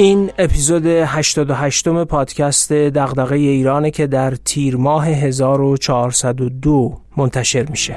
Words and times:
این 0.00 0.30
اپیزود 0.38 0.86
88 0.86 1.88
م 1.88 2.04
پادکست 2.04 2.72
دغدغه 2.72 3.36
ایرانه 3.36 3.90
که 3.90 4.06
در 4.06 4.34
تیر 4.34 4.76
ماه 4.76 5.08
1402 5.08 7.00
منتشر 7.16 7.66
میشه. 7.70 7.96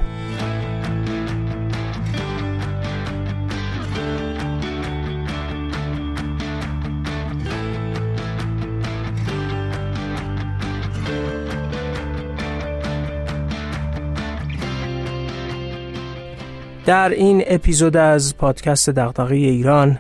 در 16.86 17.10
این 17.10 17.44
اپیزود 17.48 17.98
از 17.98 18.38
پادکست 18.38 18.90
دغدغه 18.90 19.36
ایران 19.36 20.00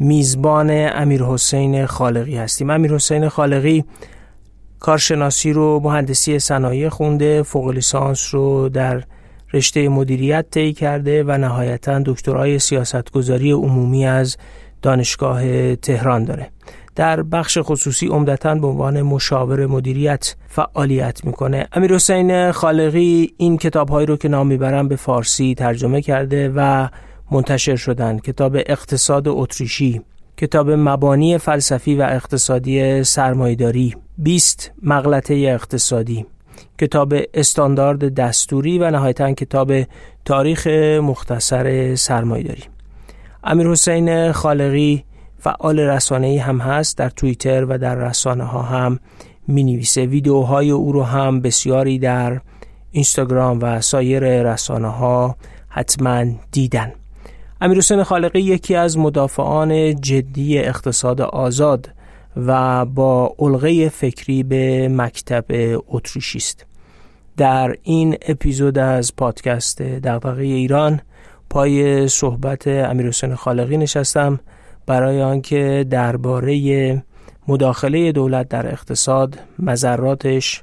میزبان 0.00 0.70
امیر 0.70 1.22
حسین 1.22 1.86
خالقی 1.86 2.36
هستیم. 2.36 2.70
امیر 2.70 2.94
حسین 2.94 3.28
خالقی 3.28 3.84
کارشناسی 4.78 5.52
رو 5.52 5.80
مهندسی 5.84 6.38
صنایع 6.38 6.88
خونده 6.88 7.42
فوق 7.42 7.68
لیسانس 7.68 8.34
رو 8.34 8.68
در 8.68 9.02
رشته 9.52 9.88
مدیریت 9.88 10.46
طی 10.50 10.72
کرده 10.72 11.24
و 11.24 11.38
نهایتا 11.38 12.02
دکترای 12.06 12.58
سیاستگذاری 12.58 13.52
عمومی 13.52 14.06
از 14.06 14.36
دانشگاه 14.82 15.76
تهران 15.76 16.24
داره. 16.24 16.50
در 16.96 17.22
بخش 17.22 17.58
خصوصی 17.62 18.06
عمدتا 18.06 18.54
به 18.54 18.66
عنوان 18.66 19.02
مشاور 19.02 19.66
مدیریت 19.66 20.36
فعالیت 20.48 21.24
می‌کنه. 21.24 21.66
امیر 21.72 21.94
حسین 21.94 22.52
خالقی 22.52 23.34
این 23.36 23.58
کتابهایی 23.58 24.06
رو 24.06 24.16
که 24.16 24.28
نام 24.28 24.46
می‌برم 24.46 24.88
به 24.88 24.96
فارسی 24.96 25.54
ترجمه 25.54 26.02
کرده 26.02 26.52
و 26.56 26.88
منتشر 27.30 27.76
شدن 27.76 28.18
کتاب 28.18 28.56
اقتصاد 28.56 29.28
اتریشی 29.28 30.00
کتاب 30.36 30.70
مبانی 30.70 31.38
فلسفی 31.38 31.94
و 31.94 32.02
اقتصادی 32.02 33.04
سرمایداری 33.04 33.94
20 34.18 34.72
مغلطه 34.82 35.34
اقتصادی. 35.34 36.26
کتاب 36.78 37.14
استاندارد 37.34 38.14
دستوری 38.14 38.78
و 38.78 38.90
نهایتا 38.90 39.32
کتاب 39.32 39.72
تاریخ 40.24 40.66
مختصر 41.02 41.94
سرمایداری 41.94 42.62
امیر 43.44 43.68
حسین 43.68 44.32
خالقی 44.32 45.04
فعال 45.38 45.80
رسانه 45.80 46.40
هم 46.40 46.58
هست. 46.58 46.98
در 46.98 47.08
توییتر 47.08 47.64
و 47.64 47.78
در 47.78 47.94
رسانه 47.94 48.44
ها 48.44 48.62
هم 48.62 48.98
می 49.48 49.64
نویسه 49.64 50.06
ویدیوهای 50.06 50.70
او 50.70 50.92
رو 50.92 51.02
هم 51.02 51.40
بسیاری 51.40 51.98
در 51.98 52.40
اینستاگرام 52.90 53.58
و 53.62 53.80
سایر 53.80 54.42
رسانه 54.42 54.88
ها 54.88 55.36
حتما 55.68 56.24
دیدن. 56.52 56.92
حسین 57.62 58.02
خالقی 58.02 58.40
یکی 58.40 58.74
از 58.74 58.98
مدافعان 58.98 60.00
جدی 60.00 60.58
اقتصاد 60.58 61.20
آزاد 61.20 61.90
و 62.36 62.84
با 62.84 63.34
علقه 63.38 63.88
فکری 63.88 64.42
به 64.42 64.88
مکتب 64.88 65.44
اتریشی 65.88 66.38
است 66.38 66.66
در 67.36 67.76
این 67.82 68.16
اپیزود 68.28 68.78
از 68.78 69.16
پادکست 69.16 69.82
دغدغه 69.82 70.42
ایران 70.42 71.00
پای 71.50 72.08
صحبت 72.08 72.68
حسین 72.68 73.34
خالقی 73.34 73.76
نشستم 73.76 74.40
برای 74.86 75.22
آنکه 75.22 75.86
درباره 75.90 77.02
مداخله 77.48 78.12
دولت 78.12 78.48
در 78.48 78.66
اقتصاد 78.66 79.38
مذراتش 79.58 80.62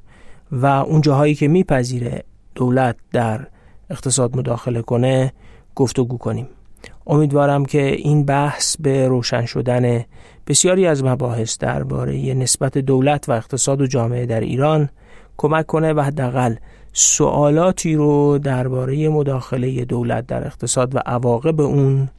و 0.52 0.66
اون 0.66 1.02
جاهایی 1.02 1.36
که 1.36 1.48
میپذیره 1.48 2.24
دولت 2.56 2.96
در 3.12 3.48
اقتصاد 3.90 4.38
مداخله 4.38 4.82
کنه 4.82 5.34
گفتگو 5.76 6.18
کنیم. 6.18 6.48
امیدوارم 7.08 7.66
که 7.66 7.86
این 7.86 8.26
بحث 8.26 8.78
به 8.80 9.08
روشن 9.08 9.46
شدن 9.46 10.06
بسیاری 10.48 10.88
از 10.88 11.04
مباحث 11.04 11.58
درباره 11.58 12.34
نسبت 12.34 12.78
دولت 12.78 13.30
و 13.30 13.32
اقتصاد 13.32 13.82
و 13.82 13.88
جامعه 13.88 14.26
در 14.26 14.40
ایران 14.40 14.90
کمک 15.38 15.66
کنه 15.66 15.94
و 15.94 16.02
حداقل 16.02 16.56
سوالاتی 16.94 17.96
رو 17.96 18.38
درباره 18.38 19.10
مداخله 19.10 19.86
دولت 19.86 20.28
در 20.28 20.46
اقتصاد 20.46 20.96
و 20.96 21.00
عواقب 21.06 21.62
اون 21.62 22.10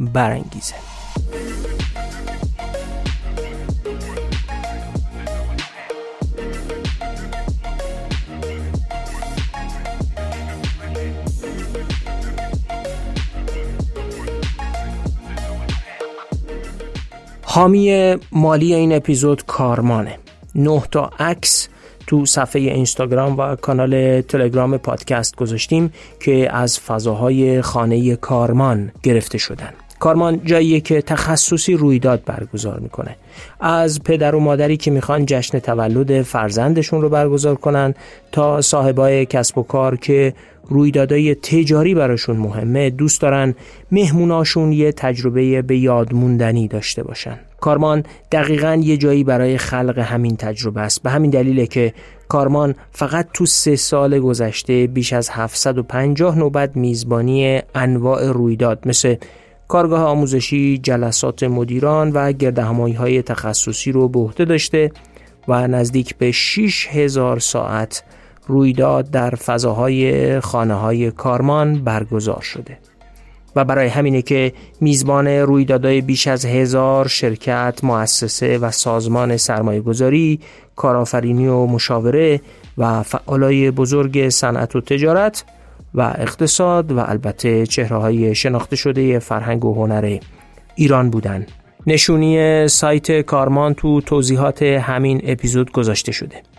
برانگیزه. 0.00 0.74
حامی 17.54 18.16
مالی 18.32 18.74
این 18.74 18.92
اپیزود 18.92 19.46
کارمانه. 19.46 20.18
نه 20.54 20.82
تا 20.90 21.10
عکس 21.18 21.68
تو 22.06 22.26
صفحه 22.26 22.62
اینستاگرام 22.62 23.38
و 23.38 23.56
کانال 23.56 24.20
تلگرام 24.20 24.76
پادکست 24.76 25.36
گذاشتیم 25.36 25.92
که 26.20 26.52
از 26.52 26.80
فضاهای 26.80 27.62
خانه 27.62 28.16
کارمان 28.16 28.92
گرفته 29.02 29.38
شدن. 29.38 29.70
کارمان 29.98 30.40
جاییه 30.44 30.80
که 30.80 31.02
تخصصی 31.02 31.74
رویداد 31.74 32.24
برگزار 32.24 32.78
می‌کنه. 32.80 33.16
از 33.60 34.02
پدر 34.02 34.34
و 34.34 34.40
مادری 34.40 34.76
که 34.76 34.90
می‌خوان 34.90 35.26
جشن 35.26 35.58
تولد 35.58 36.22
فرزندشون 36.22 37.02
رو 37.02 37.08
برگزار 37.08 37.54
کنن 37.54 37.94
تا 38.32 38.60
صاحبای 38.60 39.26
کسب 39.26 39.58
و 39.58 39.62
کار 39.62 39.96
که 39.96 40.34
رویدادهای 40.68 41.34
تجاری 41.34 41.94
براشون 41.94 42.36
مهمه 42.36 42.90
دوست 42.90 43.20
دارن 43.20 43.54
مهموناشون 43.92 44.72
یه 44.72 44.92
تجربه 44.92 45.62
به 45.62 45.78
یاد 45.78 46.14
موندنی 46.14 46.68
داشته 46.68 47.02
باشن. 47.02 47.38
کارمان 47.60 48.02
دقیقا 48.32 48.80
یه 48.82 48.96
جایی 48.96 49.24
برای 49.24 49.58
خلق 49.58 49.98
همین 49.98 50.36
تجربه 50.36 50.80
است. 50.80 51.02
به 51.02 51.10
همین 51.10 51.30
دلیله 51.30 51.66
که 51.66 51.94
کارمان 52.28 52.74
فقط 52.90 53.28
تو 53.32 53.46
سه 53.46 53.76
سال 53.76 54.18
گذشته 54.18 54.86
بیش 54.86 55.12
از 55.12 55.30
750 55.30 56.38
نوبت 56.38 56.76
میزبانی 56.76 57.62
انواع 57.74 58.32
رویداد 58.32 58.88
مثل 58.88 59.14
کارگاه 59.68 60.02
آموزشی، 60.02 60.78
جلسات 60.78 61.42
مدیران 61.42 62.12
و 62.12 62.32
گردهمایی 62.32 62.94
های 62.94 63.22
تخصصی 63.22 63.92
رو 63.92 64.08
به 64.08 64.18
عهده 64.18 64.44
داشته 64.44 64.90
و 65.48 65.68
نزدیک 65.68 66.16
به 66.16 66.32
6 66.32 66.88
هزار 66.90 67.38
ساعت 67.38 68.02
رویداد 68.46 69.10
در 69.10 69.30
فضاهای 69.30 70.40
خانه 70.40 70.74
های 70.74 71.10
کارمان 71.10 71.74
برگزار 71.74 72.40
شده 72.40 72.78
و 73.56 73.64
برای 73.64 73.88
همینه 73.88 74.22
که 74.22 74.52
میزبان 74.80 75.28
رویدادهای 75.28 76.00
بیش 76.00 76.26
از 76.26 76.46
هزار 76.46 77.08
شرکت، 77.08 77.80
مؤسسه 77.82 78.58
و 78.58 78.70
سازمان 78.70 79.36
سرمایه 79.36 79.80
گذاری، 79.80 80.40
کارآفرینی 80.76 81.46
و 81.46 81.66
مشاوره 81.66 82.40
و 82.78 83.02
فعالای 83.02 83.70
بزرگ 83.70 84.28
صنعت 84.28 84.76
و 84.76 84.80
تجارت 84.80 85.44
و 85.94 86.14
اقتصاد 86.18 86.92
و 86.92 86.98
البته 86.98 87.66
چهره 87.66 87.96
های 87.96 88.34
شناخته 88.34 88.76
شده 88.76 89.18
فرهنگ 89.18 89.64
و 89.64 89.74
هنر 89.74 90.18
ایران 90.74 91.10
بودن. 91.10 91.46
نشونی 91.86 92.68
سایت 92.68 93.20
کارمان 93.20 93.74
تو 93.74 94.00
توضیحات 94.00 94.62
همین 94.62 95.20
اپیزود 95.24 95.72
گذاشته 95.72 96.12
شده. 96.12 96.53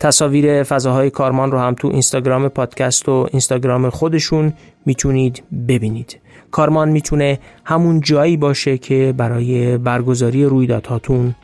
تصاویر 0.00 0.62
فضاهای 0.62 1.10
کارمان 1.10 1.52
رو 1.52 1.58
هم 1.58 1.74
تو 1.74 1.88
اینستاگرام 1.88 2.48
پادکست 2.48 3.08
و 3.08 3.26
اینستاگرام 3.30 3.90
خودشون 3.90 4.52
می‌تونید 4.86 5.42
ببینید. 5.68 6.20
کارمان 6.50 6.88
می‌تونه 6.88 7.38
همون 7.64 8.00
جایی 8.00 8.36
باشه 8.36 8.78
که 8.78 9.14
برای 9.16 9.78
برگزاری 9.78 10.44
رویدادهاتون 10.44 11.34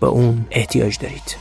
به 0.00 0.06
اون 0.06 0.46
احتیاج 0.50 0.98
دارید. 0.98 1.36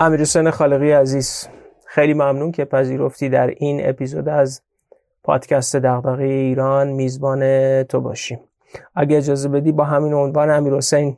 امیر 0.00 0.20
حسین 0.20 0.50
خالقی 0.50 0.92
عزیز 0.92 1.48
خیلی 1.86 2.14
ممنون 2.14 2.52
که 2.52 2.64
پذیرفتی 2.64 3.28
در 3.28 3.46
این 3.46 3.88
اپیزود 3.88 4.28
از 4.28 4.62
پادکست 5.22 5.76
دغدغه 5.76 6.24
ایران 6.24 6.88
میزبان 6.88 7.82
تو 7.82 8.00
باشیم. 8.00 8.40
اگه 8.94 9.16
اجازه 9.16 9.48
بدی 9.48 9.72
با 9.72 9.84
همین 9.84 10.14
عنوان 10.14 10.50
امیر 10.50 10.74
حسین 10.74 11.16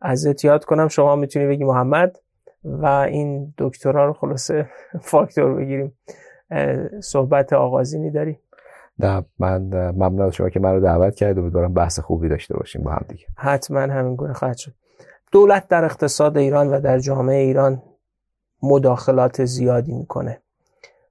ازت 0.00 0.44
یاد 0.44 0.64
کنم 0.64 0.88
شما 0.88 1.16
می‌تونی 1.16 1.46
بگی 1.46 1.64
محمد 1.64 2.18
و 2.64 2.86
این 2.86 3.54
دکترا 3.58 4.06
رو 4.06 4.12
خلاصه 4.12 4.68
فاکتور 5.10 5.54
بگیریم. 5.54 5.92
صحبت 7.00 7.52
آغازینی 7.52 8.10
داری 8.10 8.38
نه 8.98 9.24
من 9.38 9.60
ممنون 9.90 10.20
از 10.20 10.34
شما 10.34 10.48
که 10.48 10.60
من 10.60 10.72
رو 10.72 10.80
دعوت 10.80 11.14
کرد. 11.14 11.38
و 11.38 11.40
امیدوارم 11.40 11.74
بحث 11.74 12.00
خوبی 12.00 12.28
داشته 12.28 12.56
باشیم 12.56 12.82
با 12.82 12.90
هم 12.90 13.04
دیگه. 13.08 13.26
حتما 13.36 13.80
همین 13.80 14.16
گونه 14.16 14.32
خواهد 14.32 14.56
شد. 14.56 14.72
دولت 15.32 15.68
در 15.68 15.84
اقتصاد 15.84 16.38
ایران 16.38 16.68
و 16.68 16.80
در 16.80 16.98
جامعه 16.98 17.42
ایران 17.42 17.82
مداخلات 18.64 19.44
زیادی 19.44 19.92
می‌کنه. 19.92 20.40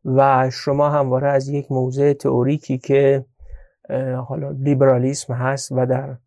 و 0.06 0.50
شما 0.50 0.90
همواره 0.90 1.28
از 1.28 1.50
یک 1.50 1.72
موضع 1.72 2.14
تئوریکی 2.14 2.78
که 2.78 3.26
حالا 4.28 4.50
لیبرالیسم 4.52 5.34
هست 5.34 5.72
و 5.72 5.86
در 5.86 6.18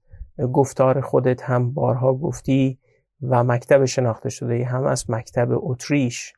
گفتار 0.52 1.00
خودت 1.00 1.42
هم 1.42 1.74
بارها 1.74 2.14
گفتی 2.14 2.78
و 3.22 3.44
مکتب 3.44 3.84
شناخته 3.84 4.28
شده 4.28 4.64
هم 4.64 4.84
از 4.84 5.10
مکتب 5.10 5.48
اتریش 5.50 6.32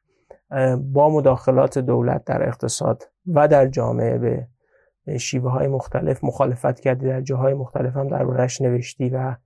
با 0.77 1.11
مداخلات 1.11 1.79
دولت 1.79 2.25
در 2.25 2.49
اقتصاد 2.49 3.11
و 3.27 3.49
در 3.49 3.67
جامعه 3.67 4.19
به 4.19 4.47
شیوه 5.19 5.51
های 5.51 5.69
مختلف 5.69 6.25
مخالفت 6.25 6.81
کردی 6.81 7.07
در 7.07 7.21
جاهای 7.21 7.55
مختلف 7.55 7.97
هم 7.97 8.09
دربارش 8.09 8.61
نوشتی 8.61 9.09
و 9.09 9.37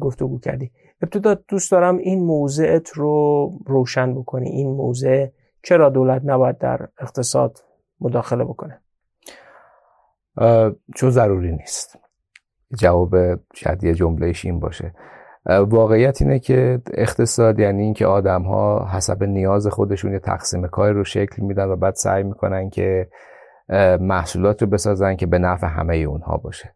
گفتگو 0.00 0.38
کردی. 0.38 0.70
ابتدا 1.04 1.34
دوست 1.34 1.70
دارم 1.70 1.96
این 1.96 2.24
موضعت 2.24 2.90
رو 2.90 3.50
روشن 3.66 4.14
بکنی. 4.14 4.48
این 4.48 4.70
موضع 4.70 5.26
چرا 5.62 5.90
دولت 5.90 6.22
نباید 6.24 6.58
در 6.58 6.88
اقتصاد 6.98 7.58
مداخله 8.00 8.44
بکنه؟ 8.44 8.80
چون 10.96 11.10
ضروری 11.10 11.52
نیست. 11.52 11.98
جواب 12.78 13.14
شاید 13.54 13.84
یه 13.84 13.94
جملهش 13.94 14.44
این 14.44 14.60
باشه. 14.60 14.94
واقعیت 15.46 16.22
اینه 16.22 16.38
که 16.38 16.82
اقتصاد 16.94 17.58
یعنی 17.58 17.82
اینکه 17.82 18.06
آدم 18.06 18.42
ها 18.42 18.88
حسب 18.92 19.24
نیاز 19.24 19.66
خودشون 19.66 20.12
یه 20.12 20.18
تقسیم 20.18 20.66
کار 20.66 20.92
رو 20.92 21.04
شکل 21.04 21.42
میدن 21.42 21.64
و 21.64 21.76
بعد 21.76 21.94
سعی 21.94 22.22
می‌کنن 22.22 22.70
که 22.70 23.08
محصولات 24.00 24.62
رو 24.62 24.68
بسازن 24.68 25.16
که 25.16 25.26
به 25.26 25.38
نفع 25.38 25.66
همه 25.66 25.96
اونها 25.96 26.36
باشه. 26.36 26.74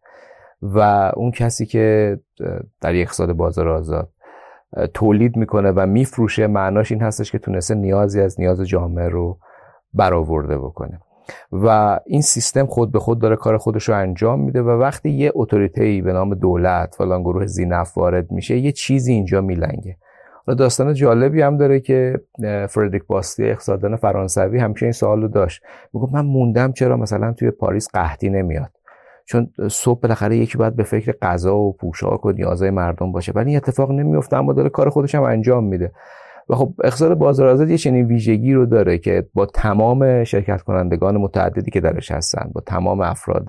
و 0.61 0.79
اون 1.15 1.31
کسی 1.31 1.65
که 1.65 2.17
در 2.81 2.95
یک 2.95 3.07
اقتصاد 3.07 3.33
بازار 3.33 3.69
آزاد 3.69 4.09
تولید 4.93 5.37
می‌کنه 5.37 5.71
و 5.71 5.85
میفروشه. 5.85 6.47
معناش 6.47 6.91
این 6.91 7.01
هستش 7.01 7.31
که 7.31 7.39
تونسته 7.39 7.75
نیازی 7.75 8.21
از 8.21 8.39
نیاز 8.39 8.61
جامعه 8.61 9.09
رو 9.09 9.37
برآورده 9.93 10.57
بکنه. 10.57 10.99
و 11.51 11.99
این 12.05 12.21
سیستم 12.21 12.65
خود 12.65 12.91
به 12.91 12.99
خود 12.99 13.19
داره 13.19 13.35
کار 13.35 13.57
خودش 13.57 13.89
رو 13.89 13.95
انجام 13.95 14.39
میده 14.39 14.61
و 14.61 14.69
وقتی 14.69 15.09
یه 15.09 15.31
اتوریته 15.35 16.01
به 16.01 16.13
نام 16.13 16.35
دولت 16.35 16.95
فلان 16.97 17.21
گروه 17.21 17.45
زینف 17.45 17.97
وارد 17.97 18.31
میشه 18.31 18.57
یه 18.57 18.71
چیزی 18.71 19.13
اینجا 19.13 19.41
میلنگه. 19.41 19.97
حالا 20.45 20.55
داستان 20.55 20.93
جالبی 20.93 21.41
هم 21.41 21.57
داره 21.57 21.79
که 21.79 22.19
فردریک 22.69 23.03
باستی 23.07 23.49
اقتصاددان 23.49 23.95
فرانسوی 23.95 24.59
همیشه 24.59 24.85
این 24.85 24.93
سوال 24.93 25.21
رو 25.21 25.27
داشت. 25.27 25.63
می‌گفت 25.93 26.13
من 26.13 26.25
موندم 26.25 26.71
چرا 26.71 26.97
مثلا 26.97 27.33
توی 27.33 27.51
پاریس 27.51 27.87
قحطی 27.93 28.29
نمیاد. 28.29 28.71
چون 29.29 29.49
صبح 29.71 29.99
بالاخره 29.99 30.37
یکی 30.37 30.57
باید 30.57 30.75
به 30.75 30.83
فکر 30.83 31.11
غذا 31.21 31.57
و 31.57 31.73
پوشاک 31.73 32.25
و 32.25 32.31
نیازهای 32.31 32.71
مردم 32.71 33.11
باشه. 33.11 33.31
ولی 33.35 33.49
این 33.49 33.57
اتفاق 33.57 33.91
نمیفته 33.91 34.37
اما 34.37 34.53
داره 34.53 34.69
کار 34.69 34.89
خودش 34.89 35.15
هم 35.15 35.23
انجام 35.23 35.63
میده. 35.63 35.91
و 36.49 36.55
خب 36.55 36.73
اقتصاد 36.83 37.17
بازار 37.17 37.47
آزاد 37.47 37.69
یه 37.69 37.77
چنین 37.77 38.05
ویژگی 38.05 38.53
رو 38.53 38.65
داره 38.65 38.97
که 38.97 39.27
با 39.33 39.45
تمام 39.45 40.23
شرکت 40.23 40.61
کنندگان 40.61 41.17
متعددی 41.17 41.71
که 41.71 41.79
درش 41.79 42.11
هستن 42.11 42.49
با 42.53 42.61
تمام 42.61 43.01
افراد 43.01 43.47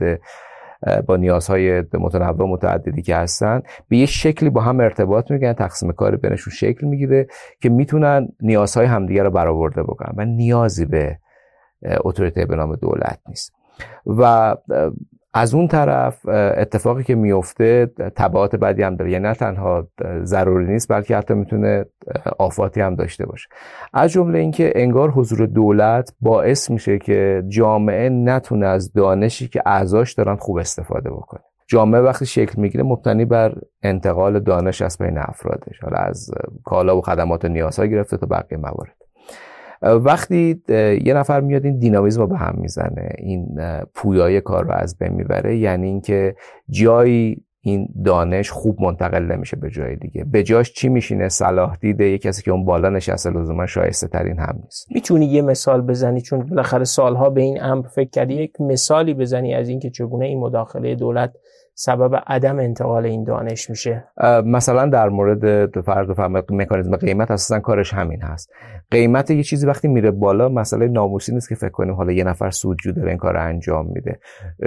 با 1.06 1.16
نیازهای 1.16 1.80
متنوع 1.80 2.48
متعددی 2.48 3.02
که 3.02 3.16
هستن 3.16 3.62
به 3.88 3.96
یه 3.96 4.06
شکلی 4.06 4.50
با 4.50 4.60
هم 4.60 4.80
ارتباط 4.80 5.30
میگن 5.30 5.52
تقسیم 5.52 5.92
کار 5.92 6.16
بینشون 6.16 6.52
شکل 6.52 6.86
می‌گیره 6.86 7.26
که 7.60 7.68
می‌تونن 7.68 8.28
نیازهای 8.40 8.86
همدیگه 8.86 9.22
رو 9.22 9.30
برآورده 9.30 9.82
بکنن. 9.82 10.14
و 10.16 10.24
نیازی 10.24 10.86
به 10.86 11.18
اتوریته 12.04 12.46
به 12.46 12.56
نام 12.56 12.76
دولت 12.76 13.18
نیست. 13.28 13.52
و 14.06 14.56
از 15.34 15.54
اون 15.54 15.68
طرف 15.68 16.28
اتفاقی 16.28 17.02
که 17.02 17.14
میفته 17.14 17.86
تبعات 18.16 18.56
بدی 18.56 18.82
هم 18.82 18.96
داره. 18.96 19.10
یعنی 19.10 19.28
نه 19.28 19.34
تنها 19.34 19.88
ضروری 20.22 20.66
نیست 20.66 20.92
بلکه 20.92 21.16
حتی 21.16 21.34
می‌تونه 21.34 21.84
آفاتی 22.38 22.80
هم 22.80 22.94
داشته 22.94 23.26
باشه. 23.26 23.48
از 23.94 24.10
جمله 24.10 24.38
اینکه 24.38 24.72
انگار 24.74 25.10
حضور 25.10 25.46
دولت 25.46 26.14
باعث 26.20 26.70
میشه 26.70 26.98
که 26.98 27.42
جامعه 27.48 28.08
نتونه 28.08 28.66
از 28.66 28.92
دانشی 28.92 29.48
که 29.48 29.62
اعضاش 29.66 30.12
دارن 30.12 30.36
خوب 30.36 30.56
استفاده 30.56 31.10
بکنه. 31.10 31.40
جامعه 31.68 32.00
وقتی 32.00 32.26
شکل 32.26 32.60
می‌گیره 32.60 32.84
مبتنی 32.84 33.24
بر 33.24 33.54
انتقال 33.82 34.40
دانش 34.40 34.82
از 34.82 34.98
بین 34.98 35.18
افرادش. 35.18 35.80
حالا 35.82 35.96
از 35.96 36.30
کالا 36.64 36.96
و 36.96 37.00
خدمات 37.00 37.44
و 37.44 37.48
نیازها 37.48 37.86
گرفته 37.86 38.16
تا 38.16 38.26
بقیه 38.26 38.58
موارد. 38.58 38.99
وقتی 39.82 40.62
یه 41.04 41.14
نفر 41.14 41.40
میاد 41.40 41.64
این 41.64 41.78
دینامیزم 41.78 42.20
رو 42.20 42.26
به 42.26 42.36
هم 42.36 42.54
می‌زنه 42.58 43.08
این 43.18 43.60
پویای 43.94 44.40
کار 44.40 44.64
رو 44.64 44.72
از 44.72 44.98
بین 44.98 45.12
می‌بره 45.12 45.56
یعنی 45.56 45.86
اینکه 45.86 46.34
جایی 46.70 47.44
این 47.62 47.88
دانش 48.04 48.50
خوب 48.50 48.82
منتقل 48.82 49.22
نمیشه 49.22 49.56
به 49.56 49.70
جای 49.70 49.96
دیگه. 49.96 50.24
به 50.24 50.42
جاش 50.42 50.72
چی 50.72 50.88
میشینه؟ 50.88 51.28
صلاح 51.28 51.76
دیده 51.76 52.04
یه 52.04 52.18
کسی 52.18 52.42
که 52.42 52.50
اون 52.50 52.64
بالا 52.64 52.90
نشسته 52.90 53.30
لزوما 53.30 53.66
شایسته 53.66 54.08
ترین 54.08 54.38
هم 54.38 54.60
نیست. 54.64 54.86
می‌تونی 54.94 55.26
یه 55.26 55.42
مثال 55.42 55.80
بزنی؟ 55.80 56.20
چون 56.20 56.46
بالاخره 56.46 56.84
سالها 56.84 57.30
به 57.30 57.40
این 57.40 57.62
امر 57.62 57.86
فکر 57.86 58.10
کردی 58.10 58.34
یک 58.34 58.60
مثالی 58.60 59.14
بزنی 59.14 59.54
از 59.54 59.68
اینکه 59.68 59.90
چگونه 59.90 60.26
این 60.26 60.40
مداخله 60.40 60.94
دولت 60.94 61.32
سبب 61.82 62.22
عدم 62.26 62.58
انتقال 62.58 63.06
این 63.06 63.24
دانش 63.24 63.70
میشه؟ 63.70 64.04
مثلا 64.44 64.86
در 64.86 65.08
مورد 65.08 65.80
فرض 65.80 66.08
و 66.18 66.28
مکانیزم 66.50 66.96
قیمت 66.96 67.30
اساسا 67.30 67.60
کارش 67.60 67.94
همین 67.94 68.22
هست. 68.22 68.52
قیمت 68.90 69.30
یه 69.30 69.42
چیزی 69.42 69.66
وقتی 69.66 69.88
میره 69.88 70.10
بالا 70.10 70.48
مسئله 70.48 70.88
ناموسی 70.88 71.34
نیست 71.34 71.48
که 71.48 71.54
فکر 71.54 71.68
کنیم 71.68 71.94
حالا 71.94 72.12
یه 72.12 72.24
نفر 72.24 72.50
سودجو 72.50 72.92
داره 72.92 73.08
این 73.08 73.18
کار 73.18 73.36
انجام 73.36 73.86
میده. 73.86 74.20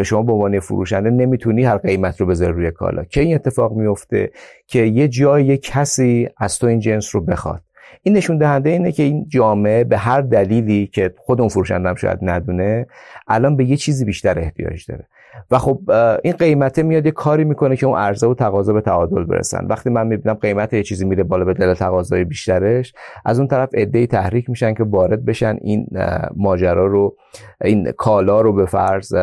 شما 0.03 0.23
به 0.23 0.31
عنوان 0.31 0.59
فروشنده 0.59 1.09
نمی‌تونی 1.09 1.63
هر 1.63 1.77
قیمت 1.77 2.21
رو 2.21 2.27
بذاری 2.27 2.53
روی 2.53 2.71
کالا. 2.71 3.03
که 3.03 3.21
این 3.21 3.35
اتفاق 3.35 3.73
میفته؟ 3.73 4.31
که 4.67 4.79
یه 4.79 5.07
جای 5.07 5.45
یه 5.45 5.57
کسی 5.57 6.29
از 6.37 6.59
تو 6.59 6.67
این 6.67 6.79
جنس 6.79 7.15
رو 7.15 7.21
بخواد. 7.21 7.61
این 8.03 8.17
نشون 8.17 8.37
دهنده 8.37 8.69
اینه 8.69 8.91
که 8.91 9.03
این 9.03 9.25
جامعه 9.29 9.83
به 9.83 9.97
هر 9.97 10.21
دلیلی 10.21 10.87
که 10.87 11.13
خود 11.17 11.39
اون 11.39 11.49
فروشنده 11.49 11.89
هم 11.89 11.95
شاید 11.95 12.19
ندونه 12.21 12.87
الان 13.27 13.55
به 13.57 13.65
یه 13.65 13.77
چیزی 13.77 14.05
بیشتر 14.05 14.39
احتیاج 14.39 14.85
داره. 14.89 15.07
و 15.51 15.57
خب 15.57 15.79
این 16.23 16.33
قیمته 16.33 16.83
میاد 16.83 17.05
یه 17.05 17.11
کاری 17.11 17.43
می‌کنه 17.43 17.75
که 17.75 17.85
اون 17.85 17.97
عرضه 17.99 18.27
و 18.27 18.33
تقاضا 18.33 18.73
به 18.73 18.81
تعادل 18.81 19.23
برسن. 19.23 19.65
وقتی 19.65 19.89
من 19.89 20.07
می‌بینم 20.07 20.35
قیمت 20.35 20.73
یه 20.73 20.83
چیزی 20.83 21.05
میره 21.05 21.23
بالا 21.23 21.45
به 21.45 21.53
دل 21.53 21.73
تقاضای 21.73 22.23
بیشترش 22.23 22.93
از 23.25 23.39
اون 23.39 23.47
طرف 23.47 23.69
عده‌ای 23.75 24.07
تحریک 24.07 24.49
میشن 24.49 24.73
که 24.73 24.83
وارد 24.83 25.25
بشن 25.25 25.57
این 25.61 25.87
ماجرا 26.35 26.85
رو 26.85 27.15
این 27.61 27.91
کالا 27.91 28.41
رو 28.41 28.53
به 28.53 28.65
فرض 28.65 29.13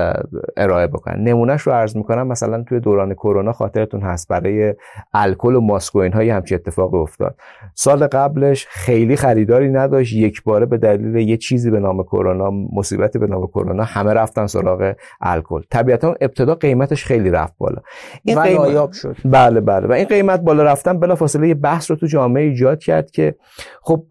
ارائه 0.56 0.86
بکنن. 0.86 1.28
نمونهش 1.28 1.62
رو 1.62 1.72
عرض 1.72 1.96
می‌کنم 1.96 2.26
مثلا 2.26 2.64
توی 2.68 2.80
دوران 2.80 3.14
کرونا 3.14 3.52
خاطرتون 3.52 4.00
هست 4.00 4.28
برای 4.28 4.74
الکل 5.14 5.54
و 5.54 5.60
ماسک 5.60 5.96
و 5.96 5.98
اینها 5.98 6.20
همچین 6.36 6.58
اتفاقی 6.58 6.98
افتاد. 6.98 7.36
سال 7.74 8.06
قبلش 8.06 8.66
خیلی 8.66 9.16
خریداری 9.16 9.68
نداشت 9.68 10.12
یک 10.12 10.42
باره 10.42 10.66
به 10.66 10.78
دلیل 10.78 11.16
یه 11.16 11.36
چیزی 11.36 11.70
به 11.70 11.80
نام 11.80 12.02
کرونا 12.02 12.50
مصیبتی 12.50 13.18
به 13.18 13.26
نام 13.26 13.46
کرونا 13.46 13.84
همه 13.84 14.12
رفتن 14.12 14.46
سراغ 14.46 14.92
الکل. 15.20 15.60
طبیعتا 16.00 16.16
ابتدا 16.20 16.54
قیمتش 16.54 17.04
خیلی 17.04 17.30
رفت 17.30 17.54
بالا. 17.58 17.82
این 18.24 18.38
و 18.38 18.40
قیمت... 18.40 18.92
شد. 18.92 19.16
بله 19.24 19.60
بله. 19.60 19.86
و 19.86 19.92
این 19.92 20.04
قیمت 20.04 20.40
بالا 20.40 20.62
رفتن 20.62 21.00
بلافاصله 21.00 21.48
یه 21.48 21.54
بحث 21.54 21.90
رو 21.90 21.96
تو 21.96 22.06
جامعه 22.06 22.44
ایجاد 22.44 22.78
کرد 22.78 23.10
که 23.10 23.34
خب 23.82 24.04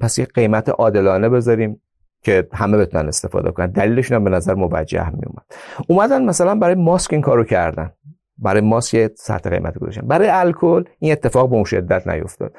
پس 0.00 0.18
یه 0.18 0.24
قیمت 0.24 0.68
عادلانه 0.68 1.28
بذاریم 1.28 1.80
که 2.22 2.48
همه 2.52 2.78
بتونن 2.78 3.08
استفاده 3.08 3.50
کنن. 3.50 3.66
دلیلشون 3.66 4.16
هم 4.16 4.24
به 4.24 4.30
نظر 4.30 4.54
موجه 4.54 5.10
می 5.10 5.22
اومد. 5.26 5.44
اومدن 5.88 6.24
مثلا 6.24 6.54
برای 6.54 6.74
ماسک 6.74 7.12
این 7.12 7.22
کارو 7.22 7.44
کردن. 7.44 7.92
برای 8.38 8.60
ماسک 8.60 8.94
یه 8.94 9.10
سطح 9.16 9.50
قیمت 9.50 9.78
گذاشتن. 9.78 10.06
برای 10.06 10.28
الکل 10.28 10.84
این 10.98 11.12
اتفاق 11.12 11.48
به 11.48 11.54
اون 11.54 11.64
شدت 11.64 12.08
نیفتاد. 12.08 12.52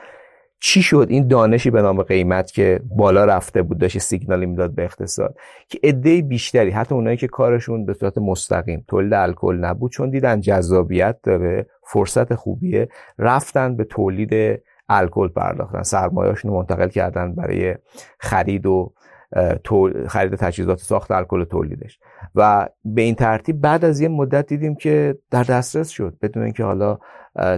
چی 0.59 0.81
شد 0.81 1.07
این 1.09 1.27
دانشی 1.27 1.69
به 1.69 1.81
نام 1.81 2.03
قیمت 2.03 2.51
که 2.51 2.79
بالا 2.95 3.25
رفته 3.25 3.61
بود 3.61 3.77
داشت 3.77 3.97
سیگنالی 3.97 4.45
می‌داد 4.45 4.75
به 4.75 4.83
اقتصاد؟ 4.83 5.35
که 5.69 5.79
عده 5.83 6.21
بیشتری 6.21 6.69
حتی 6.69 6.95
اونایی 6.95 7.17
که 7.17 7.27
کارشون 7.27 7.85
به 7.85 7.93
صورت 7.93 8.17
مستقیم 8.17 8.85
تولید 8.87 9.13
الکل 9.13 9.55
نبود 9.55 9.91
چون 9.91 10.09
دیدن 10.09 10.41
جذابیت 10.41 11.17
داره 11.23 11.67
فرصت 11.87 12.35
خوبیه 12.35 12.89
رفتن 13.19 13.75
به 13.75 13.83
تولید 13.83 14.61
الکل 14.89 15.27
پرداختن. 15.27 15.83
سرمایه‌اشون 15.83 16.51
منتقل 16.51 16.89
کردن 16.89 17.35
برای 17.35 17.75
خرید 18.19 18.65
و 18.65 18.93
خرید 20.07 20.35
تجهیزات 20.35 20.79
ساخت 20.79 21.11
الکل 21.11 21.43
تولیدش. 21.43 21.99
و 22.35 22.69
به 22.85 23.01
این 23.01 23.15
ترتیب 23.15 23.61
بعد 23.61 23.85
از 23.85 24.01
یه 24.01 24.07
مدت 24.07 24.47
دیدیم 24.47 24.75
که 24.75 25.17
در 25.31 25.43
دسترس 25.43 25.89
شد. 25.89 26.17
بدون 26.21 26.43
اینکه 26.43 26.63
حالا 26.63 26.97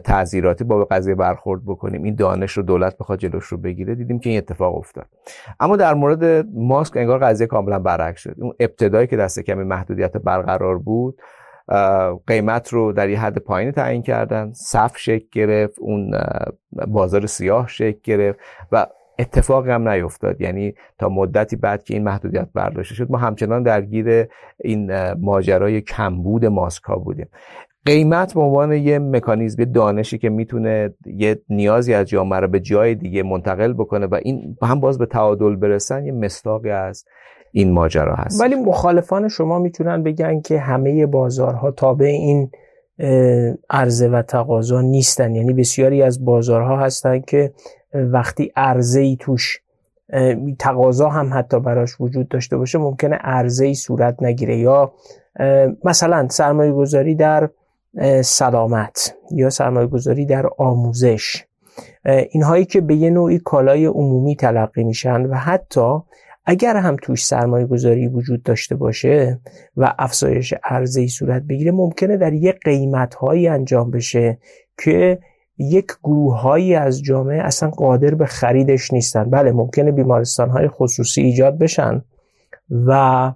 تعذیراتی 0.04 0.64
با 0.64 0.86
قضیه 0.86 1.16
برخورد 1.16 1.66
بکنیم 1.66 2.04
این 2.04 2.16
دانش 2.16 2.52
رو 2.52 2.64
دولت 2.64 2.98
بخواد 2.98 3.20
جلوش 3.20 3.46
رو 3.46 3.58
بگیره 3.58 3.96
دیدیم 3.96 4.20
که 4.20 4.30
این 4.30 4.38
اتفاق 4.38 4.78
افتاد. 4.78 5.06
اما 5.60 5.76
در 5.76 5.94
مورد 5.94 6.48
ماسک 6.54 6.98
انگار 6.98 7.20
قضیه 7.20 7.48
کاملا 7.48 7.80
برعکس 7.80 8.22
شد. 8.22 8.36
اون 8.38 8.54
ابتدایی 8.60 9.08
که 9.08 9.18
دست 9.18 9.40
کمی 9.40 9.64
محدودیت 9.64 10.18
برقرار 10.18 10.78
بود 10.78 11.22
قیمت 12.28 12.74
رو 12.74 12.92
در 12.92 13.10
یه 13.10 13.20
حد 13.20 13.38
پایین 13.38 13.72
تعیین 13.72 14.02
کردن. 14.02 14.52
صف 14.54 14.98
شکل 14.98 15.28
گرفت 15.32 15.80
اون 15.80 16.12
بازار 16.88 17.26
سیاه 17.26 17.68
شکل 17.68 18.00
گرفت 18.04 18.40
و 18.72 18.88
اتفاقی 19.20 19.72
هم 19.72 19.90
نیفتاد. 19.90 20.42
یعنی 20.42 20.74
تا 21.00 21.10
مدتی 21.10 21.56
بعد 21.56 21.84
که 21.84 21.94
این 21.94 22.04
محدودیت 22.04 22.48
برداشته 22.54 22.96
شد 22.96 23.12
ما 23.12 23.18
همچنان 23.18 23.64
درگیر 23.64 24.28
این 24.64 25.14
ماجرای 25.14 25.82
کمبود 25.82 26.46
ماسک 26.46 26.84
ها 26.84 26.96
بودیم. 26.96 27.28
قیمت 27.86 28.34
به 28.34 28.42
عنوان 28.42 28.72
یه 28.72 29.00
مکانیزم 29.00 29.64
دانشی 29.64 30.18
که 30.18 30.30
می‌تونه 30.30 30.94
یه 31.06 31.42
نیازی 31.50 31.94
از 31.94 32.06
جامعه 32.06 32.40
رو 32.40 32.48
به 32.48 32.60
جای 32.60 32.96
دیگه 32.96 33.24
منتقل 33.24 33.74
بکنه 33.74 34.06
و 34.06 34.20
این 34.24 34.58
هم 34.62 34.80
باز 34.80 34.98
به 34.98 35.06
تعادل 35.06 35.56
برسن 35.56 36.06
یه 36.06 36.12
مستاقی 36.12 36.70
از 36.70 37.06
این 37.52 37.72
ماجرا 37.72 38.16
هست. 38.16 38.42
ولی 38.42 38.56
مخالفان 38.56 39.28
شما 39.28 39.60
می‌تونن 39.60 40.04
بگن 40.04 40.42
که 40.42 40.60
همه 40.60 41.06
بازارها 41.06 41.72
تابع 41.72 42.06
این 42.06 42.52
عرضه 43.70 44.10
و 44.10 44.22
تقاضا 44.22 44.82
نیستن. 44.82 45.36
یعنی 45.36 45.54
بسیاری 45.54 46.02
از 46.02 46.26
بازارها 46.26 46.78
هستن 46.78 47.20
که 47.20 47.52
وقتی 47.94 48.52
عرضه 48.56 49.00
ای 49.00 49.18
توش 49.20 49.62
تقاضا 50.60 51.10
هم 51.10 51.30
حتی 51.34 51.60
براش 51.60 52.02
وجود 52.02 52.28
داشته 52.28 52.58
باشه 52.58 52.78
ممکنه 52.78 53.16
عرضه 53.16 53.66
ای 53.66 53.74
صورت 53.74 54.24
نگیره. 54.24 54.58
یا 54.58 54.94
مثلا 55.84 56.28
سرمایه 56.28 56.72
گذاری 56.72 57.16
در 57.16 57.50
سلامت 58.22 59.16
یا 59.32 59.50
سرمایه 59.50 59.88
گذاری 59.88 60.26
در 60.26 60.46
آموزش. 60.58 61.46
اینهایی 62.30 62.66
که 62.66 62.82
به 62.82 62.96
یه 62.96 63.10
نوعی 63.10 63.40
کالای 63.40 63.86
عمومی 63.86 64.36
تلقی 64.36 64.84
میشن 64.84 65.26
و 65.26 65.36
حتی 65.36 66.00
اگر 66.46 66.78
هم 66.78 66.96
توش 67.02 67.26
سرمایه 67.26 67.66
گذاری 67.66 68.08
وجود 68.08 68.44
داشته 68.44 68.76
باشه 68.76 69.40
و 69.78 69.94
افزایش 70.00 70.54
ارزی 70.64 71.08
صورت 71.08 71.42
بگیره 71.42 71.72
ممکنه 71.72 72.18
در 72.18 72.34
یک 72.34 72.60
قیمت 72.66 73.16
هایی 73.16 73.48
انجام 73.48 73.92
بشه 73.92 74.38
که 74.84 75.20
یک 75.58 75.88
گروه 76.04 76.40
هایی 76.40 76.76
از 76.76 77.04
جامعه 77.04 77.42
اصلا 77.42 77.70
قادر 77.70 78.16
به 78.16 78.26
خریدش 78.26 78.94
نیستن. 78.94 79.30
بله 79.30 79.52
ممکنه 79.52 79.92
بیمارستان 79.92 80.50
های 80.50 80.68
خصوصی 80.68 81.22
ایجاد 81.22 81.58
بشن 81.58 82.02
و 82.86 83.32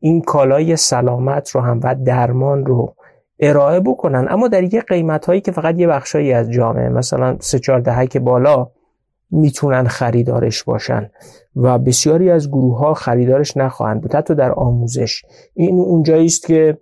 این 0.00 0.20
کالای 0.20 0.76
سلامت 0.76 1.50
رو 1.50 1.60
هم 1.60 1.80
و 1.82 1.94
درمان 1.94 2.66
رو 2.66 2.94
ارائه 3.40 3.80
بکنن. 3.80 4.26
اما 4.30 4.48
در 4.48 4.62
یک 4.62 4.84
قیمت 4.88 5.26
هایی 5.26 5.40
که 5.40 5.52
فقط 5.52 5.78
یه 5.78 5.86
بخشایی 5.86 6.32
از 6.32 6.50
جامعه 6.50 6.88
مثلا 6.88 7.36
سه 7.40 7.58
چهار 7.58 7.80
دهک 7.80 8.16
بالا 8.16 8.70
می‌تونن 9.30 9.84
خریدارش 9.84 10.62
باشن 10.62 11.10
و 11.56 11.78
بسیاری 11.78 12.30
از 12.30 12.48
گروه 12.48 12.78
ها 12.78 12.94
خریدارش 12.94 13.56
نخواهند 13.56 14.00
بود. 14.00 14.14
حتی 14.14 14.34
در 14.34 14.52
آموزش. 14.52 15.22
این 15.54 15.78
اونجایی 15.78 16.26
است 16.26 16.46
که 16.46 16.78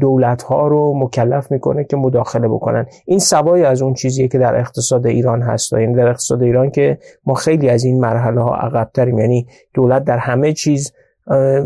دولت 0.00 0.42
ها 0.42 0.68
رو 0.68 0.94
مکلف 0.98 1.50
می‌کنه 1.50 1.84
که 1.84 1.96
مداخله 1.96 2.48
بکنن. 2.48 2.86
این 3.04 3.18
سوای 3.18 3.64
از 3.64 3.82
اون 3.82 3.94
چیزیه 3.94 4.28
که 4.28 4.38
در 4.38 4.56
اقتصاد 4.60 5.06
ایران 5.06 5.42
هست 5.42 5.72
یعنی 5.72 5.94
در 5.94 6.08
اقتصاد 6.08 6.42
ایران 6.42 6.70
که 6.70 6.98
ما 7.26 7.34
خیلی 7.34 7.68
از 7.68 7.84
این 7.84 8.00
مرحله 8.00 8.40
ها 8.40 8.56
عقب 8.56 8.90
تریم 8.94 9.18
یعنی 9.18 9.46
دولت 9.74 10.04
در 10.04 10.18
همه 10.18 10.52
چیز 10.52 10.92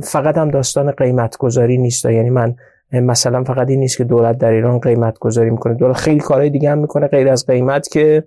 فقط 0.03 0.39
هم 0.39 0.51
داستان 0.51 0.91
قیمت 0.91 1.37
گذاری 1.37 1.79
نیست. 1.79 2.05
یعنی 2.05 2.31
من 2.31 2.55
مثلا 2.93 3.45
فقط 3.45 3.71
این 3.71 3.81
نیست 3.81 3.97
که 3.99 4.05
دولت 4.05 4.39
در 4.39 4.51
ایران 4.51 4.79
قیمت 4.79 5.19
گذاری 5.19 5.51
می‌کنه. 5.51 5.75
دولت 5.75 5.97
خیلی 5.97 6.21
کارهای 6.21 6.51
دیگه 6.51 6.71
هم 6.71 6.79
می‌کنه 6.79 7.07
غیر 7.07 7.29
از 7.29 7.47
قیمت 7.47 7.89
که 7.89 8.25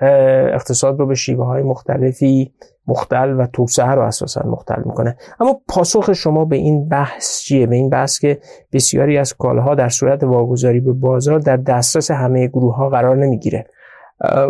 اقتصاد 0.00 0.98
رو 0.98 1.06
به 1.06 1.14
شیوه 1.14 1.46
های 1.46 1.62
مختلفی 1.62 2.52
مختل 2.86 3.40
و 3.40 3.46
توسعه 3.46 3.90
رو 3.90 4.02
اساسا 4.02 4.42
مختل 4.46 4.82
می‌کنه. 4.84 5.16
اما 5.40 5.60
پاسخ 5.68 6.12
شما 6.12 6.44
به 6.44 6.56
این 6.56 6.88
بحث 6.88 7.40
چیه؟ 7.40 7.66
به 7.66 7.76
این 7.76 7.90
بحث 7.90 8.18
که 8.18 8.38
بسیاری 8.72 9.18
از 9.18 9.34
کالاها 9.34 9.74
در 9.74 9.88
صورت 9.88 10.24
واگذاری 10.24 10.80
به 10.80 10.92
بازار 10.92 11.38
در 11.38 11.56
دسترس 11.56 12.10
همه 12.10 12.46
گروه 12.46 12.76
ها 12.76 12.88
قرار 12.88 13.16
نمی‌گیره. 13.16 13.66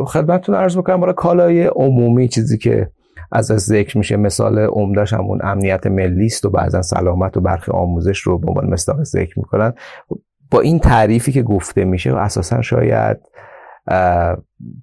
خدمتتون 0.07 0.55
عرض 0.55 0.77
بکنم 0.77 1.01
برای 1.01 1.15
کالای 1.15 1.67
عمومی 1.67 2.29
چیزی 2.29 2.59
که 2.59 2.91
از 3.33 3.51
از 3.51 3.61
ذکر 3.61 3.99
میشه 3.99 4.17
مثال 4.17 4.59
عمدهش 4.59 5.13
همون 5.13 5.39
امنیت 5.43 5.87
ملی 5.87 6.27
است 6.27 6.45
و 6.45 6.51
بعضا 6.51 6.83
سلامت 6.83 7.37
و 7.37 7.41
برخی 7.41 7.73
آموزش 7.73 8.19
رو 8.19 8.39
به 8.39 8.49
عنوان 8.49 8.71
مثال 8.71 9.05
ذکر 9.05 9.39
می‌کنن. 9.39 9.75
با 10.51 10.61
این 10.61 10.79
تعریفی 10.79 11.33
که 11.33 11.43
گفته 11.43 11.85
میشه 11.85 12.17
اساسا 12.17 12.63
شاید 12.63 13.17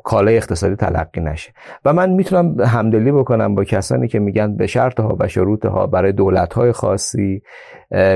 کالای 0.03 0.37
اقتصادی 0.37 0.75
تلقی 0.75 1.21
نشه. 1.21 1.51
و 1.85 1.93
من 1.93 2.09
می‌تونم 2.09 2.61
همدلی 2.61 3.11
بکنم 3.11 3.55
با 3.55 3.63
کسانی 3.63 4.07
که 4.07 4.19
میگن 4.19 4.55
به 4.55 4.67
شرط 4.67 4.99
ها 4.99 5.17
و 5.19 5.27
شروط 5.27 5.65
ها 5.65 5.87
برای 5.87 6.11
دولت 6.11 6.53
های 6.53 6.71
خاصی 6.71 7.41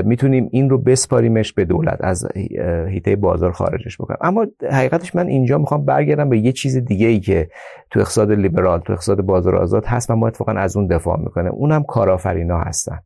می‌تونیم 0.04 0.48
این 0.52 0.70
رو 0.70 0.78
بسپاریمش 0.78 1.52
به 1.52 1.64
دولت 1.64 1.98
از 2.00 2.28
هیته 2.88 3.16
بازار 3.16 3.52
خارجش 3.52 3.96
بکنم. 3.96 4.18
اما 4.20 4.46
حقیقتش 4.70 5.14
من 5.14 5.26
اینجا 5.26 5.58
می‌خوام 5.58 5.84
برگردم 5.84 6.28
به 6.28 6.38
یه 6.38 6.52
چیز 6.52 6.76
دیگه 6.76 7.06
ای 7.06 7.20
که 7.20 7.48
تو 7.90 8.00
اقتصاد 8.00 8.32
لیبرال 8.32 8.80
تو 8.80 8.92
اقتصاد 8.92 9.20
بازار 9.20 9.56
آزاد 9.56 9.84
هست 9.84 10.10
و 10.10 10.16
ما 10.16 10.26
اتفاقا 10.26 10.52
از 10.52 10.76
اون 10.76 10.86
دفاع 10.86 11.18
می‌کنه 11.18 11.48
اونم 11.48 11.82
کارآفرینا 11.82 12.58
هستن. 12.58 12.98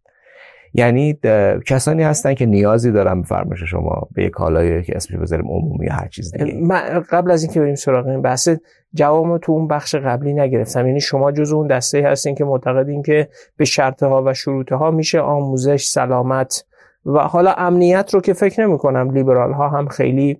یعنی 0.74 1.18
کسانی 1.66 2.02
هستن 2.02 2.34
که 2.34 2.46
نیازی 2.46 2.92
دارن 2.92 3.20
به 3.20 3.26
فرمایش 3.26 3.62
شما 3.62 4.08
به 4.14 4.24
یک 4.24 4.30
کالایی 4.30 4.82
که 4.82 4.96
اسمش 4.96 5.18
بذاریم 5.20 5.46
عمومی 5.46 5.86
یا 5.86 5.92
هر 5.92 6.08
چیز 6.08 6.32
دیگه. 6.32 6.68
قبل 7.10 7.30
از 7.30 7.42
اینکه 7.42 7.60
بریم 7.60 7.74
سراغ 7.74 8.06
این 8.06 8.22
بحث 8.22 8.48
جواب 8.94 9.38
تو 9.38 9.52
اون 9.52 9.68
بخش 9.68 9.94
قبلی 9.94 10.34
نگرفتم. 10.34 10.86
یعنی 10.86 11.00
شما 11.00 11.32
جز 11.32 11.52
اون 11.52 11.66
دسته 11.66 12.02
هستین 12.02 12.34
که 12.34 12.44
معتقدین 12.44 13.02
که 13.02 13.28
به 13.56 13.64
شرط 13.64 14.02
ها 14.02 14.22
و 14.26 14.34
شروط 14.34 14.72
ها 14.72 14.90
میشه 14.90 15.20
آموزش 15.20 15.84
سلامت 15.84 16.64
و 17.06 17.18
حالا 17.18 17.52
امنیت 17.52 18.14
رو 18.14 18.20
که 18.20 18.32
فکر 18.32 18.66
نمی 18.66 18.78
کنم 18.78 19.10
لیبرال 19.10 19.52
ها 19.52 19.68
هم 19.68 19.88
خیلی 19.88 20.38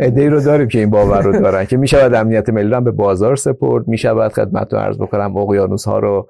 ایده 0.00 0.28
رو 0.28 0.40
داریم 0.40 0.68
که 0.68 0.78
این 0.78 0.90
باور 0.90 1.22
رو 1.22 1.32
دارن 1.32 1.64
که 1.64 1.76
می‌شود 1.76 2.14
امنیت 2.14 2.48
ملی 2.48 2.80
به 2.80 2.90
بازار 2.90 3.36
سپرد 3.36 3.88
می‌شود 3.88 4.32
خدمت 4.32 4.72
رو 4.72 4.78
عرض 4.78 4.98
بکنم 4.98 5.36
اقیانوس 5.36 5.84
ها 5.84 5.98
رو 5.98 6.28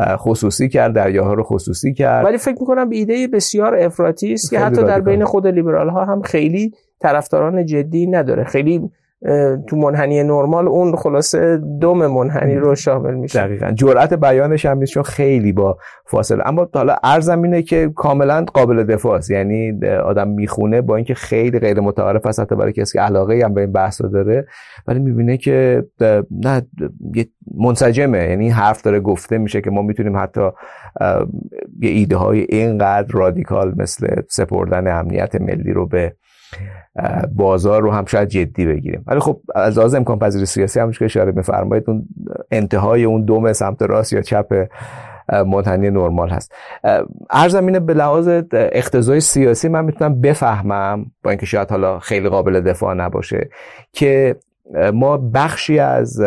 خصوصی 0.00 0.68
کرد 0.68 0.94
دریاها 0.94 1.34
رو 1.34 1.42
خصوصی 1.42 1.94
کرد. 1.94 2.24
ولی 2.24 2.38
فکر 2.38 2.56
می‌کنم 2.60 2.88
به 2.88 2.96
ایده 2.96 3.28
بسیار 3.28 3.76
افراطی 3.76 4.32
است 4.32 4.50
که 4.50 4.58
حتی 4.58 4.82
در 4.82 5.00
بین 5.00 5.24
خود 5.24 5.46
لیبرال 5.46 5.88
ها 5.88 6.04
هم 6.04 6.22
خیلی 6.22 6.72
طرفداران 7.00 7.66
جدی 7.66 8.06
نداره. 8.06 8.44
خیلی 8.44 8.90
تو 9.66 9.76
منحنی 9.76 10.22
نرمال 10.22 10.68
اون 10.68 10.96
خلاصه 10.96 11.60
دوم 11.80 12.06
منحنی 12.06 12.56
رو 12.56 12.74
شامل 12.74 13.14
میشه. 13.14 13.40
دقیقا. 13.40 13.70
جرأت 13.70 14.14
بیانش 14.14 14.66
هم 14.66 14.78
نیست 14.78 14.92
چون 14.92 15.02
خیلی 15.02 15.52
با 15.52 15.78
فاصله. 16.06 16.48
اما 16.48 16.68
حالا 16.74 16.96
ارزم 17.04 17.42
اینه 17.42 17.62
که 17.62 17.92
کاملا 17.96 18.44
قابل 18.54 18.84
دفاع 18.84 19.16
است. 19.16 19.30
یعنی 19.30 19.86
آدم 19.86 20.28
می‌خونه 20.28 20.80
با 20.80 20.96
اینکه 20.96 21.14
خیلی 21.14 21.58
غیر 21.58 21.80
متعارف 21.80 22.26
است 22.26 22.40
حتی 22.40 22.56
برای 22.56 22.72
کسی 22.72 22.98
که 22.98 23.00
علاقه 23.00 23.40
هم 23.44 23.54
به 23.54 23.60
این 23.60 23.72
بحث 23.72 24.02
داره. 24.02 24.46
ولی 24.86 24.98
می‌بینه 24.98 25.36
که 25.36 25.84
نه 26.30 26.62
منسجمه. 27.58 28.28
یعنی 28.28 28.48
حرف 28.48 28.82
داره 28.82 29.00
گفته 29.00 29.38
میشه 29.38 29.60
که 29.60 29.70
ما 29.70 29.82
می‌تونیم 29.82 30.16
حتی 30.16 30.48
یه 31.80 31.90
ایده 31.90 32.16
های 32.16 32.46
اینقدر 32.48 33.08
رادیکال 33.12 33.74
مثل 33.76 34.06
سپردن 34.28 34.98
امنیت 34.98 35.40
ملی 35.40 35.72
رو 35.72 35.86
به 35.86 36.14
بازار 37.34 37.82
رو 37.82 37.90
هم 37.90 38.04
شاید 38.04 38.28
جدی 38.28 38.66
بگیریم. 38.66 39.04
ولی 39.06 39.20
خب 39.20 39.40
از 39.54 39.78
لحاظ 39.78 39.94
امکان 39.94 40.18
پذیری 40.18 40.46
سیاسی 40.46 40.80
همونش 40.80 40.98
که 40.98 41.04
اشاره 41.04 41.32
میفرمایید 41.32 41.84
اون 41.86 42.08
انتهای 42.50 43.04
اون 43.04 43.24
دوم 43.24 43.52
سمت 43.52 43.82
راست 43.82 44.12
یا 44.12 44.22
چپ 44.22 44.68
منحنی 45.46 45.90
نرمال 45.90 46.30
هست. 46.30 46.54
ارزم 47.30 47.66
اینه 47.66 47.80
به 47.80 47.94
لحاظ 47.94 48.28
اقتضای 48.52 49.20
سیاسی 49.20 49.68
من 49.68 49.84
می‌تونم 49.84 50.20
بفهمم 50.20 51.06
با 51.22 51.30
اینکه 51.30 51.46
شاید 51.46 51.70
حالا 51.70 51.98
خیلی 51.98 52.28
قابل 52.28 52.60
دفاع 52.60 52.94
نباشه 52.94 53.48
که 53.92 54.36
ما 54.92 55.16
بخشی 55.16 55.78
از 55.78 56.20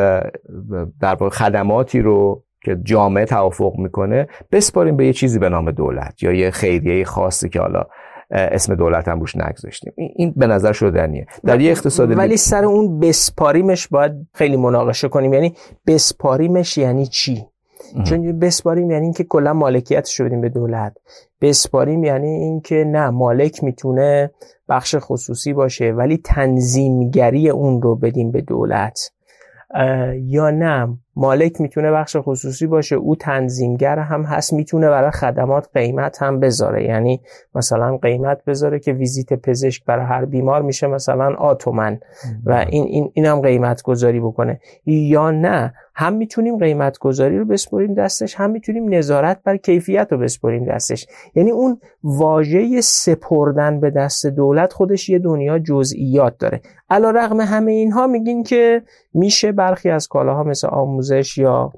در 1.01 1.15
خدماتی 1.31 2.01
رو 2.01 2.43
که 2.61 2.77
جامعه 2.83 3.25
توافق 3.25 3.73
می‌کنه 3.77 4.27
بسپاریم 4.51 4.97
به 4.97 5.05
یه 5.05 5.13
چیزی 5.13 5.39
به 5.39 5.49
نام 5.49 5.71
دولت 5.71 6.23
یا 6.23 6.31
یه 6.31 6.51
خیریه 6.51 7.05
خاصی 7.05 7.49
که 7.49 7.59
حالا 7.59 7.83
اسم 8.31 8.75
دولت 8.75 9.07
هم 9.07 9.19
روش 9.19 9.35
نگذاشتیم. 9.35 9.93
این 10.15 10.33
به 10.35 10.47
نظر 10.47 10.71
شدنیه. 10.71 11.25
در 11.43 11.61
یه 11.61 11.71
اقتصاد 11.71 12.17
ولی 12.17 12.37
سر 12.37 12.65
اون 12.65 12.99
بسپاریمش 12.99 13.87
باید 13.87 14.11
خیلی 14.33 14.57
مناقشه 14.57 15.07
کنیم. 15.07 15.33
یعنی 15.33 15.55
بسپاریمش 15.87 16.77
یعنی 16.77 17.05
چی؟ 17.05 17.45
چون 18.03 18.39
بسپاریم 18.39 18.91
یعنی 18.91 19.03
اینکه 19.03 19.23
کلا 19.23 19.53
مالکیتش 19.53 20.19
رو 20.19 20.25
بدیم 20.25 20.41
به 20.41 20.49
دولت. 20.49 20.97
بسپاریم 21.41 22.03
یعنی 22.03 22.27
اینکه 22.27 22.83
نه 22.87 23.09
مالک 23.09 23.63
می‌تونه 23.63 24.31
بخش 24.69 24.95
خصوصی 24.99 25.53
باشه 25.53 25.91
ولی 25.91 26.17
تنظیمگری 26.17 27.49
اون 27.49 27.81
رو 27.81 27.95
بدیم 27.95 28.31
به 28.31 28.41
دولت. 28.41 28.99
یا 30.21 30.49
نه 30.49 30.97
مالک 31.15 31.61
می‌تونه 31.61 31.91
بخش 31.91 32.17
خصوصی 32.19 32.67
باشه 32.67 32.95
او 32.95 33.15
تنظیمگر 33.15 33.99
هم 33.99 34.23
هست 34.23 34.53
می‌تونه 34.53 34.89
برای 34.89 35.11
خدمات 35.11 35.69
قیمت 35.73 36.21
هم 36.21 36.39
بذاره. 36.39 36.83
یعنی 36.83 37.21
مثلا 37.55 37.97
قیمت 37.97 38.45
بذاره 38.45 38.79
که 38.79 38.93
ویزیت 38.93 39.33
پزشک 39.33 39.85
برای 39.85 40.05
هر 40.05 40.25
بیمار 40.25 40.61
میشه 40.61 40.87
مثلا 40.87 41.35
آتومن. 41.35 41.99
و 42.45 42.65
این, 42.69 42.83
این, 42.83 43.11
این 43.13 43.25
هم 43.25 43.41
قیمت 43.41 43.81
گذاری 43.81 44.19
بکنه. 44.19 44.59
یا 44.85 45.31
نه 45.31 45.73
هم 45.95 46.13
می‌تونیم 46.13 46.57
قیمت 46.57 46.97
گذاری 46.97 47.39
رو 47.39 47.45
بسپریم 47.45 47.93
دستش 47.93 48.35
هم 48.35 48.49
می‌تونیم 48.49 48.93
نظارت 48.93 49.39
بر 49.43 49.57
کیفیت 49.57 50.07
رو 50.11 50.17
بسپریم 50.17 50.65
دستش. 50.65 51.07
یعنی 51.35 51.51
اون 51.51 51.79
واژه 52.03 52.81
سپردن 52.81 53.79
به 53.79 53.89
دست 53.89 54.25
دولت 54.25 54.73
خودش 54.73 55.09
یه 55.09 55.19
دنیا 55.19 55.59
جزئیات 55.59 56.37
داره. 56.37 56.61
علا 56.89 57.11
رقم 57.11 57.41
همه 57.41 57.71
اینها 57.71 58.07
میگین 58.07 58.43
که 58.43 58.83
میشه 59.13 59.51
برخی 59.51 59.89
از 59.89 60.07
کالاها 60.07 60.43
مثل 60.43 60.67
آموزش 60.67 61.37
یا 61.37 61.71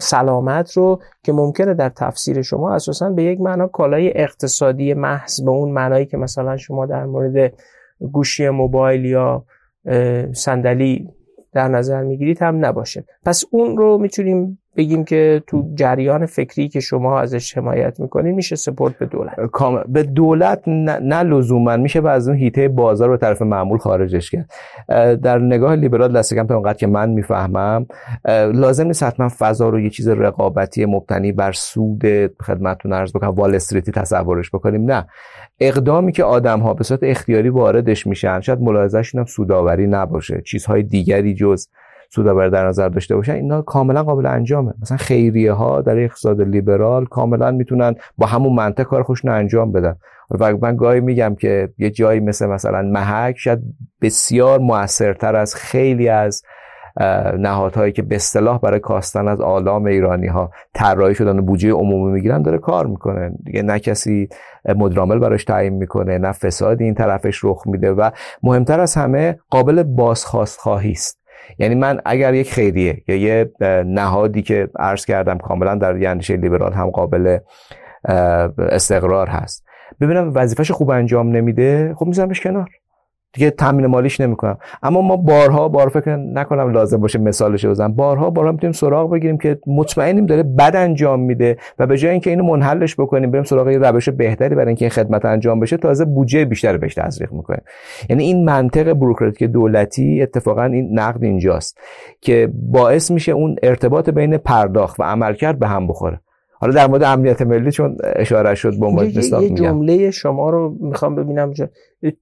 سلامت 0.00 0.72
رو 0.72 1.00
که 1.22 1.32
ممکنه 1.32 1.74
در 1.74 1.88
تفسیر 1.88 2.42
شما 2.42 2.74
اساسا 2.74 3.10
به 3.10 3.22
یک 3.22 3.40
معنا 3.40 3.66
کالای 3.66 4.12
اقتصادی 4.14 4.94
محض 4.94 5.44
به 5.44 5.50
اون 5.50 5.70
معنایی 5.70 6.06
که 6.06 6.16
مثلا 6.16 6.56
شما 6.56 6.86
در 6.86 7.04
مورد 7.04 7.52
گوشی 8.12 8.48
موبایل 8.48 9.04
یا 9.04 9.44
صندلی 10.32 11.08
در 11.52 11.68
نظر 11.68 12.02
می‌گیرید 12.02 12.42
هم 12.42 12.64
نباشه. 12.64 13.04
پس 13.24 13.44
اون 13.50 13.76
رو 13.76 13.98
می‌تونیم 13.98 14.58
بگیم 14.76 15.04
که 15.04 15.42
تو 15.46 15.70
جریان 15.74 16.26
فکری 16.26 16.68
که 16.68 16.80
شما 16.80 17.20
ازش 17.20 17.58
حمایت 17.58 18.00
می‌کنین 18.00 18.34
میشه 18.34 18.56
سپورت 18.56 18.98
به 18.98 19.06
دولت. 19.06 19.36
به 19.88 20.02
دولت 20.02 20.62
نه, 20.68 21.22
لزوما 21.22 21.76
میشه 21.76 22.08
از 22.08 22.28
اون 22.28 22.36
هیته 22.36 22.68
بازار 22.68 23.08
رو 23.08 23.16
طرف 23.16 23.42
معمول 23.42 23.78
خارجش 23.78 24.30
کرد. 24.30 24.50
در 25.20 25.38
نگاه 25.38 25.76
لیبرال 25.76 26.12
دست 26.12 26.34
کم 26.34 26.46
تا 26.46 26.54
اونقدر 26.54 26.78
که 26.78 26.86
من 26.86 27.10
می‌فهمم 27.10 27.86
لازم 28.54 28.86
نیست 28.86 29.02
حتما 29.02 29.28
فضا 29.38 29.68
رو 29.68 29.80
یه 29.80 29.90
چیز 29.90 30.08
رقابتی 30.08 30.86
مبتنی 30.86 31.32
بر 31.32 31.52
سود 31.52 32.02
خدمتتون 32.42 32.92
عرض 32.92 33.12
بکنم 33.12 33.30
وال 33.30 33.54
استریتی 33.54 33.92
تصورش 33.92 34.50
بکنیم 34.50 34.90
نه. 34.90 35.06
اقدامی 35.60 36.12
که 36.12 36.24
آدم 36.24 36.60
ها 36.60 36.74
به 36.74 36.84
صورت 36.84 37.00
اختیاری 37.02 37.48
واردش 37.48 38.06
میشن 38.06 38.40
شاید 38.40 38.60
ملاحظهشون 38.60 39.18
هم 39.18 39.24
سوداوری 39.24 39.86
نباشه 39.86 40.42
چیزهای 40.46 40.82
دیگری 40.82 41.34
جز 41.34 41.66
سودآوری 42.10 42.50
در 42.50 42.66
نظر 42.68 42.88
داشته 42.88 43.16
باشن 43.16 43.32
اینا 43.32 43.62
کاملا 43.62 44.02
قابل 44.02 44.26
انجامه. 44.26 44.74
مثلا 44.82 44.96
خیریه 44.96 45.52
ها 45.52 45.80
در 45.80 45.98
اقتصاد 45.98 46.40
لیبرال 46.40 47.04
کاملا 47.04 47.50
می‌تونن 47.50 47.94
با 48.18 48.26
همون 48.26 48.52
منطق 48.52 48.82
کار 48.82 49.02
خوشن 49.02 49.28
انجام 49.28 49.72
بدن. 49.72 49.96
و 50.30 50.56
من 50.56 50.76
گاهی 50.76 51.00
میگم 51.00 51.34
که 51.34 51.68
یه 51.78 51.90
جایی 51.90 52.20
مثل 52.20 52.46
مثلا 52.46 52.82
محک 52.82 53.34
شاید 53.38 53.58
بسیار 54.02 54.58
موثرتر 54.58 55.36
از 55.36 55.54
خیلی 55.54 56.08
از 56.08 56.42
نهادهایی 57.38 57.92
که 57.92 58.02
به 58.02 58.14
اصطلاح 58.14 58.58
برای 58.58 58.80
کاستن 58.80 59.28
از 59.28 59.40
آلام 59.40 59.84
ایرانی 59.84 60.26
ها 60.26 60.50
طراحی 60.74 61.14
شدن 61.14 61.38
و 61.38 61.42
بودجه 61.42 61.70
عمومی 61.70 62.12
می‌گیرن 62.12 62.42
داره 62.42 62.58
کار 62.58 62.86
می‌کنه. 62.86 63.32
دیگه 63.44 63.62
نه 63.62 63.78
کسی 63.78 64.28
مدرامل 64.76 65.18
براش 65.18 65.44
تعیین 65.44 65.74
می‌کنه 65.74 66.18
نه 66.18 66.32
فسادی 66.32 66.84
این 66.84 66.94
طرفش 66.94 67.44
رخ 67.44 67.66
میده 67.66 67.92
و 67.92 68.10
مهمتر 68.42 68.80
از 68.80 68.94
همه 68.94 69.38
قابل 69.50 69.82
بازخواست 69.82 70.58
خواهی 70.60 70.92
است. 70.92 71.20
یعنی 71.58 71.74
من 71.74 72.00
اگر 72.04 72.34
یک 72.34 72.52
خیریه 72.52 73.02
یا 73.08 73.16
یه 73.16 73.52
نهادی 73.86 74.42
که 74.42 74.68
عرض 74.78 75.04
کردم 75.04 75.38
کاملا 75.38 75.74
در 75.74 76.10
اندیشه 76.10 76.36
لیبرال 76.36 76.72
هم 76.72 76.90
قابل 76.90 77.38
استقرار 78.58 79.28
هست 79.28 79.64
ببینم 80.00 80.32
وظیفش 80.34 80.70
خوب 80.70 80.90
انجام 80.90 81.28
نمیده 81.28 81.94
خب 81.98 82.06
میذارمش 82.06 82.40
کنار. 82.40 82.68
دیگه 83.32 83.50
تامین 83.50 83.86
مالیش 83.86 84.20
نمی‌کنم. 84.20 84.58
اما 84.82 85.00
ما 85.00 85.16
بارها 85.16 85.68
بار 85.68 85.88
فکر 85.88 86.16
نکنم 86.16 86.70
لازم 86.70 86.96
باشه 86.96 87.18
مثالش 87.18 87.66
بزنم. 87.66 87.94
بارها 87.94 88.30
بارها 88.30 88.52
می‌تونیم 88.52 88.72
سراغ 88.72 89.10
بگیریم 89.10 89.38
که 89.38 89.58
مطمئنیم 89.66 90.26
داره 90.26 90.42
بد 90.42 90.76
انجام 90.76 91.20
میده 91.20 91.56
و 91.78 91.86
به 91.86 91.98
جای 91.98 92.10
اینکه 92.10 92.30
اینو 92.30 92.44
منحلش 92.44 92.94
بکنیم 93.00 93.30
بریم 93.30 93.44
سراغ 93.44 93.68
یه 93.68 93.78
روش 93.78 94.08
بهتری 94.08 94.54
برای 94.54 94.66
اینکه 94.66 94.84
این 94.84 94.90
خدمت 94.90 95.24
انجام 95.24 95.60
بشه 95.60 95.76
تازه 95.76 96.04
بودجه 96.04 96.44
بیشتر 96.44 96.76
بهش 96.76 96.94
تزریق 96.94 97.32
می‌کنیم. 97.32 97.62
یعنی 98.10 98.24
این 98.24 98.44
منطق 98.44 98.92
بوروکراتیک 98.92 99.50
دولتی 99.50 100.22
اتفاقا 100.22 100.64
این 100.64 100.98
نقد 100.98 101.24
اینجاست 101.24 101.78
که 102.20 102.52
باعث 102.54 103.10
میشه 103.10 103.32
اون 103.32 103.56
ارتباط 103.62 104.10
بین 104.10 104.36
پرداخت 104.36 105.00
و 105.00 105.02
عملکرد 105.02 105.58
به 105.58 105.68
هم 105.68 105.86
بخوره. 105.86 106.20
حالا 106.60 106.72
در 106.72 106.86
مورد 106.86 107.02
امنیت 107.02 107.42
ملی 107.42 107.70
چون 107.70 107.96
اشاره 108.16 108.54
شد 108.54 108.80
به 108.80 108.86
عنوان 108.86 109.06
یه 109.06 109.50
جمله 109.50 110.10
شما 110.10 110.50
رو 110.50 110.76
می‌خوام 110.80 111.14
ببینم 111.14 111.52
جا. 111.52 111.68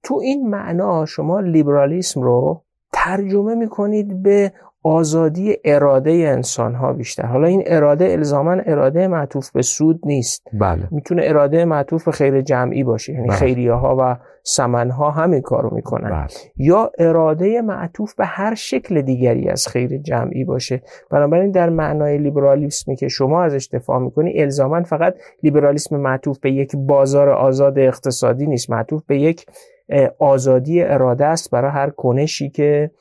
تو 0.03 0.19
این 0.23 0.49
معنا 0.49 1.05
شما 1.05 1.39
لیبرالیسم 1.39 2.21
رو 2.21 2.63
ترجمه 2.93 3.55
می‌کنید 3.55 4.23
به 4.23 4.53
آزادی 4.83 5.57
اراده 5.63 6.11
انسان 6.11 6.75
ها 6.75 6.93
بیشتر 6.93 7.25
حالا 7.25 7.47
این 7.47 7.63
اراده 7.65 8.05
الزاما 8.05 8.51
اراده 8.51 9.07
معطوف 9.07 9.51
به 9.51 9.61
سود 9.61 9.99
نیست 10.05 10.43
بله. 10.53 10.87
می‌تونه 10.91 11.21
اراده 11.25 11.65
معطوف 11.65 12.05
به 12.05 12.11
خیر 12.11 12.41
جمعی 12.41 12.83
باشه 12.83 13.13
یعنی 13.13 13.27
بله. 13.27 13.37
خیریه 13.37 13.73
ها 13.73 13.97
و 13.99 14.17
سمن 14.43 14.89
ها 14.89 15.11
همین 15.11 15.41
کارو 15.41 15.75
می‌کنن 15.75 16.09
بله. 16.09 16.27
یا 16.57 16.91
اراده 16.99 17.61
معطوف 17.61 18.15
به 18.15 18.25
هر 18.25 18.55
شکل 18.55 19.01
دیگری 19.01 19.49
از 19.49 19.67
خیر 19.67 19.97
جمعی 19.97 20.43
باشه 20.43 20.81
بنابراین 21.11 21.51
در 21.51 21.69
معنای 21.69 22.17
لیبرالیسمی 22.17 22.95
که 22.95 23.07
شما 23.07 23.43
ازش 23.43 23.69
دفاع 23.73 23.99
می‌کنی 23.99 24.41
الزاما 24.41 24.83
فقط 24.83 25.15
لیبرالیسم 25.43 25.97
معطوف 25.97 26.39
به 26.39 26.51
یک 26.51 26.75
بازار 26.75 27.29
آزاد 27.29 27.79
اقتصادی 27.79 28.47
نیست 28.47 28.69
معطوف 28.69 29.03
به 29.07 29.19
یک 29.19 29.45
آزادی 30.19 30.83
اراده 30.83 31.25
است 31.25 31.51
برای 31.51 31.71
هر 31.71 31.89
کنشی 31.89 32.49
که 32.49 32.91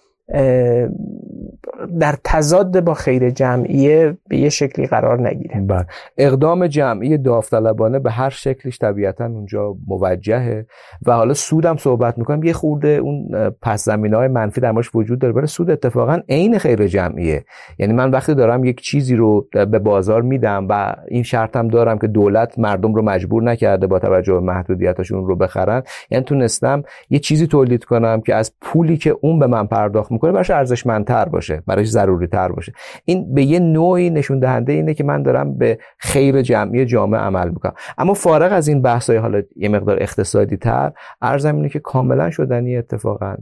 در 2.00 2.14
تضاد 2.24 2.80
با 2.80 2.94
خیر 2.94 3.30
جمعیه 3.30 4.16
به 4.28 4.36
یه 4.36 4.48
شکلی 4.48 4.86
قرار 4.86 5.28
نگیره. 5.28 5.60
بله. 5.60 5.86
اقدام 6.18 6.66
جمعی 6.66 7.18
داوطلبانه 7.18 7.98
به 7.98 8.10
هر 8.10 8.30
شکلش 8.30 8.78
طبیعتا 8.78 9.26
اونجا 9.26 9.76
موجهه 9.86 10.66
و 11.06 11.12
حالا 11.12 11.34
سودم 11.34 11.76
صحبت 11.76 12.18
می‌کنم. 12.18 12.42
یه 12.42 12.52
خورده 12.52 12.88
اون 12.88 13.28
پس 13.62 13.84
زمینه 13.84 14.16
های 14.16 14.28
منفی 14.28 14.60
در 14.60 14.74
وجود 14.94 15.18
داره. 15.18 15.32
برای 15.32 15.46
سود 15.46 15.70
اتفاقا 15.70 16.20
عین 16.28 16.58
خیر 16.58 16.86
جمعیه. 16.86 17.44
یعنی 17.78 17.92
من 17.92 18.10
وقتی 18.10 18.34
دارم 18.34 18.64
یک 18.64 18.80
چیزی 18.80 19.16
رو 19.16 19.46
به 19.52 19.78
بازار 19.78 20.22
میدم 20.22 20.66
و 20.68 20.94
این 21.08 21.22
شرطم 21.22 21.68
دارم 21.68 21.98
که 21.98 22.06
دولت 22.06 22.58
مردم 22.58 22.94
رو 22.94 23.02
مجبور 23.02 23.42
نکرده 23.42 23.86
با 23.86 23.98
توجه 23.98 24.32
به 24.32 24.40
محدودیتاشون 24.40 25.26
رو 25.26 25.36
بخرن 25.36 25.82
یعنی 26.10 26.24
تونستم 26.24 26.82
یه 27.10 27.18
چیزی 27.18 27.46
تولید 27.46 27.84
کنم 27.84 28.20
که 28.20 28.34
از 28.34 28.52
پولی 28.60 28.96
که 28.96 29.16
اون 29.20 29.38
به 29.38 29.46
من 29.46 29.66
پرداخت 29.66 30.12
می‌کنه 30.12 30.32
براش 30.32 30.50
ارزشمندتر 30.50 31.24
باشه. 31.24 31.62
براش 31.68 31.86
ضروری 31.86 32.26
تر 32.26 32.48
باشه. 32.48 32.72
این 33.04 33.34
به 33.34 33.42
یه 33.42 33.58
نوعی 33.58 34.10
نشون 34.10 34.38
دهنده 34.38 34.72
اینه 34.72 34.94
که 34.94 35.04
من 35.04 35.22
دارم 35.22 35.58
به 35.58 35.78
خیر 35.98 36.42
جمعی 36.42 36.86
جامعه 36.86 37.20
عمل 37.20 37.48
می‌کنم. 37.48 37.74
اما 37.98 38.14
فارغ 38.14 38.52
از 38.52 38.68
این 38.68 38.82
بحث 38.82 39.10
های 39.10 39.18
حالا 39.18 39.42
یه 39.56 39.68
مقدار 39.68 40.02
اقتصادی 40.02 40.56
تر 40.56 40.92
ارزم 41.22 41.56
اینه 41.56 41.68
که 41.68 41.78
کاملا 41.78 42.30
شدنی 42.30 42.76
اتفاقا 42.76 43.36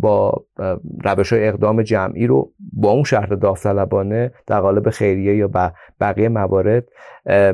با 0.00 0.44
روش 1.04 1.32
های 1.32 1.48
اقدام 1.48 1.82
جمعی 1.82 2.26
رو 2.26 2.52
با 2.72 2.90
اون 2.90 3.04
شهر 3.04 3.26
داوطلبانه 3.26 4.30
در 4.46 4.60
قالب 4.60 4.90
خیریه 4.90 5.36
یا 5.36 5.50
بقیه 6.00 6.28
موارد 6.28 6.84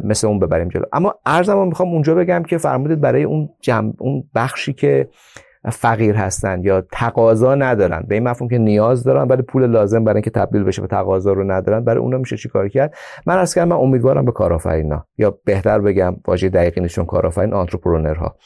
مثل 0.04 0.26
اون 0.26 0.38
ببریم 0.38 0.68
جلو. 0.68 0.85
اما 0.92 1.14
ارزم 1.26 1.66
می‌خوام 1.66 1.88
اونجا 1.88 2.14
بگم 2.14 2.42
که 2.42 2.59
فرمودید 2.59 3.00
برای 3.00 3.22
اون 3.22 3.48
جمع 3.61 3.92
اون 3.98 4.24
بخشی 4.35 4.72
که 4.72 5.09
فقیر 5.70 6.14
هستن 6.14 6.62
یا 6.62 6.85
تقاضا 6.92 7.54
ندارن. 7.54 8.04
به 8.09 8.14
این 8.14 8.28
مفهوم 8.28 8.48
که 8.48 8.59
نیاز 8.59 9.04
دارن 9.04 9.28
ولی 9.28 9.42
پول 9.42 9.66
لازم 9.66 10.04
برای 10.04 10.16
اینکه 10.16 10.31
تبدیل 10.31 10.64
بشه 10.64 10.83
به 10.83 10.88
تقاضا 10.88 11.33
رو 11.33 11.50
ندارن. 11.50 11.85
برای 11.85 12.00
اونا 12.00 12.18
میشه 12.18 12.37
چیکار 12.37 12.68
کرد؟ 12.68 12.94
من 13.26 13.38
از 13.38 13.54
کردم 13.54 13.68
من 13.68 13.76
امیدوارم 13.76 14.24
به 14.24 14.33
کارآفرینا. 14.33 15.04
یا 15.18 15.38
بهتر 15.44 15.78
بگم 15.78 16.16
واژه 16.26 16.48
دقیقی 16.48 16.81
نشون 16.81 17.04
کارآفرین 17.04 17.52
آنترپرنورها 17.52 18.37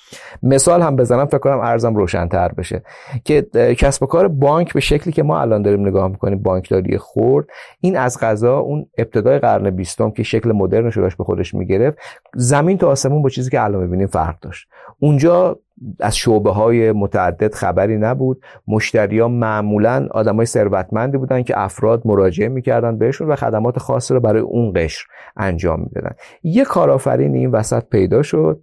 مثال 0.43 0.83
هم 0.83 0.97
بزنم 0.97 1.27
فکر 1.27 1.39
کنم 1.39 1.61
ارزم 1.61 1.95
روشنتر 1.97 2.49
بشه. 2.49 2.83
که 3.25 3.43
کسب 3.79 4.03
و 4.03 4.07
کار 4.07 4.29
بانک 4.29 4.73
به 4.73 4.81
شکلی 4.81 5.13
که 5.13 5.23
ما 5.23 5.41
الان 5.41 5.63
داریم 5.63 5.87
نگاه 5.87 6.09
می‌کنیم 6.09 6.43
بانکداری 6.43 6.99
خورد 6.99 7.47
این 7.81 7.97
از 7.97 8.21
غذا 8.21 8.59
اون 8.59 8.87
ابتدای 8.99 9.39
قرن 9.39 9.71
بیستم 9.71 10.11
که 10.11 10.23
شکل 10.23 10.53
مدرن 10.53 10.91
شداش 10.91 11.17
به 11.17 11.25
خودش 11.25 11.55
می‌گرفت 11.55 11.99
زمین 12.35 12.79
تا 12.79 12.89
آسمون 12.89 13.23
با 13.23 13.29
چیزی 13.29 13.51
که 13.51 13.65
الان 13.65 13.83
می‌بینیم 13.83 14.07
فرق 14.07 14.41
داشت. 14.41 14.69
اونجا 14.99 15.59
از 16.01 16.17
شعبه 16.17 16.51
های 16.51 16.93
متعدد 16.93 17.55
خبری 17.55 17.97
نبود. 17.99 18.43
ها 19.21 19.29
معمولا 19.29 20.09
های 20.15 20.47
ثروتمندی 20.47 21.17
بودن 21.17 21.43
که 21.43 21.61
افراد 21.61 22.03
مراجعه 22.05 22.49
می‌کردن 22.49 22.99
بهشون 22.99 23.29
و 23.29 23.37
خدمات 23.37 23.79
خاص 23.79 24.13
رو 24.13 24.21
برای 24.21 24.43
اون 24.43 24.73
قشر 24.77 25.07
انجام 25.37 25.81
می‌دادن. 25.81 26.15
یه 26.43 26.65
کارآفرین 26.65 27.35
این 27.35 27.51
وسط 27.51 27.85
پیدا 27.89 28.23
شد 28.23 28.61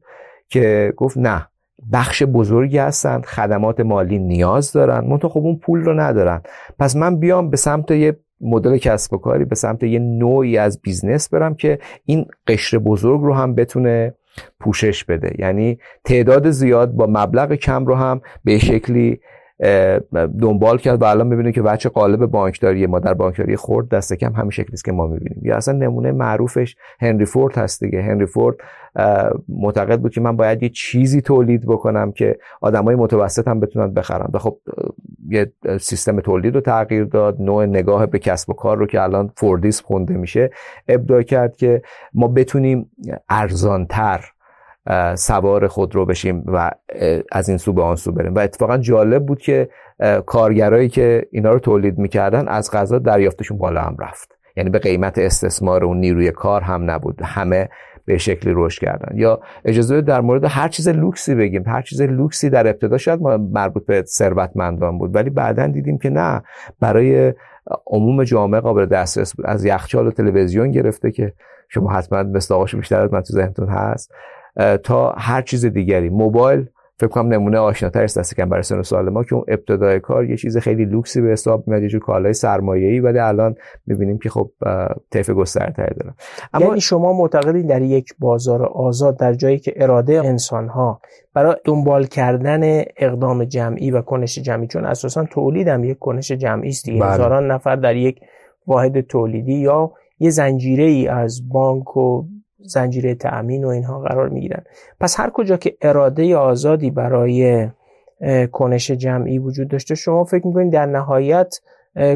که 0.50 0.94
گفت 0.98 1.18
نه 1.18 1.48
بخش 1.94 2.24
بزرگی 2.24 2.78
هستن 2.78 3.22
خدمات 3.22 3.80
مالی 3.80 4.20
نیاز 4.20 4.72
دارن 4.72 5.08
منتها 5.08 5.30
خب 5.30 5.40
اون 5.40 5.58
پول 5.58 5.82
رو 5.82 6.00
ندارن. 6.00 6.42
پس 6.80 6.96
من 6.96 7.20
بیام 7.20 7.50
به 7.50 7.58
سمت 7.58 7.92
یه 7.92 8.20
مدل 8.42 8.78
کسب 8.78 9.14
و 9.14 9.18
کاری 9.18 9.46
به 9.46 9.56
سمت 9.56 9.84
یه 9.84 10.00
نوعی 10.00 10.58
از 10.58 10.82
بیزنس 10.82 11.30
برم 11.30 11.56
که 11.56 11.80
این 12.06 12.26
قشر 12.48 12.78
بزرگ 12.78 13.22
رو 13.22 13.34
هم 13.34 13.56
بتونه 13.56 14.14
پوشش 14.60 15.04
بده. 15.04 15.36
یعنی 15.40 15.80
تعداد 16.04 16.50
زیاد 16.50 16.92
با 16.92 17.08
مبلغ 17.10 17.54
کم 17.54 17.86
رو 17.86 17.96
هم 17.96 18.22
به 18.44 18.58
شکلی 18.60 19.22
دنبال 20.42 20.78
کرد 20.78 21.02
و 21.02 21.06
الان 21.06 21.28
می‌بینیم 21.28 21.52
که 21.52 21.62
وجه 21.62 21.90
غالب 21.90 22.26
بانکداری 22.26 22.88
ما 22.88 23.00
در 23.00 23.14
بانکداری 23.14 23.56
خرد 23.56 23.90
دست 23.90 24.14
کم 24.14 24.34
همین 24.34 24.50
شکلی 24.50 24.74
است 24.74 24.86
که 24.86 24.92
ما 24.92 25.08
می‌بینیم. 25.08 25.42
یا 25.44 25.56
اصلا 25.56 25.78
نمونه 25.78 26.12
معروفش 26.12 26.76
هنری 27.00 27.26
فورد 27.26 27.58
هست 27.58 27.84
دیگه. 27.84 28.02
هنری 28.02 28.26
فورد 28.26 28.56
معتقد 29.50 30.00
بود 30.00 30.14
که 30.14 30.22
من 30.22 30.36
باید 30.36 30.64
یه 30.64 30.70
چیزی 30.70 31.22
تولید 31.22 31.66
بکنم 31.66 32.12
که 32.12 32.38
آدمای 32.62 32.96
متوسط 32.96 33.48
هم 33.48 33.60
بتونن 33.60 33.94
بخرن. 33.94 34.28
و 34.34 34.40
خب 34.40 34.58
یه 35.30 35.52
سیستم 35.80 36.20
تولید 36.20 36.56
رو 36.56 36.62
تغییر 36.62 37.04
داد 37.04 37.42
نوع 37.42 37.66
نگاه 37.66 38.06
به 38.06 38.20
کسب 38.20 38.50
و 38.50 38.54
کار 38.54 38.78
رو 38.78 38.86
که 38.86 39.02
الان 39.02 39.32
فوردیس 39.38 39.82
خونده 39.82 40.14
میشه 40.14 40.50
ابداع 40.88 41.22
کرد 41.22 41.56
که 41.56 41.82
ما 42.14 42.28
بتونیم 42.28 42.92
ارزانتر 43.30 44.26
سوار 45.16 45.68
خودرو 45.68 46.06
بشیم 46.06 46.44
و 46.46 46.72
از 47.32 47.50
این 47.50 47.58
سو 47.58 47.74
به 47.74 47.82
آن 47.82 47.96
سو 47.96 48.12
بریم. 48.12 48.36
و 48.36 48.40
اتفاقا 48.40 48.78
جالب 48.78 49.26
بود 49.26 49.42
که 49.42 49.70
کارگرایی 50.26 50.90
که 50.90 51.28
اینا 51.32 51.52
رو 51.52 51.60
تولید 51.60 51.98
می‌کردن 51.98 52.48
از 52.48 52.72
غذا 52.72 53.00
دریافتشون 53.00 53.58
بالا 53.58 53.82
هم 53.82 53.96
رفت. 54.00 54.38
یعنی 54.58 54.70
به 54.70 54.80
قیمت 54.80 55.18
استثمار 55.18 55.86
اون 55.86 55.98
نیروی 55.98 56.32
کار 56.32 56.62
هم 56.62 56.92
نبود. 56.92 57.22
همه 57.24 57.70
به 58.06 58.18
شکلی 58.18 58.54
رشد 58.56 58.82
کردن. 58.82 59.18
یا 59.18 59.40
اجازه 59.66 60.02
در 60.02 60.22
مورد 60.22 60.44
هر 60.44 60.68
چیز 60.68 60.90
لوکسی 60.90 61.36
بگیم. 61.36 61.64
هر 61.68 61.82
چیز 61.82 62.02
لوکسی 62.02 62.50
در 62.50 62.68
ابتدا 62.68 62.98
شاید 62.98 63.22
مربوط 63.22 63.86
به 63.86 64.04
ثروتمندان 64.08 64.98
بود. 64.98 65.16
ولی 65.16 65.30
بعدا 65.30 65.68
دیدیم 65.68 65.98
که 65.98 66.10
نه. 66.10 66.44
برای 66.80 67.34
عموم 67.88 68.24
جامعه 68.24 68.62
قابل 68.62 68.86
دسترس 68.86 69.36
بود. 69.36 69.46
از 69.46 69.66
یخچال 69.66 70.08
و 70.08 70.12
تلویزیون 70.12 70.72
گرفته 70.72 71.12
که 71.12 71.34
شما 71.70 71.92
حتما 71.92 72.24
مستاقاش 72.24 72.76
بیشتر 72.76 73.02
از 73.02 73.14
من 73.14 73.22
تو 73.22 73.34
ذهنتون 73.34 73.70
هست. 73.70 74.14
تا 74.84 75.12
هر 75.18 75.42
چیز 75.42 75.66
دیگری. 75.66 76.10
موبایل 76.10 76.66
فکر 77.00 77.10
کنم 77.10 77.34
نمونه 77.34 77.58
آشناتر 77.58 78.04
است 78.04 78.20
دست 78.20 78.36
کم 78.36 78.50
برای 78.50 78.64
سن 78.64 78.82
سال 78.82 79.10
ما 79.10 79.24
که 79.24 79.36
اون 79.36 79.44
ابتدای 79.48 80.00
کار 80.00 80.30
یه 80.30 80.38
چیز 80.38 80.58
خیلی 80.58 80.86
لوکسی 80.86 81.22
به 81.22 81.32
حساب 81.32 81.68
میاد 81.68 81.82
یه 81.84 81.90
جور 81.90 82.02
کالای 82.02 82.34
سرمایه‌ای 82.34 83.00
ولی 83.00 83.20
الان 83.20 83.56
می‌بینیم 83.88 84.18
که 84.18 84.30
خب 84.30 84.52
طیف 85.12 85.30
گسترتری 85.30 85.96
داره. 86.00 86.14
اما 86.54 86.66
یعنی 86.66 86.82
شما 86.82 87.14
معتقدید 87.14 87.68
در 87.68 87.82
یک 87.82 88.14
بازار 88.20 88.64
آزاد 88.64 89.18
در 89.18 89.34
جایی 89.34 89.60
که 89.60 89.74
اراده 89.76 90.22
انسانها 90.26 91.02
برای 91.34 91.56
دنبال 91.64 92.06
کردن 92.06 92.84
اقدام 92.98 93.44
جمعی 93.44 93.92
و 93.92 94.02
کنش 94.02 94.40
جمعی 94.40 94.68
چون 94.68 94.86
اساسا 94.86 95.24
تولید 95.24 95.68
هم 95.68 95.84
یک 95.84 96.00
کنش 96.00 96.32
جمعی 96.32 96.70
است 96.70 96.86
دیگه. 96.86 97.00
بله. 97.00 97.12
هزاران 97.12 97.52
نفر 97.52 97.76
در 97.76 97.96
یک 97.96 98.20
واحد 98.68 99.02
تولیدی 99.02 99.54
یا 99.54 99.92
یه 100.20 100.30
زنجیره 100.30 100.84
ای 100.84 101.08
از 101.08 101.50
بانک 101.50 101.98
و 101.98 102.24
زنجیره 102.66 103.16
تأمین 103.16 103.64
و 103.64 103.68
اینها 103.68 104.00
قرار 104.00 104.30
می‌گیرن. 104.30 104.64
پس 105.00 105.20
هر 105.20 105.30
کجا 105.30 105.58
که 105.58 105.78
اراده 105.82 106.38
آزادی 106.38 106.92
برای 106.92 107.68
کنش 108.52 108.92
جمعی 108.92 109.40
وجود 109.40 109.68
داشته 109.68 109.96
شما 109.96 110.24
فکر 110.24 110.48
می‌کنید 110.48 110.74
در 110.74 110.86
نهایت 110.86 111.56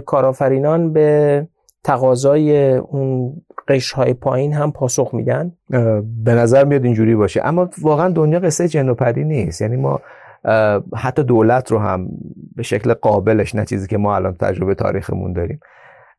کارآفرینان 0.06 0.94
به 0.94 1.48
تقاضای 1.84 2.76
اون 2.76 3.34
قشرهای 3.68 4.14
پایین 4.14 4.54
هم 4.54 4.72
پاسخ 4.72 5.14
میدن؟ 5.14 5.54
به 6.24 6.34
نظر 6.34 6.66
میاد 6.66 6.86
اینجوری 6.86 7.16
باشه. 7.16 7.42
اما 7.46 7.70
واقعا 7.82 8.10
دنیا 8.10 8.40
قصه 8.40 8.68
جن 8.68 8.90
و 8.90 8.94
پری 8.94 9.24
نیست. 9.24 9.62
یعنی 9.62 9.76
ما 9.76 10.02
حتی 10.96 11.24
دولت 11.24 11.72
رو 11.72 11.80
هم 11.80 12.08
به 12.56 12.64
شکل 12.64 12.94
قابلش 12.94 13.56
نه 13.56 13.66
چیزی 13.66 13.88
که 13.88 13.98
ما 13.98 14.16
الان 14.16 14.34
تجربه 14.34 14.76
تاریخمون 14.76 15.34
داریم. 15.34 15.60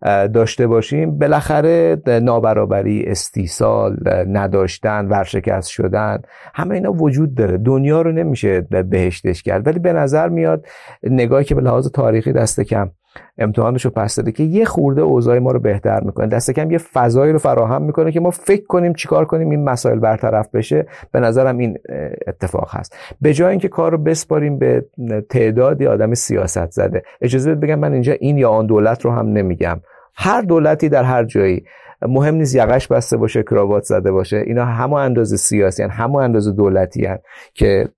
داشته 0.05 0.67
باشیم. 0.67 1.19
بالاخره 1.19 2.03
نابرابری 2.07 3.05
استیصال 3.07 3.97
نداشتن 4.29 5.07
ورشکست 5.07 5.69
شدن 5.69 6.23
همه 6.55 6.75
اینا 6.75 6.93
وجود 6.93 7.35
داره. 7.35 7.59
دنیا 7.59 8.03
رو 8.03 8.12
نمیشه 8.12 8.61
بهشتش 8.61 9.43
کرد. 9.43 9.67
ولی 9.67 9.79
به 9.79 9.93
نظر 9.93 10.29
میاد 10.29 10.67
نگاهی 11.03 11.45
که 11.45 11.55
به 11.55 11.61
لحاظ 11.61 11.88
تاریخی 11.88 12.33
دست 12.33 12.61
کم 12.61 12.90
امتحانش 13.38 13.85
رو 13.85 13.90
پس 13.90 14.17
داده 14.17 14.33
که 14.33 14.43
یه 14.43 14.64
خورده 14.64 15.03
اوضاع 15.03 15.38
ما 15.38 15.51
رو 15.51 15.61
بهتر 15.61 16.01
می‌کنه. 16.01 16.27
دست 16.27 16.51
کم 16.51 16.71
یه 16.71 16.79
فضایی 16.79 17.33
رو 17.33 17.38
فراهم 17.38 17.83
می‌کنه 17.83 18.12
که 18.12 18.21
ما 18.21 18.31
فکر 18.31 18.67
کنیم 18.67 18.93
چیکار 18.93 19.25
کنیم 19.25 19.51
این 19.51 19.64
مسائل 19.64 19.99
برطرف 19.99 20.49
بشه. 20.55 20.87
به 21.12 21.21
نظرم 21.21 21.59
این 21.59 21.79
اتفاق 22.27 22.69
هست. 22.71 22.97
به 23.21 23.33
جای 23.33 23.51
اینکه 23.51 23.69
کار 23.69 23.93
رو 23.93 23.99
بسپاریم 23.99 24.59
به 24.59 24.85
تعدادی 25.31 25.87
آدم 25.87 26.14
سیاست 26.14 26.71
زده 26.71 27.03
اجازه 27.21 27.55
بگم 27.55 27.79
من 27.79 27.93
اینجا 27.93 28.12
این 28.12 28.38
یا 28.38 28.51
آن 28.51 28.67
دولت 28.67 29.05
رو 29.05 29.11
هم 29.11 29.27
نمیگم. 29.27 29.81
هر 30.16 30.40
دولتی 30.40 30.88
در 30.88 31.03
هر 31.03 31.24
جایی 31.24 31.64
مهم 32.03 32.35
نیست 32.35 32.55
یقش 32.55 32.88
بسته 32.88 33.16
باشه 33.16 33.42
کراوات 33.42 33.83
زده 33.83 34.12
باشه 34.12 34.37
اینا 34.37 34.64
همه 34.64 34.94
اندازه 34.94 35.37
سیاسی 35.37 35.83
هن 35.83 35.90
همه 35.90 36.16
اندازه 36.16 36.53
دولتی 36.53 37.07
هن 37.07 37.18
که 37.55 37.88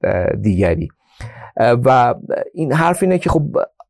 دیگری. 0.40 0.88
و 1.61 2.14
این 2.55 2.72
حرف 2.72 3.02
اینه 3.02 3.18
که 3.18 3.31
خب 3.31 3.42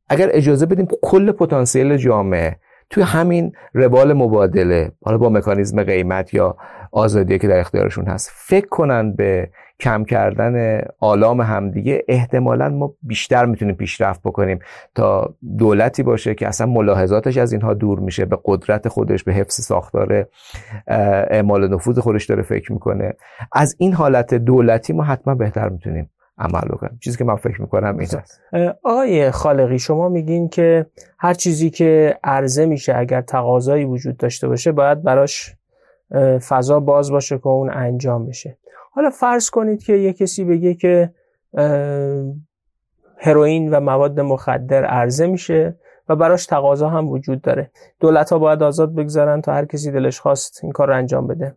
اگر 0.09 0.29
اجازه 0.31 0.65
بدیم 0.65 0.87
کل 1.01 1.31
پتانسیل 1.31 1.97
جامعه 1.97 2.55
توی 2.89 3.03
همین 3.03 3.51
روال 3.73 4.13
مبادله 4.13 4.91
حالا 5.03 5.17
با 5.17 5.29
مکانیزم 5.29 5.83
قیمت 5.83 6.33
یا 6.33 6.57
آزادی 6.91 7.39
که 7.39 7.47
در 7.47 7.59
اختیارشون 7.59 8.05
هست. 8.05 8.31
فکر 8.33 8.67
کنن 8.67 9.13
به 9.13 9.49
کم 9.79 10.03
کردن 10.03 10.81
آلام 10.99 11.41
همدیگه 11.41 12.03
احتمالا 12.07 12.69
ما 12.69 12.93
بیشتر 13.01 13.45
می‌تونیم 13.45 13.75
پیشرفت 13.75 14.21
بکنیم 14.21 14.59
تا 14.95 15.35
دولتی 15.57 16.03
باشه 16.03 16.35
که 16.35 16.47
اصلا 16.47 16.67
ملاحظاتش 16.67 17.37
از 17.37 17.53
اینها 17.53 17.73
دور 17.73 17.99
میشه 17.99 18.25
به 18.25 18.37
قدرت 18.45 18.87
خودش 18.87 19.23
به 19.23 19.33
حفظ 19.33 19.61
ساختار 19.61 20.27
اعمال 20.87 21.73
نفوذ 21.73 21.99
خودش 21.99 22.25
داره 22.25 22.41
فکر 22.41 22.73
می‌کنه. 22.73 23.13
از 23.53 23.75
این 23.79 23.93
حالت 23.93 24.33
دولتی 24.33 24.93
ما 24.93 25.03
حتما 25.03 25.35
بهتر 25.35 25.69
می‌تونیم 25.69 26.09
عمل 26.37 26.61
بکنیم. 26.61 26.99
چیزی 27.03 27.17
که 27.17 27.23
من 27.23 27.35
فکر 27.35 27.61
می‌کنم 27.61 27.97
این 27.97 28.09
است 28.17 28.41
آقای 28.83 29.31
خالقی 29.31 29.79
شما 29.79 30.09
میگین 30.09 30.49
که 30.49 30.85
هر 31.19 31.33
چیزی 31.33 31.69
که 31.69 32.17
عرضه 32.23 32.65
میشه 32.65 32.97
اگر 32.97 33.21
تقاضایی 33.21 33.85
وجود 33.85 34.17
داشته 34.17 34.47
باشه 34.47 34.71
باید 34.71 35.03
براش 35.03 35.55
فضا 36.49 36.79
باز 36.79 37.11
باشه 37.11 37.37
که 37.37 37.47
اون 37.47 37.69
انجام 37.73 38.25
بشه. 38.25 38.57
حالا 38.91 39.09
فرض 39.09 39.49
کنید 39.49 39.83
که 39.83 39.93
یه 39.93 40.13
کسی 40.13 40.43
بگه 40.43 40.73
که 40.73 41.11
هروئین 43.17 43.73
و 43.73 43.79
مواد 43.79 44.19
مخدر 44.19 44.85
عرضه 44.85 45.27
میشه 45.27 45.75
و 46.09 46.15
براش 46.15 46.45
تقاضا 46.45 46.89
هم 46.89 47.09
وجود 47.09 47.41
داره. 47.41 47.71
دولت 47.99 48.29
ها 48.29 48.39
باید 48.39 48.63
آزاد 48.63 48.95
بگذارن 48.95 49.41
تا 49.41 49.53
هر 49.53 49.65
کسی 49.65 49.91
دلش 49.91 50.19
خواست 50.19 50.59
این 50.63 50.71
کار 50.71 50.87
رو 50.87 50.95
انجام 50.95 51.27
بده. 51.27 51.55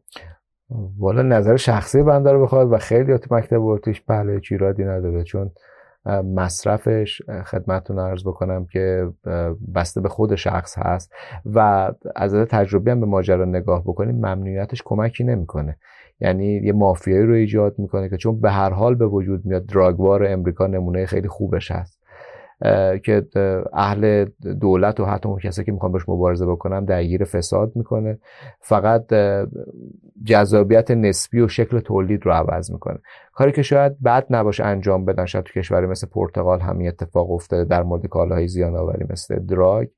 والا 0.98 1.22
نظر 1.22 1.56
شخصی 1.56 2.02
بنده 2.02 2.32
رو 2.32 2.42
بخواد 2.42 2.72
و 2.72 2.78
خیلی 2.78 3.18
تو 3.18 3.34
مکتب 3.34 3.62
ورتیش 3.62 4.02
پهلوی 4.02 4.40
چیرادی 4.40 4.84
نداره 4.84 5.24
چون 5.24 5.50
مصرفش 6.06 7.22
خدمتتون 7.44 7.98
ارز 7.98 8.24
بکنم 8.24 8.66
که 8.66 9.08
بسته 9.74 10.00
به 10.00 10.08
خود 10.08 10.34
شخص 10.34 10.78
هست 10.78 11.12
و 11.54 11.90
از 12.16 12.34
تجربه 12.34 12.90
هم 12.90 13.00
به 13.00 13.06
ماجرا 13.06 13.44
نگاه 13.44 13.82
بکنیم 13.82 14.14
ممنوعیتش 14.14 14.82
کمکی 14.84 15.24
نمی‌کنه. 15.24 15.76
یعنی 16.20 16.60
یه 16.64 16.72
مافیایی 16.72 17.26
رو 17.26 17.34
ایجاد 17.34 17.78
می‌کنه 17.78 18.08
که 18.08 18.16
چون 18.16 18.40
به 18.40 18.50
هر 18.50 18.70
حال 18.70 18.94
به 18.94 19.06
وجود 19.06 19.46
میاد 19.46 19.66
دراگوار 19.66 20.26
امریکا 20.26 20.66
نمونه 20.66 21.06
خیلی 21.06 21.28
خوبش 21.28 21.70
هست. 21.70 22.00
که 23.04 23.26
اهل 23.72 24.26
دولت 24.60 25.00
و 25.00 25.04
حتی 25.04 25.28
اون 25.28 25.38
کسی 25.38 25.64
که 25.64 25.72
می‌خوان 25.72 25.92
باش 25.92 26.08
مبارزه 26.08 26.46
بکنن 26.46 26.84
درگیر 26.84 27.24
فساد 27.24 27.72
می‌کنه. 27.74 28.18
فقط 28.60 29.14
جذابیت 30.24 30.90
نسبی 30.90 31.40
و 31.40 31.48
شکل 31.48 31.80
تولید 31.80 32.26
رو 32.26 32.32
عوض 32.32 32.70
می‌کنه. 32.72 32.98
کاری 33.40 33.52
که 33.52 33.62
شاید 33.62 34.02
بد 34.02 34.26
نباشه 34.30 34.64
انجام 34.64 35.04
بدن 35.04 35.26
شاید 35.26 35.44
تو 35.44 35.52
کشوری 35.60 35.86
مثل 35.86 36.06
پرتغال 36.06 36.60
همین 36.60 36.88
اتفاق 36.88 37.30
افتاده 37.30 37.64
در 37.64 37.82
مورد 37.82 38.06
کالاهای 38.06 38.48
زیان 38.48 38.76
آوری 38.76 39.06
مثل 39.10 39.38
دراگ 39.38 39.88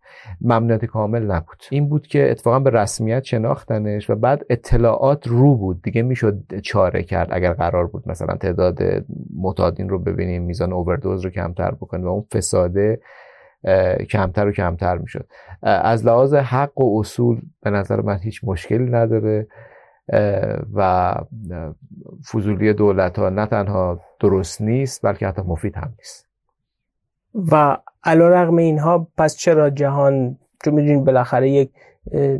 ممنوعیت 0.40 0.84
کامل 0.84 1.22
نبود. 1.22 1.62
این 1.70 1.88
بود 1.88 2.06
که 2.06 2.30
اتفاقا 2.30 2.58
به 2.58 2.70
رسمیت 2.70 3.24
شناختنش 3.24 4.10
و 4.10 4.14
بعد 4.14 4.44
اطلاعات 4.50 5.26
رو 5.26 5.56
بود. 5.56 5.82
دیگه 5.82 6.02
می‌شد 6.02 6.60
چاره 6.62 7.02
کرد 7.02 7.28
اگر 7.30 7.52
قرار 7.52 7.86
بود 7.86 8.08
مثلا 8.08 8.36
تعداد 8.36 8.78
معتادین 9.36 9.88
رو 9.88 9.98
ببینیم 9.98 10.42
میزان 10.42 10.72
اووردوز 10.72 11.24
رو 11.24 11.30
کمتر 11.30 11.70
بکنیم 11.70 12.04
و 12.04 12.08
اون 12.08 12.24
فساده 12.34 13.00
کمتر 14.10 14.46
و 14.46 14.52
کمتر 14.52 14.98
می‌شد. 14.98 15.26
از 15.62 16.06
لحاظ 16.06 16.34
حق 16.34 16.80
و 16.80 17.00
اصول 17.00 17.40
به 17.62 17.70
نظر 17.70 18.00
من 18.00 18.18
هیچ 18.18 18.40
مشکلی 18.44 18.90
نداره. 18.90 19.46
و 20.74 21.14
فضولی 22.32 22.72
دولت 22.72 23.18
ها 23.18 23.28
نه 23.28 23.46
تنها 23.46 24.00
درست 24.20 24.60
نیست 24.60 25.06
بلکه 25.06 25.26
حتی 25.26 25.42
مفید 25.42 25.76
هم 25.76 25.92
نیست. 25.98 26.26
و 27.52 27.76
علا 28.04 28.28
رقم 28.28 28.56
اینها 28.56 29.08
پس 29.18 29.36
چرا 29.36 29.70
جهان 29.70 30.38
چون 30.64 30.74
می‌دونید 30.74 31.04
بالاخره 31.04 31.50
یک 31.50 31.70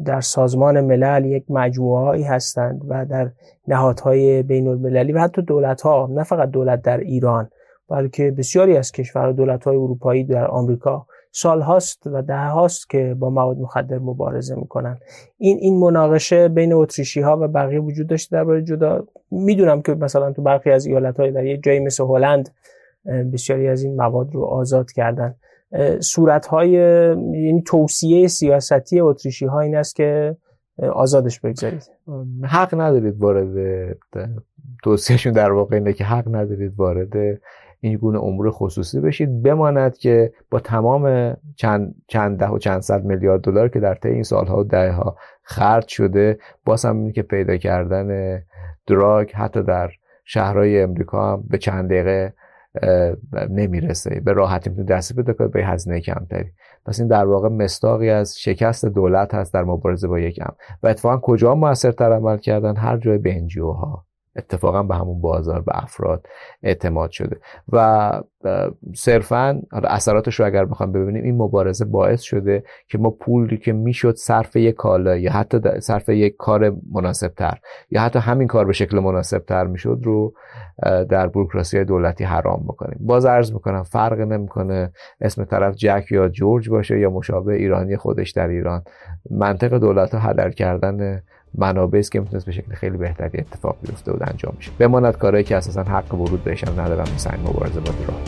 در 0.04 0.20
سازمان 0.20 0.80
ملل 0.80 1.24
یک 1.24 1.44
مجموعه 1.48 2.04
هایی 2.04 2.24
هستند 2.24 2.82
و 2.88 3.06
در 3.06 3.30
نهادهای 3.68 4.42
بین 4.42 4.68
المللی 4.68 5.12
و 5.12 5.20
حتی 5.20 5.42
دولت 5.42 5.80
ها 5.80 6.08
نه 6.10 6.22
فقط 6.22 6.50
دولت 6.50 6.82
در 6.82 6.98
ایران 6.98 7.50
بلکه 7.88 8.30
بسیاری 8.30 8.76
از 8.76 8.92
کشورها 8.92 9.32
دولت 9.32 9.64
های 9.64 9.76
اروپایی 9.76 10.24
در 10.24 10.46
آمریکا 10.46 11.06
سال 11.34 11.60
هاست 11.60 12.06
و 12.06 12.22
ده 12.22 12.48
هاست 12.48 12.90
که 12.90 13.16
با 13.18 13.30
مواد 13.30 13.58
مخدر 13.58 13.98
مبارزه 13.98 14.54
می‌کنن. 14.54 14.98
این 15.38 15.58
این 15.60 15.78
مناقشه 15.78 16.48
بین 16.48 16.72
اتریشی 16.72 17.20
ها 17.20 17.38
و 17.40 17.48
بقیه 17.48 17.80
وجود 17.80 18.06
داشته 18.06 18.36
درباره 18.36 18.62
جدا. 18.62 19.06
می‌دونم 19.30 19.82
که 19.82 19.94
مثلا 19.94 20.32
تو 20.32 20.42
برخی 20.42 20.70
از 20.70 20.86
ایالت 20.86 21.20
های 21.20 21.30
در 21.30 21.46
یک 21.46 21.62
جایی 21.62 21.80
مثل 21.80 22.04
هلند 22.04 22.50
بسیاری 23.32 23.68
از 23.68 23.82
این 23.82 23.96
مواد 23.96 24.34
رو 24.34 24.44
آزاد 24.44 24.92
کردن. 24.92 25.34
صورت 26.00 26.46
های 26.46 26.70
یعنی 26.70 27.62
توصیه 27.66 28.28
سیاستی 28.28 29.00
اتریشی 29.00 29.46
ها 29.46 29.60
این 29.60 29.76
است 29.76 29.96
که 29.96 30.36
آزادش 30.92 31.40
بگذارید. 31.40 31.90
حق 32.42 32.80
ندارید 32.80 33.16
وارد 33.18 33.48
توصیهشون 34.84 35.32
در 35.32 35.52
واقع 35.52 35.76
اینه 35.76 35.92
که 35.92 36.04
حق 36.04 36.34
ندارید 36.34 36.72
وارد 36.76 37.40
این 37.84 37.96
گونه 37.96 38.18
امور 38.18 38.50
خصوصی 38.50 39.00
بشید. 39.00 39.42
بماند 39.42 39.96
که 39.96 40.32
با 40.50 40.60
تمام 40.60 41.36
چند, 41.56 41.94
چند 42.08 42.38
ده 42.38 42.48
و 42.48 42.58
چند 42.58 42.80
صد 42.80 43.04
میلیارد 43.04 43.40
دلار 43.40 43.68
که 43.68 43.80
در 43.80 43.94
طی 43.94 44.08
این 44.08 44.22
سالها 44.22 44.60
و 44.60 44.64
دهه 44.64 44.92
ها 44.92 45.16
خرج 45.42 45.88
شده 45.88 46.38
باز 46.64 46.84
هم 46.84 47.12
که 47.12 47.22
پیدا 47.22 47.56
کردن 47.56 48.38
دراگ 48.86 49.30
حتی 49.32 49.62
در 49.62 49.90
شهرهای 50.24 50.82
امریکا 50.82 51.32
هم 51.32 51.44
به 51.48 51.58
چند 51.58 51.90
دقیقه 51.90 52.32
نمی‌رسه. 53.50 54.20
به 54.24 54.32
راحتی 54.32 54.70
می‌تونه 54.70 54.88
دستی 54.88 55.14
پیدا 55.14 55.32
کنه 55.32 55.48
به 55.48 55.66
هزینه 55.66 56.00
کمتری. 56.00 56.50
پس 56.86 57.00
این 57.00 57.08
در 57.08 57.24
واقع 57.24 57.48
مستاقی 57.48 58.10
از 58.10 58.38
شکست 58.38 58.86
دولت 58.86 59.34
هست 59.34 59.54
در 59.54 59.64
مبارزه 59.64 60.08
با 60.08 60.20
یک 60.20 60.40
و 60.82 60.86
اتفاقا 60.86 61.18
کجا 61.18 61.54
موثرتر 61.54 62.12
عمل 62.12 62.36
کردن؟ 62.36 62.76
هر 62.76 62.96
جای 62.96 63.18
به 63.18 63.42
ها. 63.60 64.04
اتفاقا 64.36 64.82
به 64.82 64.94
همون 64.94 65.20
بازار 65.20 65.60
به 65.60 65.72
افراد 65.82 66.26
اعتماد 66.62 67.10
شده. 67.10 67.36
و 67.72 68.10
صرفا 68.94 69.62
اثراتش 69.72 70.40
رو 70.40 70.46
اگر 70.46 70.64
بخوام 70.64 70.92
ببینیم 70.92 71.24
این 71.24 71.36
مبارزه 71.36 71.84
باعث 71.84 72.20
شده 72.20 72.64
که 72.88 72.98
ما 72.98 73.10
پولی 73.10 73.56
که 73.58 73.72
می‌شد 73.72 74.14
صرف 74.14 74.56
یک 74.56 74.74
کالا 74.74 75.16
یا 75.16 75.32
حتی 75.32 75.80
صرف 75.80 76.08
یک 76.08 76.36
کار 76.36 76.72
مناسب 76.92 77.28
تر 77.28 77.58
یا 77.90 78.00
حتی 78.00 78.18
همین 78.18 78.48
کار 78.48 78.64
به 78.64 78.72
شکل 78.72 78.98
مناسب 78.98 79.38
تر 79.38 79.66
می‌شد 79.66 80.00
رو 80.02 80.34
در 80.82 81.26
بروکراسی 81.26 81.84
دولتی 81.84 82.24
حرام 82.24 82.64
بکنیم. 82.64 82.98
باز 83.00 83.26
عرض 83.26 83.52
می‌کنم 83.52 83.82
فرق 83.82 84.20
نمی‌کنه 84.20 84.92
اسم 85.20 85.44
طرف 85.44 85.74
جک 85.76 86.06
یا 86.10 86.28
جورج 86.28 86.70
باشه 86.70 86.98
یا 86.98 87.10
مشابه 87.10 87.54
ایرانی 87.54 87.96
خودش 87.96 88.30
در 88.30 88.48
ایران. 88.48 88.84
منطق 89.30 89.78
دولت 89.78 90.14
ها 90.14 90.20
هدر 90.20 90.50
کردن 90.50 91.22
منابع 91.54 91.98
است 91.98 92.12
که 92.12 92.20
می‌تونست 92.20 92.46
به 92.46 92.52
شکل 92.52 92.74
خیلی 92.74 92.96
بهتری 92.96 93.38
اتفاق 93.38 93.76
بیفته 93.82 94.12
و 94.12 94.16
انجام 94.20 94.54
بشه. 94.58 94.70
بماند 94.78 95.18
کارهایی 95.18 95.44
که 95.44 95.56
اساسا 95.56 95.82
حق 95.82 96.14
ورود 96.14 96.44
بهشم 96.44 96.80
ندارم 96.80 97.06
مثل 97.14 97.30
مبارزه 97.40 97.80
با 97.80 97.90
راه 98.08 98.20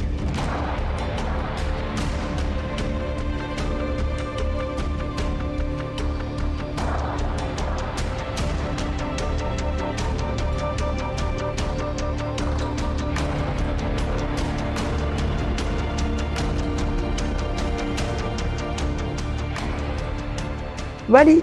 ولی 21.08 21.42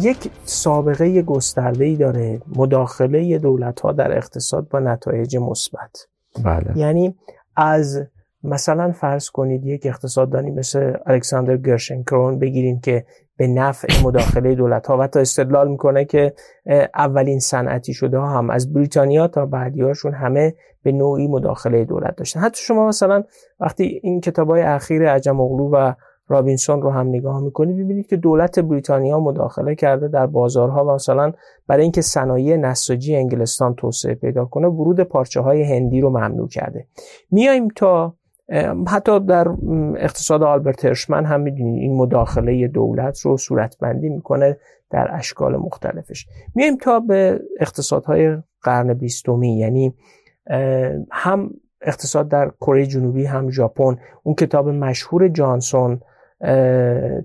یک 0.00 0.30
سابقه 0.44 1.22
گسترده 1.22 1.84
ای 1.84 1.96
داره 1.96 2.40
مداخله 2.56 3.38
دولت 3.38 3.80
ها 3.80 3.92
در 3.92 4.16
اقتصاد 4.16 4.68
با 4.68 4.78
نتایج 4.78 5.36
مثبت 5.36 6.06
بله. 6.44 6.78
یعنی 6.78 7.16
از 7.56 8.02
مثلا 8.42 8.92
فرض 8.92 9.30
کنید 9.30 9.66
یک 9.66 9.86
اقتصاددانی 9.86 10.50
مثل 10.50 10.92
الکساندر 11.06 11.56
گرشنکرون 11.56 12.38
بگیریم 12.38 12.80
که 12.80 13.04
به 13.36 13.46
نفع 13.46 13.88
مداخله 14.04 14.54
دولت 14.54 14.86
ها 14.86 14.98
و 14.98 15.06
تا 15.06 15.20
استدلال 15.20 15.68
می‌کنه 15.68 16.04
که 16.04 16.34
اولین 16.94 17.38
صنعتی 17.38 17.94
شده 17.94 18.18
ها 18.18 18.38
هم 18.38 18.50
از 18.50 18.72
بریتانیا 18.72 19.28
تا 19.28 19.46
بعدیاشون 19.46 20.14
همه 20.14 20.54
به 20.82 20.92
نوعی 20.92 21.28
مداخله 21.28 21.84
دولت 21.84 22.16
داشتن 22.16 22.40
حتی 22.40 22.64
شما 22.64 22.88
مثلا 22.88 23.24
وقتی 23.60 24.00
این 24.02 24.20
کتاب 24.20 24.50
های 24.50 24.62
اخیر 24.62 25.08
عجم 25.08 25.40
اغلو 25.40 25.70
و 25.72 25.92
رابینسون 26.30 26.82
رو 26.82 26.90
هم 26.90 27.08
نگاه 27.08 27.40
می‌کنید 27.40 27.84
ببینید 27.84 28.06
که 28.06 28.16
دولت 28.16 28.58
بریتانیا 28.58 29.20
مداخله 29.20 29.74
کرده 29.74 30.08
در 30.08 30.26
بازارها 30.26 30.84
و 30.84 30.90
مثلا 30.90 31.32
برای 31.66 31.82
اینکه 31.82 32.00
صنایع 32.00 32.56
نساجی 32.56 33.16
انگلستان 33.16 33.74
توسعه 33.74 34.14
پیدا 34.14 34.44
کنه 34.44 34.68
ورود 34.68 35.00
پارچه 35.00 35.40
های 35.40 35.62
هندی 35.62 36.00
رو 36.00 36.10
ممنوع 36.10 36.48
کرده. 36.48 36.86
میایم 37.30 37.68
تا 37.68 38.14
حتی 38.88 39.20
در 39.20 39.48
اقتصاد 39.96 40.42
آلبرت 40.42 40.84
هرشمن 40.84 41.24
هم 41.24 41.40
می‌دونید 41.40 41.82
این 41.82 41.96
مداخله 41.96 42.68
دولت 42.68 43.20
رو 43.20 43.36
صورتبندی 43.36 44.08
می‌کنه 44.08 44.56
در 44.90 45.08
اشکال 45.12 45.56
مختلفش. 45.56 46.26
میایم 46.54 46.76
تا 46.76 47.00
به 47.00 47.40
اقتصادهای 47.60 48.36
قرن 48.62 48.94
بیستمی 48.94 49.58
یعنی 49.58 49.94
هم 51.10 51.50
اقتصاد 51.82 52.28
در 52.28 52.50
کره 52.60 52.86
جنوبی 52.86 53.24
هم 53.24 53.50
ژاپن. 53.50 53.98
اون 54.22 54.34
کتاب 54.34 54.68
مشهور 54.68 55.28
جانسون 55.28 56.00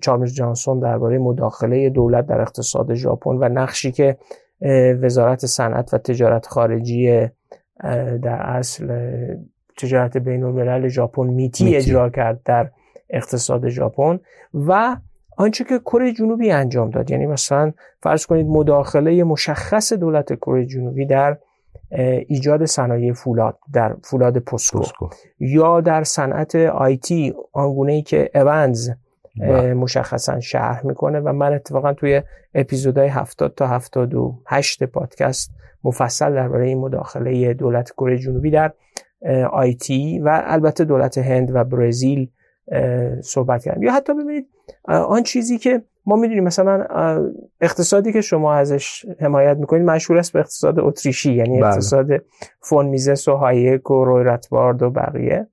چارلز 0.01 0.33
جانسون 0.33 0.79
درباره 0.79 1.17
مداخله 1.17 1.89
دولت 1.89 2.27
در 2.27 2.41
اقتصاد 2.41 2.93
ژاپن 2.93 3.37
و 3.39 3.49
نقشی 3.49 3.91
که 3.91 4.17
وزارت 5.01 5.45
صنعت 5.45 5.93
و 5.93 5.97
تجارت 5.97 6.47
خارجی 6.47 7.27
در 8.23 8.41
اصل 8.41 8.87
تجارت 9.77 10.17
بین 10.17 10.43
الملل 10.43 10.87
ژاپن 10.87 11.27
میتی 11.27 11.75
اجرا 11.75 12.09
کرد 12.09 12.41
در 12.45 12.69
اقتصاد 13.09 13.69
ژاپن 13.69 14.19
و 14.53 14.97
آنچه 15.37 15.63
که 15.63 15.79
کره 15.79 16.13
جنوبی 16.13 16.51
انجام 16.51 16.89
داد 16.89 17.11
یعنی 17.11 17.25
مثلا 17.25 17.73
فرض 17.99 18.25
کنید 18.25 18.47
مداخله 18.47 19.23
مشخص 19.23 19.93
دولت 19.93 20.33
کره 20.33 20.65
جنوبی 20.65 21.05
در 21.05 21.37
ایجاد 22.27 22.65
صنایع 22.65 23.13
فولاد 23.13 23.57
در 23.73 23.95
فولاد 24.03 24.37
پسکو, 24.37 25.07
یا 25.39 25.81
در 25.81 26.03
صنعت 26.03 26.55
آیتی 26.55 27.33
آنگونه 27.53 27.93
ای 27.93 28.01
که 28.01 28.29
اونز. 28.35 28.89
مشخصا 29.75 30.39
شرح 30.39 30.85
می‌کنه 30.85 31.19
و 31.19 31.33
من 31.33 31.53
اتفاقا 31.53 31.93
توی 31.93 32.21
اپیزودهای 32.53 33.07
70 33.07 33.53
تا 33.55 33.67
78 33.67 34.83
پادکست 34.83 35.51
مفصل 35.83 36.33
درباره 36.33 36.67
این 36.67 36.77
مداخله 36.77 37.53
دولت 37.53 37.91
کره 37.91 38.17
جنوبی 38.17 38.51
در 38.51 38.71
آیتی 39.51 40.19
و 40.19 40.41
البته 40.45 40.85
دولت 40.85 41.17
هند 41.17 41.51
و 41.55 41.63
برزیل 41.63 42.29
صحبت 43.21 43.63
کردم. 43.63 43.83
یا 43.83 43.93
حتی 43.93 44.13
ببینید 44.13 44.47
آن 44.87 45.23
چیزی 45.23 45.57
که 45.57 45.81
ما 46.05 46.15
می‌دونیم 46.15 46.43
مثلا 46.43 46.85
اقتصادی 47.61 48.13
که 48.13 48.21
شما 48.21 48.53
ازش 48.53 49.05
حمایت 49.19 49.57
می‌کنید 49.57 49.83
مشهور 49.83 50.19
است 50.19 50.33
به 50.33 50.39
اقتصاد 50.39 50.79
اتریشی 50.79 51.33
یعنی 51.33 51.59
بله. 51.59 51.67
اقتصاد 51.67 52.07
فون 52.61 52.85
میزس 52.85 53.27
و 53.27 53.35
هایک 53.35 53.91
و 53.91 54.05
روی 54.05 54.23
رتبارد 54.23 54.83
و 54.83 54.89
بقیه. 54.89 55.47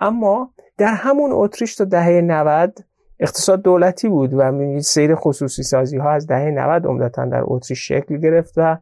اما 0.00 0.50
در 0.80 0.94
همون 0.94 1.30
اتریش 1.32 1.76
تا 1.76 1.84
دهه 1.84 2.20
90 2.20 2.78
اقتصاد 3.20 3.62
دولتی 3.62 4.08
بود 4.08 4.34
و 4.34 4.80
سیر 4.80 5.14
خصوصی 5.14 5.62
سازی 5.62 5.98
ها 5.98 6.10
از 6.10 6.26
دهه 6.26 6.50
90 6.50 6.86
عمدتا 6.86 7.24
در 7.24 7.40
اتریش 7.44 7.88
شکل 7.88 8.16
گرفت 8.16 8.54
و 8.56 8.78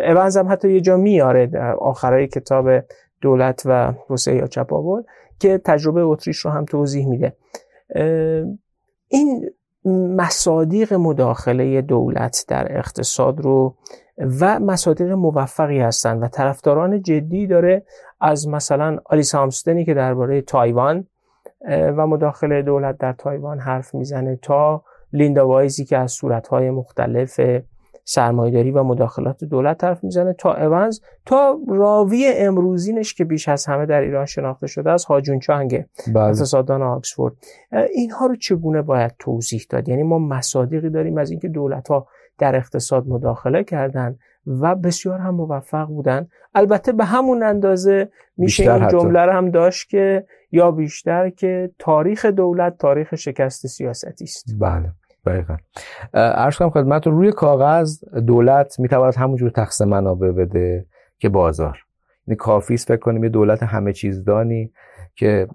اونز 0.00 0.36
هم 0.36 0.52
حتی 0.52 0.72
یه 0.72 0.80
جا 0.80 0.96
میاره 0.96 1.46
در 1.46 1.74
آخرای 1.74 2.26
کتاب 2.26 2.68
دولت 3.20 3.62
و 3.64 3.94
توسعه 4.08 4.36
یا 4.36 4.46
چپاول 4.46 5.02
که 5.40 5.58
تجربه 5.64 6.00
اتریش 6.00 6.38
رو 6.38 6.50
هم 6.50 6.64
توضیح 6.64 7.06
میده. 7.08 7.36
این 9.08 9.50
مصادیق 10.16 10.92
مداخله 10.92 11.82
دولت 11.82 12.44
در 12.48 12.78
اقتصاد 12.78 13.40
رو 13.40 13.74
و 14.40 14.58
مصادیق 14.58 15.10
موفقی 15.10 15.80
هستند 15.80 16.22
و 16.22 16.28
طرفداران 16.28 17.02
جدی 17.02 17.46
داره 17.46 17.82
از 18.20 18.48
مثلا 18.48 18.98
آلیس 19.04 19.34
هامستنی 19.34 19.84
که 19.84 19.94
درباره 19.94 20.42
تایوان 20.42 21.06
و 21.68 22.06
مداخله 22.06 22.62
دولت 22.62 22.98
در 22.98 23.12
تایوان 23.12 23.58
حرف 23.58 23.94
می‌زنه 23.94 24.38
تا 24.42 24.82
لیندا 25.12 25.48
وایزی 25.48 25.84
که 25.84 25.98
از 25.98 26.12
صورتهای 26.12 26.70
مختلف 26.70 27.40
سرمایداری 28.04 28.70
و 28.70 28.82
مداخلات 28.82 29.44
دولت 29.44 29.78
طرف 29.78 30.04
می‌زنه 30.04 30.32
تا 30.32 30.54
اونز 30.54 31.00
تا 31.26 31.58
راوی 31.68 32.32
امروزینش 32.36 33.14
که 33.14 33.24
بیش 33.24 33.48
از 33.48 33.66
همه 33.66 33.86
در 33.86 34.00
ایران 34.00 34.26
شناخته 34.26 34.66
شده 34.66 34.90
از 34.90 35.04
هاجون 35.04 35.38
چانگه 35.38 35.88
بله. 36.14 36.24
اقتصاددان 36.24 36.82
آکسفورد 36.82 37.32
اینها 37.94 38.26
رو 38.26 38.36
چگونه 38.36 38.82
باید 38.82 39.14
توضیح 39.18 39.66
داد 39.70 39.88
یعنی 39.88 40.02
ما 40.02 40.18
مصادیقی 40.18 40.90
داریم 40.90 41.18
از 41.18 41.30
اینکه 41.30 41.48
دولت 41.48 41.88
ها 41.88 42.06
در 42.40 42.56
اقتصاد 42.56 43.08
مداخله 43.08 43.64
کردن 43.64 44.16
و 44.46 44.74
بسیار 44.74 45.18
هم 45.18 45.34
موفق 45.34 45.86
بودن. 45.86 46.26
البته 46.54 46.92
به 46.92 47.04
همون 47.04 47.42
اندازه 47.42 48.08
میشه 48.36 48.74
این 48.74 48.88
جمله 48.88 49.20
رو 49.20 49.32
هم 49.32 49.50
داشت 49.50 49.88
که 49.88 50.26
یا 50.52 50.70
بیشتر 50.70 51.30
که 51.30 51.70
تاریخ 51.78 52.24
دولت 52.24 52.78
تاریخ 52.78 53.14
شکست 53.14 53.66
سیاستی 53.66 54.24
است. 54.24 54.46
بله 54.60 54.92
دقیقا. 55.26 55.56
ارز 56.14 56.56
کنم 56.56 56.70
خدمت 56.70 57.06
روی 57.06 57.32
کاغذ 57.32 58.04
دولت 58.26 58.80
می‌تواند 58.80 59.14
همونجور 59.14 59.50
تقسیم 59.50 59.88
منابع 59.88 60.30
بده 60.30 60.86
که 61.18 61.28
بازار. 61.28 61.78
یعنی 62.26 62.36
کافی 62.36 62.74
است 62.74 62.88
فکر 62.88 62.96
کنیم 62.96 63.24
یه 63.24 63.30
دولت 63.30 63.62
همه 63.62 63.92
چیزدانی 63.92 64.72
که 65.14 65.48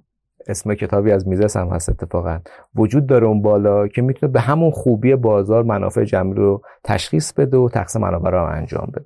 اسم 0.48 0.74
کتابی 0.74 1.12
از 1.12 1.28
میزس 1.28 1.58
هم 1.58 1.68
هست 1.68 1.90
اتفاقا. 1.90 2.40
وجود 2.76 3.08
داره 3.08 3.28
اون 3.28 3.42
بالا 3.42 3.88
که 3.88 4.02
می‌تونه 4.02 4.32
به 4.32 4.40
همون 4.40 4.72
خوبی 4.72 5.16
بازار 5.16 5.64
منافع 5.64 6.04
جمعی 6.04 6.34
رو 6.34 6.62
تشخیص 6.84 7.34
بده 7.34 7.58
و 7.58 7.70
تقسیم 7.70 8.02
منابع 8.02 8.30
رو 8.30 8.44
انجام 8.44 8.92
بده. 8.94 9.06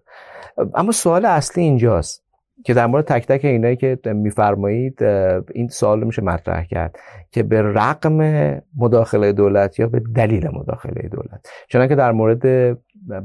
اما 0.75 0.91
سوال 0.91 1.25
اصلی 1.25 1.63
اینجاست 1.63 2.23
که 2.65 2.73
در 2.73 2.88
مورد 2.88 3.06
تک 3.06 3.28
تک 3.28 3.45
اینایی 3.45 3.75
که 3.75 3.99
میفرمایید 4.06 5.04
این 5.54 5.67
سوال 5.67 6.04
میشه 6.04 6.21
مطرح 6.21 6.63
کرد 6.63 6.99
که 7.32 7.43
به 7.43 7.62
رقم 7.62 8.17
مداخله 8.78 9.32
دولت 9.32 9.80
یا 9.80 9.88
به 9.88 10.02
دلیل 10.15 10.47
مداخله 10.47 11.10
دولت. 11.10 11.47
چنانکه 11.67 11.95
در 11.95 12.12
مورد 12.12 12.47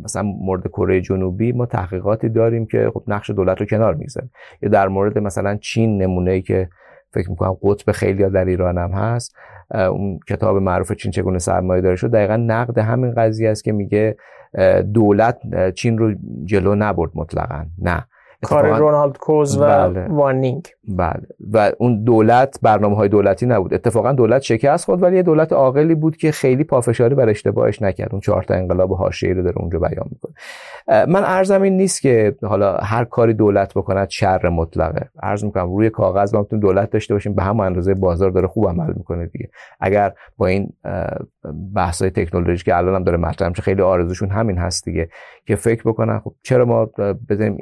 مثلا 0.04 0.22
مورد 0.22 0.68
کره 0.68 1.00
جنوبی 1.00 1.52
ما 1.52 1.66
تحقیقاتی 1.66 2.28
داریم 2.28 2.66
که 2.66 2.90
خب 2.94 3.02
نقش 3.06 3.30
دولت 3.30 3.60
رو 3.60 3.66
کنار 3.66 3.94
می‌گذاریم 3.94 4.30
یا 4.62 4.68
در 4.68 4.88
مورد 4.88 5.18
مثلا 5.18 5.56
چین 5.56 6.02
نمونه 6.02 6.30
ای 6.30 6.42
که 6.42 6.68
فکر 7.14 7.30
می‌کنم 7.30 7.56
قطب 7.62 7.92
خیلی 7.92 8.30
در 8.30 8.44
ایران 8.44 8.78
هم 8.78 8.90
هست. 8.90 9.36
اون 9.70 10.18
کتاب 10.28 10.56
معروف 10.56 10.92
چین 10.92 11.10
چگونه 11.10 11.38
سرمایه 11.38 11.82
داره 11.82 11.96
شد. 11.96 12.10
دقیقا 12.10 12.36
نقد 12.36 12.78
همین 12.78 13.14
قضیه 13.14 13.50
است 13.50 13.64
که 13.64 13.72
میگه 13.72 14.16
دولت 14.94 15.38
چین 15.74 15.98
رو 15.98 16.14
جلو 16.44 16.74
نبرد 16.74 17.10
مطلقا. 17.14 17.64
نه. 17.82 18.06
کار 18.42 18.78
رونالد 18.78 19.18
کوز 19.18 19.58
و 19.58 19.60
بله. 19.60 20.06
وانینگ 20.08 20.68
بله. 20.88 21.26
و 21.52 21.72
اون 21.78 22.04
دولت 22.04 22.58
برنامه 22.62 22.96
های 22.96 23.08
دولتی 23.08 23.46
نبود. 23.46 23.74
اتفاقا 23.74 24.12
دولت 24.12 24.42
شکست 24.42 24.84
خود 24.84 25.02
ولی 25.02 25.16
یه 25.16 25.22
دولت 25.22 25.52
عاقلی 25.52 25.94
بود 25.94 26.16
که 26.16 26.32
خیلی 26.32 26.64
پافشاری 26.64 27.14
بر 27.14 27.28
اشتباهش 27.28 27.82
نکرد. 27.82 28.08
اون 28.12 28.20
چهار 28.20 28.42
تا 28.42 28.54
انقلاب 28.54 28.92
حاشیه‌ای 28.92 29.34
رو 29.34 29.42
داره 29.42 29.58
اونجا 29.58 29.78
بیان 29.78 30.06
می‌کنه. 30.10 30.34
من 30.88 31.24
ارزم 31.24 31.62
این 31.62 31.76
نیست 31.76 32.02
که 32.02 32.34
حالا 32.42 32.76
هر 32.76 33.04
کاری 33.04 33.34
دولت 33.34 33.74
بکند 33.74 34.08
شر 34.08 34.48
مطلقه. 34.48 35.08
عرض 35.22 35.44
می‌کنم 35.44 35.76
روی 35.76 35.90
کاغذ 35.90 36.34
ما 36.34 36.40
می‌تونیم 36.40 36.66
دولت 36.66 36.90
داشته 36.90 37.14
باشیم. 37.14 37.34
به 37.34 37.42
همون 37.42 37.66
اندازه 37.66 37.94
بازار 37.94 38.30
داره 38.30 38.46
خوب 38.46 38.68
عمل 38.68 38.92
می‌کنه 38.96 39.26
دیگه. 39.26 39.48
اگر 39.80 40.12
با 40.36 40.46
این 40.46 40.72
بحث 41.74 42.02
های 42.02 42.10
تکنولوژی 42.10 42.64
که 42.64 42.76
الان 42.76 42.94
هم 42.94 43.04
داره 43.04 43.18
مطرح 43.18 43.48
میشه 43.48 43.62
خیلی 43.62 43.82
آرزوشون 43.82 44.30
همین 44.30 44.58
هست 44.58 44.84
دیگه 44.84 45.08
که 45.46 45.56
فکر 45.56 45.82
بکنن 45.86 46.18
خب 46.18 46.34
چرا 46.42 46.64
ما 46.64 46.90
بزنیم 47.28 47.58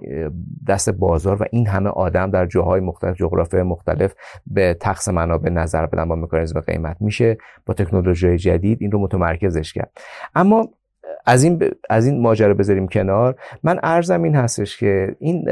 دست 0.68 0.90
بازار 0.90 1.42
و 1.42 1.46
این 1.50 1.66
همه 1.66 1.90
آدم 1.90 2.30
در 2.30 2.46
جاهای 2.46 2.80
مختلف 2.80 3.11
جغرافی 3.14 3.62
مختلف 3.62 4.14
به 4.46 4.74
تقس 4.74 5.08
منابع 5.08 5.50
نظر 5.50 5.86
بدن 5.86 6.08
با 6.08 6.16
مکانیزم 6.16 6.60
قیمت 6.60 6.96
میشه 7.00 7.38
با 7.66 7.74
تکنولوژی 7.74 8.38
جدید 8.38 8.78
این 8.80 8.90
رو 8.90 8.98
متمرکزش 8.98 9.72
کرد. 9.72 9.90
اما 10.34 10.68
از 11.26 11.44
این 11.44 11.70
از 11.90 12.06
این 12.06 12.20
ماجرا 12.20 12.54
بذاریم 12.54 12.88
کنار. 12.88 13.36
من 13.62 13.80
عرضم 13.82 14.22
این 14.22 14.34
هستش 14.34 14.76
که 14.76 15.16
این 15.18 15.48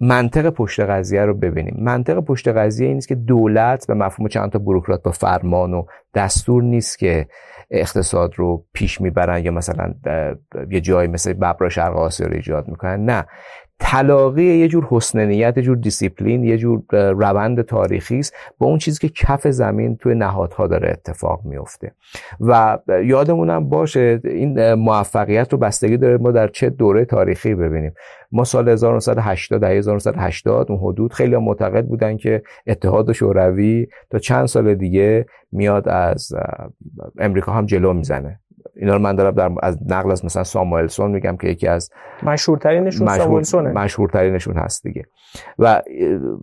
منطق 0.00 0.50
پشت 0.50 0.80
قضیه 0.80 1.24
رو 1.24 1.34
ببینیم. 1.34 1.76
منطق 1.78 2.20
پشت 2.20 2.48
قضیه 2.48 2.88
این 2.88 3.00
که 3.00 3.14
دولت 3.14 3.86
به 3.86 3.94
مفهوم 3.94 4.28
چند 4.28 4.50
تا 4.50 4.58
بروکرات 4.58 5.02
با 5.02 5.10
فرمان 5.10 5.74
و 5.74 5.84
دستور 6.14 6.62
نیست 6.62 6.98
که 6.98 7.26
اقتصاد 7.70 8.32
رو 8.36 8.64
پیش 8.72 9.00
می‌برن 9.00 9.44
یا 9.44 9.50
مثلا 9.50 9.94
یه 10.70 10.80
جایی 10.80 11.08
مثل 11.08 11.32
ببرا 11.32 11.68
شرق 11.68 11.96
آسیا 11.96 12.26
رو 12.26 12.34
ایجاد 12.34 12.68
می‌کنن. 12.68 13.04
نه. 13.04 13.26
تلاقی 13.86 14.42
یه 14.42 14.68
جور 14.68 14.86
حسن 14.90 15.26
نیت 15.26 15.56
یه 15.56 15.62
جور 15.62 15.76
دیسیپلین 15.76 16.44
یه 16.44 16.58
جور 16.58 16.82
روند 16.92 17.62
تاریخی 17.62 18.18
است 18.18 18.34
با 18.58 18.66
اون 18.66 18.78
چیزی 18.78 18.98
که 18.98 19.08
کف 19.08 19.48
زمین 19.48 19.96
توی 19.96 20.14
نهادها 20.14 20.66
داره 20.66 20.90
اتفاق 20.90 21.44
میفته 21.44 21.92
و 22.40 22.78
یادمونم 23.04 23.68
باشه 23.68 24.20
این 24.24 24.74
موفقیت 24.74 25.52
رو 25.52 25.58
بستگی 25.58 25.96
داره 25.96 26.16
ما 26.16 26.30
در 26.30 26.48
چه 26.48 26.70
دوره 26.70 27.04
تاریخی 27.04 27.54
ببینیم. 27.54 27.94
ما 28.32 28.44
سال 28.44 28.68
1980 28.68 29.60
دهه 29.60 29.70
1980 29.70 30.70
اون 30.70 30.80
حدود 30.80 31.12
خیلی 31.12 31.36
معتقد 31.36 31.86
بودن 31.86 32.16
که 32.16 32.42
اتحاد 32.66 33.12
شوروی 33.12 33.86
تا 34.10 34.18
چند 34.18 34.46
سال 34.46 34.74
دیگه 34.74 35.26
میاد 35.52 35.88
از 35.88 36.32
امریکا 37.18 37.52
هم 37.52 37.66
جلو 37.66 37.92
می‌زنه. 37.92 38.40
اینا 38.76 38.92
رو 38.92 38.98
من 38.98 39.16
دارم 39.16 39.34
در 39.34 39.50
از 39.62 39.78
نقل 39.86 40.10
از 40.10 40.24
مثلا 40.24 40.44
ساموئلسون 40.44 41.10
میگم 41.10 41.36
که 41.36 41.48
یکی 41.48 41.68
از 41.68 41.90
مشهورترینشون 42.22 43.06
مشهور 43.06 43.18
ساموئلسونه. 43.18 43.72
مشهورترینشون 43.72 44.56
هست 44.56 44.82
دیگه. 44.82 45.04
و 45.58 45.82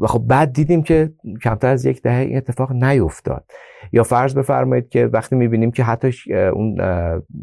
خب 0.07 0.19
بعد 0.27 0.53
دیدیم 0.53 0.83
که 0.83 1.11
کمتر 1.43 1.67
از 1.67 1.85
یک 1.85 2.01
دهه 2.01 2.21
این 2.21 2.37
اتفاق 2.37 2.71
نیفتاد. 2.71 3.43
یا 3.91 4.03
فرض 4.03 4.35
بفرمایید 4.35 4.89
که 4.89 5.05
وقتی 5.05 5.35
می‌بینیم 5.35 5.71
که 5.71 5.83
حتی 5.83 6.13
اون 6.53 6.77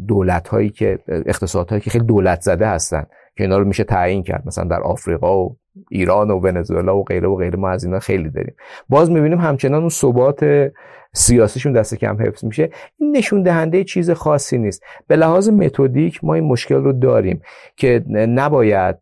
دولت 0.09 0.49
هایی 0.49 0.71
که 0.71 0.99
اقتصاد 1.09 1.69
هایی 1.69 1.81
که 1.81 1.91
خیلی 1.91 2.05
دولت 2.05 2.41
زده 2.41 2.67
هستن 2.67 3.07
که 3.39 3.45
اینا 3.45 3.59
رو 3.59 3.65
میشه 3.65 3.85
تعیین 3.85 4.23
کرد. 4.23 4.43
مثلا 4.47 4.65
در 4.65 4.81
آفریقا 4.81 5.45
و 5.45 5.57
ایران 5.91 6.31
و 6.31 6.41
ونزوئلا 6.41 6.97
و 6.97 7.05
غیره 7.05 7.29
و 7.29 7.37
غیره 7.37 7.57
ما 7.57 7.71
از 7.71 7.85
اینا 7.85 7.99
خیلی 7.99 8.31
داریم. 8.31 8.55
باز 8.89 9.11
می‌بینیم 9.11 9.39
همچنان 9.39 9.81
اون 9.81 9.89
ثبات 9.89 10.71
سیاسیشون 11.13 11.73
دست 11.73 11.95
کم 11.95 12.23
حفظ 12.23 12.45
میشه. 12.45 12.71
این 12.97 13.17
نشون 13.17 13.43
دهنده 13.43 13.85
چیز 13.85 14.11
خاصی 14.11 14.59
نیست. 14.59 14.83
به 15.07 15.17
لحاظ 15.17 15.49
متدیک 15.49 16.25
ما 16.25 16.35
این 16.35 16.45
مشکل 16.45 16.75
رو 16.75 16.93
داریم 16.93 17.41
که 17.77 18.05
نباید 18.09 18.97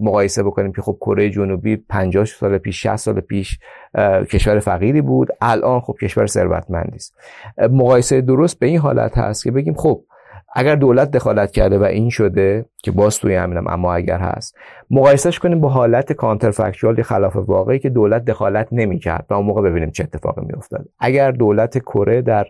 مقایسه 0.00 0.42
بکنیم 0.42 0.72
که 0.72 0.82
خب 0.82 0.96
کره 1.00 1.30
جنوبی 1.30 1.76
50 1.76 2.24
سال 2.24 2.58
پیش 2.58 2.82
60 2.82 2.96
سال 2.96 3.20
پیش 3.20 3.58
کشور 4.30 4.58
فقیری 4.58 5.00
بود. 5.00 5.28
الان 5.40 5.80
خب 5.80 5.96
کشور 6.02 6.26
ثروتمندی 6.26 6.96
است. 6.96 7.14
مقایسه 7.58 8.20
درست 8.20 8.58
به 8.58 8.66
این 8.66 8.78
حالت 8.78 9.18
هست 9.18 9.44
که 9.44 9.50
بگیم 9.50 9.74
خب 9.74 10.04
اگر 10.54 10.74
دولت 10.74 11.10
دخالت 11.10 11.50
کرده 11.50 11.78
و 11.78 11.82
این 11.82 12.10
شده 12.10 12.66
که 12.82 12.90
باز 12.90 13.18
توی 13.18 13.34
همینم 13.34 13.66
اما 13.66 13.94
اگر 13.94 14.18
هست 14.18 14.56
مقایسهش 14.90 15.38
کنیم 15.38 15.60
با 15.60 15.68
حالت 15.68 16.12
کانترفکچوال 16.12 17.02
خلاف 17.02 17.36
واقعی 17.36 17.78
که 17.78 17.90
دولت 17.90 18.24
دخالت 18.24 18.68
نمی‌کرد 18.72 19.26
و 19.30 19.34
اون 19.34 19.46
موقع 19.46 19.62
ببینیم 19.62 19.90
چه 19.90 20.04
اتفاقی 20.04 20.42
میافتاد 20.46 20.88
اگر 20.98 21.30
دولت 21.30 21.78
کره 21.78 22.22
در 22.22 22.46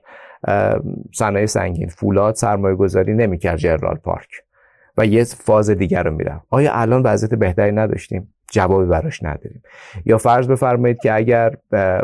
صنایع 1.14 1.46
سنگین 1.46 1.88
فولاد 1.88 2.34
سرمایه 2.34 2.76
گذاری 2.76 3.14
نمی‌کرد 3.14 3.56
جرال 3.56 3.96
پارک 3.96 4.28
و 4.96 5.06
یه 5.06 5.24
فاز 5.24 5.70
دیگر 5.70 6.02
رو 6.02 6.14
می‌رفت 6.14 6.46
آیا 6.50 6.72
الان 6.74 7.02
وضعیت 7.02 7.34
بهتری 7.34 7.72
نداشتیم؟ 7.72 8.34
جوابی 8.50 8.86
براش 8.86 9.22
نداریم. 9.22 9.62
یا 10.04 10.18
فرض 10.18 10.48
بفرمایید 10.48 10.98
که 10.98 11.14
اگر 11.14 11.52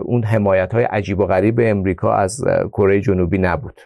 اون 0.02 0.24
حمایت 0.24 0.74
های 0.74 0.84
عجیب 0.84 1.20
و 1.20 1.26
غریب 1.26 1.60
امریکا 1.62 2.12
از 2.12 2.44
کره 2.72 3.00
جنوبی 3.00 3.38
نبود. 3.38 3.80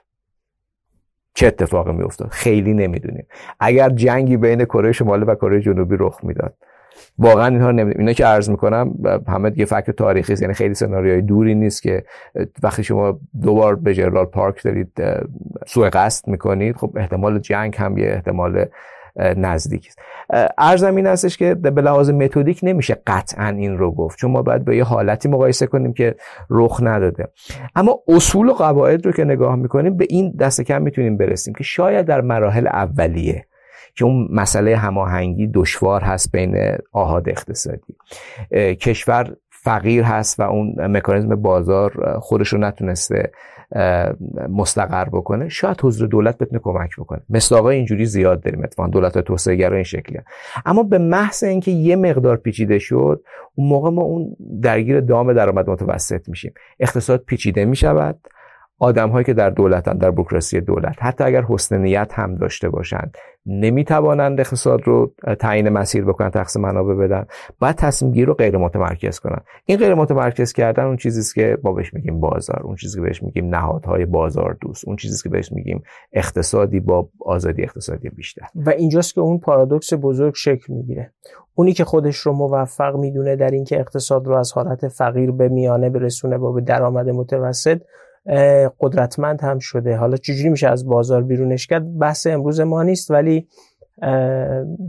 چه 1.35 1.47
اتفاقی 1.47 1.93
میافتاد؟ 1.93 2.29
خیلی 2.29 2.75
نمی‌دونیم. 2.75 3.27
اگر 3.61 3.89
جنگی 3.89 4.37
بین 4.37 4.65
کره 4.65 4.93
شمالی 4.93 5.25
و 5.25 5.35
کره 5.35 5.61
جنوبی 5.61 5.97
رخ 5.99 6.21
می‌داد. 6.23 6.55
واقعا 7.19 7.47
اینها 7.47 7.71
نمی‌دونیم. 7.71 7.99
اینا 7.99 8.13
که 8.13 8.25
عرض 8.25 8.51
می‌کنم 8.51 8.95
همه 9.29 9.53
یه 9.57 9.65
فکت 9.65 9.91
تاریخی 9.91 10.33
است 10.33 10.43
یعنی 10.43 10.55
خیلی 10.55 10.75
سناریوی 10.75 11.23
دوری 11.23 11.55
نیست 11.55 11.83
که 11.83 12.05
وقتی 12.63 12.85
شما 12.85 13.21
دوبار 13.43 13.77
به 13.77 13.95
جرال 13.95 14.25
پارک 14.25 14.63
دارید 14.63 15.03
سوء 15.67 15.89
قصد 15.89 16.29
می‌کنید 16.29 16.77
خب 16.77 16.93
احتمال 16.97 17.39
جنگ 17.39 17.75
هم 17.79 17.99
یه 17.99 18.07
احتمال 18.07 18.67
نزدیک 19.17 19.87
است. 19.89 19.99
ارزم 20.59 20.97
این 20.97 21.07
هستش 21.07 21.37
که 21.37 21.55
به 21.55 21.83
لحاظ 21.83 22.11
متدیک 22.11 22.61
نمیشه 22.63 22.97
قطعا 23.07 23.47
این 23.47 23.79
رو 23.79 23.91
گفت 23.95 24.19
چون 24.19 24.31
ما 24.31 24.43
باید 24.43 24.65
به 24.65 24.77
یه 24.77 24.85
حالتی 24.85 25.29
مقایسه 25.29 25.67
کنیم 25.67 25.93
که 25.93 26.15
رخ 26.51 26.81
نداده. 26.83 27.29
اما 27.75 27.99
اصول 28.09 28.49
و 28.49 28.53
قواعد 28.53 29.07
رو 29.07 29.13
که 29.13 29.25
نگاه 29.25 29.57
می‌کنیم 29.57 29.97
به 29.97 30.07
این 30.11 30.33
دست 30.41 30.61
کم 30.61 30.83
می‌تونیم 30.83 31.17
برسیم 31.17 31.55
که 31.55 31.65
شاید 31.65 32.07
در 32.07 32.21
مراحل 32.21 32.67
اولیه 32.67 33.47
که 33.95 34.05
اون 34.05 34.29
مسئله 34.31 34.77
هماهنگی 34.77 35.51
دشوار 35.55 36.01
هست 36.01 36.33
بین 36.33 36.77
آهاد 36.93 37.29
اقتصادی 37.29 37.97
کشور 38.75 39.37
فقیر 39.51 40.05
هست 40.05 40.41
و 40.41 40.43
اون 40.43 40.75
مکانیزم 40.79 41.37
بازار 41.37 42.19
خودش 42.21 42.49
رو 42.49 42.59
نتونسته 42.59 43.31
مستقر 44.49 45.05
بکنه 45.05 45.49
شاید 45.49 45.81
حضور 45.83 46.09
دولت 46.09 46.39
بتونه 46.39 46.61
کمک 46.65 46.91
بکنه. 46.99 47.21
مصداقای 47.31 47.77
اینجوری 47.77 48.07
زیاد 48.07 48.43
داریم 48.43 48.65
اتفاقا 48.65 48.89
دولت 48.89 49.19
توسعه 49.19 49.57
گرا 49.57 49.75
این 49.75 49.85
شکلی 49.85 50.19
اما 50.67 50.83
به 50.83 50.99
محض 50.99 51.45
اینکه 51.45 51.71
یه 51.71 51.97
مقدار 51.97 52.37
پیچیده 52.37 52.79
شد 52.79 53.23
اون 53.55 53.69
موقع 53.69 53.91
ما 53.91 54.03
اون 54.03 54.37
درگیر 54.63 55.01
دام 55.01 55.33
درآمد 55.33 55.71
متوسط 55.71 56.29
میشیم. 56.29 56.53
اقتصاد 56.81 57.25
پیچیده 57.25 57.65
می‌شود. 57.65 58.19
آدم 58.83 59.11
هایی 59.11 59.25
که 59.25 59.35
در 59.35 59.51
دولتن 59.51 59.93
در 59.93 60.11
بوکراسی 60.11 60.61
دولت 60.61 60.97
حتی 60.99 61.25
اگر 61.25 61.43
حسن 61.43 61.79
نیت 61.79 62.13
هم 62.15 62.35
داشته 62.35 62.69
باشند 62.69 63.17
نمی‌توانند 63.47 64.41
اقتصاد 64.41 64.83
رو 64.85 65.13
تعیین 65.39 65.69
مسیر 65.69 66.05
بکنن 66.05 66.31
تقسیم 66.31 66.63
منابع 66.63 66.95
بدن 66.95 67.27
باید 67.59 67.77
تصمیم 67.77 68.13
گیر 68.13 68.27
رو 68.27 68.35
غیر 68.35 68.57
متمرکز 68.57 69.19
کنن. 69.19 69.41
این 69.67 69.79
غیر 69.79 69.95
متمرکز 69.95 70.53
کردن 70.53 70.85
اون 70.85 70.97
چیزی 70.97 71.35
که 71.35 71.59
ما 71.65 71.73
بهش 71.73 71.95
میگیم 71.95 72.21
بازار 72.21 72.63
اون 72.65 72.77
چیزی 72.77 72.99
که 72.99 73.03
بهش 73.03 73.23
میگیم 73.23 73.55
نهادهای 73.55 74.07
بازار 74.07 74.57
دوست 74.61 74.89
اون 74.89 74.97
چیزی 74.97 75.23
که 75.23 75.29
بهش 75.29 75.53
میگیم 75.53 75.83
اقتصادی 76.13 76.81
با 76.81 77.09
آزادی 77.21 77.63
اقتصادی 77.63 78.09
بیشتر. 78.09 78.47
و 78.55 78.71
اینجاست 78.71 79.15
که 79.15 79.21
اون 79.21 79.39
پارادوکس 79.39 79.95
بزرگ 79.95 80.35
شکل 80.35 80.73
می‌گیره. 80.73 81.13
اونی 81.55 81.73
که 81.73 81.85
خودش 81.85 82.17
رو 82.17 82.33
موفق 82.33 82.97
می‌دونه 82.97 83.37
در 83.37 83.51
اینکه 83.51 83.81
اقتصاد 83.81 84.27
رو 84.27 84.37
از 84.37 84.53
حالت 84.53 84.89
فقیر 84.89 85.31
به 85.31 85.49
میانه 85.49 85.91
برسونه 85.91 86.39
با 86.39 86.53
به 86.53 86.61
درآمد 86.61 87.09
متوسط 87.09 87.81
قدرتمند 88.81 89.41
هم 89.41 89.59
شده. 89.59 89.97
حالا 89.97 90.17
چجوری 90.17 90.49
میشه 90.49 90.69
از 90.69 90.87
بازار 90.87 91.23
بیرونش 91.23 91.67
کرد؟ 91.67 91.99
بحث 91.99 92.27
امروز 92.27 92.61
ما 92.61 92.83
نیست 92.83 93.11
ولی 93.11 93.49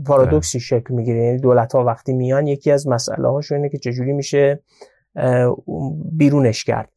پارادوکسی 0.06 0.60
شکل 0.60 0.94
می‌گیره. 0.94 1.24
یعنی 1.24 1.38
دولت 1.38 1.74
ها 1.74 1.84
وقتی 1.84 2.12
میان 2.12 2.46
یکی 2.46 2.70
از 2.70 2.88
مسئله 2.88 3.28
هاشون 3.28 3.56
اینه 3.56 3.68
که 3.68 3.78
چجوری 3.78 4.12
میشه 4.12 4.60
بیرونش 6.12 6.64
کرد. 6.64 6.88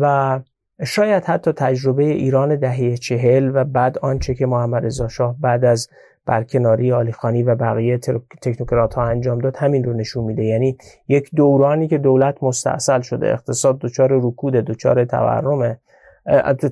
و 0.00 0.40
شاید 0.84 1.24
حتی 1.24 1.52
تجربه 1.52 2.04
ایران 2.04 2.56
دهه 2.56 2.96
چهل 2.96 3.50
و 3.54 3.64
بعد 3.64 3.98
آنچه 3.98 4.34
که 4.34 4.46
محمد 4.46 4.86
رضا 4.86 5.08
شاه 5.08 5.36
بعد 5.40 5.64
از 5.64 5.88
برکناری 6.26 6.92
آلیخانی 6.92 7.42
و 7.42 7.54
بقیه 7.54 7.98
تکنوکرات 8.42 8.94
ها 8.94 9.02
انجام 9.02 9.38
داد 9.38 9.56
همین 9.56 9.84
رو 9.84 9.92
نشون 9.92 10.24
میده. 10.24 10.44
یعنی 10.44 10.76
یک 11.08 11.30
دورانی 11.36 11.88
که 11.88 11.98
دولت 11.98 12.42
مستاصل 12.42 13.00
شده 13.00 13.32
اقتصاد 13.32 13.78
دچار 13.78 14.08
رکود 14.12 14.54
دچار 14.54 15.04
تورم 15.04 15.78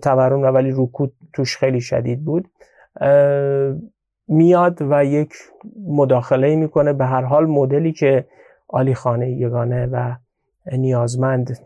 تورم 0.03 0.55
ولی 0.55 0.73
رکود 0.77 1.13
توش 1.33 1.57
خیلی 1.57 1.81
شدید 1.81 2.25
بود. 2.25 2.51
میاد 4.29 4.79
و 4.81 5.05
یک 5.05 5.33
مداخله 5.87 6.57
می‌کنه. 6.57 6.93
به 6.93 7.05
هر 7.05 7.23
حال 7.23 7.47
مدلی 7.47 7.93
که 7.93 8.25
آلی 8.69 8.95
خانه 8.95 9.31
یگانه 9.31 9.87
و 9.87 10.17
نیازمند 10.73 11.59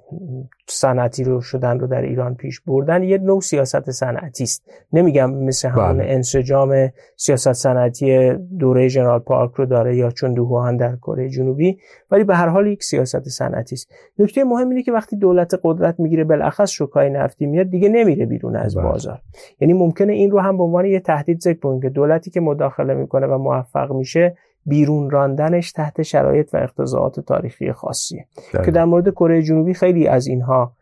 صنعتی 0.68 1.24
رو 1.24 1.40
شدن 1.40 1.78
رو 1.78 1.86
در 1.86 2.02
ایران 2.02 2.34
پیش 2.34 2.60
بردن 2.60 3.02
یه 3.02 3.18
نوع 3.18 3.40
سیاست 3.40 3.90
صنعتی 3.90 4.44
است 4.44 4.70
نمیگم 4.92 5.34
مثل 5.34 5.68
همون 5.68 5.98
بله. 5.98 6.12
انسجام 6.12 6.88
سیاست 7.16 7.52
صنعتی 7.52 8.32
دوره 8.58 8.88
جنرال 8.88 9.18
پارک 9.18 9.52
رو 9.54 9.66
داره 9.66 9.96
یا 9.96 10.10
چون 10.10 10.32
دوهان 10.32 10.76
در 10.76 10.96
کره 10.96 11.28
جنوبی 11.28 11.78
ولی 12.10 12.24
به 12.24 12.36
هر 12.36 12.48
حال 12.48 12.66
یک 12.66 12.84
سیاست 12.84 13.28
صنعتی 13.28 13.74
است 13.74 13.92
نکته 14.18 14.44
مهم 14.44 14.68
اینه 14.68 14.82
که 14.82 14.92
وقتی 14.92 15.16
دولت 15.16 15.60
قدرت 15.64 16.00
می‌گیره 16.00 16.24
بالاخص 16.24 16.70
شوکای 16.70 17.10
نفتی 17.10 17.46
میاد 17.46 17.66
دیگه 17.66 17.88
نمیره 17.88 18.26
بیرون 18.26 18.56
از 18.56 18.74
بله. 18.74 18.84
بازار 18.84 19.20
یعنی 19.60 19.74
ممکنه 19.74 20.12
این 20.12 20.30
رو 20.30 20.40
هم 20.40 20.56
به 20.56 20.62
عنوان 20.62 20.84
یه 20.84 21.00
تهدید 21.00 21.40
ذکر 21.40 21.58
کنیم 21.58 21.80
که 21.80 21.88
دولتی 21.88 22.30
که 22.30 22.40
مداخله 22.40 22.94
می‌کنه 22.94 23.26
و 23.26 23.38
موفق 23.38 23.92
میشه 23.92 24.36
بیرون 24.66 25.10
راندنش 25.10 25.72
تحت 25.72 26.02
شرایط 26.02 26.54
و 26.54 26.56
اقتضاعات 26.56 27.20
تاریخی 27.20 27.72
خاصیه 27.72 28.26
که 28.64 28.70
در 28.70 28.84
مورد 28.84 29.10
کره 29.10 29.42
جنوبی 29.42 29.74
خیلی 29.74 30.08
از 30.08 30.26
اینها 30.26 30.72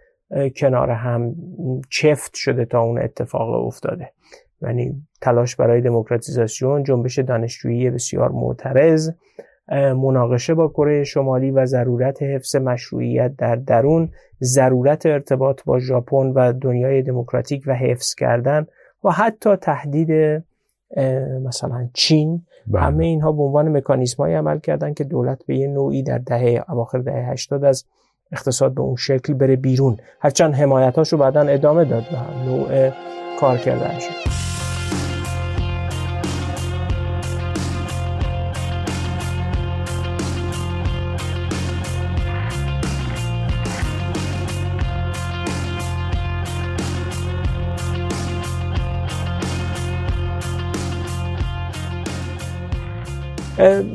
کنار 0.56 0.90
هم 0.90 1.34
چفت 1.90 2.34
شده 2.34 2.64
تا 2.64 2.80
اون 2.80 2.98
اتفاق 2.98 3.66
افتاده. 3.66 4.12
یعنی 4.62 5.02
تلاش 5.20 5.56
برای 5.56 5.80
دموکراتیزاسیون 5.80 6.82
جنبش 6.82 7.18
دانشجویی 7.18 7.90
بسیار 7.90 8.28
معترض 8.28 9.10
مناقشه 9.72 10.54
با 10.54 10.68
کره 10.68 11.04
شمالی 11.04 11.50
و 11.50 11.66
ضرورت 11.66 12.22
حفظ 12.22 12.56
مشروعیت 12.56 13.36
در 13.36 13.56
درون 13.56 14.08
ضرورت 14.42 15.06
ارتباط 15.06 15.64
با 15.64 15.78
ژاپن 15.78 16.26
و 16.26 16.52
دنیای 16.52 17.02
دموکراتیک 17.02 17.62
و 17.66 17.74
حفظ 17.74 18.14
کردن 18.14 18.66
و 19.04 19.10
حتی 19.10 19.56
تهدید 19.56 20.42
مثلا 21.44 21.88
چین 21.94 22.42
بله. 22.70 22.82
همه 22.82 23.04
اینها 23.04 23.32
به 23.32 23.42
عنوان 23.42 23.76
مکانیزم 23.76 24.22
عمل 24.22 24.58
کردن 24.58 24.94
که 24.94 25.04
دولت 25.04 25.46
به 25.46 25.56
یه 25.56 25.68
نوعی 25.68 26.02
در 26.02 26.18
دهه 26.18 26.64
اواخر 26.68 26.98
دهه 26.98 27.30
80 27.30 27.64
از 27.64 27.84
اقتصاد 28.32 28.74
به 28.74 28.80
اون 28.80 28.96
شکل 28.96 29.34
بره 29.34 29.56
بیرون 29.56 29.96
هرچند 30.20 30.54
حمایتاشو 30.54 31.16
بعدا 31.16 31.40
ادامه 31.40 31.84
داد 31.84 32.04
و 32.12 32.44
نوع 32.44 32.90
کار 33.40 33.56
کردن 33.58 33.98
شد 33.98 34.49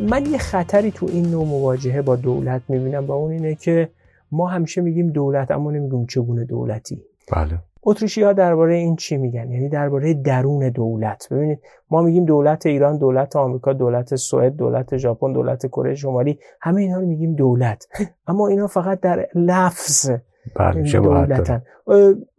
من 0.10 0.26
یه 0.26 0.38
خطری 0.38 0.92
تو 0.92 1.06
این 1.10 1.32
نوع 1.32 1.46
مواجهه 1.46 2.02
با 2.02 2.16
دولت 2.16 2.62
می‌بینم 2.70 3.06
و 3.06 3.12
اون 3.12 3.32
اینه 3.32 3.56
که 3.56 3.90
ما 4.32 4.48
همیشه 4.48 4.82
میگیم 4.82 5.08
دولت 5.08 5.52
اما 5.52 5.72
نمیگیم 5.72 6.06
چگونه 6.06 6.46
دولتی. 6.46 7.04
بله. 7.34 7.60
اتریشی 7.84 8.24
ها 8.24 8.34
درباره 8.34 8.76
این 8.76 8.96
چی 8.96 9.18
میگن؟ 9.18 9.52
یعنی 9.52 9.70
درباره 9.70 10.14
درون 10.14 10.70
دولت. 10.70 11.28
ببینید 11.32 11.60
ما 11.90 12.02
میگیم 12.02 12.26
دولت 12.26 12.66
ایران 12.66 12.98
دولت 12.98 13.36
آمریکا 13.36 13.74
دولت 13.74 14.16
سوئد 14.16 14.56
دولت 14.56 14.98
ژاپن 14.98 15.34
دولت 15.34 15.68
کره 15.68 15.96
شمالی 15.96 16.40
همه 16.62 16.82
اینا 16.82 17.00
رو 17.00 17.06
میگیم 17.06 17.36
دولت. 17.36 17.88
اما 18.28 18.48
اینا 18.48 18.68
فقط 18.68 19.00
در 19.00 19.28
لفظ 19.36 20.12
بله 20.56 20.92
دولتن. 20.92 21.62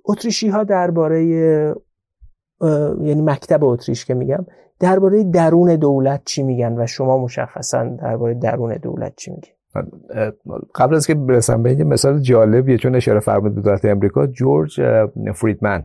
اتریشی 0.04 0.48
ها 0.48 0.64
درباره 0.64 1.24
یعنی 3.00 3.22
مکتب 3.22 3.64
اتریش 3.64 4.04
که 4.04 4.14
میگم 4.14 4.46
درباره 4.80 5.24
درون 5.24 5.76
دولت 5.76 6.22
چی 6.24 6.42
میگن 6.42 6.78
و 6.78 6.86
شما 6.86 7.18
مشخصا 7.18 7.84
درباره 7.84 8.34
درون 8.34 8.76
دولت 8.82 9.16
چی 9.16 9.30
میگین؟ 9.30 9.52
قبل 10.74 10.94
از 10.94 11.06
که 11.06 11.14
برسم 11.14 11.62
به 11.62 11.70
این 11.70 11.82
مثال 11.82 12.20
جالبیه 12.20 12.78
چون 12.78 12.94
اشاره 12.94 13.20
فرمود 13.20 13.54
به 13.54 13.60
دولت 13.60 13.84
امریکا 13.84 14.26
جورج 14.26 14.80
فریدمن 15.34 15.84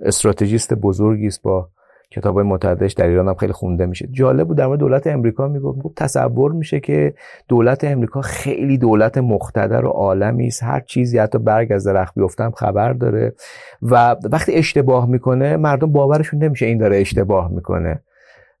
استراتژیست 0.00 0.74
بزرگی 0.74 1.26
است 1.26 1.42
با 1.42 1.68
کتاب 2.10 2.34
های 2.34 2.44
متعددش 2.44 2.92
در 2.92 3.06
ایران 3.06 3.28
هم 3.28 3.34
خیلی 3.34 3.52
خونده 3.52 3.86
میشه. 3.86 4.08
جالب 4.10 4.48
بود 4.48 4.56
در 4.56 4.66
مورد 4.66 4.80
دولت 4.80 5.06
امریکا 5.06 5.48
می‌گفت 5.48 5.78
تصور 5.96 6.52
میشه 6.52 6.80
که 6.80 7.14
دولت 7.48 7.84
امریکا 7.84 8.20
خیلی 8.20 8.78
دولت 8.78 9.18
مقتدر 9.18 9.84
و 9.84 9.88
عالمی 9.88 10.46
است. 10.46 10.62
هر 10.62 10.80
چیزی 10.80 11.18
حتی 11.18 11.38
برگ 11.38 11.72
از 11.72 11.86
درخت 11.86 12.18
بیفتم 12.18 12.50
خبر 12.50 12.92
داره. 12.92 13.34
و 13.82 14.16
وقتی 14.32 14.52
اشتباه 14.52 15.08
می‌کنه 15.08 15.56
مردم 15.56 15.92
باورشون 15.92 16.42
نمیشه 16.42 16.66
این 16.66 16.78
داره 16.78 16.96
اشتباه 16.96 17.50
می‌کنه. 17.52 18.02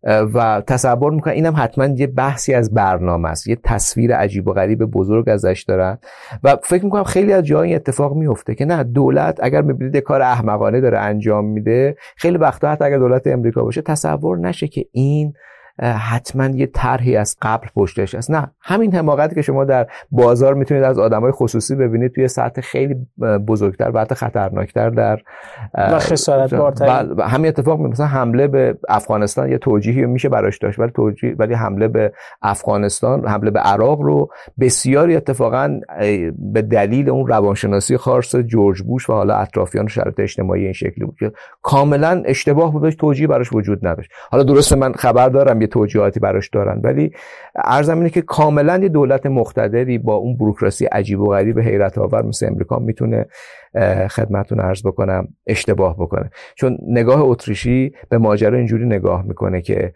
و 0.04 0.62
تصور 0.66 1.12
می‌کنن 1.12 1.32
اینم 1.32 1.54
حتما 1.56 1.86
یه 1.86 2.06
بحثی 2.06 2.54
از 2.54 2.74
برنامه 2.74 3.28
است. 3.28 3.46
یه 3.48 3.56
تصویر 3.64 4.14
عجیب 4.14 4.48
و 4.48 4.52
غریب 4.52 4.84
بزرگ 4.84 5.28
ازش 5.28 5.64
دارن. 5.68 5.98
و 6.44 6.56
فکر 6.62 6.84
می‌کنم 6.84 7.04
خیلی 7.04 7.32
از 7.32 7.44
جایی 7.44 7.74
اتفاق 7.74 8.14
میفته 8.14 8.54
که 8.54 8.64
نه 8.64 8.84
دولت 8.84 9.38
اگر 9.42 9.62
می‌بینید 9.62 9.96
کار 9.96 10.22
احمقانه 10.22 10.80
داره 10.80 10.98
انجام 10.98 11.44
میده 11.44 11.96
خیلی 12.16 12.38
وقتا 12.38 12.70
حتی 12.70 12.84
اگر 12.84 12.98
دولت 12.98 13.26
امریکا 13.26 13.62
باشه 13.62 13.82
تصور 13.82 14.38
نشه 14.38 14.68
که 14.68 14.84
این 14.92 15.32
حتما 15.82 16.46
یه 16.46 16.66
طرحی 16.66 17.16
از 17.16 17.36
قبل 17.42 17.66
پشتش 17.76 18.14
است. 18.14 18.30
نه 18.30 18.50
همین 18.60 18.94
حماقتی 18.94 19.34
که 19.34 19.42
شما 19.42 19.64
در 19.64 19.86
بازار 20.10 20.54
می‌تونید 20.54 20.84
از 20.84 20.98
آدمای 20.98 21.32
خصوصی 21.32 21.74
ببینید 21.74 22.12
توی 22.12 22.28
سطح 22.28 22.60
خیلی 22.60 22.96
بزرگتر 23.48 23.90
و 23.94 24.00
حتی 24.00 24.14
خطرناکتر 24.14 24.90
در 24.90 25.20
و 25.74 25.98
خسارت 25.98 26.54
بله، 26.54 27.24
همین 27.24 27.48
اتفاق 27.48 27.80
مثلا 27.80 28.06
حمله 28.06 28.46
به 28.46 28.78
افغانستان 28.88 29.50
یه 29.50 29.58
توجیهی 29.58 30.06
میشه 30.06 30.28
براش 30.28 30.58
داشت 30.58 30.78
ولی 30.78 30.90
توجیه 30.90 31.34
ولی 31.38 31.54
حمله 31.54 31.88
به 31.88 32.12
افغانستان 32.42 33.26
حمله 33.26 33.50
به 33.50 33.60
عراق 33.60 34.00
رو 34.00 34.30
بسیاری 34.60 35.16
اتفاقا 35.16 35.80
به 36.38 36.62
دلیل 36.62 37.10
اون 37.10 37.26
روانشناسی 37.26 37.96
خاص 37.96 38.36
جورج 38.36 38.82
بوش 38.82 39.10
و 39.10 39.12
حالا 39.12 39.34
اطرافیان 39.34 39.86
شرایط 39.86 40.20
اجتماعی 40.20 40.64
این 40.64 40.72
شکلی 40.72 41.04
بود 41.04 41.16
که 41.18 41.32
کاملا 41.62 42.22
اشتباه 42.26 42.72
بود 42.72 42.90
توجیه 42.90 43.26
براش 43.26 43.52
وجود 43.52 43.86
نداشت. 43.86 44.10
حالا 44.30 44.42
درسته 44.42 44.76
من 44.76 44.92
خبر 44.92 45.28
دارم 45.28 45.58
توجیهاتی 45.68 46.20
براش 46.20 46.48
دارن. 46.48 46.80
ولی 46.84 47.12
ارزم 47.64 47.96
اینه 47.96 48.10
که 48.10 48.22
کاملا 48.22 48.78
یه 48.82 48.88
دولت 48.88 49.26
مقتدری 49.26 49.98
با 49.98 50.14
اون 50.14 50.36
بروکراسی 50.36 50.84
عجیب 50.84 51.20
و 51.20 51.26
غریب 51.26 51.58
حیرت 51.58 51.98
آور 51.98 52.22
مثل 52.22 52.46
امریکا 52.46 52.78
می‌تونه 52.78 53.26
خدمتون 54.10 54.60
عرض 54.60 54.86
بکنم 54.86 55.28
اشتباه 55.46 55.96
بکنه. 55.96 56.30
چون 56.54 56.78
نگاه 56.86 57.20
اتریشی 57.22 57.92
به 58.08 58.18
ماجرا 58.18 58.58
اینجوری 58.58 58.86
نگاه 58.86 59.22
می‌کنه 59.26 59.62
که 59.62 59.92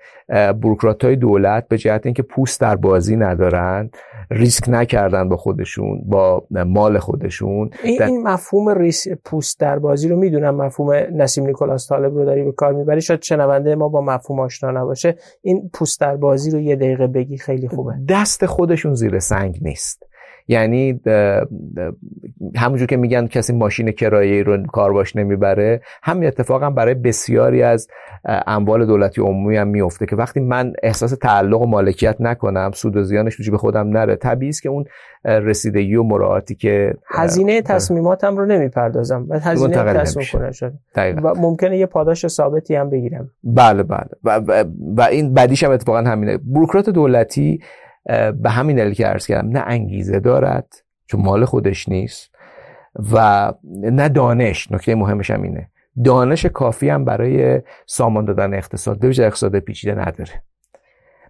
بروکرات 0.62 1.04
های 1.04 1.16
دولت 1.16 1.68
به 1.68 1.78
جهت 1.78 2.06
اینکه 2.06 2.22
پوست 2.22 2.60
در 2.60 2.76
بازی 2.76 3.16
ندارن 3.16 3.90
ریسک 4.30 4.68
نکردن 4.68 5.28
با 5.28 5.36
خودشون 5.36 6.02
با 6.06 6.46
مال 6.50 6.98
خودشون. 6.98 7.70
این, 7.84 8.02
این 8.02 8.22
مفهوم 8.22 8.68
ریس 8.68 9.06
پوست 9.24 9.60
در 9.60 9.78
بازی 9.78 10.08
رو 10.08 10.16
می‌دونم 10.16 10.54
مفهوم 10.54 10.92
نسیم 11.12 11.46
نیکولاس 11.46 11.88
طالب 11.88 12.14
رو 12.14 12.24
داری 12.24 12.44
به 12.44 12.52
کار 12.52 12.72
می‌بری. 12.72 13.00
شاید 13.00 13.22
شنونده 13.22 13.74
ما 13.74 13.88
با 13.88 14.00
مفهوم 14.00 14.40
آشنا 14.40 14.70
نباشه. 14.70 15.16
این 15.42 15.70
پوست 15.74 16.00
در 16.00 16.16
بازی 16.16 16.50
رو 16.50 16.60
یه 16.60 16.76
دقیقه 16.76 17.06
بگی 17.06 17.38
خیلی 17.38 17.68
خوبه. 17.68 17.94
دست 18.08 18.46
خودشون 18.46 18.94
زیر 18.94 19.18
سنگ 19.18 19.58
نیست. 19.62 20.06
یعنی 20.48 21.00
همونجور 22.56 22.86
که 22.86 22.96
میگن 22.96 23.26
کسی 23.26 23.52
ماشین 23.52 23.90
کرایه 23.92 24.42
رو 24.42 24.66
کار 24.66 24.92
باش 24.92 25.16
نمی‌بره 25.16 25.80
همین 26.02 26.28
اتفاق 26.28 26.62
هم 26.62 26.74
برای 26.74 26.94
بسیاری 26.94 27.62
از 27.62 27.88
اموال 28.24 28.86
دولتی 28.86 29.20
عمومی 29.20 29.56
هم 29.56 29.68
میفته 29.68 30.06
که 30.06 30.16
وقتی 30.16 30.40
من 30.40 30.72
احساس 30.82 31.10
تعلق 31.10 31.60
و 31.60 31.66
مالکیت 31.66 32.16
نکنم 32.20 32.70
سود 32.74 32.96
و 32.96 33.02
زیانش 33.02 33.50
به 33.50 33.58
خودم 33.58 33.88
نره 33.88 34.16
طبیعی 34.16 34.50
است 34.50 34.62
که 34.62 34.68
اون 34.68 34.84
رسیدگی 35.24 35.94
و 35.94 36.02
مراعاتی 36.02 36.54
که 36.54 36.94
هزینه 37.06 37.62
تصمیماتم 37.62 38.36
رو 38.36 38.46
نمی‌پردازم 38.46 39.26
و 39.28 39.38
هزینه 39.38 39.76
تصمیم 39.76 40.26
کنه 40.32 40.52
شد. 40.52 40.72
و 40.96 41.34
ممکنه 41.34 41.78
یه 41.78 41.86
پاداش 41.86 42.26
ثابتی 42.26 42.74
هم 42.74 42.90
بگیرم. 42.90 43.30
بله 43.44 43.82
بله. 43.82 44.08
و, 44.24 44.40
و 44.96 45.02
این 45.02 45.34
بدیش 45.34 45.64
هم 45.64 45.70
اتفاقا 45.70 45.98
همینه. 45.98 46.36
بروکرات 46.36 46.90
دولتی 46.90 47.60
به 48.42 48.50
همین 48.50 48.76
دلیل 48.76 48.94
که 48.94 49.06
عرض 49.06 49.26
کردم 49.26 49.48
نه 49.48 49.62
انگیزه 49.66 50.20
دارد 50.20 50.74
چون 51.06 51.20
مال 51.20 51.44
خودش 51.44 51.88
نیست 51.88 52.34
و 53.12 53.52
نه 53.82 54.08
دانش 54.08 54.72
نکته 54.72 54.94
مهمش 54.94 55.30
هم 55.30 55.42
اینه. 55.42 55.68
دانش 56.04 56.46
کافی 56.46 56.88
هم 56.88 57.04
برای 57.04 57.62
سامان 57.86 58.24
دادن 58.24 58.54
اقتصاد 58.54 58.98
به 58.98 59.08
اقتصاد 59.08 59.58
پیچیده 59.58 59.94
نداره. 59.94 60.42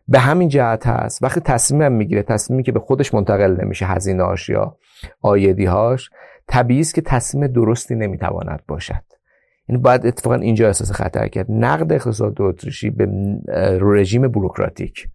به 0.08 0.18
همین 0.18 0.48
جهت 0.48 0.86
هست. 0.86 1.22
وقتی 1.22 1.40
تصمیم 1.40 1.92
می‌گیره 1.92 2.22
تصمیمی 2.22 2.62
که 2.62 2.72
به 2.72 2.80
خودش 2.80 3.14
منتقل 3.14 3.60
نمیشه 3.60 3.86
هزینهاش 3.86 4.48
یا 4.48 4.76
آیدیهاش 5.20 6.10
طبیعی 6.48 6.80
است 6.80 6.94
که 6.94 7.00
تصمیم 7.00 7.46
درستی 7.46 7.94
نمی‌تواند 7.94 8.62
باشد. 8.68 8.92
این 8.92 9.76
یعنی 9.76 9.82
باید 9.82 10.06
اتفاقا 10.06 10.36
اینجا 10.36 10.66
احساس 10.66 10.92
خطر 10.92 11.28
کرد. 11.28 11.46
نقد 11.48 11.92
اقتصاد 11.92 12.42
اتریشی 12.42 12.90
به 12.90 13.08
رژیم 13.80 14.28
بروکراتیک. 14.28 15.08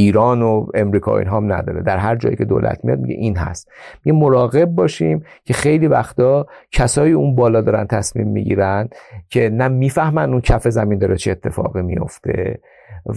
ایران 0.00 0.42
و 0.42 0.66
امریکا 0.74 1.18
اینها 1.18 1.36
هم 1.36 1.52
نداره. 1.52 1.82
در 1.82 1.96
هر 1.96 2.16
جایی 2.16 2.36
که 2.36 2.44
دولت 2.44 2.84
میاد 2.84 2.98
میگه 2.98 3.14
این 3.14 3.36
هست. 3.36 3.70
میگه 4.04 4.18
مراقب 4.18 4.64
باشیم 4.64 5.24
که 5.44 5.54
خیلی 5.54 5.86
وقتا 5.86 6.46
کسایی 6.72 7.12
اون 7.12 7.34
بالا 7.34 7.60
دارن 7.60 7.86
تصمیم 7.86 8.28
می‌گیرن 8.28 8.88
که 9.28 9.48
نه 9.48 9.68
می‌فهمن 9.68 10.32
اون 10.32 10.40
کف 10.40 10.68
زمین 10.68 10.98
داره 10.98 11.16
چه 11.16 11.30
اتفاقی 11.30 11.82
میفته 11.82 12.60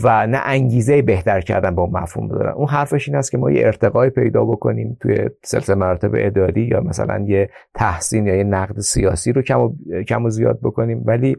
و 0.03 0.27
نه 0.27 0.41
انگیزه 0.45 1.01
بهتر 1.01 1.41
کردن 1.41 1.75
با 1.75 1.83
اون 1.83 1.91
مفهوم 1.91 2.27
دارن. 2.27 2.51
اون 2.51 2.67
حرفش 2.67 3.07
این 3.07 3.17
است 3.17 3.31
که 3.31 3.37
ما 3.37 3.51
یه 3.51 3.65
ارتقای 3.65 4.09
پیدا 4.09 4.45
بکنیم 4.45 4.97
توی 5.01 5.29
سلسله 5.43 5.75
مراتب 5.75 6.11
اداری 6.13 6.61
یا 6.61 6.81
مثلا 6.81 7.25
یه 7.27 7.49
تحسین 7.73 8.27
یا 8.27 8.35
یه 8.35 8.43
نقد 8.43 8.79
سیاسی 8.79 9.31
رو 9.31 9.41
کم 9.41 9.59
و, 9.59 9.73
کم 10.07 10.25
و 10.25 10.29
زیاد 10.29 10.59
بکنیم. 10.63 11.03
ولی 11.05 11.37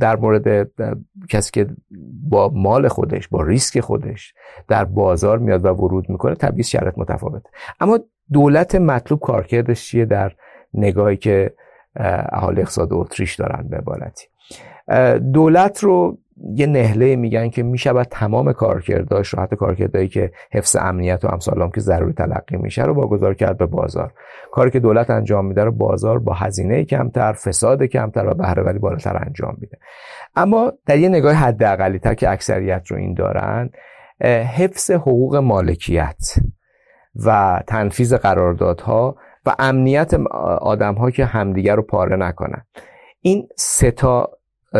در 0.00 0.16
مورد 0.16 0.70
کسی 1.28 1.50
که 1.52 1.66
با 2.22 2.48
مال 2.54 2.88
خودش 2.88 3.28
با 3.28 3.42
ریسک 3.42 3.80
خودش 3.80 4.34
در 4.68 4.84
بازار 4.84 5.38
میاد 5.38 5.64
و 5.64 5.68
ورود 5.68 6.10
می‌کنه 6.10 6.34
طبیعی 6.34 6.64
شرط 6.64 6.98
متفاوت 6.98 7.42
اما 7.80 7.98
دولت 8.32 8.74
مطلوب 8.74 9.20
کارکردش 9.20 9.88
چیه؟ 9.88 10.04
در 10.04 10.32
نگاهی 10.74 11.16
که 11.16 11.54
اهالی 12.32 12.60
اقتصاد 12.60 12.88
اتریش 12.92 13.34
دارن 13.34 13.68
به 13.68 13.76
عبارتی. 13.76 14.26
دولت 15.32 15.84
رو 15.84 16.18
یه 16.54 16.66
نهله 16.66 17.16
میگن 17.16 17.48
که 17.48 17.62
می‌شود 17.62 18.06
تمام 18.10 18.52
کارکرداش 18.52 19.28
رو 19.28 19.42
حتی 19.42 19.56
کارکردهایی 19.56 20.08
که 20.08 20.32
حفظ 20.52 20.76
امنیت 20.76 21.24
و 21.24 21.28
امثال 21.28 21.70
که 21.70 21.80
ضروری 21.80 22.12
تلقی 22.12 22.56
میشه 22.56 22.84
رو 22.84 22.94
واگذار 22.94 23.34
کرد 23.34 23.58
به 23.58 23.66
بازار. 23.66 24.12
کاری 24.52 24.70
که 24.70 24.80
دولت 24.80 25.10
انجام 25.10 25.46
میده 25.46 25.64
رو 25.64 25.72
بازار 25.72 26.18
با 26.18 26.32
هزینه 26.32 26.84
کمتر 26.84 27.32
فساد 27.32 27.82
کمتر 27.82 28.26
و 28.26 28.34
بهره 28.34 28.62
وری 28.62 28.78
بالاتر 28.78 29.22
انجام 29.26 29.56
میده. 29.60 29.78
اما 30.36 30.72
در 30.86 30.98
یه 30.98 31.08
نگاه 31.08 31.34
حداقلی 31.34 31.98
تر 31.98 32.14
که 32.14 32.30
اکثریت 32.30 32.86
رو 32.88 32.96
این 32.96 33.14
دارن 33.14 33.70
حفظ 34.56 34.90
حقوق 34.90 35.36
مالکیت 35.36 36.34
و 37.24 37.60
تنفیذ 37.66 38.14
قراردادها 38.14 39.16
و 39.46 39.54
امنیت 39.58 40.14
آدم 40.60 41.10
که 41.10 41.24
همدیگر 41.24 41.76
رو 41.76 41.82
پاره 41.82 42.16
نکنن. 42.16 42.66
این 43.20 43.48
سه 43.56 43.90
تا 43.90 44.30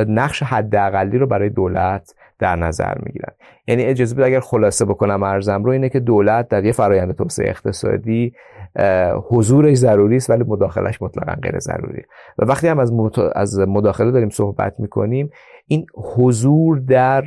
نقش 0.08 0.42
حداقلی 0.42 1.18
رو 1.18 1.26
برای 1.26 1.48
دولت 1.48 2.14
در 2.38 2.56
نظر 2.56 2.94
می‌گیرن. 3.02 3.32
یعنی 3.68 3.84
اجازه 3.84 4.14
بده 4.14 4.26
اگر 4.26 4.40
خلاصه 4.40 4.84
بکنم 4.84 5.22
ارزم 5.22 5.64
رو 5.64 5.70
اینه 5.70 5.88
که 5.88 6.00
دولت 6.00 6.48
در 6.48 6.64
یه 6.64 6.72
فرایند 6.72 7.16
توسعه 7.16 7.48
اقتصادی 7.48 8.32
حضورش 9.30 9.76
ضروری 9.76 10.16
است 10.16 10.30
ولی 10.30 10.44
مداخلش 10.44 11.02
مطلقا 11.02 11.34
غیر 11.42 11.58
ضروری 11.58 12.02
و 12.38 12.44
وقتی 12.44 12.68
هم 12.68 12.78
از, 12.78 12.92
از 13.34 13.58
مداخله 13.58 14.10
داریم 14.10 14.28
صحبت 14.28 14.74
می‌کنیم 14.78 15.30
این 15.68 15.86
حضور 16.16 16.78
در 16.78 17.22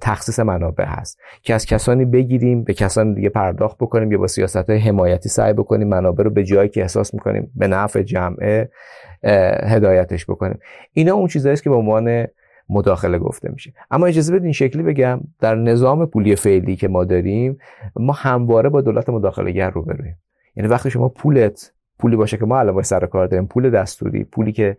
تخصیص 0.00 0.40
منابع 0.40 0.84
هست. 0.84 1.18
که 1.42 1.54
از 1.54 1.66
کسانی 1.66 2.04
بگیریم 2.04 2.64
به 2.64 2.74
کسانی 2.74 3.14
دیگه 3.14 3.28
پرداخت 3.28 3.76
بکنیم 3.78 4.12
یا 4.12 4.18
با 4.18 4.26
سیاست 4.26 4.70
های 4.70 4.78
حمایتی 4.78 5.28
سعی 5.28 5.52
بکنیم 5.52 5.88
منابع 5.88 6.24
رو 6.24 6.30
به 6.30 6.44
جایی 6.44 6.68
که 6.68 6.80
احساس 6.80 7.14
می‌کنیم 7.14 7.52
به 7.56 7.68
نفع 7.68 8.02
جمعه 8.02 8.70
هدایتش 9.62 10.26
بکنیم. 10.26 10.58
اینا 10.92 11.14
اون 11.14 11.26
چیزایی 11.26 11.52
است 11.52 11.62
که 11.62 11.70
به 11.70 11.76
عنوان 11.76 12.26
مداخله 12.68 13.18
گفته 13.18 13.50
میشه. 13.52 13.72
اما 13.90 14.06
اجازه 14.06 14.34
بدین 14.34 14.52
شکلی 14.52 14.82
بگم 14.82 15.20
در 15.40 15.54
نظام 15.54 16.06
پولی 16.06 16.36
فعلی 16.36 16.76
که 16.76 16.88
ما 16.88 17.04
داریم 17.04 17.58
ما 17.96 18.12
همواره 18.12 18.68
با 18.68 18.80
دولت 18.80 19.08
مداخله 19.08 19.50
گر 19.50 19.70
رو 19.70 19.82
برویم 19.82 20.18
یعنی 20.56 20.68
وقتی 20.68 20.90
شما 20.90 21.08
پولت 21.08 21.72
پولی 21.98 22.16
باشه 22.16 22.36
که 22.36 22.44
ما 22.44 22.58
الان 22.58 22.82
سر 22.82 23.06
کار 23.06 23.26
داریم 23.26 23.46
پول 23.46 23.70
دستوری 23.70 24.24
پولی 24.24 24.52
که 24.52 24.76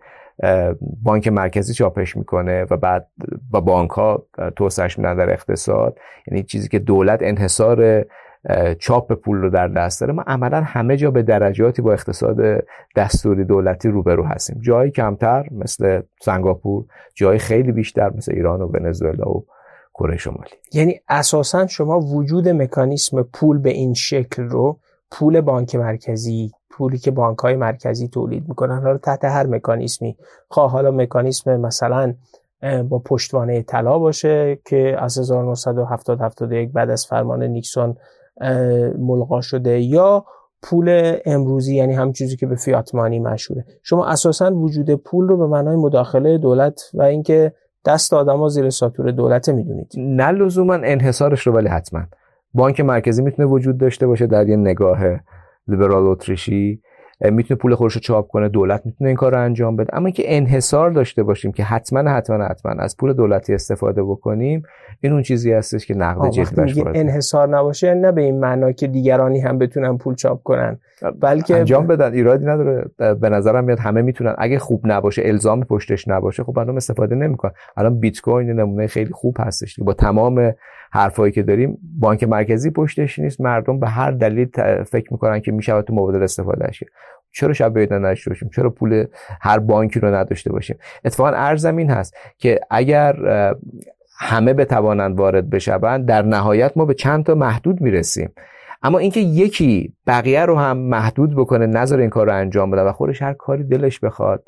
بانک 1.03 1.27
مرکزی 1.27 1.73
چاپش 1.73 2.17
می‌کنه 2.17 2.65
و 2.69 2.77
بعد 2.77 3.07
با 3.51 3.61
بانک 3.61 3.89
ها 3.89 4.25
توسعش 4.55 4.97
میدن 4.97 5.15
در 5.15 5.33
اقتصاد 5.33 5.99
یعنی 6.27 6.43
چیزی 6.43 6.67
که 6.67 6.79
دولت 6.79 7.19
انحصار 7.21 8.05
چاپ 8.79 9.13
پول 9.13 9.37
رو 9.37 9.49
در 9.49 9.67
دست 9.67 10.01
داره. 10.01 10.13
ما 10.13 10.23
عملا 10.27 10.61
همه 10.61 10.97
جا 10.97 11.11
به 11.11 11.23
درجاتی 11.23 11.81
با 11.81 11.93
اقتصاد 11.93 12.37
دستوری 12.95 13.45
دولتی 13.45 13.89
روبرو 13.89 14.25
هستیم. 14.25 14.59
جایی 14.61 14.91
کمتر 14.91 15.47
مثل 15.51 16.01
سنگاپور 16.21 16.85
جایی 17.15 17.39
خیلی 17.39 17.71
بیشتر 17.71 18.09
مثل 18.09 18.33
ایران 18.35 18.61
و 18.61 18.67
ونزوئلا 18.67 19.29
و 19.29 19.45
کره 19.93 20.17
شمالی. 20.17 20.49
یعنی 20.73 20.99
اساسا 21.09 21.67
شما 21.67 21.99
وجود 21.99 22.49
مکانیسم 22.49 23.23
پول 23.23 23.57
به 23.57 23.69
این 23.69 23.93
شکل 23.93 24.43
رو 24.43 24.79
پول 25.11 25.41
بانک 25.41 25.75
مرکزی 25.75 26.51
پولی 26.69 26.97
که 26.97 27.11
بانک 27.11 27.37
های 27.37 27.55
مرکزی 27.55 28.07
تولید 28.07 28.49
می‌کنن 28.49 28.83
رو 28.83 28.97
تحت 28.97 29.25
هر 29.25 29.47
مکانیسمی. 29.47 30.17
خواه 30.47 30.71
حالا 30.71 30.91
مکانیسم 30.91 31.57
مثلا 31.57 32.13
با 32.89 32.99
پشتوانه 32.99 33.61
طلا 33.61 33.99
باشه 33.99 34.59
که 34.65 34.95
از 34.99 35.17
1970 35.17 36.21
71 36.21 36.71
بعد 36.71 36.89
از 36.89 37.05
فرمان 37.05 37.43
نیکسون 37.43 37.95
ملغا 38.97 39.41
شده 39.41 39.79
یا 39.79 40.25
پول 40.61 41.17
امروزی 41.25 41.75
یعنی 41.75 41.93
هم 41.93 42.11
چیزی 42.11 42.37
که 42.37 42.47
به 42.47 42.55
فیاتمانی 42.55 43.19
مشهوره. 43.19 43.65
شما 43.83 44.05
اساسا 44.05 44.51
وجود 44.51 44.95
پول 44.95 45.27
رو 45.27 45.37
به 45.37 45.47
معنای 45.47 45.75
مداخله 45.75 46.37
دولت 46.37 46.81
و 46.93 47.01
اینکه 47.01 47.53
دست 47.85 48.13
آدم 48.13 48.47
زیر 48.47 48.69
ساتور 48.69 49.11
دولت 49.11 49.49
می‌دونید. 49.49 49.91
نه 49.97 50.31
لزوما 50.31 50.73
انحصارش 50.73 51.47
رو 51.47 51.53
ولی 51.53 51.67
حتما. 51.67 52.01
بانک 52.53 52.81
مرکزی 52.81 53.23
می‌تونه 53.23 53.47
وجود 53.47 53.77
داشته 53.77 54.07
باشه 54.07 54.27
در 54.27 54.49
یه 54.49 54.55
نگاه 54.55 54.99
لیبرال 55.67 56.07
اتریشی. 56.07 56.81
می‌تونه 57.21 57.57
پول 57.57 57.75
خودش 57.75 57.93
رو 57.93 58.01
چاپ 58.01 58.27
کنه 58.27 58.49
دولت 58.49 58.85
می‌تونه 58.85 59.07
این 59.07 59.17
کار 59.17 59.31
رو 59.31 59.41
انجام 59.41 59.75
بده. 59.75 59.95
اما 59.95 60.05
اینکه 60.05 60.23
انحصار 60.25 60.91
داشته 60.91 61.23
باشیم 61.23 61.51
که 61.51 61.63
حتما 61.63 62.09
حتما 62.09 62.43
حتما 62.43 62.71
از 62.71 62.97
پول 62.97 63.13
دولتی 63.13 63.53
استفاده 63.53 64.03
بکنیم 64.03 64.63
این 65.01 65.13
اون 65.13 65.21
چیزی 65.21 65.53
هستش 65.53 65.85
که 65.85 65.93
نقد 65.93 66.29
جدی 66.29 66.83
انحصار 66.95 67.47
نباشه 67.47 67.93
نه 67.93 68.11
به 68.11 68.21
این 68.21 68.39
معنا 68.39 68.71
که 68.71 68.87
دیگرانی 68.87 69.39
هم 69.39 69.57
بتونن 69.57 69.97
پول 69.97 70.15
چاپ 70.15 70.43
کنن 70.43 70.79
بلکه 71.21 71.55
انجام 71.55 71.87
بدن. 71.87 72.13
ایرادی 72.13 72.45
نداره. 72.45 72.85
به 72.97 73.29
نظرم 73.29 73.63
میاد 73.63 73.79
همه 73.79 74.01
می‌تونن. 74.01 74.35
اگه 74.37 74.59
خوب 74.59 74.81
نباشه 74.85 75.21
الزام 75.25 75.63
پشتش 75.63 76.07
نباشه 76.07 76.43
خب 76.43 76.59
مردم 76.59 76.75
استفاده 76.75 77.15
نمی‌کنن. 77.15 77.51
الان 77.77 77.99
بیت 77.99 78.21
کوین 78.21 78.51
نمونه 78.51 78.87
خیلی 78.87 79.11
خوب 79.11 79.37
هستش. 79.39 79.79
با 79.79 79.93
تمام 79.93 80.53
حرفایی 80.91 81.31
که 81.31 81.43
داریم 81.43 81.77
بانک 81.99 82.23
مرکزی 82.23 82.71
پشتش 82.71 83.19
نیست 83.19 83.41
مردم 83.41 83.79
به 83.79 83.87
هر 83.87 84.11
دلیل 84.11 84.47
فکر 84.83 85.13
می‌کنن 85.13 85.39
که 85.39 85.51
میشه 85.51 85.81
تو 85.81 85.93
مبادله 85.93 86.23
استفاده 86.23 86.71
کرد 86.71 86.89
چرا 87.31 87.53
شب 87.53 87.73
بیدار 87.73 88.09
نشده 88.09 88.29
باشیم 88.29 88.49
چرا 88.55 88.69
پول 88.69 89.05
هر 89.41 89.59
بانکی 89.59 89.99
رو 89.99 90.15
نداشته 90.15 90.51
باشیم؟ 90.51 90.77
اتفاقا 91.05 91.29
ارزم 91.29 91.77
این 91.77 91.89
هست 91.89 92.15
که 92.37 92.59
اگر 92.69 93.15
همه 94.19 94.53
بتوانند 94.53 95.17
وارد 95.17 95.49
بشوند 95.49 96.05
در 96.05 96.21
نهایت 96.21 96.71
ما 96.75 96.85
به 96.85 96.93
چند 96.93 97.25
تا 97.25 97.35
محدود 97.35 97.81
می‌رسیم. 97.81 98.29
اما 98.83 98.99
اینکه 98.99 99.19
یکی 99.19 99.93
بقیه 100.07 100.45
رو 100.45 100.55
هم 100.55 100.77
محدود 100.77 101.35
بکنه 101.35 101.65
نظر 101.65 101.97
این 101.99 102.09
کار 102.09 102.25
رو 102.25 102.33
انجام 102.33 102.71
بده 102.71 102.81
و 102.81 102.91
خودش 102.91 103.21
هر 103.21 103.33
کاری 103.33 103.63
دلش 103.63 103.99
بخواد 103.99 104.43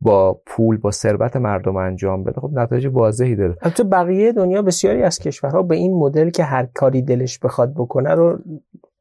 با 0.00 0.40
پول 0.46 0.76
با 0.76 0.90
ثروت 0.90 1.36
مردم 1.36 1.76
انجام 1.76 2.24
بده. 2.24 2.40
خب 2.40 2.50
نتایج 2.52 2.86
واضحی 2.86 3.36
داره. 3.36 3.56
البته 3.62 3.84
بقیه 3.84 4.32
دنیا 4.32 4.62
بسیاری 4.62 5.02
از 5.02 5.18
کشورها 5.18 5.62
به 5.62 5.76
این 5.76 5.94
مدل 5.94 6.30
که 6.30 6.44
هر 6.44 6.66
کاری 6.74 7.02
دلش 7.02 7.38
بخواد 7.38 7.74
بکنه 7.74 8.14
رو 8.14 8.38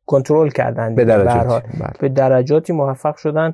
کنترل 0.05 0.49
کردن. 0.49 0.95
به 0.95 1.05
درجات 1.05 1.63
بله. 1.63 1.93
به 1.99 2.09
درجاتی 2.09 2.73
موفق 2.73 3.15
شدن 3.15 3.53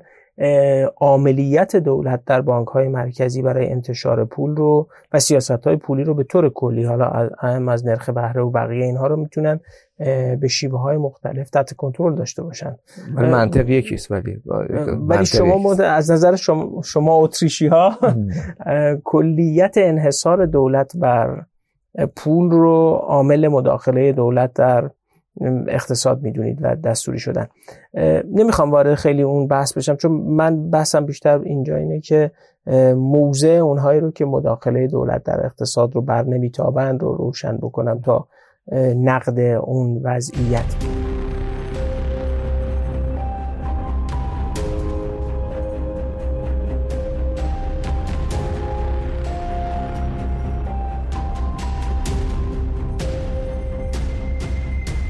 عاملیت 0.98 1.76
دولت 1.76 2.26
در 2.26 2.42
بانک 2.42 2.68
های 2.68 2.88
مرکزی 2.88 3.42
برای 3.42 3.70
انتشار 3.70 4.26
پول 4.26 4.56
رو 4.56 4.88
و 5.14 5.20
سیاست 5.20 5.68
های 5.68 5.76
پولی 5.76 6.04
رو 6.04 6.14
به 6.14 6.24
طور 6.24 6.50
کلی 6.50 6.84
حالا 6.84 7.30
از 7.68 7.86
نرخ 7.86 8.10
بهره 8.10 8.42
و 8.42 8.50
بقیه 8.50 8.86
اینها 8.86 9.08
رو 9.08 9.16
می‌تونن 9.16 9.60
به 10.42 10.48
شیوه 10.48 10.80
های 10.80 10.98
مختلف 10.98 11.50
تحت 11.50 11.74
کنترل 11.74 12.16
داشته 12.16 12.44
باشن. 12.44 12.76
منطق 13.16 13.70
یکیست 13.70 14.12
ولی 14.12 14.42
ولی 15.00 15.26
شما 15.26 15.74
از 15.74 16.12
نظر 16.12 16.36
شما, 16.36 16.82
شما 16.82 17.16
اتریشی 17.16 17.68
ها 17.68 17.98
کلیت 19.04 19.74
انحصار 19.78 20.46
دولت 20.46 20.98
بر 20.98 21.46
پول 22.16 22.52
رو 22.52 23.02
عامل 23.04 23.48
مداخله 23.48 24.12
دولت 24.12 24.54
در 24.54 24.90
اقتصاد 25.68 26.22
می‌دونید 26.22 26.60
و 26.62 26.76
دستوری 26.76 27.20
شدن. 27.20 27.48
نمی‌خوام 28.32 28.72
وارد 28.72 28.96
خیلی 28.96 29.22
اون 29.22 29.48
بحث 29.48 29.74
بشم 29.74 29.96
چون 29.96 30.12
من 30.12 30.70
بحثم 30.70 31.06
بیشتر 31.06 31.40
اینجا 31.40 31.76
اینه 31.76 32.00
که 32.00 32.32
موضع 32.96 33.50
اونهایی 33.50 34.00
رو 34.00 34.12
که 34.12 34.26
مداخله 34.26 34.88
دولت 34.88 35.24
در 35.24 35.46
اقتصاد 35.46 35.96
رو 35.96 36.02
بر 36.02 36.24
نمیتابند 36.24 37.02
رو 37.02 37.16
روشن 37.16 37.58
بکنم 37.58 38.02
تا 38.02 38.28
نقد 38.96 39.40
اون 39.40 40.02
وضعیت. 40.04 40.76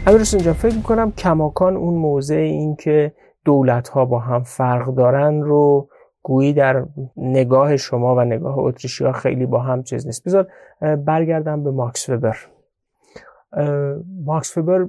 امیر 0.07 0.21
اینجا 0.33 0.53
فکر 0.53 0.75
می‌کنم 0.75 1.11
کماکان 1.11 1.75
اون 1.75 1.93
موضع 1.93 2.35
این 2.35 2.75
که 2.75 3.13
دولت 3.45 3.89
ها 3.89 4.05
با 4.05 4.19
هم 4.19 4.43
فرق 4.43 4.95
دارن 4.95 5.41
رو 5.41 5.89
گویی 6.23 6.53
در 6.53 6.85
نگاه 7.17 7.77
شما 7.77 8.15
و 8.15 8.21
نگاه 8.21 8.57
اتریشی 8.57 9.05
ها 9.05 9.11
خیلی 9.11 9.45
با 9.45 9.59
هم 9.59 9.83
چیز 9.83 10.05
نیست. 10.05 10.23
بذار 10.25 10.47
برگردم 11.05 11.63
به 11.63 11.71
ماکس 11.71 12.09
وبر. 12.09 12.37
ماکس 14.25 14.53
فبر 14.53 14.87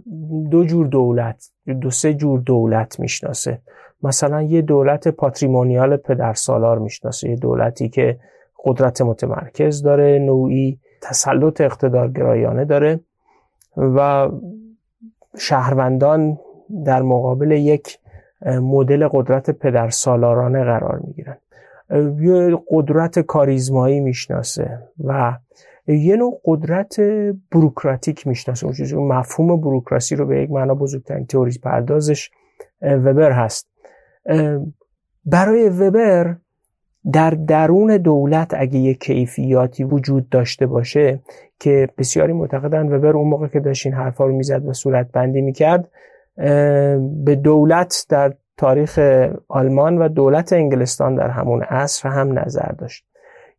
دو 0.50 0.64
جور 0.64 0.86
دولت 0.86 1.50
دو 1.80 1.90
سه 1.90 2.14
جور 2.14 2.40
دولت 2.40 3.00
می‌شناسه. 3.00 3.58
مثلا 4.02 4.42
یه 4.42 4.62
دولت 4.62 5.08
پاتریمونیال 5.08 5.96
پدرسالار 5.96 6.78
می‌شناسه 6.78 7.30
یه 7.30 7.36
دولتی 7.36 7.88
که 7.88 8.18
قدرت 8.64 9.02
متمرکز 9.02 9.82
داره 9.82 10.18
نوعی 10.18 10.78
تسلط 11.00 11.60
اقتدارگرایانه 11.60 12.64
داره 12.64 13.00
و 13.76 14.28
شهروندان 15.38 16.38
در 16.86 17.02
مقابل 17.02 17.50
یک 17.50 17.98
مدل 18.46 19.08
قدرت 19.08 19.50
پدرسالارانه 19.50 20.64
قرار 20.64 20.98
می‌گیرن. 20.98 21.36
یه 22.20 22.58
قدرت 22.70 23.18
کاریزمایی 23.18 24.00
می‌شناسه 24.00 24.78
و 25.04 25.32
یه 25.86 26.16
نوع 26.16 26.40
قدرت 26.44 27.00
بروکراتیک 27.52 28.26
می‌شناسه. 28.26 28.96
اون 28.96 29.12
مفهوم 29.12 29.60
بروکراسی 29.60 30.16
رو 30.16 30.26
به 30.26 30.42
یک 30.42 30.50
معنا 30.50 30.74
بزرگترین 30.74 31.26
تئوری 31.26 31.58
پردازش 31.62 32.30
وبر 32.82 33.32
هست. 33.32 33.68
برای 35.24 35.68
وبر 35.68 36.36
در 37.12 37.30
درون 37.30 37.96
دولت 37.96 38.54
اگه 38.54 38.78
یک 38.78 39.00
کیفیاتی 39.00 39.84
وجود 39.84 40.28
داشته 40.28 40.66
باشه 40.66 41.20
که 41.60 41.88
بسیاری 41.98 42.32
معتقدن 42.32 42.92
وبر 42.92 43.16
اون 43.16 43.28
موقع 43.28 43.46
که 43.46 43.60
داشت 43.60 43.86
این 43.86 43.94
حرفا 43.94 44.26
رو 44.26 44.36
می‌زد 44.36 44.66
و 44.66 44.72
صورت 44.72 45.12
بندی 45.12 45.40
می‌کرد 45.40 45.90
به 47.24 47.40
دولت 47.42 48.06
در 48.08 48.34
تاریخ 48.56 48.98
آلمان 49.48 49.98
و 49.98 50.08
دولت 50.08 50.52
انگلستان 50.52 51.14
در 51.14 51.28
همون 51.28 51.62
عصر 51.62 52.08
هم 52.08 52.38
نظر 52.38 52.72
داشت. 52.78 53.04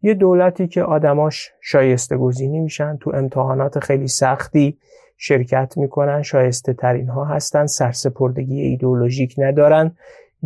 یه 0.03 0.13
دولتی 0.13 0.67
که 0.67 0.83
آدماش 0.83 1.51
شایسته 1.61 2.17
گزینی 2.17 2.59
میشن 2.59 2.97
تو 2.97 3.11
امتحانات 3.13 3.79
خیلی 3.79 4.07
سختی 4.07 4.77
شرکت 5.17 5.73
می‌کنن 5.77 6.21
شایسته 6.21 6.73
ترین 6.73 7.09
ها 7.09 7.25
هستن 7.25 7.65
سرسپردگی 7.65 8.61
ایدئولوژیک 8.61 9.35
ندارن. 9.37 9.91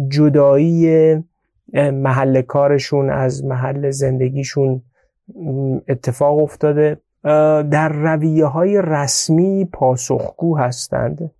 جدایی 0.08 1.16
محل 1.74 2.42
کارشون 2.42 3.10
از 3.10 3.46
محل 3.46 3.90
زندگیشون 3.90 4.82
اتفاق 5.88 6.40
افتاده. 6.40 6.98
در 7.72 7.90
رویه 7.90 8.46
های 8.46 8.82
رسمی 8.82 9.70
پاسخگو 9.74 10.58
هستند 10.58 11.32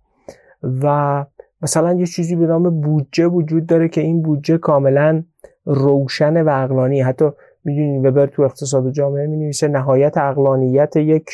و 0.62 1.24
مثلا 1.62 1.92
یه 1.92 2.06
چیزی 2.06 2.36
به 2.36 2.46
نام 2.46 2.80
بودجه 2.80 3.26
وجود 3.26 3.66
داره 3.66 3.88
که 3.88 4.00
این 4.00 4.22
بودجه 4.22 4.58
کاملا 4.58 5.22
روشن 5.64 6.42
و 6.42 6.48
اقلانی 6.64 7.00
حتی 7.00 7.30
می‌دونید 7.68 8.06
وبر 8.06 8.26
تو 8.26 8.42
اقتصاد 8.42 8.90
جامعه 8.90 9.26
می 9.26 9.36
نویسه 9.36 9.68
نهایت 9.68 10.16
اقلانیت 10.16 10.96
یک 10.96 11.24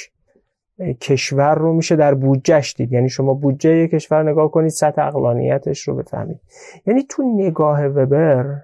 کشور 1.00 1.54
رو 1.54 1.72
میشه 1.72 1.96
در 1.96 2.14
بودجهش 2.14 2.74
دید. 2.76 2.92
یعنی 2.92 3.08
شما 3.08 3.34
بودجه 3.34 3.76
یک 3.76 3.90
کشور 3.90 4.30
نگاه 4.30 4.50
کنید 4.50 4.70
سطح 4.70 5.02
اقلانیتش 5.02 5.88
رو 5.88 5.94
بفهمید. 5.94 6.40
یعنی 6.86 7.02
تو 7.08 7.22
نگاه 7.36 7.86
وبر 7.86 8.62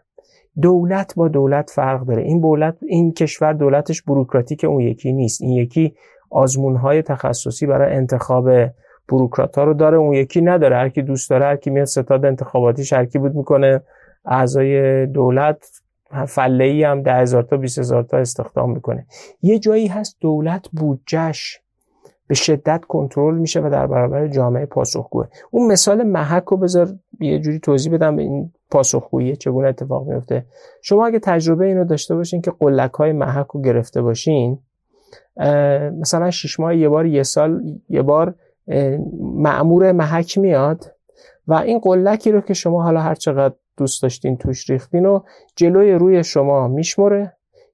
دولت 0.63 1.15
با 1.17 1.29
دولت 1.29 1.71
فرق 1.71 2.05
داره. 2.05 2.23
این 2.23 2.41
دولت 2.41 2.77
این 2.83 3.13
کشور 3.13 3.53
دولتش 3.53 4.03
بروکراتیک 4.03 4.65
اون 4.65 4.81
یکی 4.81 5.13
نیست. 5.13 5.43
این 5.43 5.53
یکی 5.53 5.95
آزمون 6.31 6.77
های 6.77 7.03
تخصصی 7.03 7.67
برای 7.67 7.97
انتخاب 7.97 8.51
بروکرات 9.09 9.59
ها 9.59 9.65
رو 9.65 9.75
داره 9.75 9.97
اون 9.97 10.13
یکی 10.13 10.41
نداره. 10.41 10.77
هر 10.77 10.89
کی 10.89 11.03
دوست 11.03 11.31
داره 11.31 11.45
هر 11.45 11.57
کی 11.57 11.71
میاد 11.71 11.87
ستاد 11.87 12.25
انتخاباتی 12.25 12.85
شرکی 12.85 13.19
بود 13.19 13.35
می‌کنه 13.35 13.81
اعضای 14.25 15.07
دولت 15.07 15.80
فله 16.27 16.65
ای 16.65 16.85
هم 16.85 17.03
ده 17.03 17.15
هزار 17.15 17.43
تا 17.43 17.57
20 17.57 17.79
هزار 17.79 18.03
تا 18.03 18.17
استخدام 18.17 18.73
می‌کنه. 18.73 19.07
یه 19.43 19.59
جایی 19.59 19.87
هست 19.87 20.17
دولت 20.21 20.69
بودجش 20.73 21.61
به 22.27 22.35
شدت 22.35 22.85
کنترل 22.89 23.39
میشه 23.39 23.61
و 23.61 23.71
در 23.71 23.87
برابر 23.87 24.29
جامعه 24.29 24.67
پاسخگوه. 24.67 25.27
اون 25.51 25.73
مثال 25.73 26.03
محک 26.03 26.45
رو 26.45 26.57
بذار 26.57 26.89
یه 27.21 27.39
جوری 27.39 27.59
توضیح 27.59 27.93
بدم 27.93 28.17
به 28.17 28.23
این 28.23 28.53
پاسخگویی 28.71 29.37
چگونه 29.37 29.69
اتفاق 29.69 30.09
میفته 30.09 30.47
شما 30.83 31.07
اگه 31.07 31.19
تجربه 31.19 31.67
اینو 31.67 31.85
داشته 31.85 32.15
باشین 32.15 32.43
که 32.43 32.51
قلک 32.51 32.93
های 32.93 33.13
محک 33.13 33.47
رو 33.47 33.63
گرفته 33.63 34.03
باشین 34.03 34.59
مثلا 36.01 36.31
شش 36.31 36.61
ماه 36.61 36.77
یه 36.77 36.89
بار 36.89 37.07
یه 37.07 37.23
سال 37.23 37.63
یه 37.89 38.03
بار 38.03 38.35
معمور 39.21 39.93
محک 39.93 40.39
میاد 40.39 40.85
و 41.47 41.55
این 41.55 41.79
قلکی 41.79 42.33
رو 42.33 42.41
که 42.41 42.55
شما 42.55 42.83
حالا 42.83 43.01
هر 43.01 43.15
چقدر 43.15 43.55
دوست 43.81 44.03
داشتین 44.03 44.37
توش 44.37 44.71
ریختین 44.71 45.07
و 45.07 45.21
جلوی 45.57 45.93
روی 45.93 46.25
شما 46.25 46.69
میشمره 46.69 47.33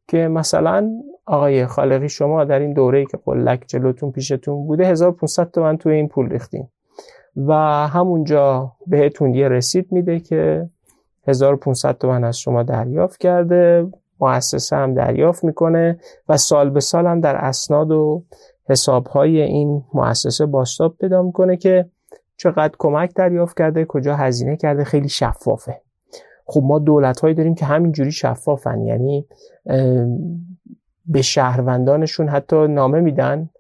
که 0.09 0.29
مثلا 0.29 0.91
آقای 1.27 1.67
خالقی 1.67 2.09
شما 2.09 2.45
در 2.45 2.59
این 2.59 2.73
دوره 2.73 3.05
که 3.05 3.19
قلک 3.25 3.65
جلوتون 3.67 4.13
پیشتون 4.13 4.67
بوده 4.67 4.87
1500 4.87 5.51
تومن 5.51 5.77
توی 5.77 5.95
این 5.95 6.09
پول 6.09 6.29
ریختین. 6.29 6.69
و 7.37 7.53
همونجا 7.89 8.73
بهتون 8.87 9.35
یه 9.35 9.49
رسید 9.49 9.93
میده 9.93 10.21
که 10.21 10.71
1500 11.29 11.99
تومن 11.99 12.25
از 12.25 12.39
شما 12.39 12.63
دریافت 12.63 13.21
کرده 13.21 13.87
مؤسسه 14.21 14.77
هم 14.77 14.95
دریافت 14.95 15.45
می‌کنه 15.45 15.99
و 16.29 16.37
سال 16.37 16.71
به 16.71 16.81
سال 16.81 17.07
هم 17.07 17.21
در 17.21 17.37
اسناد 17.37 17.91
و 17.91 18.23
حسابهای 18.69 19.41
این 19.41 19.85
مؤسسه 19.95 20.47
باستاب 20.47 20.97
پیدا 21.01 21.23
می‌کنه 21.23 21.57
که 21.57 21.91
چقدر 22.37 22.75
کمک 22.79 23.15
دریافت 23.15 23.59
کرده 23.59 23.85
کجا 23.85 24.17
هزینه 24.17 24.57
کرده 24.57 24.85
خیلی 24.85 25.09
شفافه. 25.09 25.86
خب 26.47 26.63
ما 26.65 26.79
دولت 26.79 27.21
هایی 27.21 27.35
داریم 27.35 27.55
که 27.55 27.67
همینجوری 27.67 28.13
شفافن 28.13 28.81
یعنی 28.81 29.27
به 31.07 31.23
شهروندانشون 31.23 32.29
حتی 32.29 32.69
نامه 32.69 33.01
میدن. 33.01 33.51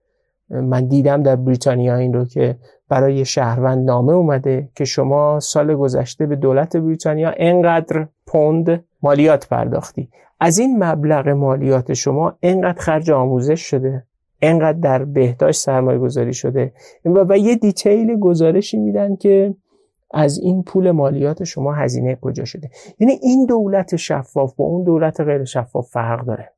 من 0.51 0.87
دیدم 0.87 1.22
در 1.22 1.37
بریتانیا 1.37 1.97
این 1.97 2.14
رو 2.14 2.24
که 2.24 2.57
برای 2.89 3.24
شهروند 3.24 3.87
نامه 3.87 4.12
اومده 4.12 4.68
که 4.74 4.84
شما 4.84 5.41
سال 5.41 5.74
گذشته 5.74 6.26
به 6.26 6.37
دولت 6.37 6.76
بریتانیا 6.76 7.32
انقدر 7.37 8.07
پوند 8.26 8.84
مالیات 9.03 9.49
پرداختی. 9.49 10.09
از 10.41 10.59
این 10.59 10.84
مبلغ 10.84 11.28
مالیات 11.28 11.93
شما 11.93 12.39
انقدر 12.43 12.80
خرج 12.80 13.11
آموزش 13.11 13.61
شده 13.61 14.05
انقدر 14.43 14.78
در 14.78 15.05
بهداشت 15.05 15.61
سرمایه 15.61 15.99
گذاری 15.99 16.34
شده 16.34 16.72
و, 17.05 17.24
و 17.28 17.37
یه 17.37 17.57
دیتیل 17.57 18.18
گزارشی 18.18 18.78
میدن 18.78 19.16
که 19.16 19.55
از 20.11 20.39
این 20.39 20.63
پول 20.63 20.91
مالیات 20.91 21.45
شما 21.45 21.73
هزینه 21.73 22.19
کجا 22.21 22.45
شده؟ 22.45 22.71
یعنی 22.99 23.19
این 23.23 23.47
دولت 23.47 23.97
شفاف 23.97 24.55
با 24.55 24.65
اون 24.65 24.85
دولت 24.85 25.21
غیر 25.21 25.45
شفاف 25.45 25.89
فرق 25.91 26.27
داره. 26.27 26.53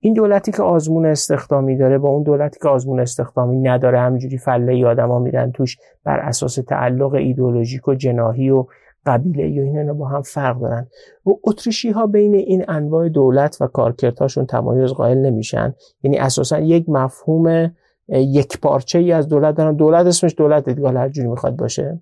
این 0.00 0.14
دولتی 0.14 0.52
که 0.52 0.62
آزمون 0.62 1.06
استخدامی 1.06 1.76
داره 1.76 1.98
با 1.98 2.08
اون 2.08 2.22
دولتی 2.22 2.60
که 2.60 2.68
آزمون 2.68 3.00
استخدامی 3.00 3.56
نداره 3.56 4.00
همینجوری 4.00 4.38
فله 4.38 4.86
آدما 4.86 5.18
میرن 5.18 5.52
توش 5.52 5.76
بر 6.04 6.18
اساس 6.18 6.54
تعلق 6.54 7.14
ایدولوژیک 7.14 7.88
و 7.88 7.94
جناهی 7.94 8.50
و 8.50 8.66
قبیله 9.06 9.62
و 9.62 9.64
اینا 9.64 9.94
با 9.94 10.08
هم 10.08 10.22
فرق 10.22 10.60
دارن. 10.60 10.88
و 11.26 11.30
اتریشی 11.44 11.90
ها 11.90 12.06
بین 12.06 12.34
این 12.34 12.64
انواع 12.68 13.08
دولت 13.08 13.56
و 13.60 13.66
کارکردهاشون 13.66 14.46
تمایز 14.46 14.90
قائل 14.90 15.18
نمیشن. 15.18 15.74
یعنی 16.02 16.18
اساسا 16.18 16.58
یک 16.58 16.88
مفهوم 16.88 17.72
یک 18.08 18.60
پارچه 18.60 18.98
ای 18.98 19.12
از 19.12 19.28
دولت 19.28 19.54
دارن. 19.54 19.74
دولت 19.74 20.06
اسمش 20.06 20.34
دولت 20.38 20.68
دیگه 20.68 20.88
هر 20.88 21.08
جوری 21.08 21.28
می‌خواد 21.28 21.56
باشه. 21.56 22.00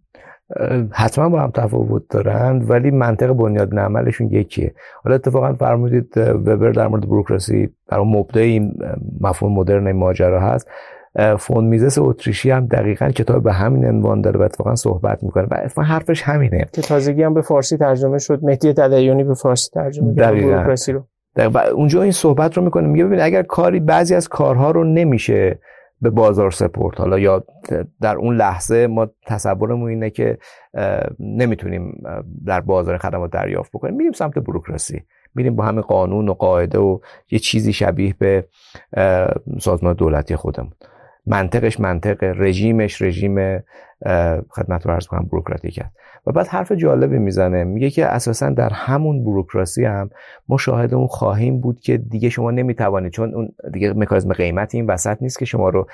حتما 0.90 1.28
با 1.28 1.40
هم 1.40 1.50
تفاوت 1.50 2.02
دارند 2.10 2.70
ولی 2.70 2.90
منطق 2.90 3.32
بنیاد 3.32 3.78
عملشون 3.78 4.28
یکیه. 4.30 4.74
حالا 5.04 5.14
اتفاقا 5.16 5.52
فرمودید 5.52 6.18
وبر 6.18 6.70
در 6.70 6.88
مورد 6.88 7.08
بروکراسی 7.08 7.70
در 7.88 7.98
اون 7.98 8.16
مبدای 8.16 8.48
این 8.48 8.74
مفهوم 9.20 9.52
مدرن 9.52 9.92
ماجرا 9.92 10.40
هست. 10.40 10.68
فون 11.38 11.64
میزس 11.64 11.98
اتریشی 11.98 12.50
هم 12.50 12.66
دقیقا 12.66 13.08
کتاب 13.08 13.42
به 13.42 13.52
همین 13.52 13.84
عنوان 13.84 14.20
داره 14.20 14.40
و 14.40 14.42
اتفاقا 14.42 14.74
صحبت 14.74 15.22
می‌کنه. 15.22 15.44
و 15.50 15.54
اتفاقا 15.64 15.88
حرفش 15.88 16.22
همینه. 16.22 16.66
که 16.72 16.82
تازگی 16.82 17.22
هم 17.22 17.34
به 17.34 17.42
فارسی 17.42 17.76
ترجمه 17.76 18.18
شد. 18.18 18.40
مهدی 18.42 18.72
تدیونی 18.72 19.24
به 19.24 19.34
فارسی 19.34 19.70
ترجمه 19.74 20.14
کرد. 20.14 20.34
بروکراسی 20.34 20.92
رو. 20.92 21.04
و 21.36 21.58
اونجا 21.58 22.02
این 22.02 22.12
صحبت 22.12 22.56
رو 22.56 22.64
می‌کنه 22.64 22.88
میگه 22.88 23.04
ببین 23.04 23.20
اگر 23.20 23.42
کاری 23.42 23.80
بعضی 23.80 24.14
از 24.14 24.28
کارها 24.28 24.70
رو 24.70 24.84
نمیشه 24.84 25.58
به 26.00 26.10
بازار 26.10 26.50
سپورت 26.50 27.00
حالا 27.00 27.18
یا 27.18 27.44
در 28.00 28.16
اون 28.16 28.36
لحظه 28.36 28.86
ما 28.86 29.08
تصورمون 29.26 29.90
اینه 29.90 30.10
که 30.10 30.38
نمی‌تونیم 31.18 32.02
در 32.46 32.60
بازار 32.60 32.98
خدمات 32.98 33.30
دریافت 33.30 33.72
بکنیم. 33.72 33.94
میریم 33.94 34.12
سمت 34.12 34.38
بروکراسی. 34.38 35.02
میریم 35.34 35.56
با 35.56 35.64
همین 35.64 35.80
قانون 35.80 36.28
و 36.28 36.34
قاعده 36.34 36.78
و 36.78 36.98
یه 37.30 37.38
چیزی 37.38 37.72
شبیه 37.72 38.14
به 38.18 38.48
سازمان 39.60 39.94
دولتی 39.94 40.36
خودمون. 40.36 40.72
منطقش 41.26 41.80
منطق 41.80 42.24
رژیمش 42.24 43.02
رژیم 43.02 43.58
خدمت 44.50 44.86
رو 44.86 44.92
عرض 44.92 45.06
کنم 45.06 45.28
بروکراتیک 45.32 45.78
است 45.78 45.96
و 46.26 46.32
بعد 46.32 46.46
حرف 46.46 46.72
جالبی 46.72 47.18
می‌زنه. 47.18 47.64
میگه 47.64 47.90
که 47.90 48.06
اساسا 48.06 48.50
در 48.50 48.70
همون 48.70 49.24
بروکراسی 49.24 49.84
هم 49.84 50.10
ما 50.48 50.58
شاهد 50.58 50.94
اون 50.94 51.06
خواهیم 51.06 51.60
بود 51.60 51.80
که 51.80 51.96
دیگه 51.96 52.28
شما 52.28 52.50
نمی‌توانید 52.50 53.12
چون 53.12 53.34
اون 53.34 53.48
دیگه 53.72 53.92
مکانیزم 53.92 54.32
قیمتی 54.32 54.76
این 54.76 54.86
وسط 54.86 55.16
نیست 55.20 55.38
که 55.38 55.44
شما 55.44 55.68
رو 55.68 55.86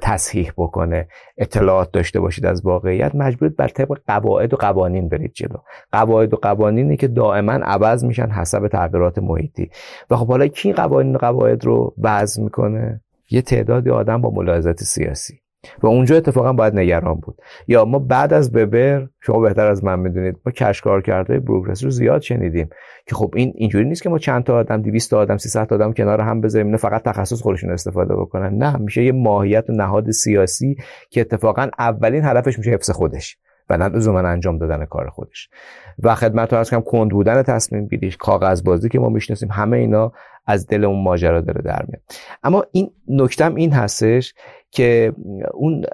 تصحیح 0.00 0.52
بکنه. 0.56 1.08
اطلاعات 1.38 1.92
داشته 1.92 2.20
باشید 2.20 2.46
از 2.46 2.66
واقعیت. 2.66 3.14
مجبورید 3.14 3.56
بر 3.56 3.68
طبق 3.68 3.98
قواعد 4.06 4.54
و 4.54 4.56
قوانین 4.56 5.08
برید 5.08 5.32
جلو. 5.32 5.56
قواعد 5.92 6.34
و 6.34 6.36
قوانینی 6.36 6.96
که 6.96 7.08
دائما 7.08 7.52
عوض 7.52 8.04
میشن 8.04 8.28
حسب 8.28 8.68
تغییرات 8.68 9.18
محیطی. 9.18 9.70
و 10.10 10.16
خب 10.16 10.28
حالا 10.28 10.46
کی 10.46 10.72
قوانین 10.72 11.14
و 11.14 11.18
قواعد 11.18 11.64
رو 11.64 11.94
وضع 11.98 12.42
می‌کنه؟ 12.42 13.00
یه 13.30 13.42
تعدادی 13.42 13.90
آدم 13.90 14.20
با 14.20 14.30
ملاحظات 14.30 14.82
سیاسی. 14.82 15.40
و 15.82 15.86
اونجا 15.86 16.16
اتفاقا 16.16 16.52
باید 16.52 16.74
نگران 16.74 17.14
بود. 17.14 17.36
یا 17.66 17.84
ما 17.84 17.98
بعد 17.98 18.32
از 18.32 18.52
ببر 18.52 19.08
شما 19.20 19.40
بهتر 19.40 19.66
از 19.66 19.84
من 19.84 19.98
می‌دونید 20.00 20.36
ما 20.46 20.52
کشکار 20.52 21.02
کرده 21.02 21.40
بروکراسی 21.40 21.84
رو 21.84 21.90
زیاد 21.90 22.20
شنیدیم 22.20 22.68
که 23.06 23.14
خب 23.14 23.34
این 23.36 23.52
اینجوری 23.54 23.84
نیست 23.84 24.02
که 24.02 24.08
ما 24.08 24.18
چند 24.18 24.44
تا 24.44 24.56
آدم 24.56 24.82
200 24.82 25.10
تا 25.10 25.18
آدم 25.18 25.36
300 25.36 25.66
تا 25.66 25.74
آدم 25.74 25.92
کنار 25.92 26.20
هم 26.20 26.40
بذاریم 26.40 26.68
نه 26.68 26.76
فقط 26.76 27.02
تخصص 27.02 27.42
خودشون 27.42 27.70
استفاده 27.70 28.16
بکنن. 28.16 28.54
نه 28.54 28.76
میشه 28.76 29.04
یه 29.04 29.12
ماهیت 29.12 29.70
نهاد 29.70 30.10
سیاسی 30.10 30.76
که 31.10 31.20
اتفاقا 31.20 31.68
اولین 31.78 32.24
هدفش 32.24 32.58
میشه 32.58 32.70
حفظ 32.70 32.90
خودش 32.90 33.36
و 33.70 33.76
نه 33.76 33.88
لزوما 33.88 34.18
انجام 34.18 34.58
دادن 34.58 34.84
کار 34.84 35.08
خودش. 35.08 35.48
و 36.02 36.14
خدمت 36.14 36.70
کم 36.70 36.80
کند 36.80 37.10
بودن 37.10 37.42
تصمیم 37.42 37.86
گیریش 37.86 38.16
کاغذ 38.16 38.62
بازی 38.62 38.88
که 38.88 38.98
ما 38.98 39.08
می‌شناسیم 39.08 39.48
همه 39.52 39.76
اینا 39.76 40.12
از 40.46 40.66
دل 40.66 40.84
اون 40.84 41.02
ماجرا 41.02 41.40
داره 41.40 41.62
در 41.62 41.84
میاد. 41.88 42.02
اما 42.42 42.64
این 42.72 42.90
نکتم 43.08 43.54
این 43.54 43.72
هستش 43.72 44.34
که 44.70 45.12
اون 45.54 45.84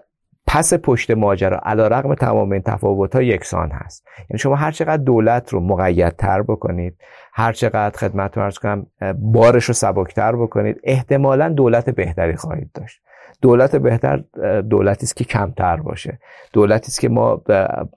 پس 0.47 0.75
پشت 0.75 1.11
ماجرا 1.11 1.61
علا 1.65 1.87
رقم 1.87 2.15
تمام 2.15 2.53
این 2.53 2.63
تفاوت 2.63 3.15
ها 3.15 3.23
یکسان 3.23 3.71
هست. 3.71 4.07
یعنی 4.31 4.39
شما 4.39 4.57
هر 4.57 4.71
چقدر 4.71 5.03
دولت 5.03 5.53
رو 5.53 5.61
مقیدتر 5.61 6.43
بکنید 6.43 6.97
هر 7.33 7.53
چقدر 7.53 7.99
خدمت 7.99 8.39
ارز 8.39 8.59
کنم 8.59 8.87
بارش 9.19 9.65
رو 9.65 9.75
سبکتر 9.75 10.37
بکنید 10.37 10.81
احتمالا 10.85 11.49
دولت 11.49 11.91
بهتری 11.91 12.37
خواهید 12.37 12.71
داشت. 12.75 13.03
دولت 13.43 13.77
بهتر 13.77 14.25
دولتی 14.71 15.05
است 15.05 15.17
که 15.17 15.25
کمتر 15.25 15.77
باشه. 15.77 16.19
دولتی 16.53 16.87
است 16.87 17.01
که 17.01 17.09
ما 17.09 17.43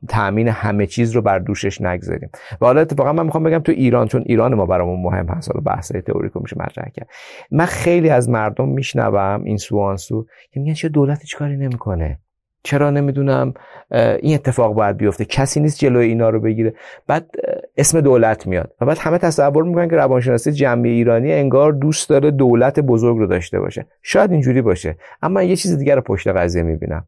تامین 0.09 0.47
همه 0.47 0.85
چیز 0.85 1.11
رو 1.11 1.21
بر 1.21 1.39
دوشش 1.39 1.81
نگذاریم. 1.81 2.29
و 2.61 2.65
حالا 2.65 2.81
اتفاقا 2.81 3.13
من 3.13 3.25
می‌خوام 3.25 3.43
بگم 3.43 3.59
تو 3.59 3.71
ایران 3.71 4.07
چون 4.07 4.23
ایران 4.25 4.53
ما 4.53 4.65
برامون 4.65 5.01
مهم 5.01 5.27
هست. 5.27 5.51
حالا 5.51 5.61
بحث 5.61 5.91
تئوریکو 5.91 6.39
میشه 6.39 6.55
مطرح 6.59 6.89
کرد. 6.89 7.07
من 7.51 7.65
خیلی 7.65 8.09
از 8.09 8.29
مردم 8.29 8.69
میشنوم 8.69 9.43
این 9.43 9.57
سو 9.57 9.79
آن 9.79 9.97
سو 9.97 10.25
که 10.51 10.59
میگن 10.59 10.73
چه 10.73 10.89
دولتی 10.89 11.27
چیکاری 11.27 11.57
نمی‌کنه. 11.57 12.19
چرا 12.66 12.89
نمی‌دونم 12.89 13.53
این 13.91 14.34
اتفاق 14.36 14.74
باید 14.74 14.97
بیفته. 14.97 15.26
کسی 15.26 15.59
نیست 15.59 15.80
جلوی 15.80 16.05
اینا 16.05 16.30
رو 16.30 16.39
بگیره. 16.39 16.74
بعد 17.07 17.26
اسم 17.78 18.01
دولت 18.01 18.47
میاد 18.47 18.72
و 18.82 18.86
بعد 18.86 18.97
همه 18.97 19.18
تصور 19.18 19.63
می‌کنن 19.63 19.89
که 19.89 19.95
روانشناسی 19.95 20.51
جمعی 20.51 20.91
ایرانی 20.91 21.34
انگار 21.34 21.72
دوست 21.72 22.09
داره 22.09 22.32
دولت 22.32 22.80
بزرگ 22.80 23.18
رو 23.18 23.28
داشته 23.28 23.59
باشه. 23.59 23.86
شاید 24.01 24.32
اینجوری 24.32 24.61
باشه. 24.61 24.97
اما 25.22 25.43
یه 25.43 25.55
چیز 25.55 25.78
دیگر 25.78 25.95
رو 25.95 26.01
پشت 26.01 26.28
قضیه 26.28 26.63
می‌بینم. 26.63 27.05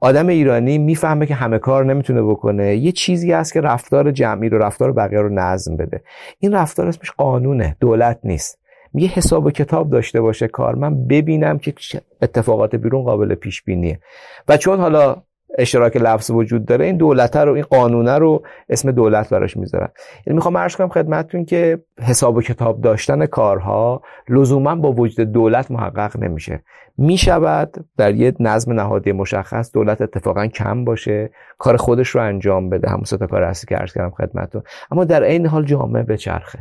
آدم 0.00 0.26
ایرانی 0.26 0.78
می‌فهمه 0.78 1.26
که 1.26 1.34
همه 1.34 1.58
کار 1.58 1.84
نمی‌تونه 1.84 2.22
بکنه. 2.22 2.76
یه 2.76 2.92
چیزی 2.92 3.32
هست 3.32 3.52
که 3.52 3.60
رفتار 3.60 4.10
جمعی 4.10 4.48
رو 4.48 4.58
رفتار 4.58 4.92
بقیه 4.92 5.20
رو 5.20 5.28
نظم 5.28 5.76
بده. 5.76 6.02
این 6.38 6.54
رفتار 6.54 6.88
اسمش 6.88 7.10
قانونه. 7.10 7.76
دولت 7.80 8.18
نیست. 8.24 8.63
یه 8.94 9.08
حساب 9.08 9.46
و 9.46 9.50
کتاب 9.50 9.90
داشته 9.90 10.20
باشه 10.20 10.48
کار 10.48 10.74
من 10.74 11.06
ببینم 11.06 11.58
که 11.58 11.74
اتفاقات 12.22 12.74
بیرون 12.74 13.04
قابل 13.04 13.34
پیش 13.34 13.62
بینیه 13.62 14.00
و 14.48 14.56
چون 14.56 14.80
حالا 14.80 15.16
اشتراک 15.58 15.96
لفظ 15.96 16.30
وجود 16.30 16.64
داره 16.64 16.84
این 16.84 16.96
دولت 16.96 17.36
رو 17.36 17.52
این 17.52 17.64
قانونه 17.64 18.18
رو 18.18 18.42
اسم 18.68 18.90
دولت 18.90 19.30
براش 19.30 19.56
می‌ذارن. 19.56 19.88
یعنی 20.26 20.34
می‌خوام 20.34 20.56
عرض 20.56 20.76
کنم 20.76 20.88
خدمتتون 20.88 21.44
که 21.44 21.78
حساب 22.00 22.36
و 22.36 22.42
کتاب 22.42 22.80
داشتن 22.80 23.26
کارها 23.26 24.02
لزوما 24.28 24.74
با 24.74 24.92
وجود 24.92 25.32
دولت 25.32 25.70
محقق 25.70 26.16
نمیشه. 26.16 26.62
می‌شود 26.98 27.86
در 27.96 28.14
یه 28.14 28.34
نظم 28.40 28.72
نهادی 28.72 29.12
مشخص 29.12 29.72
دولت 29.72 30.02
اتفاقا 30.02 30.46
کم 30.46 30.84
باشه 30.84 31.30
کار 31.58 31.76
خودش 31.76 32.08
رو 32.08 32.20
انجام 32.20 32.70
بده. 32.70 32.88
همون 32.88 33.26
کار 33.30 33.42
اصلی 33.42 33.68
که 33.68 33.76
عرض 33.76 33.92
کردم 33.92 34.10
خدمتتون. 34.10 34.62
اما 34.90 35.04
در 35.04 35.24
عین 35.24 35.46
حال 35.46 35.64
جامعه 35.64 36.02
بچرخه 36.02 36.58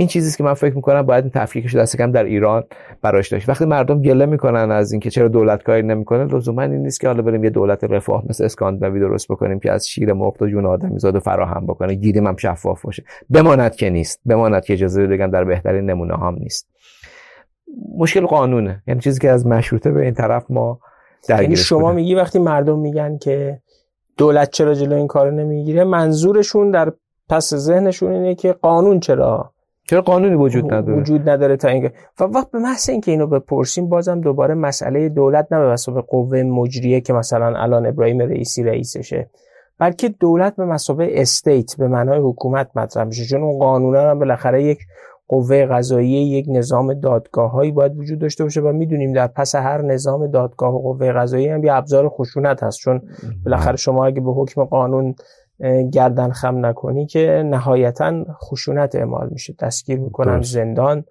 این 0.00 0.08
چیزی 0.08 0.36
که 0.36 0.44
من 0.44 0.54
فکر 0.54 0.74
می‌کنم 0.74 1.02
باید 1.02 1.24
این 1.24 1.32
تفکیکش 1.34 1.74
دست 1.74 1.96
کم 1.96 2.12
در 2.12 2.24
ایران 2.24 2.64
براش 3.02 3.28
داشت. 3.28 3.48
وقتی 3.48 3.64
مردم 3.64 4.02
گله 4.02 4.26
می‌کنن 4.26 4.70
از 4.70 4.92
اینکه 4.92 5.10
چرا 5.10 5.28
دولت 5.28 5.62
کاری 5.62 5.82
نمی‌کنه 5.82 6.24
لزوما 6.24 6.62
این 6.62 6.82
نیست 6.82 7.00
که 7.00 7.06
حالا 7.06 7.22
بریم 7.22 7.44
یه 7.44 7.50
دولت 7.50 7.84
رفاه 7.84 8.24
مثل 8.28 8.44
اسکاندیناوی 8.44 9.00
درست 9.00 9.28
بکنیم 9.28 9.60
که 9.60 9.72
از 9.72 9.88
شیر 9.88 10.12
مرغ 10.12 10.42
و 10.42 10.46
جون 10.46 10.66
آدمی 10.66 10.98
زاد 10.98 11.18
فراهم 11.18 11.66
بکنه 11.66 11.94
گیریم 11.94 12.26
هم 12.26 12.36
شفاف 12.36 12.84
باشه. 12.84 13.04
بماند 13.30 13.74
که 13.74 13.90
نیست. 13.90 14.20
بماند 14.26 14.64
که 14.64 14.72
اجازه 14.72 15.06
بگم 15.06 15.30
در 15.30 15.44
بهترین 15.44 15.90
نمونه 15.90 16.16
هم 16.16 16.34
نیست. 16.34 16.68
مشکل 17.98 18.26
قانونه. 18.26 18.82
یعنی 18.86 19.00
چیزی 19.00 19.20
که 19.20 19.30
از 19.30 19.46
مشروطه 19.46 19.90
به 19.90 20.02
این 20.02 20.14
طرف 20.14 20.50
ما 20.50 20.80
یعنی 21.28 21.56
شما 21.56 21.92
میگی 21.92 22.14
وقتی 22.14 22.38
مردم 22.38 22.78
میگن 22.78 23.18
که 23.18 23.60
دولت 24.16 24.50
چرا 24.50 24.74
جلو 24.74 24.96
این 24.96 25.06
کارو 25.06 25.30
نمی‌گیره 25.30 25.84
منظورشون 25.84 26.70
در 26.70 26.92
پس 27.28 27.54
ذهنشون 27.54 28.12
اینه 28.12 28.34
که 28.34 28.52
قانون 28.52 29.00
چرا 29.00 29.52
چرا 29.88 30.00
قانونی 30.00 30.34
وجود 30.34 30.74
نداره؟ 30.74 31.00
وجود 31.00 31.28
نداره 31.28 31.56
تا 31.56 31.68
اینکه 31.68 31.92
و 32.20 32.24
وقت 32.24 32.50
به 32.50 32.58
محض 32.58 32.90
اینکه 32.90 33.10
اینو 33.10 33.26
بپرسیم 33.26 33.88
بازم 33.88 34.20
دوباره 34.20 34.54
مسئله 34.54 35.08
دولت 35.08 35.46
نه 35.50 35.58
به 35.58 35.72
مسابقه 35.72 36.00
قوه 36.00 36.42
مجریه 36.42 37.00
که 37.00 37.12
مثلا 37.12 37.62
الان 37.62 37.86
ابراهیم 37.86 38.18
رئیسی 38.18 38.62
رئیسشه 38.62 39.30
بلکه 39.78 40.08
دولت 40.08 40.56
به 40.56 40.64
مسابقه 40.64 41.08
استیت 41.12 41.76
به 41.78 41.88
معنای 41.88 42.18
حکومت 42.18 42.70
مطرح 42.74 43.04
میشه. 43.04 43.24
چون 43.24 43.42
اون 43.42 43.58
قانونا 43.58 44.10
هم 44.10 44.18
بالاخره 44.18 44.64
یک 44.64 44.78
قوه 45.28 45.66
قضایی 45.66 46.10
یک 46.10 46.46
نظام 46.48 46.94
دادگاه 46.94 47.50
هایی 47.50 47.72
باید 47.72 47.98
وجود 47.98 48.18
داشته 48.18 48.44
باشه 48.44 48.60
و 48.60 48.72
می‌دونیم 48.72 49.12
در 49.12 49.26
پس 49.26 49.54
هر 49.54 49.82
نظام 49.82 50.26
دادگاه 50.26 50.74
و 50.74 50.78
قوه 50.78 51.12
قضایی 51.12 51.48
هم 51.48 51.64
یه 51.64 51.72
ابزار 51.74 52.08
خشونت 52.08 52.62
هست. 52.62 52.78
چون 52.78 53.02
بالاخره 53.44 53.76
شما 53.76 54.06
اگه 54.06 54.20
به 54.20 54.32
حکم 54.32 54.64
قانون 54.64 55.14
گردن 55.92 56.30
خم 56.30 56.66
نکنی 56.66 57.06
که 57.06 57.42
نهایتا 57.46 58.24
خشونت 58.42 58.94
اعمال 58.94 59.28
میشه. 59.30 59.54
دستگیر 59.60 59.98
می‌کنن 59.98 60.42
زندان 60.42 61.04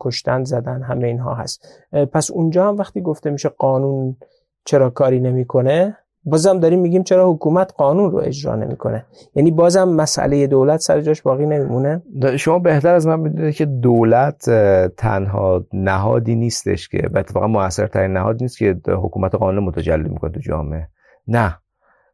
کشتن 0.00 0.44
زدن 0.44 0.82
همه 0.82 1.06
اینها 1.06 1.34
هست. 1.34 1.68
پس 2.12 2.30
اونجا 2.30 2.68
هم 2.68 2.76
وقتی 2.76 3.00
گفته 3.00 3.30
میشه 3.30 3.48
قانون 3.48 4.16
چرا 4.64 4.90
کاری 4.90 5.20
نمی‌کنه 5.20 5.96
بازم 6.24 6.58
داریم 6.60 6.80
میگیم 6.80 7.02
چرا 7.02 7.32
حکومت 7.32 7.72
قانون 7.76 8.10
رو 8.10 8.18
اجرا 8.18 8.56
نمی‌کنه. 8.56 9.04
یعنی 9.34 9.50
بازم 9.50 9.88
مسئله 9.88 10.46
دولت 10.46 10.80
سر 10.80 11.00
جاش 11.00 11.22
باقی 11.22 11.46
نمیمونه. 11.46 12.02
شما 12.38 12.58
بهتر 12.58 12.94
از 12.94 13.06
من 13.06 13.22
بدونید 13.22 13.54
که 13.54 13.64
دولت 13.64 14.50
تنها 14.96 15.64
نهادی 15.72 16.36
نیستش 16.36 16.88
که 16.88 17.08
و 17.12 17.18
اتفاقا 17.18 17.46
موثرترین 17.46 18.12
نهاد 18.12 18.42
نیست 18.42 18.58
که 18.58 18.76
حکومت 18.88 19.34
قانون 19.34 19.64
متجلی 19.64 20.08
می‌کنه 20.08 20.30
تو 20.30 20.40
جامعه. 20.40 20.88
نه. 21.28 21.58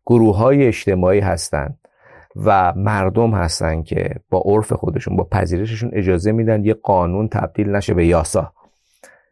گروه 0.07 0.36
های 0.36 0.66
اجتماعی 0.66 1.20
هستند 1.20 1.78
و 2.36 2.72
مردم 2.76 3.30
هستن 3.30 3.82
که 3.82 4.14
با 4.30 4.42
عرف 4.44 4.72
خودشون 4.72 5.16
با 5.16 5.24
پذیرششون 5.24 5.90
اجازه 5.92 6.32
میدن 6.32 6.64
یه 6.64 6.74
قانون 6.74 7.28
تبدیل 7.28 7.70
نشه 7.70 7.94
به 7.94 8.06
یاسا. 8.06 8.52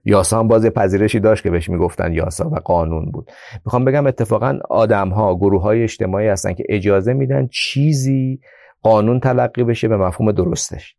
یاسا 0.05 0.39
هم 0.39 0.49
باز 0.49 0.67
پذیرشی 0.67 1.21
داشت 1.21 1.43
که 1.43 1.51
بهش 1.51 1.71
می‌گفتن 1.71 2.13
یاسا 2.13 2.51
و 2.51 2.55
قانون 2.55 3.11
بود. 3.11 3.31
می‌خوام 3.65 3.85
بگم 3.85 4.07
اتفاقا 4.07 4.59
آدم 4.71 5.09
ها 5.09 5.35
گروه 5.35 5.63
های 5.63 5.83
اجتماعی 5.83 6.29
هستن 6.29 6.53
که 6.53 6.65
اجازه 6.69 7.13
میدن 7.13 7.47
چیزی 7.47 8.41
قانون 8.83 9.21
تلقی 9.21 9.65
بشه 9.65 9.89
به 9.89 9.97
مفهوم 9.97 10.33
درستش. 10.33 10.95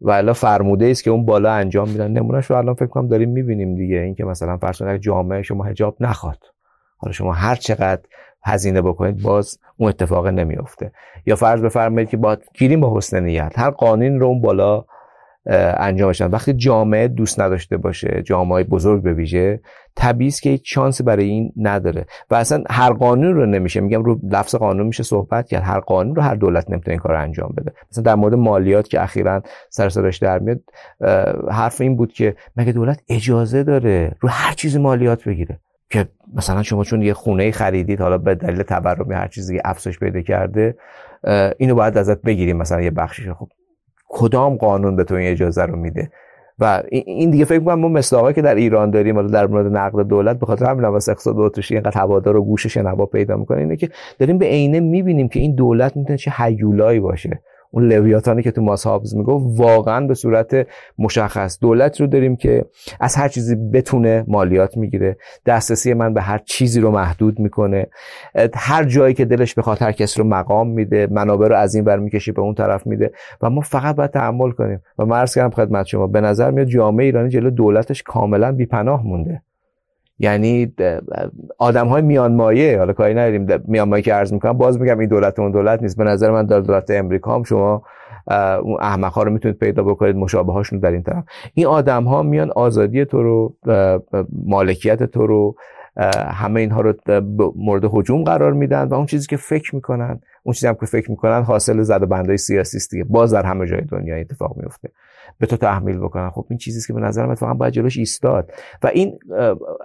و 0.00 0.10
الا 0.10 0.32
فرموده 0.32 0.86
است 0.86 1.04
که 1.04 1.10
اون 1.10 1.24
بالا 1.24 1.52
انجام 1.52 1.88
میدن. 1.88 2.10
نمونهش 2.10 2.46
رو 2.46 2.56
الان 2.56 2.74
فکر 2.74 2.86
کنم 2.86 3.08
داریم 3.08 3.30
می‌بینیم 3.30 3.74
دیگه. 3.74 3.96
اینکه 3.96 4.24
مثلا 4.24 4.56
فرض 4.56 4.82
جامعه 4.82 5.42
شما 5.42 5.64
حجاب 5.64 5.96
نخواد. 6.00 6.38
حالا 6.96 7.12
شما 7.12 7.32
هر 7.32 7.54
چقدر 7.54 8.02
هزینه 8.44 8.82
بکنید 8.82 9.22
باز 9.22 9.58
اون 9.76 9.88
اتفاق 9.88 10.26
نمیفته 10.26 10.92
یا 11.26 11.36
فرض 11.36 11.62
بفرمایید 11.62 12.08
که 12.08 12.16
با 12.16 12.36
گیریم 12.58 12.80
با 12.80 12.96
حسن 12.96 13.24
نیت 13.24 13.52
هر 13.56 13.70
قانون 13.70 14.20
رو 14.20 14.26
اون 14.26 14.40
بالا 14.40 14.84
انجامش 15.76 16.20
وقتی 16.20 16.52
جامعه 16.52 17.08
دوست 17.08 17.40
نداشته 17.40 17.76
باشه 17.76 18.22
جامعه 18.24 18.64
بزرگ 18.64 19.02
به 19.02 19.12
ویژه 19.12 19.60
طبیعی 19.96 20.30
که 20.30 20.50
هیچ 20.50 20.74
شانسی 20.74 21.02
برای 21.02 21.24
این 21.24 21.52
نداره. 21.56 22.06
و 22.30 22.34
اصلا 22.34 22.64
هر 22.70 22.92
قانون 22.92 23.34
رو 23.34 23.46
نمیشه. 23.46 23.80
میگم 23.80 24.02
رو 24.02 24.20
لفظ 24.30 24.54
قانون 24.54 24.86
میشه 24.86 25.02
صحبت 25.02 25.48
کرد. 25.48 25.62
هر 25.62 25.80
قانون 25.80 26.14
رو 26.14 26.22
هر 26.22 26.34
دولت 26.34 26.70
نمی‌تونه 26.70 26.92
این 26.92 27.00
کار 27.00 27.14
انجام 27.14 27.54
بده. 27.56 27.72
مثلا 27.90 28.04
در 28.04 28.14
مورد 28.14 28.34
مالیات 28.34 28.88
که 28.88 29.02
اخیرا 29.02 29.42
سر 29.70 29.88
صداش 29.88 30.18
در 30.18 30.38
میاد 30.38 30.60
حرف 31.50 31.80
این 31.80 31.96
بود 31.96 32.12
که 32.12 32.36
مگه 32.56 32.72
دولت 32.72 33.00
اجازه 33.08 33.62
داره 33.62 34.12
رو 34.20 34.28
هر 34.28 34.52
چیزی 34.52 34.78
مالیات 34.78 35.28
بگیره؟ 35.28 35.58
که 35.94 36.08
مثلا 36.34 36.62
شما 36.62 36.84
چون 36.84 37.02
یه 37.02 37.14
خونه 37.14 37.50
خریدید 37.50 38.00
حالا 38.00 38.18
به 38.18 38.34
دلیل 38.34 38.62
تورم 38.62 39.12
هر 39.12 39.28
چیزی 39.28 39.60
افزایش 39.64 39.98
پیدا 39.98 40.20
کرده 40.20 40.76
اینو 41.58 41.74
باید 41.74 41.98
ازت 41.98 42.22
بگیریم 42.22 42.56
مثلا 42.56 42.80
یه 42.80 42.90
بخشش. 42.90 43.28
خب 43.28 43.48
کدام 44.08 44.56
قانون 44.56 44.96
به 44.96 45.04
تو 45.04 45.14
این 45.14 45.32
اجازه 45.32 45.62
رو 45.62 45.76
میده؟ 45.76 46.10
و 46.58 46.82
این 46.90 47.30
دیگه 47.30 47.44
فکر 47.44 47.60
کنم 47.64 47.80
ما 47.80 47.88
مصداقی 47.88 48.32
که 48.32 48.42
در 48.42 48.54
ایران 48.54 48.90
داریم 48.90 49.14
حالا 49.14 49.28
در 49.28 49.46
مورد 49.46 49.76
نقد 49.76 50.08
دولت 50.08 50.38
به 50.38 50.46
خاطر 50.46 50.64
همین 50.64 50.84
واسه 50.84 51.12
اقتصاد 51.12 51.38
اتریشی 51.38 51.74
اینقدر 51.74 52.00
هوادار 52.00 52.36
و 52.36 52.44
گوش 52.44 52.66
شنوا 52.66 53.06
پیدا 53.06 53.36
می‌کنه 53.36 53.58
اینه 53.58 53.76
که 53.76 53.88
داریم 54.18 54.38
به 54.38 54.46
عینه 54.46 54.80
می‌بینیم 54.80 55.28
که 55.28 55.40
این 55.40 55.54
دولت 55.54 55.96
می‌تونه 55.96 56.16
چه 56.16 56.32
هیولایی 56.36 57.00
باشه. 57.00 57.42
اون 57.74 57.88
لویاتانی 57.88 58.42
که 58.42 58.50
تو 58.50 58.62
ماس 58.62 58.86
هابز 58.86 59.16
میگو 59.16 59.56
واقعا 59.56 60.06
به 60.06 60.14
صورت 60.14 60.66
مشخص 60.98 61.58
دولت 61.60 62.00
رو 62.00 62.06
داریم 62.06 62.36
که 62.36 62.64
از 63.00 63.16
هر 63.16 63.28
چیزی 63.28 63.56
بتونه 63.56 64.24
مالیات 64.28 64.76
می‌گیره. 64.76 65.16
دسترسی 65.46 65.94
من 65.94 66.14
به 66.14 66.20
هر 66.20 66.38
چیزی 66.38 66.80
رو 66.80 66.90
محدود 66.90 67.38
می‌کنه. 67.38 67.86
هر 68.54 68.84
جایی 68.84 69.14
که 69.14 69.24
دلش 69.24 69.54
بخواد 69.54 69.82
هر 69.82 69.92
کسی 69.92 70.20
رو 70.20 70.28
مقام 70.28 70.68
میده 70.68 71.08
منابع 71.10 71.48
رو 71.48 71.56
از 71.56 71.74
این 71.74 71.84
بر 71.84 71.98
می‌کشه 71.98 72.32
به 72.32 72.42
اون 72.42 72.54
طرف 72.54 72.86
میده 72.86 73.12
و 73.42 73.50
ما 73.50 73.60
فقط 73.60 73.96
باید 73.96 74.10
تحمل 74.10 74.50
کنیم. 74.50 74.82
و 74.98 75.04
مرز 75.04 75.34
کردم 75.34 75.50
خدمت 75.50 75.86
شما 75.86 76.06
به 76.06 76.20
نظر 76.20 76.50
میاد 76.50 76.66
جامعه 76.66 77.06
ایرانی 77.06 77.28
جلو 77.28 77.50
دولتش 77.50 78.02
کاملا 78.02 78.52
بیپناه 78.52 79.06
مونده. 79.06 79.42
یعنی 80.18 80.72
آدم 81.58 81.88
های 81.88 82.02
میان 82.02 82.34
مایه 82.34 82.78
حالا 82.78 82.92
کاری 82.92 83.14
نداریم 83.14 83.62
میان 83.68 83.88
مایه 83.88 84.02
که 84.02 84.14
عرض 84.14 84.32
می‌کنم 84.32 84.52
باز 84.52 84.80
میگم 84.80 84.98
این 84.98 85.08
دولت 85.08 85.38
اون 85.38 85.50
دولت 85.52 85.82
نیست. 85.82 85.96
به 85.96 86.04
نظر 86.04 86.30
من 86.30 86.46
در 86.46 86.60
دولت 86.60 86.90
امریکا 86.90 87.34
هم 87.34 87.42
شما 87.42 87.82
اون 88.62 88.76
احمق 88.80 89.12
ها 89.12 89.22
رو 89.22 89.32
می‌تونید 89.32 89.58
پیدا 89.58 89.82
بکنید 89.82 90.16
مشابه 90.16 90.52
هاشون 90.52 90.78
در 90.78 90.90
این 90.90 91.02
طرف. 91.02 91.24
این 91.54 91.66
آدم 91.66 92.04
ها 92.04 92.22
میان 92.22 92.50
آزادی 92.50 93.04
تو 93.04 93.22
رو 93.22 93.54
مالکیت 94.46 95.02
تو 95.02 95.26
رو 95.26 95.56
همه 96.30 96.60
اینها 96.60 96.80
رو 96.80 96.94
مورد 97.56 97.84
حجوم 97.90 98.24
قرار 98.24 98.52
میدن 98.52 98.88
و 98.88 98.94
اون 98.94 99.06
چیزی 99.06 99.26
که 99.26 99.36
فکر 99.36 99.74
می‌کنن 99.74 100.20
اون 100.42 100.52
چیزی 100.52 100.66
هم 100.66 100.74
که 100.74 100.86
فکر 100.86 101.10
می‌کنن 101.10 101.42
حاصل 101.42 101.82
زد 101.82 102.02
و 102.02 102.06
بندای 102.06 102.36
سیاسی 102.36 102.76
است 102.76 102.90
دیگه. 102.90 103.04
باز 103.04 103.34
در 103.34 103.42
همه 103.42 103.66
جای 103.66 103.80
دنیا 103.80 104.16
اتفاق 104.16 104.56
میفته 104.56 104.88
به 105.38 105.46
تو 105.46 105.56
تحمیل 105.56 105.98
بکنن 105.98 106.30
خب 106.30 106.46
این 106.50 106.58
چیزی 106.58 106.86
که 106.86 106.92
به 106.92 107.00
نظرم 107.00 107.30
اتفاقا 107.30 107.54
باید 107.54 107.72
جلوش 107.72 107.98
ایستاد. 107.98 108.52
و 108.82 108.86
این 108.86 109.18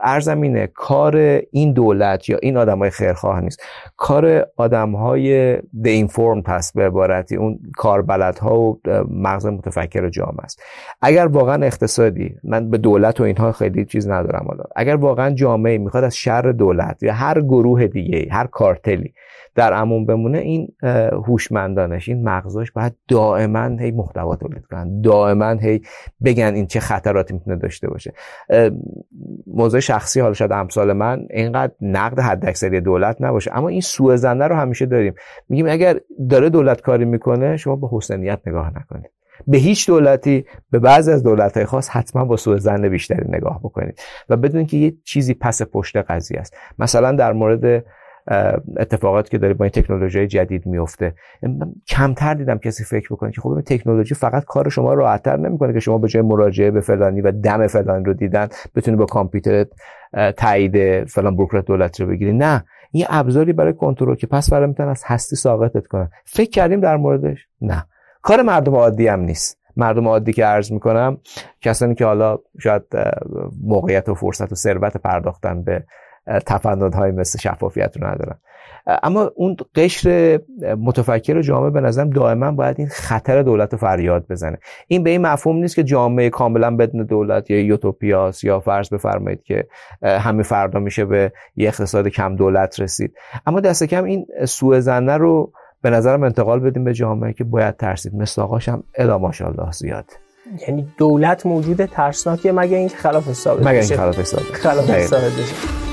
ارزم 0.03 0.41
اینه 0.41 0.67
کار 0.67 1.15
این 1.51 1.73
دولت 1.73 2.29
یا 2.29 2.37
این 2.41 2.57
آدمای 2.57 2.89
خیرخواه 2.89 3.41
نیست. 3.41 3.63
کار 3.97 4.45
آدمهای 4.57 5.55
د 5.57 5.87
اینفورم 5.87 6.41
هست 6.47 6.73
به 6.73 6.85
عبارتی. 6.85 7.35
اون 7.35 7.59
کاربلدها 7.77 8.59
و 8.59 8.79
مغز 9.09 9.45
متفکر 9.45 10.09
جامعه 10.09 10.43
است. 10.43 10.61
اگر 11.01 11.27
واقعا 11.27 11.65
اقتصادی 11.65 12.35
من 12.43 12.69
به 12.69 12.77
دولت 12.77 13.21
و 13.21 13.23
اینها 13.23 13.51
خیلی 13.51 13.85
چیز 13.85 14.07
ندارم 14.07 14.45
حالا. 14.47 14.63
اگر 14.75 14.95
واقعا 14.95 15.29
جامعه 15.29 15.77
می‌خواد 15.77 16.03
از 16.03 16.15
شر 16.15 16.41
دولت 16.41 17.03
یا 17.03 17.13
هر 17.13 17.41
گروه 17.41 17.87
دیگه 17.87 18.27
هر 18.31 18.47
کارتلی 18.47 19.13
در 19.55 19.73
امون 19.73 20.05
بمونه 20.05 20.37
این 20.37 20.67
هوشمندانش 21.27 22.09
این 22.09 22.23
مغزاش 22.23 22.71
باید 22.71 22.95
دائما 23.07 23.67
هی 23.79 23.91
محتوا 23.91 24.35
تولید 24.35 24.65
کنن 24.65 25.01
دائما 25.01 25.49
هی 25.51 25.81
بگن 26.25 26.53
این 26.55 26.67
چه 26.67 26.79
خطراتی 26.79 27.33
می‌تونه 27.33 27.55
داشته 27.55 27.89
باشه. 27.89 28.13
موضوع 29.47 29.79
شخصی 29.79 30.19
حالا 30.19 30.33
شاید 30.33 30.51
امثال 30.51 30.93
من 30.93 31.25
اینقدر 31.29 31.73
نقد 31.81 32.19
حداکثری 32.19 32.81
دولت 32.81 33.17
نباشه. 33.19 33.51
اما 33.57 33.67
این 33.67 33.81
سوء 33.81 34.15
زنه 34.15 34.47
رو 34.47 34.55
همیشه 34.55 34.85
داریم. 34.85 35.13
میگیم 35.49 35.67
اگر 35.69 35.99
داره 36.29 36.49
دولت 36.49 36.81
کاری 36.81 37.05
می‌کنه 37.05 37.57
شما 37.57 37.75
با 37.75 37.89
حسنیت 37.91 38.39
نگاه 38.47 38.71
نکنید. 38.79 39.11
به 39.47 39.57
هیچ 39.57 39.87
دولتی 39.87 40.45
به 40.71 40.79
بعض 40.79 41.09
از 41.09 41.23
دولت‌های 41.23 41.65
خاص 41.65 41.89
حتما 41.89 42.25
با 42.25 42.37
سوء 42.37 42.57
زن 42.57 42.89
بیشتری 42.89 43.25
نگاه 43.29 43.59
بکنید. 43.59 43.99
و 44.29 44.37
بدونید 44.37 44.67
که 44.67 44.77
یه 44.77 44.93
چیزی 45.03 45.33
پس 45.33 45.61
پشت 45.61 45.97
قضیه 45.97 46.39
است. 46.39 46.57
مثلا 46.79 47.11
در 47.11 47.33
مورد 47.33 47.85
اتفاقاتی 48.77 49.29
که 49.29 49.37
داره 49.37 49.53
با 49.53 49.65
این 49.65 49.71
تکنولوژی 49.71 50.27
جدید 50.27 50.65
میفته. 50.65 51.13
کمتر 51.87 52.33
دیدم 52.33 52.57
کسی 52.57 52.83
فکر 52.83 53.07
بکنه 53.11 53.31
که 53.31 53.41
خب 53.41 53.49
این 53.49 53.61
تکنولوژی 53.61 54.15
فقط 54.15 54.43
کار 54.45 54.69
شما 54.69 54.93
راحتتر 54.93 55.37
نمی‌کنه 55.37 55.73
که 55.73 55.79
شما 55.79 55.97
به 55.97 56.07
جای 56.07 56.23
مراجعه 56.23 56.71
به 56.71 56.81
فلانی 56.81 57.21
و 57.21 57.31
دم 57.31 57.67
فلانی 57.67 58.03
رو 58.03 58.13
دیدن 58.13 58.47
بتونی 58.75 58.97
با 58.97 59.05
کامپیوتر 59.05 59.65
تایید 60.37 61.05
فلان 61.05 61.35
بروکرات 61.35 61.65
دولتی 61.65 62.03
رو 62.03 62.09
بگیری. 62.09 62.33
نه 62.33 62.65
این 62.91 63.05
ابزاری 63.09 63.53
برای 63.53 63.73
کنترل 63.73 64.15
که 64.15 64.27
پس 64.27 64.49
فرا 64.49 64.67
می‌تونن 64.67 64.89
از 64.89 65.03
هستی 65.05 65.35
ساقطت 65.35 65.87
کنن. 65.87 66.09
فکر 66.25 66.49
کردیم 66.49 66.79
در 66.79 66.97
موردش؟ 66.97 67.47
نه. 67.61 67.85
کار 68.21 68.41
مردم 68.41 68.75
عادی 68.75 69.07
هم 69.07 69.19
نیست. 69.19 69.59
مردم 69.77 70.07
عادی 70.07 70.33
که 70.33 70.45
عرض 70.45 70.71
می‌کنم 70.71 71.17
کسانی 71.61 71.95
که 71.95 72.05
حالا 72.05 72.37
شاید 72.59 72.83
موقعیت 73.63 74.09
و 74.09 74.13
فرصت 74.13 74.51
و 74.51 74.55
ثروت 74.55 74.97
پرداختن 74.97 75.63
به 75.63 75.83
های 76.93 77.11
مثل 77.11 77.39
شفافیت 77.39 77.97
رو 77.97 78.07
ندارن. 78.07 78.35
اما 79.03 79.31
اون 79.35 79.55
قشر 79.75 80.39
متفکر 80.77 81.41
جامعه 81.41 81.69
به 81.69 81.81
نظرم 81.81 82.09
دائما 82.09 82.51
باید 82.51 82.75
این 82.79 82.87
خطر 82.87 83.41
دولت 83.41 83.73
رو 83.73 83.79
فریاد 83.79 84.25
بزنه. 84.29 84.57
این 84.87 85.03
به 85.03 85.09
این 85.09 85.21
مفهوم 85.21 85.55
نیست 85.55 85.75
که 85.75 85.83
جامعه 85.83 86.29
کاملا 86.29 86.75
بدون 86.75 87.05
دولت 87.05 87.51
یا 87.51 87.61
یوتوپیاس 87.61 88.43
یا 88.43 88.59
فرض 88.59 88.89
بفرمایید 88.89 89.43
که 89.43 89.67
همه 90.03 90.43
فردا 90.43 90.79
میشه 90.79 91.05
به 91.05 91.31
یه 91.55 91.67
اقتصاد 91.67 92.07
کم 92.07 92.35
دولت 92.35 92.79
رسید. 92.79 93.13
اما 93.45 93.59
دست 93.59 93.83
کم 93.83 94.03
این 94.03 94.25
سوء 94.45 94.79
زنه 94.79 95.17
رو 95.17 95.51
به 95.81 95.89
نظرم 95.89 96.23
انتقال 96.23 96.59
بدیم 96.59 96.83
به 96.83 96.93
جامعه 96.93 97.33
که 97.33 97.43
باید 97.43 97.77
ترسید. 97.77 98.15
مصداقاش 98.15 98.69
هم 98.69 98.83
الا 98.95 99.17
ماشاءالله 99.17 99.71
زیاد. 99.71 100.05
یعنی 100.67 100.87
دولت 100.97 101.45
موجود 101.45 101.85
ترسناکه 101.85 102.51
مگه 102.51 102.77
این 102.77 102.89
خلاف 102.89 103.33
ثابت 103.33 103.67
مگه 103.67 103.79
این 103.79 103.97
خلاف 103.97 104.23
ثابت 104.23 104.43
خلاف 104.43 105.05
ثابت 105.05 105.88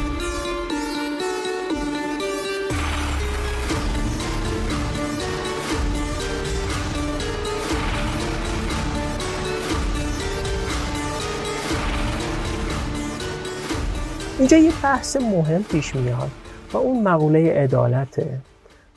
اینجا 14.39 14.57
یه 14.57 14.72
بحث 14.82 15.16
مهم 15.16 15.62
پیش 15.62 15.95
میاد 15.95 16.30
و 16.72 16.76
اون 16.76 17.03
مقوله 17.03 17.53
عدالته. 17.53 18.39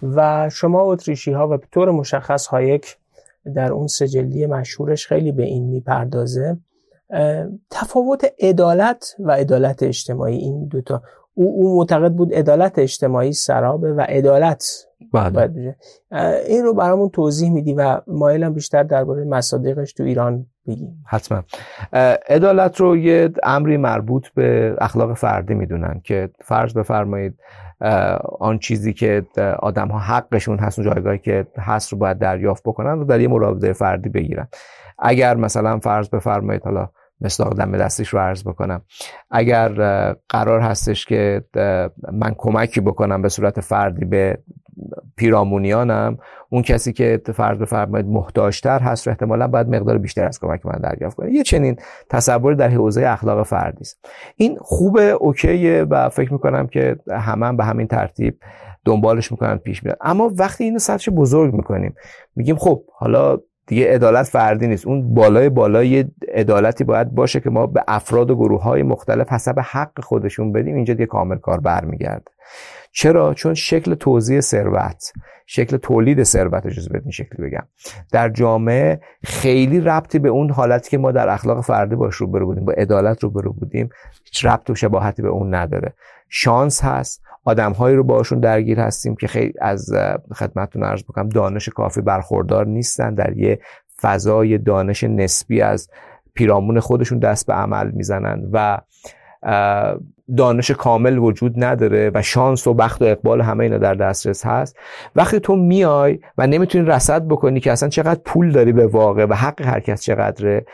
و 0.04 0.50
شما 0.50 0.82
اتریشی 0.82 1.32
ها 1.32 1.48
و 1.48 1.58
به 1.58 1.68
طور 1.72 1.92
مشخص 1.92 2.48
هایک 2.48 2.98
در 3.56 3.72
اون 3.72 3.88
سجلی 3.88 4.46
مشهورش 4.46 5.08
خیلی 5.08 5.32
به 5.32 5.44
این 5.44 5.70
می‌پردازه. 5.70 6.58
تفاوت 7.70 8.34
عدالت 8.40 9.16
و 9.20 9.32
عدالت 9.32 9.84
اجتماعی 9.84 10.38
این 10.38 10.68
دوتا. 10.68 11.02
او, 11.34 11.54
او 11.56 11.78
معتقد 11.78 12.14
بود 12.14 12.34
عدالت 12.34 12.80
اجتماعی 12.80 13.34
سرابه 13.34 13.94
و 13.94 14.02
عدالت 14.02 14.86
بله. 15.14 15.30
باید 15.30 15.76
این 16.48 16.64
رو 16.64 16.74
برامون 16.74 17.10
توضیح 17.10 17.52
میدی 17.52 17.74
و 17.74 18.02
مایلم 18.08 18.54
بیشتر 18.54 18.84
درباره 18.84 19.24
مصادیقش 19.24 19.94
تو 19.94 20.04
ایران 20.04 20.46
بگیم. 20.68 21.04
حتما. 21.08 21.44
عدالت 22.30 22.82
رو 22.82 22.98
یه 22.98 23.30
امری 23.44 23.78
مربوط 23.78 24.28
به 24.36 24.76
اخلاق 24.82 25.14
فردی 25.14 25.54
می‌دونن 25.54 26.02
که 26.04 26.30
فرض 26.42 26.74
بفرمایید 26.74 27.40
آن 28.40 28.60
چیزی 28.60 28.94
که 28.94 29.26
آدم 29.60 29.88
ها 29.88 30.00
حقشون 30.00 30.60
هست 30.60 30.80
اون 30.80 30.90
جایگاهی 30.90 31.18
که 31.18 31.48
هست 31.58 31.92
رو 31.92 31.98
باید 31.98 32.18
دریافت 32.18 32.64
بکنن 32.64 33.00
و 33.00 33.06
در 33.06 33.20
یه 33.20 33.28
مراوده 33.28 33.74
فردی 33.74 34.10
بگیرن. 34.10 34.48
اگر 35.00 35.36
مثلا 35.36 35.80
فرض 35.80 36.10
بفرمایید 36.10 36.64
حالا 36.64 36.90
مثل 37.22 37.50
دم 37.50 37.78
دستش 37.78 38.10
رو 38.10 38.20
عرض 38.20 38.44
بکنم. 38.44 38.82
اگر 39.32 39.70
قرار 40.30 40.60
هستش 40.60 41.06
که 41.06 41.44
من 42.12 42.36
کمکی 42.38 42.82
بکنم 42.82 43.22
به 43.22 43.30
صورت 43.30 43.62
فردی 43.62 44.06
به 44.06 44.38
پیرامونیانم 45.16 46.18
اون 46.50 46.62
کسی 46.62 46.94
که 46.94 47.22
فرض 47.34 47.58
بفرمایید 47.58 48.08
محتاجتر 48.08 48.80
هست 48.80 49.08
رو 49.08 49.12
احتمالا 49.12 49.48
باید 49.48 49.68
مقدار 49.70 49.98
بیشتر 49.98 50.26
از 50.26 50.40
کمک 50.40 50.66
من 50.66 50.80
دریافت 50.84 51.16
کنه. 51.16 51.32
یه 51.32 51.44
چنین 51.44 51.76
تصوری 52.10 52.56
در 52.56 52.70
حوزه 52.70 53.08
اخلاق 53.08 53.46
فردی 53.46 53.82
است. 53.82 54.06
این 54.36 54.58
خوبه 54.62 55.04
اوکیه 55.04 55.86
و 55.90 56.10
فکر 56.10 56.34
می‌کنم 56.34 56.68
که 56.68 56.98
همه 57.12 57.46
هم 57.46 57.58
به 57.58 57.64
همین 57.64 57.88
ترتیب 57.88 58.40
دنبالش 58.86 59.32
می‌کنن 59.32 59.58
پیش 59.58 59.84
میرن. 59.84 59.96
اما 60.02 60.32
وقتی 60.36 60.64
اینو 60.64 60.80
سطحش 60.80 61.10
بزرگ 61.10 61.54
می‌کنیم 61.54 61.96
میگیم 62.36 62.56
خب 62.56 62.84
حالا 62.94 63.38
دیگه 63.70 63.94
عدالت 63.94 64.26
فردی 64.26 64.68
نیست. 64.68 64.88
اون 64.88 65.14
بالای 65.14 65.50
بالای 65.50 66.06
عدالتی 66.34 66.84
باید 66.84 67.12
باشه 67.12 67.40
که 67.40 67.50
ما 67.50 67.68
به 67.68 67.84
افراد 67.88 68.32
و 68.32 68.36
گروه 68.36 68.64
های 68.64 68.84
مختلف 68.84 69.30
حسب 69.30 69.60
حق 69.60 70.02
خودشون 70.02 70.52
بدیم. 70.52 70.76
اینجا 70.76 70.94
دیگه 70.94 71.06
کامل 71.06 71.38
کار 71.38 71.60
برمیگرده. 71.60 72.32
چرا؟ 72.92 73.34
چون 73.34 73.54
شکل 73.54 73.96
توزیع 73.96 74.40
ثروت 74.40 75.14
شکل 75.46 75.78
تولید 75.78 76.24
ثروت 76.24 76.66
اجازه 76.66 76.90
بدین 76.90 77.12
شکلی 77.12 77.50
بگم 77.50 77.64
در 78.12 78.30
جامعه 78.30 79.02
خیلی 79.24 79.80
ربطی 79.80 80.20
به 80.20 80.30
اون 80.30 80.50
حالتی 80.50 80.90
که 80.90 80.98
ما 80.98 81.12
در 81.12 81.30
اخلاق 81.30 81.62
فردی 81.62 81.96
باش 81.96 82.16
رو 82.16 82.28
برو 82.28 82.46
بودیم 82.46 82.66
با 82.66 82.74
عدالت 82.74 83.24
رو 83.24 83.30
برو 83.30 83.54
بودیم 83.54 83.90
هیچ 84.24 84.46
ربط 84.46 84.70
و 84.70 84.76
شباهتی 84.76 85.22
به 85.22 85.28
اون 85.28 85.56
نداره. 85.56 85.94
شانس 86.30 86.84
هست 86.84 87.22
آدمهایی 87.46 87.96
رو 87.96 88.04
باشون 88.04 88.40
درگیر 88.40 88.80
هستیم 88.80 89.16
که 89.16 89.28
خیلی 89.28 89.54
از 89.62 89.92
خدمتتون 90.36 90.84
عرض 90.84 91.04
بکنم 91.04 91.30
دانش 91.30 91.70
کافی 91.70 92.02
برخوردار 92.02 92.66
نیستن 92.66 93.14
در 93.14 93.38
یه 93.38 93.60
فضای 94.02 94.58
دانش 94.58 95.04
نسبی 95.04 95.62
از 95.62 95.90
پیرامون 96.34 96.80
خودشون 96.80 97.20
دست 97.20 97.48
به 97.48 97.54
عمل 97.54 97.92
می‌زنن 97.92 98.50
و 98.52 98.78
دانش 100.38 100.72
کامل 100.72 101.18
وجود 101.18 101.64
نداره 101.64 102.12
و 102.14 102.22
شانس 102.22 102.68
و 102.68 102.74
بخت 102.74 103.02
و 103.02 103.06
اقبال 103.06 103.42
همه 103.42 103.64
اینا 103.64 103.78
در 103.78 103.94
دسترس 103.94 104.46
هست. 104.46 104.78
وقتی 105.16 105.40
تو 105.40 105.56
میای 105.56 106.20
و 106.38 106.48
نمی‌تونی 106.48 106.86
رصد 106.86 107.28
بکنی 107.28 107.60
که 107.60 107.72
اصلا 107.72 107.90
چقدر 107.90 108.20
پول 108.26 108.52
داری 108.52 108.72
به 108.72 108.88
واقع 108.88 109.26
و 109.26 109.34
حق 109.34 109.62
هر 109.62 109.80
کس 109.80 110.02
چقدره 110.02 110.66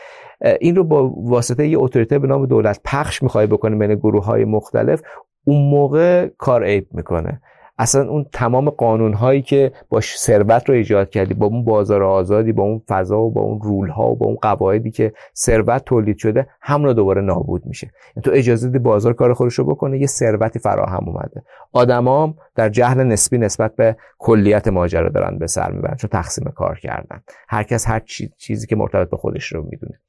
این 0.60 0.76
رو 0.76 0.84
با 0.84 1.08
واسطه 1.08 1.68
یه 1.68 1.78
اتوریته 1.78 2.18
به 2.18 2.28
نام 2.28 2.46
دولت 2.46 2.80
پخش 2.84 3.22
می‌خوای 3.22 3.46
بکنی 3.46 3.76
بین 3.76 3.94
گروه 3.94 4.24
های 4.24 4.44
مختلف. 4.44 5.02
اون 5.46 5.70
موقع 5.70 6.26
کار 6.38 6.64
عیب 6.64 6.86
می‌کنه. 6.90 7.40
اصلا 7.78 8.08
اون 8.08 8.26
تمام 8.32 8.70
قانون 8.70 9.14
هایی 9.14 9.42
که 9.42 9.72
با 9.88 10.00
ثروت 10.00 10.68
رو 10.68 10.74
ایجاد 10.74 11.10
کردی 11.10 11.34
با 11.34 11.46
اون 11.46 11.64
بازار 11.64 12.02
آزادی 12.02 12.52
با 12.52 12.62
اون 12.62 12.82
فضا 12.88 13.20
و 13.20 13.30
با 13.30 13.40
اون 13.40 13.60
رول 13.60 13.88
ها 13.88 14.10
و 14.10 14.16
با 14.16 14.26
اون 14.26 14.36
قواعدی 14.42 14.90
که 14.90 15.12
ثروت 15.36 15.84
تولید 15.84 16.18
شده 16.18 16.46
همون 16.60 16.92
دوباره 16.92 17.22
نابود 17.22 17.66
میشه. 17.66 17.86
یعنی 17.86 18.24
تو 18.24 18.30
اجازه 18.34 18.70
دی 18.70 18.78
بازار 18.78 19.12
کار 19.12 19.34
خودش 19.34 19.54
رو 19.54 19.64
بکنه 19.64 19.98
یه 19.98 20.06
ثروتی 20.06 20.58
فراهم 20.58 21.08
اومده. 21.08 21.42
آدمام 21.72 22.34
در 22.54 22.68
جهل 22.68 23.02
نسبی 23.02 23.38
نسبت 23.38 23.76
به 23.76 23.96
کلیت 24.18 24.68
ماجرا 24.68 25.08
دارن 25.08 25.38
به 25.38 25.46
سر 25.46 25.70
می‌برن 25.72 25.96
چون 25.96 26.10
تقسیم 26.10 26.52
کار 26.54 26.78
کردن. 26.78 27.22
هر 27.48 27.62
کس 27.62 27.88
هر 27.88 28.02
چیزی 28.38 28.66
که 28.66 28.76
مرتبط 28.76 29.10
به 29.10 29.16
خودش 29.16 29.52
رو 29.52 29.62
می‌دونه. 29.62 30.00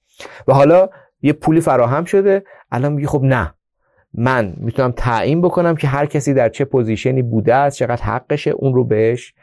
و 0.47 0.53
حالا 0.53 0.89
یه 1.21 1.33
پولی 1.33 1.61
فراهم 1.61 2.05
شده 2.05 2.43
الان 2.71 2.93
میگه 2.93 3.07
خب 3.07 3.23
نه. 3.23 3.53
من 4.13 4.53
می‌تونم 4.57 4.93
تعیین 4.97 5.41
بکنم 5.41 5.75
که 5.75 5.87
هر 5.87 6.05
کسی 6.05 6.33
در 6.33 6.49
چه 6.49 6.65
position 6.65 7.15
ی 7.15 7.21
بوده 7.21 7.55
است 7.55 7.77
چقدر 7.77 8.01
حقشه 8.01 8.51
اون 8.51 8.73
رو 8.73 8.83
بهش 8.83 9.33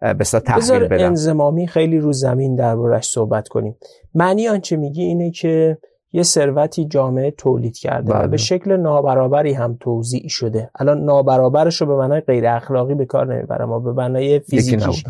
به 0.00 0.24
تحویل 0.24 0.88
بدم. 0.88 1.04
انضمامی 1.04 1.66
خیلی 1.66 1.98
رو 1.98 2.12
زمین 2.12 2.56
دربارش 2.56 3.04
صحبت 3.04 3.48
کنیم. 3.48 3.76
معنی 4.14 4.48
آنچه 4.48 4.76
میگی 4.76 5.02
اینه 5.02 5.30
که 5.30 5.78
یه 6.12 6.22
ثروتی 6.22 6.84
جامعه 6.84 7.30
تولید 7.30 7.78
کرده 7.78 8.12
و 8.12 8.20
به 8.20 8.26
بله. 8.26 8.36
شکل 8.36 8.76
نابرابری 8.76 9.52
هم 9.52 9.76
توزیع 9.80 10.28
شده. 10.28 10.70
الان 10.78 11.04
نابرابرش 11.04 11.80
رو 11.80 11.86
به 11.86 11.96
معنای 11.96 12.20
غیر 12.20 12.46
اخلاقی 12.46 12.94
به 12.94 13.04
کار 13.04 13.34
نمی‌برم 13.34 13.68
ما 13.68 13.78
به 13.78 13.92
معنای 13.92 14.38
فیزیکیش. 14.38 15.04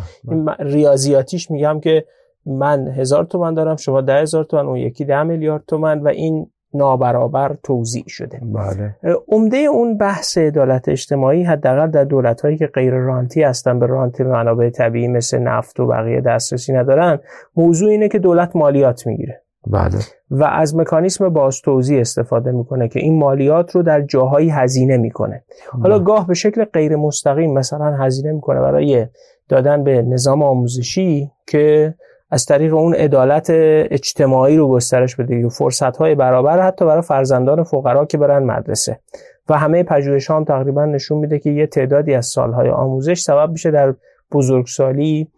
ریاضیاتیش 0.59 1.51
میگم 1.51 1.81
که 1.81 2.05
من 2.47 2.89
هزار 2.89 3.25
تومن 3.25 3.55
دارم 3.55 3.77
شما 3.77 4.01
ده 4.01 4.15
هزار 4.15 4.45
تومن 4.45 4.67
اون 4.67 4.77
یکی 4.77 5.05
ده 5.05 5.23
میلیارد 5.23 5.65
تومن 5.67 6.01
و 6.01 6.09
این 6.09 6.51
نابرابر 6.75 7.57
توضیح 7.63 8.05
شده 8.07 8.41
بله. 8.43 8.97
عمده 9.29 9.57
اون 9.57 9.97
بحث 9.97 10.39
عدالت 10.39 10.89
اجتماعی 10.89 11.43
حداقل 11.43 11.91
در 11.91 12.05
دولت 12.05 12.41
هایی 12.41 12.57
که 12.57 12.67
غیر 12.67 12.95
رانتی 12.95 13.43
هستن 13.43 13.79
به 13.79 13.87
رانت 13.87 14.21
منابع 14.21 14.71
طبیعی 14.71 15.09
مثل 15.09 15.39
نفت 15.39 15.81
و 15.81 15.87
بقیه 15.87 16.21
دسترسی 16.21 16.73
ندارن 16.73 17.19
موضوع 17.57 17.91
اینه 17.91 18.09
که 18.09 18.19
دولت 18.19 18.57
مالیات 18.57 19.07
می‌گیره 19.07 19.43
بله. 19.67 19.99
و 20.31 20.45
از 20.45 20.77
مکانیسم 20.77 21.29
باز 21.29 21.61
توضیح 21.61 22.01
استفاده 22.01 22.53
می‌کنه 22.53 22.89
که 22.89 23.01
این 23.01 23.19
مالیات 23.19 23.77
رو 23.77 23.83
در 23.83 24.03
جاهایی 24.03 24.49
هزینه 24.49 24.97
می‌کنه 24.97 25.45
حالا 25.83 25.97
بله. 25.97 26.05
گاه 26.05 26.27
به 26.27 26.35
شکل 26.35 26.65
غیر 26.65 26.97
مستقیم 26.97 27.53
مثلا 27.53 27.97
هزینه 27.97 28.33
می‌کنه 28.33 28.61
برای 28.61 29.07
دادن 29.49 29.85
به 29.85 30.03
نظام 30.03 30.43
آموزشی 30.43 31.31
که 31.47 31.95
از 32.33 32.45
طریق 32.45 32.75
اون 32.75 32.95
عدالت 32.95 33.47
اجتماعی 33.51 34.57
رو 34.57 34.69
گسترش 34.69 35.17
بده. 35.17 35.47
و 35.47 35.49
فرصت 35.49 35.97
های 35.97 36.15
برابر 36.15 36.61
حتی 36.61 36.85
برای 36.85 37.03
فرزندان 37.03 37.63
فقرا 37.63 38.05
که 38.05 38.19
برن 38.19 38.43
مدرسه. 38.43 39.01
و 39.49 39.59
همه 39.59 39.83
پژوهش 39.83 40.31
هم 40.31 40.45
تقریبا 40.45 40.85
نشون 40.85 41.19
میده 41.19 41.39
که 41.39 41.51
یه 41.51 41.67
تعدادی 41.67 42.15
از 42.15 42.27
سالهای 42.27 42.71
آموزش 42.71 43.21
سبب 43.21 43.51
میشه 43.51 43.71
در 43.71 43.95
بزرگسالی 44.33 45.29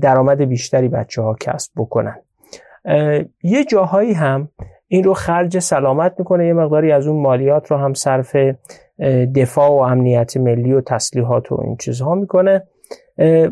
درآمد 0.00 0.42
بیشتری 0.42 0.88
بچه 0.88 1.22
ها 1.22 1.36
کسب 1.40 1.72
بکنن. 1.76 2.16
یه 3.42 3.64
جاهایی 3.68 4.12
هم 4.12 4.48
این 4.88 5.04
رو 5.04 5.14
خرج 5.14 5.58
سلامت 5.58 6.14
می‌کنه. 6.18 6.46
یه 6.46 6.52
مقداری 6.52 6.92
از 6.92 7.06
اون 7.06 7.22
مالیات 7.22 7.70
رو 7.70 7.76
هم 7.76 7.94
صرف 7.94 8.36
دفاع 9.34 9.70
و 9.70 9.74
امنیت 9.74 10.36
ملی 10.36 10.72
و 10.72 10.80
تسلیحات 10.80 11.52
و 11.52 11.60
این 11.64 11.76
چیزها 11.76 12.14
می‌کنه. 12.14 12.62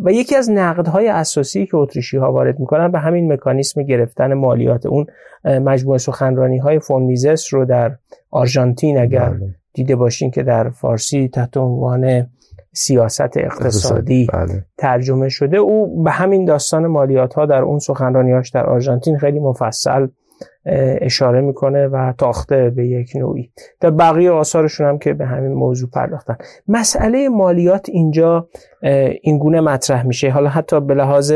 و 0.05 0.13
یکی 0.13 0.37
از 0.37 0.51
نقدهای 0.51 1.09
اساسی 1.09 1.67
که 1.67 1.77
اتریشی 1.77 2.17
ها 2.17 2.33
وارد 2.33 2.61
می‌کنن 2.61 2.93
به 2.93 2.99
همین 2.99 3.33
مکانیسم 3.33 3.83
گرفتن 3.83 4.35
مالیات 4.35 4.87
اون 4.87 5.07
مجموعه 5.45 5.99
سخنرانی 5.99 6.59
های 6.59 6.79
فون 6.79 7.17
رو 7.53 7.65
در 7.65 7.97
آرژانتین 8.31 8.99
اگر 8.99 9.29
بله. 9.29 9.55
دیده 9.75 9.97
باشین 9.97 10.31
که 10.31 10.43
در 10.43 10.71
فارسی 10.71 11.29
تحت 11.29 11.57
عنوان 11.57 12.27
سیاست 12.73 13.37
اقتصادی 13.37 14.27
بله. 14.33 14.65
ترجمه 14.79 15.29
شده 15.29 15.57
او 15.57 16.03
به 16.03 16.11
همین 16.11 16.45
داستان 16.45 16.87
مالیات 16.87 17.35
ها 17.35 17.47
در 17.47 17.63
اون 17.63 17.79
سخنرانیاش 17.79 18.51
در 18.51 18.67
آرژانتین 18.67 19.19
خیلی 19.19 19.41
مفصل 19.41 20.07
اشاره 21.01 21.41
می‌کنه 21.41 21.87
و 21.87 22.13
تاخته 22.19 22.71
به 22.71 22.87
یک 22.87 23.11
نوعی. 23.17 23.51
در 23.81 23.91
بقیه 23.91 24.31
آثارشون 24.31 24.87
هم 24.87 24.99
که 24.99 25.13
به 25.13 25.27
همین 25.27 25.53
موضوع 25.53 25.91
پرداختن. 25.91 26.37
مسئله 26.69 27.29
مالیات 27.29 27.89
اینجا 27.89 28.49
اینگونه 29.23 29.61
مطرح 29.61 30.07
میشه. 30.07 30.31
حالا 30.31 30.49
حتی 30.49 30.81
به 30.81 30.95
لحاظ 30.95 31.33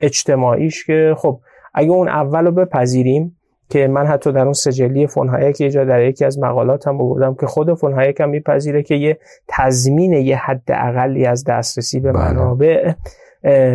اجتماعیش 0.00 0.86
که 0.86 1.14
خب 1.16 1.40
اگه 1.74 1.90
اون 1.90 2.08
اول 2.08 2.44
رو 2.44 2.52
بپذیریم 2.52 3.36
که 3.70 3.88
من 3.88 4.06
حتی 4.06 4.32
در 4.32 4.42
اون 4.42 4.52
سجلی 4.52 5.06
فون 5.06 5.29
هایک 5.29 5.60
یه 5.60 5.70
جا 5.70 5.84
در 5.84 6.02
یکی 6.02 6.24
از 6.24 6.38
مقالات 6.38 6.88
هم 6.88 6.98
بردم 6.98 7.34
که 7.40 7.46
خود 7.46 7.74
فون 7.74 7.94
هایک 7.94 8.20
هم 8.20 8.28
میپذیره 8.28 8.82
که 8.82 8.94
یه 8.94 9.18
تضمین 9.48 10.12
یه 10.12 10.36
حد 10.36 10.62
اقلی 10.68 11.26
از 11.26 11.44
دسترسی 11.44 12.00
به 12.00 12.12
بله. 12.12 12.32
منابع 12.32 12.92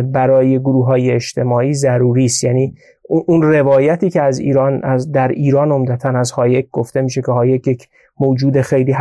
برای 0.02 0.58
گروه 0.58 0.86
های 0.86 1.10
اجتماعی 1.10 1.74
ضروری 1.74 2.24
است. 2.24 2.44
یعنی 2.44 2.74
اون 3.08 3.42
روایتی 3.42 4.10
که 4.10 4.22
از 4.22 4.38
ایران 4.38 4.80
از 4.82 5.12
در 5.12 5.28
ایران 5.28 5.72
عمدتا 5.72 6.08
از 6.08 6.30
هایک 6.30 6.70
گفته 6.70 7.00
میشه 7.00 7.22
که 7.22 7.32
هایک 7.32 7.66
یک 7.66 7.88
موجود 8.20 8.60
خیلی 8.60 8.94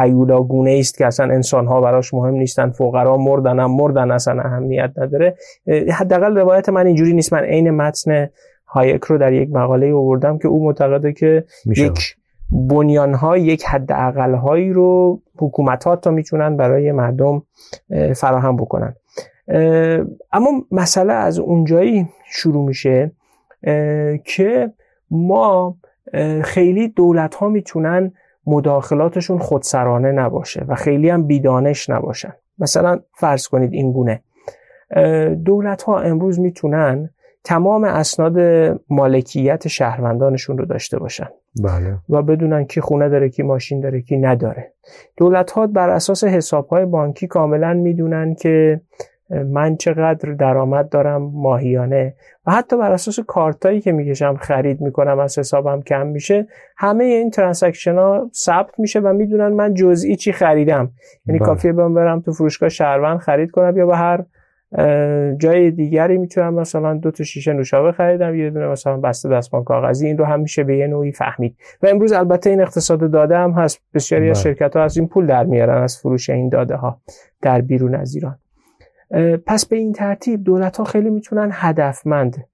گونه 0.47 0.77
است 0.79 0.97
که 0.97 1.05
اصلا 1.05 1.33
انسان 1.33 1.67
ها 1.67 1.81
براش 1.81 2.13
مهم 2.13 2.33
نیستن 2.33 2.69
فقرا 2.69 3.17
مردن 3.17 3.59
هم 3.59 3.71
مردن 3.71 4.11
اصلا 4.11 4.41
اهمیت 4.41 4.91
نداره. 4.97 5.35
حداقل 5.93 6.37
روایت 6.37 6.69
من 6.69 6.87
اینجوری 6.87 7.13
نیست. 7.13 7.33
من 7.33 7.39
عین 7.39 7.71
متن 7.71 8.29
هایک 8.67 9.03
رو 9.03 9.17
در 9.17 9.33
یک 9.33 9.49
مقاله 9.49 9.93
آوردم 9.93 10.37
که 10.37 10.47
او 10.47 10.65
معتقده 10.65 11.13
که 11.13 11.43
میشه. 11.65 11.85
یک 11.85 12.15
بنیان 12.51 13.13
ها 13.13 13.37
یک 13.37 13.65
حد 13.65 13.91
اقل 13.91 14.33
هایی 14.33 14.73
رو 14.73 15.21
حکومت 15.37 15.83
ها 15.83 15.95
تا 15.95 16.11
می‌تونن 16.11 16.57
برای 16.57 16.91
مردم 16.91 17.43
فراهم 18.15 18.55
بکنن. 18.55 18.95
اما 20.33 20.49
مسئله 20.71 21.13
از 21.13 21.39
اونجایی 21.39 22.07
شروع 22.31 22.65
میشه 22.65 23.11
که 24.23 24.73
ما 25.11 25.77
خیلی 26.43 26.87
دولت 26.87 27.35
ها 27.35 27.49
می‌تونن 27.49 28.11
مداخلاتشون 28.45 29.37
خودسرانه 29.37 30.11
نباشه 30.11 30.65
و 30.67 30.75
خیلی 30.75 31.09
هم 31.09 31.27
بیدانش 31.27 31.89
نباشن. 31.89 32.33
مثلا 32.59 32.99
فرض 33.13 33.47
کنید 33.47 33.73
این 33.73 33.91
گونه. 33.91 34.21
دولت 35.45 35.83
ها 35.83 35.99
امروز 35.99 36.39
می‌تونن 36.39 37.09
تمام 37.43 37.83
اسناد 37.83 38.37
مالکیت 38.89 39.67
شهروندانشون 39.67 40.57
رو 40.57 40.65
داشته 40.65 40.99
باشن. 40.99 41.27
بله. 41.63 41.97
و 42.09 42.21
بدونن 42.21 42.65
کی 42.65 42.81
خونه 42.81 43.09
داره 43.09 43.29
کی 43.29 43.43
ماشین 43.43 43.81
داره 43.81 44.01
کی 44.01 44.17
نداره. 44.17 44.73
دولت 45.17 45.51
ها 45.51 45.67
بر 45.67 45.89
اساس 45.89 46.23
حساب 46.23 46.67
های 46.67 46.85
بانکی 46.85 47.27
کاملا 47.27 47.73
می‌دونن 47.73 48.35
که 48.35 48.81
من 49.29 49.75
چقدر 49.75 50.31
درآمد 50.33 50.89
دارم 50.89 51.21
ماهیانه. 51.21 52.13
و 52.45 52.51
حتی 52.51 52.77
بر 52.77 52.91
اساس 52.91 53.19
کارتایی 53.19 53.81
که 53.81 53.91
می‌کشم 53.91 54.35
خرید 54.35 54.81
می‌کنم 54.81 55.19
از 55.19 55.39
حسابم 55.39 55.81
کم 55.81 56.07
میشه 56.07 56.47
همه 56.77 57.03
این 57.03 57.29
transaction 57.29 57.95
ها 57.95 58.29
ثبت 58.33 58.79
میشه 58.79 58.99
و 58.99 59.13
می‌دونن 59.13 59.47
من 59.47 59.73
جزئی 59.73 60.15
چی 60.15 60.31
خریدم. 60.31 60.91
یعنی 61.25 61.39
بله. 61.39 61.47
کافیه 61.47 61.73
برم 61.73 61.93
برم 61.93 62.21
تو 62.21 62.33
فروشگاه 62.33 62.69
شهروند 62.69 63.19
خرید 63.19 63.51
کنم 63.51 63.77
یا 63.77 63.85
به 63.85 63.97
هر 63.97 64.23
جای 65.37 65.71
دیگری 65.71 66.17
می‌تونم 66.17 66.53
مثلا 66.53 66.93
دو 66.93 67.11
تا 67.11 67.23
شیشه 67.23 67.53
نوشابه 67.53 67.91
خریدم 67.91 68.35
یه 68.35 68.49
دونه 68.49 68.67
مثلا 68.67 68.97
بسته 68.97 69.29
دستمال 69.29 69.63
کاغذی 69.63 70.07
این 70.07 70.17
رو 70.17 70.25
هم 70.25 70.39
میشه 70.39 70.63
به 70.63 70.77
یه 70.77 70.87
نوعی 70.87 71.11
فهمید. 71.11 71.55
و 71.83 71.87
امروز 71.87 72.11
البته 72.11 72.49
این 72.49 72.61
اقتصاد 72.61 73.11
داده 73.11 73.37
هم 73.37 73.51
هست. 73.51 73.81
بسیاری 73.93 74.29
از 74.29 74.43
بله. 74.43 74.53
شرکت 74.53 74.75
ها 74.75 74.83
از 74.83 74.97
این 74.97 75.07
پول 75.07 75.25
در 75.25 75.43
میارن 75.43 75.83
از 75.83 75.97
فروش 75.97 76.29
این 76.29 76.49
داده 76.49 76.75
ها 76.75 77.01
در 77.41 77.61
بیرون 77.61 77.95
از 77.95 78.15
ایران. 78.15 78.39
پس 79.45 79.65
به 79.65 79.75
این 79.75 79.93
ترتیب 79.93 80.43
دولت 80.43 80.77
ها 80.77 80.83
خیلی 80.83 81.09
می‌تونن 81.09 81.49
هدفمند 81.53 82.45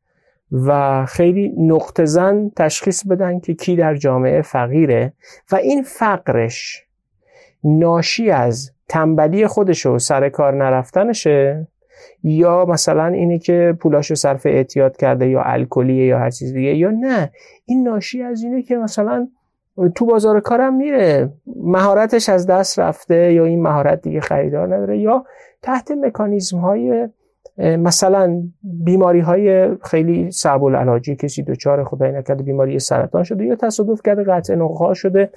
و 0.51 1.05
خیلی 1.05 1.53
نقطه 1.57 2.05
زن 2.05 2.51
تشخیص 2.55 3.07
بدن 3.07 3.39
که 3.39 3.53
کی 3.53 3.75
در 3.75 3.95
جامعه 3.95 4.41
فقیره 4.41 5.13
و 5.51 5.55
این 5.55 5.83
فقرش 5.83 6.83
ناشی 7.63 8.31
از 8.31 8.71
تنبلی 8.89 9.47
خودش 9.47 9.85
و 9.85 9.99
سر 9.99 10.29
کار 10.29 10.53
نرفتنشه 10.53 11.67
یا 12.23 12.65
مثلا 12.65 13.05
اینه 13.05 13.39
که 13.39 13.77
پولاشو 13.79 14.15
صرف 14.15 14.45
اعتیاد 14.45 14.97
کرده 14.97 15.29
یا 15.29 15.41
الکلیه 15.41 16.05
یا 16.05 16.19
هر 16.19 16.29
چیز 16.29 16.53
دیگه 16.53 16.75
یا 16.75 16.91
نه. 16.91 17.31
این 17.65 17.83
ناشی 17.83 18.23
از 18.23 18.43
اینه 18.43 18.61
که 18.61 18.77
مثلا 18.77 19.27
تو 19.95 20.05
بازار 20.05 20.39
کارم 20.39 20.73
میره 20.73 21.29
مهارتش 21.55 22.29
از 22.29 22.47
دست 22.47 22.79
رفته 22.79 23.33
یا 23.33 23.45
این 23.45 23.61
مهارت 23.61 24.01
دیگه 24.01 24.21
خریدار 24.21 24.75
نداره 24.75 24.97
یا 24.97 25.25
تحت 25.63 25.91
مکانیزم 25.91 26.57
های 26.57 27.09
مثلا 27.57 28.43
بیماری 28.63 29.19
های 29.19 29.75
خیلی 29.77 30.31
صعب 30.31 30.63
العلاجی 30.63 31.15
کسی 31.15 31.43
دچار 31.43 31.83
خدای 31.83 32.11
نکرده 32.11 32.43
بیماری 32.43 32.79
سرطان 32.79 33.23
شده 33.23 33.45
یا 33.45 33.55
تصادف 33.55 34.01
کرده 34.05 34.23
قطع 34.23 34.55
نقها 34.55 34.93
شده 34.93 35.29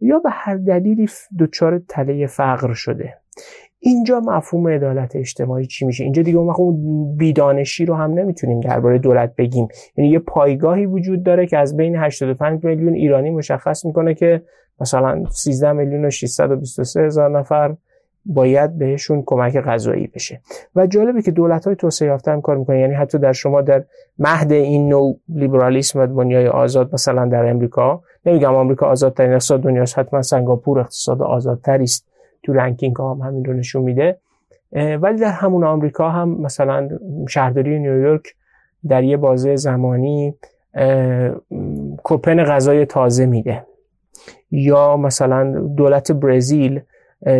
یا 0.00 0.18
به 0.18 0.30
هر 0.32 0.56
دلیلی 0.56 1.08
دچار 1.38 1.82
تله 1.88 2.26
فقر 2.26 2.72
شده. 2.72 3.14
اینجا 3.78 4.20
مفهوم 4.20 4.68
عدالت 4.68 5.16
اجتماعی 5.16 5.66
چی 5.66 5.86
میشه؟ 5.86 6.04
اینجا 6.04 6.22
دیگه 6.22 6.38
اون 6.38 7.16
بیدانشی 7.16 7.84
رو 7.84 7.94
هم 7.94 8.12
نمی‌تونیم 8.12 8.60
درباره 8.60 8.98
دولت 8.98 9.34
بگیم. 9.38 9.68
یعنی 9.96 10.10
یه 10.10 10.18
پایگاهی 10.18 10.86
وجود 10.86 11.22
داره 11.22 11.46
که 11.46 11.58
از 11.58 11.76
بین 11.76 11.96
85 11.96 12.64
میلیون 12.64 12.94
ایرانی 12.94 13.30
مشخص 13.30 13.84
می‌کنه 13.84 14.14
که 14.14 14.42
مثلا 14.80 15.24
13 15.30 15.72
میلیون 15.72 16.04
و 16.04 16.10
623 16.10 17.06
هزار 17.06 17.38
نفر 17.38 17.76
باید 18.26 18.78
بهشون 18.78 19.22
کمک 19.26 19.56
غذایی 19.56 20.06
بشه. 20.06 20.40
و 20.76 20.86
جالبه 20.86 21.22
که 21.22 21.30
دولت 21.30 21.66
های 21.66 21.76
توسعه 21.76 22.08
یافته 22.08 22.30
هم 22.30 22.40
کار 22.40 22.56
می‌کنن. 22.56 22.78
یعنی 22.78 22.94
حتی 22.94 23.18
در 23.18 23.32
شما 23.32 23.62
در 23.62 23.84
مهد 24.18 24.52
این 24.52 24.88
نوع 24.88 25.16
لیبرالیسم 25.28 25.98
و 25.98 26.06
دنیای 26.06 26.48
آزاد 26.48 26.94
مثلا 26.94 27.26
در 27.26 27.46
امریکا 27.46 28.02
نمیگم 28.26 28.54
آمریکا 28.54 28.86
آزادترین 28.86 29.32
اقتصاد 29.32 29.60
دنیاست 29.60 29.98
حتما 29.98 30.22
سنگاپور 30.22 30.80
اقتصاد 30.80 31.22
آزادتری 31.22 31.84
است 31.84 32.06
تو 32.42 32.52
رنکینگ 32.52 32.96
ها 32.96 33.14
هم 33.14 33.20
همین 33.20 33.44
رو 33.44 33.52
نشون 33.52 33.82
میده. 33.82 34.16
ولی 35.00 35.18
در 35.18 35.30
همون 35.30 35.64
آمریکا 35.64 36.10
هم 36.10 36.28
مثلا 36.28 36.88
شهرداری 37.28 37.78
نیویورک 37.78 38.34
در 38.88 39.04
یه 39.04 39.16
بازه 39.16 39.56
زمانی 39.56 40.34
کوپن 42.02 42.44
غذای 42.44 42.86
تازه 42.86 43.26
میده. 43.26 43.66
یا 44.50 44.96
مثلا 44.96 45.68
دولت 45.76 46.12
برزیل 46.12 46.80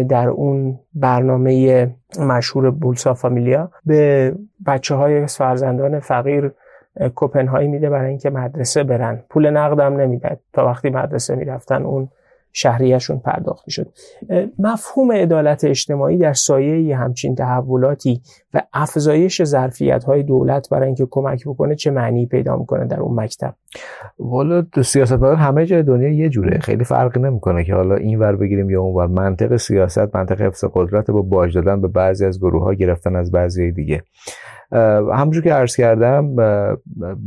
در 0.08 0.28
اون 0.28 0.78
برنامه 0.94 1.90
مشهور 2.20 2.70
بولسا 2.70 3.14
فامیلیا 3.14 3.70
به 3.86 4.32
بچه 4.66 4.94
های 4.94 5.26
فرزندان 5.26 6.00
فقیر 6.00 6.52
کوپن 7.14 7.66
میده 7.66 7.90
برای 7.90 8.08
اینکه 8.08 8.30
مدرسه 8.30 8.84
برن. 8.84 9.22
پول 9.30 9.50
نقدم 9.50 10.00
نمیده 10.00 10.38
تا 10.52 10.66
وقتی 10.66 10.90
مدرسه 10.90 11.34
می‌رفتن 11.34 11.82
اون 11.82 12.08
شهریهشون 12.56 13.18
پرداخت 13.18 13.68
شد 13.68 13.86
مفهوم 14.58 15.12
عدالت 15.12 15.64
اجتماعی 15.64 16.18
در 16.18 16.32
سایه 16.32 16.96
همچین 16.96 17.34
تحولاتی 17.34 18.20
و 18.54 18.62
افزایش 18.72 19.42
ظرفیت 19.42 20.04
های 20.04 20.22
دولت 20.22 20.68
برای 20.70 20.86
اینکه 20.86 21.06
کمک 21.10 21.44
بکنه 21.46 21.74
چه 21.74 21.90
معنی 21.90 22.26
پیدا 22.26 22.56
می‌کنه 22.56 22.86
در 22.86 23.00
اون 23.00 23.20
مکتب؟ 23.20 23.54
والا 24.18 24.66
سیاست 24.84 25.12
همه 25.22 25.66
جای 25.66 25.82
دنیا 25.82 26.08
یه 26.08 26.28
جوره. 26.28 26.58
خیلی 26.58 26.84
فرقی 26.84 27.20
نمی‌کنه 27.20 27.64
که 27.64 27.74
حالا 27.74 27.94
این 27.94 28.18
ور 28.18 28.36
بگیریم 28.36 28.70
یا 28.70 28.82
اون 28.82 28.94
ور. 28.94 29.06
منطق 29.06 29.56
سیاست 29.56 30.16
منطق 30.16 30.40
حفظ 30.40 30.64
قدرت 30.74 31.10
با 31.10 31.22
باج 31.22 31.54
دادن 31.54 31.80
به 31.80 31.88
بعضی 31.88 32.26
از 32.26 32.38
گروه 32.38 32.62
ها 32.62 32.74
گرفتن 32.74 33.16
از 33.16 33.30
بعضی 33.30 33.72
دیگه. 33.72 34.02
همونجور 35.12 35.42
که 35.42 35.52
عرض 35.52 35.76
کردم 35.76 36.36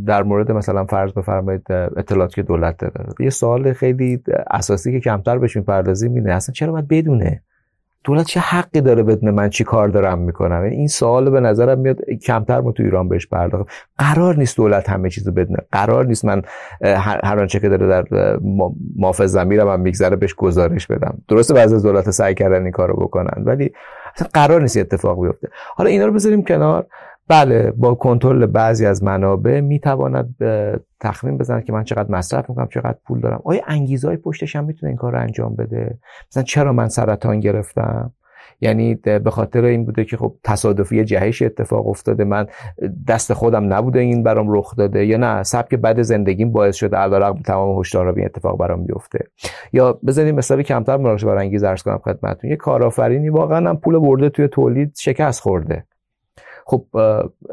در 0.05 0.23
مورد 0.23 0.51
مثلا 0.51 0.85
فرض 0.85 1.11
بفرمایید 1.11 1.71
اطلاعاتی 1.71 2.35
که 2.35 2.43
دولت 2.43 2.77
داره. 2.77 3.05
یه 3.19 3.29
سوال 3.29 3.73
خیلی 3.73 4.23
اساسی 4.51 4.91
که 4.91 4.99
کمتر 4.99 5.37
بهش 5.37 5.57
می‌پردازیم 5.57 6.13
اینه 6.13 6.31
اصلا 6.31 6.53
چرا 6.53 6.71
باید 6.71 6.87
بدونه؟ 6.87 7.41
دولت 8.03 8.25
چه 8.25 8.39
حقی 8.39 8.81
داره 8.81 9.03
بدونه 9.03 9.31
من 9.31 9.49
چی 9.49 9.63
کار 9.63 9.87
دارم 9.87 10.19
می‌کنم؟ 10.19 10.63
یعنی 10.63 10.75
این 10.75 10.87
سوال 10.87 11.29
به 11.29 11.39
نظرم 11.39 11.79
میاد 11.79 11.97
کمتر 12.25 12.61
ما 12.61 12.71
تو 12.71 12.83
ایران 12.83 13.09
بهش 13.09 13.27
پرداختیم 13.27 13.67
قرار 13.97 14.35
نیست 14.35 14.57
دولت 14.57 14.89
همه 14.89 15.09
چیزو 15.09 15.31
بدونه. 15.31 15.59
قرار 15.71 16.05
نیست 16.05 16.25
من 16.25 16.41
هر 17.23 17.39
آنچه 17.39 17.59
که 17.59 17.69
داره 17.69 17.87
در 17.87 18.05
ماف 18.95 19.21
زمیرم 19.21 19.67
هم 19.67 19.79
میگذره 19.79 20.15
بهش 20.15 20.33
گزارش 20.35 20.87
بدم. 20.87 21.17
درسته 21.27 21.53
بعضی 21.53 21.75
از 21.75 21.83
دولت 21.83 22.09
سعی 22.09 22.33
کردن 22.33 22.63
این 22.63 22.71
کارو 22.71 22.95
بکنن 22.95 23.43
ولی 23.43 23.71
اصلا 24.15 24.27
قرار 24.33 24.61
نیست 24.61 24.77
اتفاق 24.77 25.21
بیفته. 25.21 25.47
حالا 25.75 25.89
اینا 25.89 26.05
رو 26.05 26.13
بذاریم 26.13 26.43
کنار. 26.43 26.85
بله 27.29 27.71
با 27.71 27.95
کنترل 27.95 28.45
بعضی 28.45 28.85
از 28.85 29.03
منابع 29.03 29.59
می‌تواند 29.59 30.35
تخمین 30.99 31.37
بزنه 31.37 31.61
که 31.61 31.73
من 31.73 31.83
چقدر 31.83 32.11
مصرف 32.11 32.49
می‌کنم 32.49 32.67
چقدر 32.67 32.97
پول 33.07 33.19
دارم. 33.19 33.41
آیا 33.45 33.61
انگیزهای 33.67 34.17
پشتش 34.17 34.55
هم 34.55 34.63
می‌تونه 34.63 34.89
این 34.89 34.97
کار 34.97 35.11
رو 35.11 35.19
انجام 35.19 35.55
بده؟ 35.55 35.97
مثلا 36.31 36.43
چرا 36.43 36.73
من 36.73 36.87
سرطان 36.87 37.39
گرفتم؟ 37.39 38.13
یعنی 38.61 38.95
به 38.95 39.31
خاطر 39.31 39.63
این 39.63 39.85
بوده 39.85 40.05
که 40.05 40.17
خب 40.17 40.35
تصادفی 40.43 41.03
جهش 41.03 41.41
اتفاق 41.41 41.87
افتاده 41.87 42.23
من 42.23 42.47
دست 43.07 43.33
خودم 43.33 43.73
نبوده 43.73 43.99
این 43.99 44.23
برام 44.23 44.53
رخ 44.53 44.75
داده 44.75 45.05
یا 45.05 45.17
نه؟ 45.17 45.43
سبک 45.43 45.75
بد 45.75 46.01
زندگیم 46.01 46.51
باعث 46.51 46.75
شده 46.75 46.97
علیرغم 46.97 47.41
تمام 47.41 47.79
هشدارا 47.79 48.13
این 48.13 48.25
اتفاق 48.25 48.57
برام 48.57 48.85
بیفته. 48.85 49.19
یا 49.73 49.99
بزنیم 50.07 50.35
مثال 50.35 50.61
کمتر 50.61 50.97
مراقبه 50.97 51.25
برانگیز 51.25 51.63
عرض 51.63 51.83
کنم 51.83 51.97
خدمتتون. 51.97 52.49
یه 52.49 52.55
کارآفرینی 52.55 53.29
واقعا 53.29 53.69
هم 53.69 53.77
پول 53.77 53.99
برده 53.99 54.29
توی 54.29 54.47
تولید 54.47 54.95
شکست 54.97 55.41
خورده. 55.41 55.85
خب 56.69 56.85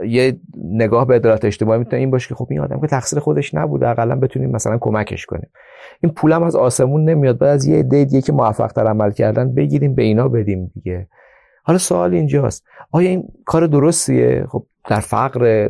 یه 0.06 0.36
نگاه 0.64 1.06
به 1.06 1.14
عدالت 1.14 1.44
اجتماعی 1.44 1.78
می‌تونه 1.78 1.96
این 1.96 2.10
باشه 2.10 2.28
که 2.28 2.34
خب 2.34 2.46
این 2.50 2.60
آدم 2.60 2.80
که 2.80 2.86
تقصیر 2.86 3.18
خودش 3.18 3.54
نبوده 3.54 3.88
اقلا 3.88 4.16
بتونیم 4.16 4.50
مثلا 4.50 4.78
کمکش 4.78 5.26
کنیم. 5.26 5.50
این 6.00 6.12
پولم 6.12 6.42
از 6.42 6.56
آسمون 6.56 7.04
نمیاد 7.04 7.38
بعد 7.38 7.50
از 7.50 7.66
یه 7.66 7.78
عده 7.78 8.04
دیگه 8.04 8.20
که 8.20 8.32
موفق 8.32 8.72
تر 8.72 8.86
عمل 8.86 9.10
کردن 9.10 9.54
بگیریم 9.54 9.94
به 9.94 10.02
اینا 10.02 10.28
بدیم 10.28 10.70
دیگه. 10.74 11.08
حالا 11.62 11.78
سوال 11.78 12.14
اینجاست 12.14 12.64
آیا 12.90 13.08
این 13.08 13.28
کار 13.44 13.66
درستیه؟ 13.66 14.46
خب 14.48 14.66
در 14.88 15.00
فقر 15.00 15.68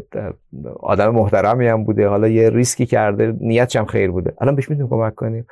آدم 0.80 1.11
محترمی 1.11 1.66
هم 1.66 1.84
بوده 1.84 2.09
حالا 2.09 2.28
یه 2.28 2.51
ریسکی 2.51 2.86
کرده 2.86 3.36
نیتش 3.40 3.76
هم 3.76 3.84
خیر 3.84 4.11
بوده. 4.11 4.32
الان 4.40 4.55
بهش 4.55 4.70
می‌تونیم 4.70 4.90
کمک 4.90 5.14
کنیم؟ 5.14 5.47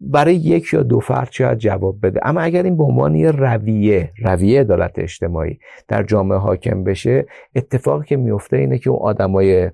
برای 0.00 0.34
یک 0.34 0.72
یا 0.72 0.82
دو 0.82 1.00
فرد 1.00 1.28
شاید 1.30 1.58
جواب 1.58 2.06
بده. 2.06 2.20
اما 2.22 2.40
اگر 2.40 2.62
این 2.62 2.76
به 2.76 2.84
عنوان 2.84 3.14
یه 3.14 3.30
رویه 3.30 4.12
رویه 4.24 4.60
عدالت 4.60 4.98
اجتماعی 4.98 5.58
در 5.88 6.02
جامعه 6.02 6.38
حاکم 6.38 6.84
بشه 6.84 7.26
اتفاقی 7.54 8.06
که 8.06 8.16
میفته 8.16 8.56
اینه 8.56 8.78
که 8.78 8.90
اون 8.90 8.98
آدمای 9.02 9.70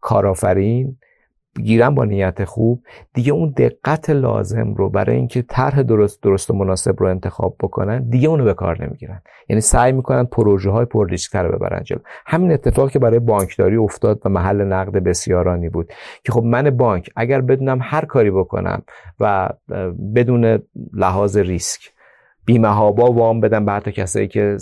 کارآفرین 0.00 0.96
گیرن 1.60 1.94
با 1.94 2.04
نیت 2.04 2.44
خوب 2.44 2.82
دیگه 3.14 3.32
اون 3.32 3.54
دقت 3.56 4.10
لازم 4.10 4.74
رو 4.74 4.90
برای 4.90 5.16
اینکه 5.16 5.42
طرح 5.42 5.82
درست 5.82 6.22
درست 6.22 6.50
و 6.50 6.54
مناسب 6.54 6.94
رو 6.98 7.06
انتخاب 7.06 7.56
بکنن 7.60 8.08
دیگه 8.08 8.28
اونو 8.28 8.44
به 8.44 8.54
کار 8.54 8.86
نمی‌گیرن. 8.86 9.22
یعنی 9.48 9.60
سعی 9.60 9.92
می‌کنن 9.92 10.24
پروژه 10.24 10.70
های 10.70 10.84
پر 10.84 11.06
رو 11.32 11.52
ببرن 11.52 11.82
جلو. 11.82 11.98
همین 12.26 12.52
اتفاقی 12.52 12.90
که 12.90 12.98
برای 12.98 13.18
بانکداری 13.18 13.76
افتاد 13.76 14.20
و 14.24 14.28
محل 14.28 14.64
نقد 14.64 14.92
بسیارانی 14.92 15.68
بود 15.68 15.92
که 16.24 16.32
خب 16.32 16.42
من 16.42 16.70
بانک 16.70 17.10
اگر 17.16 17.40
بدونم 17.40 17.78
هر 17.82 18.04
کاری 18.04 18.30
بکنم 18.30 18.82
و 19.20 19.48
بدون 20.14 20.58
لحاظ 20.94 21.36
ریسک 21.36 21.80
بیمه 22.44 22.68
ها 22.68 22.92
با 22.92 23.12
وام 23.12 23.40
بدم 23.40 23.64
به 23.64 23.72
حتی 23.72 23.92
کسایی 23.92 24.28
که 24.28 24.56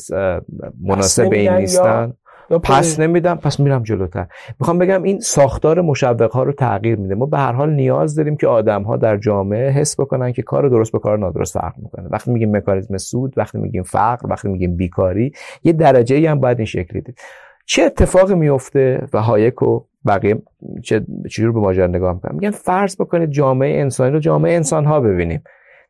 مناسب 0.80 1.32
این 1.32 1.52
نیستن. 1.52 2.12
پس 2.50 3.00
نمیدم 3.00 3.34
پس 3.34 3.60
میرم 3.60 3.82
جلوتر. 3.82 4.26
می‌خوام 4.60 4.78
بگم 4.78 5.02
این 5.02 5.20
ساختار 5.20 5.80
مشوق 5.80 6.32
ها 6.32 6.42
رو 6.42 6.52
تغییر 6.52 6.98
میده. 6.98 7.14
ما 7.14 7.26
به 7.26 7.38
هر 7.38 7.52
حال 7.52 7.70
نیاز 7.70 8.14
داریم 8.14 8.36
که 8.36 8.46
آدم 8.46 8.82
ها 8.82 8.96
در 8.96 9.16
جامعه 9.16 9.70
حس 9.70 10.00
بکنن 10.00 10.32
که 10.32 10.42
کار 10.42 10.68
درست 10.68 10.92
به 10.92 10.98
کار 10.98 11.18
نادرست 11.18 11.58
فرق 11.58 11.74
می‌کنه. 11.78 12.08
وقتی 12.10 12.30
میگیم 12.30 12.56
مکانیزم 12.56 12.96
سود 12.96 13.34
وقتی 13.36 13.58
میگیم 13.58 13.82
فقر 13.82 14.26
وقتی 14.28 14.48
میگیم 14.48 14.76
بیکاری 14.76 15.32
یه 15.64 15.72
درجه 15.72 16.16
ای 16.16 16.26
هم 16.26 16.40
باید 16.40 16.58
این 16.58 16.66
شکلی 16.66 17.00
دید. 17.00 17.18
چه 17.66 17.82
اتفاقی 17.82 18.34
میفته 18.34 19.06
و 19.12 19.22
هایک 19.22 19.62
و 19.62 19.80
بقیه 20.06 20.42
چه 20.82 21.06
چجور 21.30 21.52
به 21.52 21.60
ماجرا 21.60 21.86
نگاه 21.86 22.14
می‌کنن 22.14 22.34
میگن 22.34 22.50
فرض 22.50 22.96
بکنید 23.00 23.30
جامعه 23.30 23.80
انسانی 23.80 24.12
رو 24.12 24.18
جامعه 24.18 24.54
انسان 24.54 24.84
ها 24.84 25.00
ببینیم. 25.00 25.42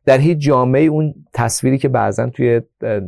در 0.05 0.17
هیچ 0.17 0.37
جامعه 0.37 0.81
اون 0.81 1.13
تصویری 1.33 1.77
که 1.77 1.89
بعضا 1.89 2.29
توی 2.29 2.61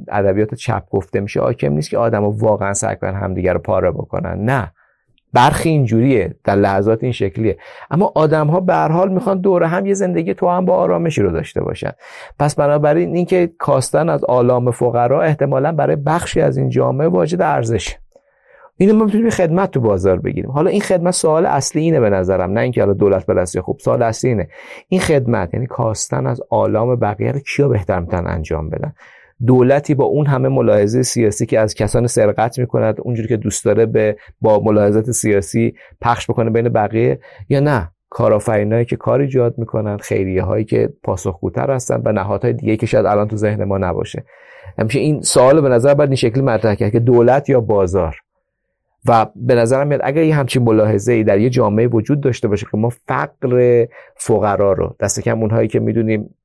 ادبیات 0.07 0.55
چپ 0.55 0.83
گفته 0.89 1.19
میشه 1.19 1.41
حاکم 1.41 1.73
نیست 1.73 1.89
که 1.89 1.97
آدما 1.97 2.31
واقعا 2.31 2.73
سعی 2.73 2.95
کنن 2.95 3.13
همدیگه 3.13 3.53
رو 3.53 3.59
پاره 3.59 3.91
بکنن. 3.91 4.45
نه. 4.45 4.71
برخی 5.33 5.69
اینجوریه. 5.69 6.35
در 6.43 6.55
لحظات 6.55 7.03
این 7.03 7.11
شکلیه. 7.11 7.57
اما 7.91 8.11
آدم 8.15 8.47
ها 8.47 8.87
حال 8.87 9.11
می‌خوان 9.11 9.41
دور 9.41 9.63
هم 9.63 9.85
یه 9.85 9.93
زندگی 9.93 10.33
تو 10.33 10.49
هم 10.49 10.65
با 10.65 10.75
آرامشی 10.75 11.21
رو 11.21 11.31
داشته 11.31 11.61
باشن. 11.61 11.91
پس 12.39 12.55
بنابراین 12.55 13.15
اینکه 13.15 13.51
کاستن 13.57 14.09
از 14.09 14.23
آلام 14.23 14.71
فقرا 14.71 15.21
احتمالا 15.21 15.71
برای 15.71 15.95
بخشی 15.95 16.41
از 16.41 16.57
این 16.57 16.69
جامعه 16.69 17.07
واجد 17.07 17.41
ارزش 17.41 17.97
اینو 18.82 18.95
ما 18.95 19.05
می‌تونیم 19.05 19.29
خدمت 19.29 19.71
تو 19.71 19.79
بازار 19.79 20.19
بگیریم. 20.19 20.51
حالا 20.51 20.69
این 20.69 20.82
خدمت 20.82 21.13
سوال 21.13 21.45
اصلی 21.45 21.82
اینه 21.82 21.99
به 21.99 22.09
نظرم 22.09 22.51
نه 22.51 22.61
اینکه 22.61 22.82
حالا 22.82 22.93
دولت 22.93 23.25
برسه 23.25 23.61
خوب. 23.61 23.79
سوال 23.79 24.03
اصلی 24.03 24.29
اینه. 24.29 24.47
این 24.88 25.01
خدمت 25.01 25.53
یعنی 25.53 25.65
کاستن 25.65 26.27
از 26.27 26.41
آلام 26.49 26.95
بقیه 26.95 27.32
رو 27.32 27.39
کیا 27.39 27.67
بهتر 27.67 27.99
می‌تونن 27.99 28.27
انجام 28.27 28.69
بدن؟ 28.69 28.93
دولتی 29.45 29.95
با 29.95 30.05
اون 30.05 30.25
همه 30.25 30.49
ملاحظه 30.49 31.01
سیاسی 31.01 31.45
که 31.45 31.59
از 31.59 31.73
کسان 31.73 32.07
سرقت 32.07 32.59
می‌کند 32.59 32.95
اونجوری 33.01 33.27
که 33.27 33.38
دوست 33.38 33.65
داره 33.65 33.86
به 33.86 34.17
با 34.41 34.59
ملاحظات 34.59 35.11
سیاسی 35.11 35.73
پخش 36.01 36.29
بکنه 36.29 36.49
بین 36.49 36.69
بقیه 36.69 37.19
یا 37.49 37.59
نه؟ 37.59 37.91
کارآفرینایی 38.09 38.86
که 38.86 38.95
کار 38.95 39.19
ایجاد 39.19 39.57
می‌کنن 39.57 39.97
خیریه 39.97 40.43
هایی 40.43 40.65
که 40.65 40.89
پاسخگوتر 41.03 41.71
هستن 41.71 42.01
و 42.05 42.11
نهادهای 42.11 42.53
دیگه 42.53 42.77
که 42.77 42.86
شاید 42.86 43.05
الان 43.05 43.27
تو 43.27 43.36
ذهن 43.36 43.63
ما 43.63 43.77
نباشه. 43.77 44.23
همیشه 44.77 44.99
این 44.99 45.21
سوال 45.21 45.61
به 45.61 45.69
نظر 45.69 45.93
باید 45.93 46.09
این 46.09 46.15
شکلی 46.15 46.43
مطرح 46.43 46.75
کرد 46.75 46.91
که 46.91 46.99
دولت 46.99 47.49
یا 47.49 47.61
بازار؟ 47.61 48.15
و 49.07 49.25
به 49.35 49.55
نظرم 49.55 49.87
میاد 49.87 50.01
اگر 50.03 50.23
یه 50.23 50.35
همچین 50.35 50.63
ملاحظه 50.63 51.13
ای 51.13 51.23
در 51.23 51.39
یه 51.39 51.49
جامعه 51.49 51.87
وجود 51.87 52.21
داشته 52.21 52.47
باشه 52.47 52.67
که 52.71 52.77
ما 52.77 52.89
فقر 52.89 53.85
فقرا 54.15 54.73
رو 54.73 54.95
دست 54.99 55.19
کم 55.19 55.41
اونهایی 55.41 55.67
که 55.67 55.79
می‌دونیم 55.79 56.35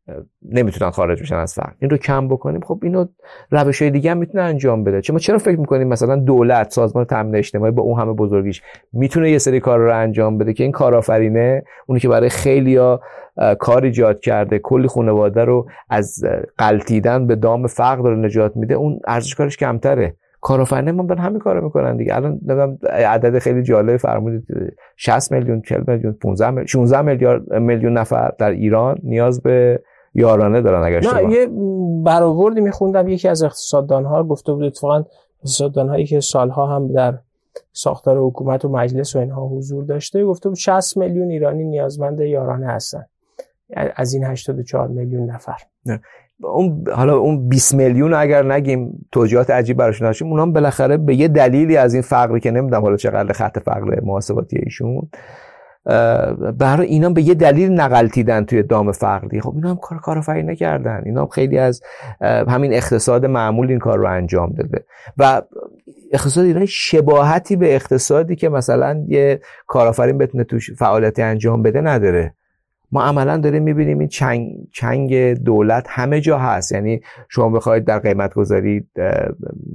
نمی‌تونن 0.53 0.91
خارج 0.91 1.23
بشن 1.23 1.37
از 1.37 1.55
فقر. 1.55 1.73
این 1.79 1.91
رو 1.91 1.97
کم 1.97 2.29
بکنیم 2.29 2.61
خب 2.61 2.81
اینو 2.83 3.07
روش 3.51 3.83
های 3.83 3.91
دیگه 3.91 4.11
هم 4.11 4.17
می‌تونه 4.17 4.45
انجام 4.45 4.85
بده. 4.85 5.01
چون 5.01 5.15
ما 5.15 5.21
چرا 5.21 5.39
فکر 5.39 5.61
می‌کنیم 5.61 5.89
مثلا 5.89 6.17
دولت 6.17 6.71
سازمان 6.71 7.05
تامین 7.05 7.37
اجتماعی 7.37 7.73
با 7.73 7.83
اون 7.83 8.01
همه 8.01 8.13
بزرگیش 8.13 8.63
می‌تونه 8.93 9.31
یه 9.31 9.39
سری 9.39 9.61
کار 9.61 9.79
رو 9.79 9.99
انجام 9.99 10.39
بده 10.39 10.53
که 10.53 10.63
این 10.63 10.73
کارآفرینه 10.73 11.65
اونی 11.87 12.01
که 12.01 12.09
برای 12.09 12.29
خیلیا 12.29 13.01
کار 13.59 13.85
ایجاد 13.85 14.21
کرده 14.21 14.59
کلی 14.59 14.89
خانواده 14.89 15.45
رو 15.45 15.67
از 15.91 16.25
قلتیدن 16.59 17.27
به 17.27 17.37
دام 17.37 17.67
فقر 17.67 18.11
رو 18.11 18.17
نجات 18.17 18.57
میده 18.57 18.75
اون 18.75 19.01
ارزش 19.07 19.35
کارش 19.35 19.57
کمتره. 19.57 20.17
کارآفرینان 20.47 20.95
ما 20.95 21.03
دارن 21.03 21.21
همین 21.21 21.39
کارو 21.39 21.65
می‌کنن 21.65 21.97
دیگه. 21.97 22.17
الان 22.17 22.33
نمی‌دونم 22.33 22.79
عدد 22.91 23.39
خیلی 23.39 23.63
جالب 23.63 23.97
فرمودید. 23.97 24.47
60 24.97 25.33
میلیون 25.33 25.63
40 25.63 25.85
میلیون 25.87 26.13
15 26.13 26.51
میلیون 26.51 26.67
16 26.67 27.03
میلیارد 27.03 27.53
میلیون 27.53 27.99
نفر 27.99 28.33
در 28.39 28.51
ایران 28.51 28.99
نیاز 29.03 29.43
به 29.43 29.83
یارانه 30.15 30.61
دارن 30.61 30.83
اگر 30.83 31.01
نه 31.01 31.33
یه 31.33 31.49
برآوردی 32.05 32.61
میخوندم. 32.61 33.09
یکی 33.09 33.29
از 33.29 33.43
اقتصاددان 33.43 34.05
ها 34.05 34.25
گفته 34.25 34.53
بود 34.53 34.63
اتفاقا 34.63 35.05
اقتصاددان 35.39 35.89
هایی 35.89 36.07
که 36.07 36.21
سالها 36.21 36.67
هم 36.67 36.93
در 36.93 37.19
ساختار 37.73 38.19
حکومت 38.19 38.65
و 38.65 38.69
مجلس 38.69 39.17
و 39.17 39.19
اینها 39.19 39.49
حضور 39.49 39.85
داشته 39.85 40.25
گفته 40.25 40.49
بود 40.49 40.59
60 40.59 40.97
میلیون 40.97 41.31
ایرانی 41.31 41.65
نیازمند 41.65 42.21
یارانه 42.21 42.67
هستن. 42.67 43.05
از 43.97 44.15
این 44.15 44.25
84 44.25 44.89
میلیون 44.89 45.31
نفر. 45.31 45.57
نه. 45.87 46.01
اون 46.43 46.85
حالا 46.93 47.17
اون 47.17 47.49
20 47.49 47.75
میلیون 47.75 48.15
اگر 48.15 48.53
نگیم 48.53 49.07
توجیهات 49.13 49.51
عجیب 49.51 49.77
براشون 49.77 50.09
داشتیم 50.09 50.29
اونها 50.29 50.47
بالاخره 50.47 50.97
به 50.97 51.15
یه 51.15 51.29
دلیلی 51.29 51.77
از 51.77 51.95
این 51.95 52.03
فقری 52.03 52.41
که 52.41 52.51
نمی‌دونم 52.51 52.83
حالا 52.83 52.97
چقدر 52.97 53.33
خط 53.33 53.59
فقر 53.59 54.01
محاسباتی 54.01 54.59
ایشون 54.63 55.09
برای 56.59 56.87
اینا 56.87 57.11
به 57.11 57.23
یه 57.23 57.35
دلیل 57.35 57.73
نقلتیدن 57.73 58.45
توی 58.45 58.63
دام 58.63 58.93
فقری. 58.93 59.41
خب 59.41 59.53
اینا 59.55 59.71
هم 59.71 59.77
کار 59.77 59.99
کارآفرینی 59.99 60.53
نکردن. 60.53 61.03
اینا 61.05 61.21
هم 61.21 61.27
خیلی 61.27 61.59
از 61.59 61.83
همین 62.21 62.73
اقتصاد 62.73 63.27
معمول 63.27 63.71
این 63.71 63.79
کار 63.79 63.99
رو 63.99 64.07
انجام 64.07 64.53
داده. 64.53 64.85
و 65.17 65.43
اقتصاد 66.13 66.45
ایران 66.45 66.67
شباهتی 66.67 67.57
به 67.57 67.75
اقتصادی 67.75 68.37
که 68.37 68.49
مثلا 68.49 69.05
یه 69.09 69.41
کارآفرین 69.67 70.19
بتونه 70.19 70.45
توش 70.45 70.71
فعالیتی 70.71 71.23
انجام 71.23 71.63
بده 71.63 71.81
نداره. 71.81 72.35
ما 72.93 73.03
عملا 73.03 73.37
داریم 73.37 73.63
می‌بینیم 73.63 73.99
این 73.99 74.09
چنگ, 74.09 74.57
چنگ 74.73 75.33
دولت 75.33 75.87
همه 75.89 76.21
جا 76.21 76.39
هست. 76.39 76.73
یعنی 76.73 77.01
شما 77.29 77.49
بخواید 77.49 77.85
در 77.85 77.99
قیمت 77.99 78.35
گذاری 78.35 78.87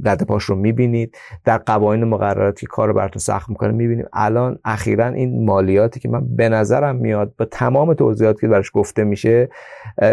رد 0.03 0.25
پاش 0.27 0.43
رو 0.43 0.55
می‌بینید 0.55 1.17
در 1.45 1.57
قوانین 1.57 2.03
مقرراتی 2.03 2.65
کار 2.65 2.88
رو 2.88 2.93
براتون 2.93 3.19
سخت 3.19 3.49
می‌کنه 3.49 3.71
می‌بینیم. 3.71 4.05
الان 4.13 4.59
اخیرا 4.65 5.07
این 5.07 5.45
مالیاتی 5.45 5.99
که 5.99 6.09
من 6.09 6.35
به 6.35 6.49
نظرم 6.49 6.95
میاد 6.95 7.33
با 7.38 7.45
تمام 7.45 7.93
توضیحاتی 7.93 8.41
که 8.41 8.47
براش 8.47 8.71
گفته 8.73 9.03
میشه 9.03 9.49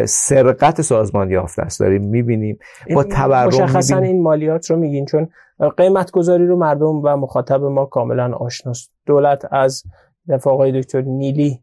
سرقت 0.04 0.82
سازمان 0.82 1.30
یافته 1.30 1.62
است. 1.62 1.80
داریم 1.80 2.02
می‌بینیم 2.02 2.58
با 2.94 3.04
تورم 3.04 3.46
مشخصا 3.46 3.98
این 3.98 4.22
مالیات 4.22 4.70
رو 4.70 4.76
میگین 4.76 5.06
چون 5.06 5.28
قیمت 5.76 6.10
گذاری 6.10 6.46
رو 6.46 6.56
مردم 6.56 7.00
و 7.04 7.16
مخاطب 7.16 7.64
ما 7.64 7.84
کاملا 7.84 8.32
آشناست. 8.32 8.90
دولت 9.06 9.52
از 9.52 9.82
دفعه 10.28 10.52
آقای 10.52 10.80
دکتر 10.80 11.00
نیلی 11.00 11.60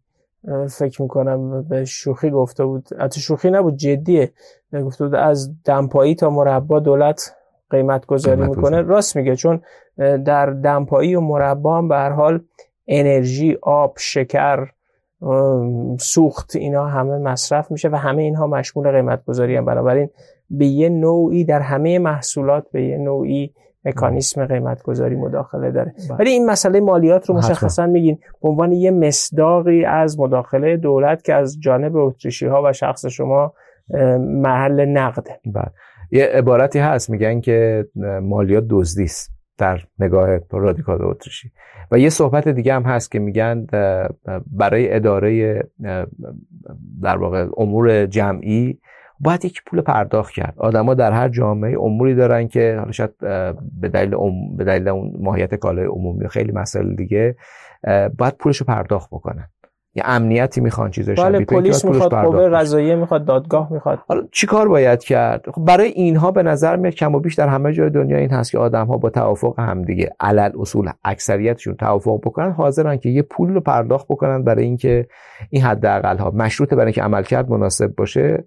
فکر 0.69 1.01
می‌کنم 1.01 1.63
به 1.63 1.85
شوخی 1.85 2.29
گفته 2.29 2.65
بود. 2.65 2.87
حتی 2.99 3.21
شوخی 3.21 3.49
نبود 3.49 3.75
جدیه. 3.75 4.31
گفته 4.73 5.05
بود 5.05 5.15
از 5.15 5.63
دمپایی 5.63 6.15
تا 6.15 6.29
مربا 6.29 6.79
دولت 6.79 7.35
قیمت 7.69 8.05
گذاری 8.05 8.41
می‌کنه. 8.41 8.81
راست 8.81 9.15
میگه 9.15 9.35
چون 9.35 9.61
در 10.25 10.45
دمپایی 10.45 11.15
و 11.15 11.21
مربا 11.21 11.77
هم 11.77 11.87
به 11.87 11.95
هر 11.95 12.09
حال 12.09 12.39
انرژی 12.87 13.57
آب 13.61 13.93
شکر 13.97 14.71
سوخت 15.99 16.55
اینا 16.55 16.85
همه 16.85 17.17
مصرف 17.17 17.71
میشه 17.71 17.89
و 17.89 17.95
همه 17.95 18.23
اینها 18.23 18.47
مشمول 18.47 18.91
قیمت 18.91 19.25
گذاری 19.25 19.55
هم. 19.55 19.65
بنابراین 19.65 20.09
به 20.49 20.65
یه 20.65 20.89
نوعی 20.89 21.45
در 21.45 21.59
همه 21.59 21.99
محصولات 21.99 22.65
به 22.71 22.83
یه 22.83 22.97
نوعی 22.97 23.53
مکانیسم 23.85 24.45
قیمت 24.45 24.83
گذاری 24.83 25.15
مداخله 25.15 25.71
داره. 25.71 25.93
بله. 26.09 26.17
ولی 26.17 26.29
این 26.29 26.45
مسئله 26.45 26.79
مالیات 26.79 27.29
رو 27.29 27.35
مشخصا 27.35 27.87
میگین. 27.87 28.17
به 28.41 28.49
عنوان 28.49 28.71
یه 28.71 28.91
مصداقی 28.91 29.85
از 29.85 30.19
مداخله 30.19 30.77
دولت 30.77 31.23
که 31.23 31.33
از 31.33 31.59
جانب 31.59 31.95
اتریشی 31.95 32.45
ها 32.45 32.63
و 32.65 32.73
شخص 32.73 33.05
شما 33.05 33.53
محل 34.19 34.85
نقده 34.85 35.39
بله. 35.45 35.71
یه 36.11 36.25
عبارتی 36.25 36.79
هست 36.79 37.09
میگن 37.09 37.41
که 37.41 37.85
مالیات 38.21 38.63
دزدی 38.69 39.03
است 39.03 39.31
در 39.57 39.79
نگاه 39.99 40.39
رادیکال 40.51 41.05
اتریشی. 41.05 41.51
و 41.91 41.99
یه 41.99 42.09
صحبت 42.09 42.47
دیگه 42.47 42.73
هم 42.73 42.83
هست 42.83 43.11
که 43.11 43.19
میگن 43.19 43.67
برای 44.51 44.93
اداره 44.93 45.59
در 47.01 47.17
واقع 47.17 47.47
امور 47.57 48.05
جمعی 48.05 48.79
باید 49.19 49.45
یک 49.45 49.61
پول 49.65 49.81
پرداخت 49.81 50.33
کرد. 50.33 50.53
آدما 50.57 50.93
در 50.93 51.11
هر 51.11 51.29
جامعه 51.29 51.79
اموری 51.81 52.15
دارن 52.15 52.47
که 52.47 52.75
حالا 52.79 52.91
شاید 52.91 53.17
به 53.81 53.89
دلیل 53.93 54.15
به 54.57 54.63
دلیل 54.63 54.87
اون 54.87 55.13
ماهیت 55.19 55.55
کالای 55.55 55.85
عمومی 55.85 56.25
و 56.25 56.27
خیلی 56.27 56.51
مسائل 56.51 56.95
دیگه 56.95 57.35
باید 58.17 58.37
پولش 58.39 58.57
رو 58.57 58.65
پرداخت 58.65 59.09
بکنن. 59.09 59.47
یه 59.97 60.03
امنیتی 60.05 60.61
می‌خوان 60.61 60.91
چیزش 60.91 61.19
بله 61.19 61.45
پلیس 61.45 61.85
می‌خواد 61.85 62.11
قوه 62.11 62.49
قضاییه 62.49 62.95
می‌خواد 62.95 63.25
دادگاه 63.25 63.73
می‌خواد. 63.73 63.99
حالا 64.07 64.23
چی 64.31 64.47
کار 64.47 64.67
باید 64.67 65.03
کرد؟ 65.03 65.45
خب 65.51 65.65
برای 65.65 65.87
اینها 65.87 66.31
به 66.31 66.43
نظر 66.43 66.75
میاد 66.75 66.93
کم 66.93 67.15
و 67.15 67.19
بیش 67.19 67.35
در 67.35 67.47
همه 67.47 67.73
جای 67.73 67.89
دنیا 67.89 68.17
این 68.17 68.31
هست 68.31 68.51
که 68.51 68.57
آدم 68.57 68.87
ها 68.87 68.97
با 68.97 69.09
توافق 69.09 69.59
همدیگه 69.59 70.09
علل 70.19 70.51
اصول 70.59 70.89
اکثریتشون 71.03 71.75
توافق 71.75 72.19
بکنن 72.23 72.51
حاضرن 72.51 72.97
که 72.97 73.09
یه 73.09 73.21
پول 73.21 73.53
رو 73.53 73.61
پرداخت 73.61 74.07
بکنن 74.07 74.43
برای 74.43 74.63
اینکه 74.63 75.07
این 75.49 75.63
حداقل 75.63 76.17
ها 76.17 76.31
مشروط 76.31 76.73
برای 76.73 76.85
اینکه 76.85 77.01
عملکرد 77.01 77.49
مناسب 77.49 77.95
باشه. 77.95 78.45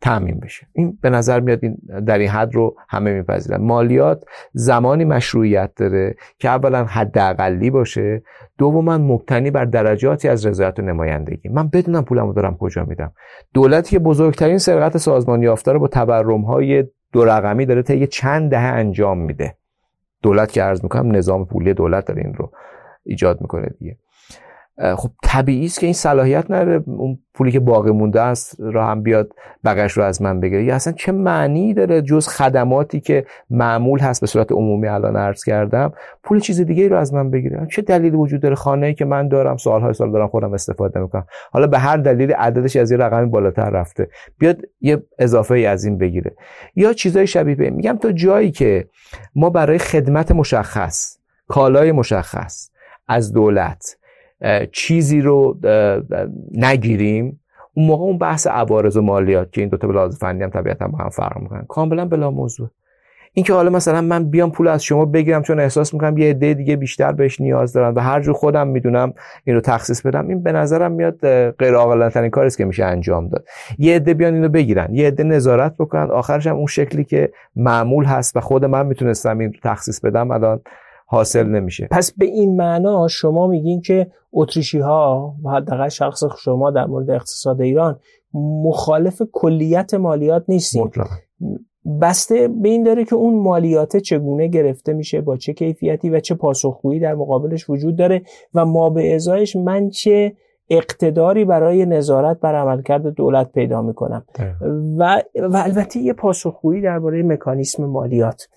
تعمین 0.00 0.40
بشه. 0.40 0.66
این 0.72 0.98
به 1.02 1.10
نظر 1.10 1.40
میاد 1.40 1.58
این 1.62 1.76
در 2.06 2.18
این 2.18 2.28
حد 2.28 2.54
رو 2.54 2.76
همه 2.88 3.12
میپذیرن. 3.12 3.62
مالیات 3.62 4.24
زمانی 4.52 5.04
مشروعیت 5.04 5.70
داره 5.76 6.14
که 6.38 6.48
اولا 6.48 6.84
حداقلی 6.84 7.70
باشه 7.70 8.22
دوما 8.58 8.98
مبتنی 8.98 9.50
بر 9.50 9.64
درجاتی 9.64 10.28
از 10.28 10.46
رضایت 10.46 10.78
و 10.78 10.82
نمایندگی. 10.82 11.48
من 11.48 11.68
بدونم 11.68 12.04
پولمو 12.04 12.32
دارم 12.32 12.56
کجا 12.56 12.84
میدم. 12.84 13.12
دولتی 13.54 13.90
که 13.90 13.98
بزرگترین 13.98 14.58
سرقت 14.58 14.96
سازمان 14.96 15.42
یافته 15.42 15.72
رو 15.72 15.80
با 15.80 15.88
تورم 15.88 16.40
های 16.40 16.84
دو 17.12 17.24
رقمی 17.24 17.66
داره 17.66 17.96
یه 17.96 18.06
چند 18.06 18.50
دهه 18.50 18.62
انجام 18.62 19.18
میده. 19.18 19.56
دولت 20.22 20.52
که 20.52 20.62
عرض 20.62 20.82
می‌کنم 20.82 21.16
نظام 21.16 21.46
پولی 21.46 21.74
دولت 21.74 22.06
داره 22.06 22.22
این 22.22 22.34
رو 22.34 22.52
ایجاد 23.04 23.40
می‌کنه 23.40 23.68
دیگه. 23.78 23.96
خب 24.80 25.10
طبیعی 25.22 25.66
است 25.66 25.80
که 25.80 25.86
این 25.86 25.92
صلاحیت 25.92 26.50
نداره 26.50 26.82
اون 26.86 27.18
پولی 27.34 27.52
که 27.52 27.60
باقی 27.60 27.90
مونده 27.90 28.20
است 28.20 28.56
را 28.60 28.86
هم 28.86 29.02
بیاد 29.02 29.32
بقیش 29.64 29.92
رو 29.92 30.02
از 30.02 30.22
من 30.22 30.40
بگیره. 30.40 30.64
یا 30.64 30.74
اصلا 30.74 30.92
چه 30.92 31.12
معنی 31.12 31.74
داره 31.74 32.02
جز 32.02 32.28
خدماتی 32.28 33.00
که 33.00 33.24
معمول 33.50 34.00
هست 34.00 34.20
به 34.20 34.26
صورت 34.26 34.52
عمومی 34.52 34.88
الان 34.88 35.16
عرض 35.16 35.44
کردم 35.44 35.92
پول 36.22 36.40
چیز 36.40 36.60
دیگه 36.60 36.88
رو 36.88 36.96
از 36.96 37.14
من 37.14 37.30
بگیره؟ 37.30 37.66
چه 37.70 37.82
دلیلی 37.82 38.16
وجود 38.16 38.40
داره؟ 38.40 38.54
خانه 38.54 38.86
ای 38.86 38.94
که 38.94 39.04
من 39.04 39.28
دارم 39.28 39.56
سالهای 39.56 39.94
سال 39.94 40.12
دارم 40.12 40.28
خودم 40.28 40.52
استفاده 40.52 41.00
می‌کنم. 41.00 41.26
حالا 41.52 41.66
به 41.66 41.78
هر 41.78 41.96
دلیل 41.96 42.32
عددش 42.32 42.76
از 42.76 42.90
یه 42.90 42.96
رقمی 42.96 43.26
بالاتر 43.26 43.70
رفته. 43.70 44.08
بیاد 44.38 44.58
یه 44.80 45.02
اضافه 45.18 45.54
ای 45.54 45.66
از 45.66 45.84
این 45.84 45.98
بگیره. 45.98 46.36
یا 46.76 46.92
چیزای 46.92 47.26
شبیه 47.26 47.54
به 47.54 47.70
میگم 47.70 47.98
تو 48.02 48.10
جایی 48.10 48.50
که 48.50 48.88
ما 49.34 49.50
برای 49.50 49.78
خدمت 49.78 50.32
مشخص 50.32 51.16
کالای 51.48 51.92
مشخص 51.92 52.70
از 53.08 53.32
دولت 53.32 53.99
چیزی 54.72 55.20
رو 55.20 55.58
نگیریم. 56.52 57.40
اون 57.74 57.86
موقع 57.86 58.04
اون 58.04 58.18
بحث 58.18 58.46
عوارض 58.46 58.96
و 58.96 59.02
مالیات 59.02 59.52
که 59.52 59.60
این 59.60 59.70
دو 59.70 59.76
تا 59.76 59.88
لحاظ 59.88 60.18
فنی 60.18 60.42
هم 60.42 60.50
طبیعتا 60.50 60.88
با 60.88 60.98
هم 60.98 61.08
فرق 61.08 61.38
می‌کنن. 61.38 61.64
کاملا 61.68 62.04
بلا 62.04 62.30
موضوع. 62.30 62.68
اینکه 63.32 63.52
حالا 63.52 63.70
مثلا 63.70 64.00
من 64.00 64.24
بیام 64.24 64.50
پول 64.50 64.68
از 64.68 64.84
شما 64.84 65.04
بگیرم 65.04 65.42
چون 65.42 65.60
احساس 65.60 65.94
می‌کنم 65.94 66.18
یه 66.18 66.30
عده 66.30 66.54
دیگه 66.54 66.76
بیشتر 66.76 67.12
بهش 67.12 67.40
نیاز 67.40 67.72
دارن 67.72 67.94
و 67.94 68.00
هر 68.00 68.20
جور 68.20 68.34
خودم 68.34 68.68
می‌دونم 68.68 69.14
این 69.44 69.56
رو 69.56 69.62
تخصیص 69.62 70.02
بدم 70.02 70.28
این 70.28 70.42
به 70.42 70.52
نظرم 70.52 70.92
میاد 70.92 71.50
غیر 71.50 71.74
عاقلانه 71.74 72.10
ترین 72.10 72.30
کاری 72.30 72.50
که 72.50 72.64
میشه 72.64 72.84
انجام 72.84 73.28
داد. 73.28 73.44
یه 73.78 73.96
عده 73.96 74.14
بیان 74.14 74.34
اینو 74.34 74.48
بگیرن 74.48 74.94
یه 74.94 75.06
عده 75.06 75.22
نظارت 75.22 75.74
بکنن. 75.78 76.10
آخرش 76.10 76.46
هم 76.46 76.56
اون 76.56 76.66
شکلی 76.66 77.04
که 77.04 77.32
معمول 77.56 78.04
هست 78.04 78.36
و 78.36 78.40
خود 78.40 78.64
من 78.64 78.86
می‌تونستم 78.86 79.38
این 79.38 79.52
رو 79.52 79.58
تخصیص 79.62 80.00
بدم 80.00 80.30
الان 80.30 80.60
حاصل 81.10 81.46
نمیشه. 81.46 81.88
پس 81.90 82.12
به 82.12 82.24
این 82.24 82.56
معنا 82.56 83.08
شما 83.08 83.46
میگین 83.46 83.80
که 83.80 84.06
اتریشی 84.32 84.78
ها 84.78 85.34
و 85.44 85.50
حداقل 85.50 85.88
شخص 85.88 86.22
شما 86.38 86.70
در 86.70 86.86
مورد 86.86 87.10
اقتصاد 87.10 87.60
ایران 87.60 87.98
مخالف 88.64 89.22
کلیت 89.32 89.94
مالیات 89.94 90.44
نیستین. 90.48 90.82
مطلقا. 90.82 91.16
بسته 92.02 92.48
به 92.48 92.68
این 92.68 92.82
داره 92.82 93.04
که 93.04 93.14
اون 93.14 93.42
مالیات 93.42 93.96
چگونه 93.96 94.48
گرفته 94.48 94.92
میشه 94.92 95.20
با 95.20 95.36
چه 95.36 95.52
کیفیتی 95.52 96.10
و 96.10 96.20
چه 96.20 96.34
پاسخگویی 96.34 97.00
در 97.00 97.14
مقابلش 97.14 97.70
وجود 97.70 97.96
داره 97.96 98.22
و 98.54 98.64
ما 98.64 98.90
به 98.90 99.14
ازایش 99.14 99.56
من 99.56 99.88
چه 99.88 100.32
اقتداری 100.70 101.44
برای 101.44 101.86
نظارت 101.86 102.40
بر 102.40 102.54
عملکرد 102.54 103.06
دولت 103.06 103.52
پیدا 103.52 103.82
می‌کنم. 103.82 104.24
و, 104.98 105.22
و 105.36 105.56
البته 105.56 106.00
یه 106.00 106.12
پاسخگویی 106.12 106.82
درباره 106.82 107.22
مکانیسم 107.22 107.84
مالیات. 107.84 108.48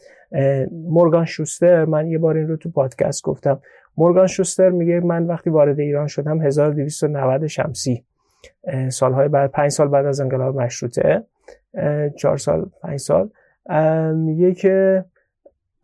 مورگان 0.71 1.25
شوستر 1.25 1.85
من 1.85 2.07
یه 2.07 2.17
بار 2.17 2.37
این 2.37 2.47
رو 2.47 2.57
تو 2.57 2.69
پادکست 2.69 3.23
گفتم. 3.23 3.61
مورگان 3.97 4.27
شوستر 4.27 4.69
میگه 4.69 4.99
من 4.99 5.25
وقتی 5.25 5.49
وارد 5.49 5.79
ایران 5.79 6.07
شدم 6.07 6.41
1290 6.41 7.47
شمسی. 7.47 8.03
سالهای 8.89 9.27
بعد 9.27 9.51
پنج 9.51 9.71
سال 9.71 9.87
بعد 9.87 10.05
از 10.05 10.19
انقلاب 10.19 10.61
مشروطه. 10.61 11.23
چهار 12.15 12.37
سال 12.37 12.69
پنج 12.81 12.99
سال. 12.99 13.29
میگه 14.15 14.53
که 14.53 15.05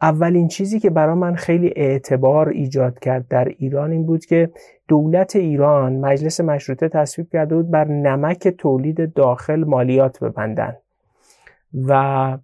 اولین 0.02 0.48
چیزی 0.48 0.80
که 0.80 0.90
برای 0.90 1.16
من 1.16 1.36
خیلی 1.36 1.74
اعتبار 1.76 2.50
ایجاد 2.50 3.00
کرد 3.00 3.28
در 3.28 3.46
ایران 3.58 3.92
این 3.92 4.06
بود 4.06 4.26
که 4.26 4.50
دولت 4.88 5.36
ایران 5.36 5.96
مجلس 5.96 6.42
مشروطه 6.42 6.90
تصویب 6.90 7.30
کرده 7.34 7.56
بود 7.56 7.72
بر 7.72 7.88
نمک 7.88 8.48
تولید 8.48 9.14
داخل 9.14 9.64
مالیات 9.64 10.24
ببندن. 10.24 10.78
و 11.88 12.38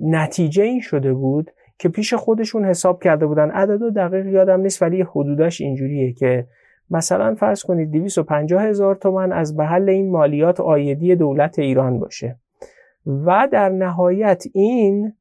نتیجه 0.00 0.62
این 0.62 0.80
شده 0.80 1.12
بود 1.12 1.50
که 1.78 1.88
پیش 1.88 2.14
خودشون 2.14 2.64
حساب 2.64 3.02
کرده 3.02 3.26
بودن. 3.26 3.50
عدد 3.50 3.82
و 3.82 3.90
دقیق 3.90 4.26
یادم 4.26 4.60
نیست 4.60 4.82
ولی 4.82 5.02
حدودش 5.02 5.60
اینجوریه 5.60 6.12
که 6.12 6.46
مثلا 6.90 7.34
فرض 7.34 7.62
کنید 7.62 7.90
250 7.90 8.62
هزار 8.62 8.94
تومن 8.94 9.32
از 9.32 9.56
محل 9.56 9.88
این 9.88 10.10
مالیات 10.10 10.60
آیدی 10.60 11.16
دولت 11.16 11.58
ایران 11.58 11.98
باشه. 11.98 12.36
و 13.06 13.48
در 13.52 13.68
نهایت 13.68 14.44
این 14.54 15.12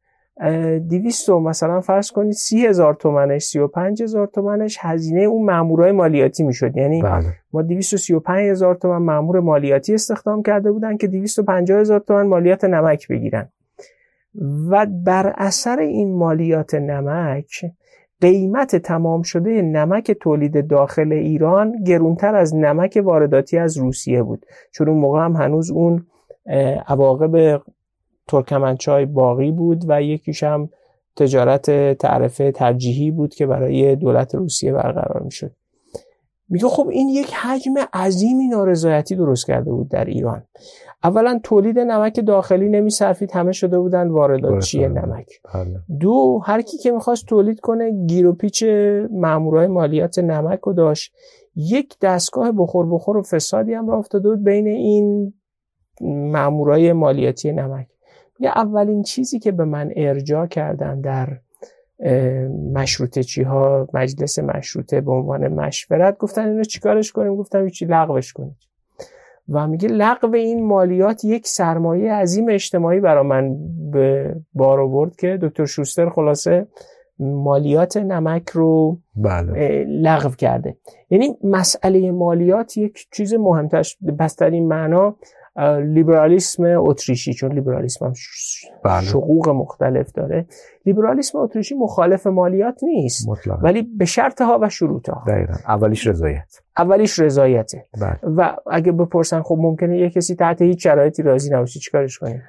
دیویست 0.87 1.29
مثلا 1.29 1.81
فرض 1.81 2.11
کنید 2.11 2.31
سی 2.31 2.65
هزار 2.65 2.93
تومنش 2.93 3.43
سی 3.43 3.59
و 3.59 3.67
پنج 3.67 4.03
هزار 4.03 4.27
تومنش 4.27 4.77
هزینه 4.81 5.21
اون 5.21 5.45
مامورای 5.45 5.91
مالیاتی 5.91 6.43
می‌شد. 6.43 6.77
یعنی 6.77 7.01
بله. 7.01 7.25
ما 7.53 7.61
دیویست 7.61 7.93
و 7.93 7.97
سی 7.97 8.13
و 8.13 8.19
پنج 8.19 8.49
هزار 8.49 8.75
تومن 8.75 8.97
مامور 8.97 9.39
مالیاتی 9.39 9.93
استخدام 9.93 10.43
کرده 10.43 10.71
بودن 10.71 10.97
که 10.97 11.07
دیویست 11.07 11.39
و 11.39 11.43
پنجاه 11.43 11.79
هزار 11.79 11.99
تومن 11.99 12.27
مالیات 12.27 12.63
نمک 12.63 13.07
بگیرن. 13.07 13.49
و 14.69 14.85
بر 15.05 15.33
اثر 15.37 15.79
این 15.79 16.15
مالیات 16.17 16.75
نمک 16.75 17.65
قیمت 18.21 18.75
تمام 18.75 19.21
شده 19.21 19.61
نمک 19.61 20.11
تولید 20.11 20.67
داخل 20.67 21.13
ایران 21.13 21.83
گرونتر 21.83 22.35
از 22.35 22.55
نمک 22.55 23.01
وارداتی 23.03 23.57
از 23.57 23.77
روسیه 23.77 24.23
بود. 24.23 24.45
چون 24.71 24.89
اون 24.89 24.97
موقع 24.97 25.25
هم 25.25 25.35
هنوز 25.35 25.71
اون 25.71 26.05
عواقب 26.87 27.61
ترکمنچای 28.27 29.05
باقی 29.05 29.51
بود 29.51 29.85
و 29.87 30.01
یکیش 30.01 30.43
هم 30.43 30.69
تجارت 31.15 31.93
تعرفه 31.97 32.51
ترجیحی 32.51 33.11
بود 33.11 33.33
که 33.33 33.45
برای 33.45 33.95
دولت 33.95 34.35
روسیه 34.35 34.73
برقرار 34.73 35.21
می‌شد. 35.23 35.51
میگه 36.49 36.67
خب 36.67 36.87
این 36.87 37.09
یک 37.09 37.33
حجم 37.33 37.73
عظیمی 37.93 38.47
نارضایتی 38.47 39.15
درست 39.15 39.47
کرده 39.47 39.71
بود 39.71 39.89
در 39.89 40.05
ایران. 40.05 40.43
اولا 41.03 41.39
تولید 41.43 41.79
نمک 41.79 42.25
داخلی 42.25 42.69
نمیصرفید 42.69 43.31
همه 43.31 43.51
شده 43.51 43.79
بودن 43.79 44.07
وارداتچی 44.07 44.87
نمک؟ 44.87 45.27
بله. 45.53 45.79
دو 45.99 46.41
هر 46.45 46.61
کی 46.61 46.77
که 46.77 46.91
می‌خواست 46.91 47.25
تولید 47.25 47.59
کنه 47.59 48.05
گیر 48.05 48.27
و 48.27 48.33
پیچ 48.33 48.63
مامورای 49.11 49.67
مالیات 49.67 50.19
نمک 50.19 50.59
رو 50.59 50.73
داشت. 50.73 51.13
یک 51.55 51.95
دستگاه 52.01 52.51
بخور 52.51 52.85
بخور 52.89 53.17
و 53.17 53.23
فسادی 53.23 53.73
هم 53.73 53.89
را 53.89 53.97
افتاده 53.97 54.29
بود 54.29 54.43
بین 54.43 54.67
این 54.67 55.33
مامورای 56.01 56.93
مالیاتی 56.93 57.51
نمک. 57.51 57.87
یه 58.39 58.49
اولین 58.49 59.03
چیزی 59.03 59.39
که 59.39 59.51
به 59.51 59.65
من 59.65 59.91
ارجاع 59.95 60.47
کردن 60.47 61.01
در 61.01 61.39
مشروطه 62.73 63.23
چی 63.23 63.43
ها 63.43 63.87
مجلس 63.93 64.39
مشروطه 64.39 65.01
به 65.01 65.11
عنوان 65.11 65.47
مشورت 65.47 66.17
گفتن 66.17 66.47
اینو 66.47 66.63
چیکارش 66.63 67.11
کنیم؟ 67.11 67.35
گفتم 67.35 67.69
چی 67.69 67.85
لغوش 67.85 68.33
کنید. 68.33 68.55
و 69.49 69.67
میگه 69.67 69.87
لغو 69.87 70.35
این 70.35 70.65
مالیات 70.65 71.25
یک 71.25 71.47
سرمایه 71.47 72.13
عظیم 72.13 72.49
اجتماعی 72.49 72.99
برا 72.99 73.23
من 73.23 73.55
به 73.91 74.35
بار 74.53 74.79
آورد 74.79 75.15
که 75.15 75.39
دکتر 75.41 75.65
شوستر 75.65 76.09
خلاصه 76.09 76.67
مالیات 77.19 77.97
نمک 77.97 78.49
رو 78.49 78.99
بله. 79.15 79.83
لغو 79.83 80.29
کرده. 80.29 80.77
یعنی 81.09 81.37
مسئله 81.43 82.11
مالیات 82.11 82.77
یک 82.77 83.07
چیز 83.11 83.33
مهمتر 83.33 83.83
بس 84.19 84.35
در 84.35 84.49
این 84.49 84.67
معنا 84.67 85.15
لیبرالیسم 85.93 86.63
اتریشی 86.63 87.33
چون 87.33 87.51
لیبرالیسم 87.51 88.05
هم 88.05 88.13
بله. 88.83 89.01
شقوق 89.01 89.49
مختلف 89.49 90.11
داره 90.11 90.45
لیبرالیسم 90.85 91.37
اتریشی 91.37 91.75
مخالف 91.75 92.27
مالیات 92.27 92.83
نیست 92.83 93.29
مطلقا. 93.29 93.61
ولی 93.63 93.81
به 93.81 94.05
شرط 94.05 94.41
ها 94.41 94.59
و 94.61 94.69
شروط 94.69 95.09
ها 95.09 95.23
دقیقا. 95.27 95.53
اولیش 95.67 96.07
رضایت 96.07 96.61
اولیش 96.77 97.19
رضایته 97.19 97.85
بله. 98.01 98.19
و 98.23 98.55
اگه 98.71 98.91
بپرسن 98.91 99.41
خب 99.41 99.57
ممکنه 99.59 99.99
یه 99.99 100.09
کسی 100.09 100.35
تحت 100.35 100.61
هیچ 100.61 100.83
شرایطی 100.83 101.23
راضی 101.23 101.53
نباشه 101.53 101.79
چیکارش 101.79 102.19
کنیم 102.19 102.41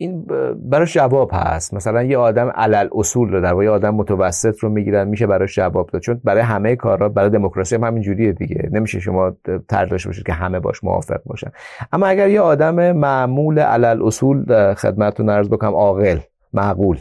این 0.00 0.26
براش 0.56 0.94
جواب 0.94 1.30
هست. 1.32 1.74
مثلا 1.74 2.02
یه 2.02 2.18
آدم 2.18 2.48
علل 2.48 2.88
اصول 2.92 3.32
رو 3.32 3.40
در 3.40 3.62
یه 3.62 3.70
آدم 3.70 3.94
متوسط 3.94 4.58
رو 4.58 4.68
می‌گیرن 4.68 5.08
میشه 5.08 5.26
براش 5.26 5.54
جواب 5.54 5.90
داد. 5.90 6.02
چون 6.02 6.20
برای 6.24 6.42
همه 6.42 6.76
کارا 6.76 7.08
برای 7.08 7.30
دموکراسی 7.30 7.74
هم 7.74 7.84
همین 7.84 8.02
جوریه 8.02 8.32
دیگه. 8.32 8.68
نمیشه 8.72 9.00
شما 9.00 9.36
طرح 9.68 9.90
باشید 9.90 10.26
که 10.26 10.32
همه 10.32 10.60
باش 10.60 10.84
موافق 10.84 11.20
باشن. 11.26 11.50
اما 11.92 12.06
اگر 12.06 12.28
یه 12.28 12.40
آدم 12.40 12.92
معمول 12.92 13.58
علل 13.58 14.02
اصول 14.02 14.74
خدمتتون 14.74 15.30
عرض 15.30 15.48
بکنم 15.48 15.74
عاقل 15.74 16.18
معقول 16.52 16.98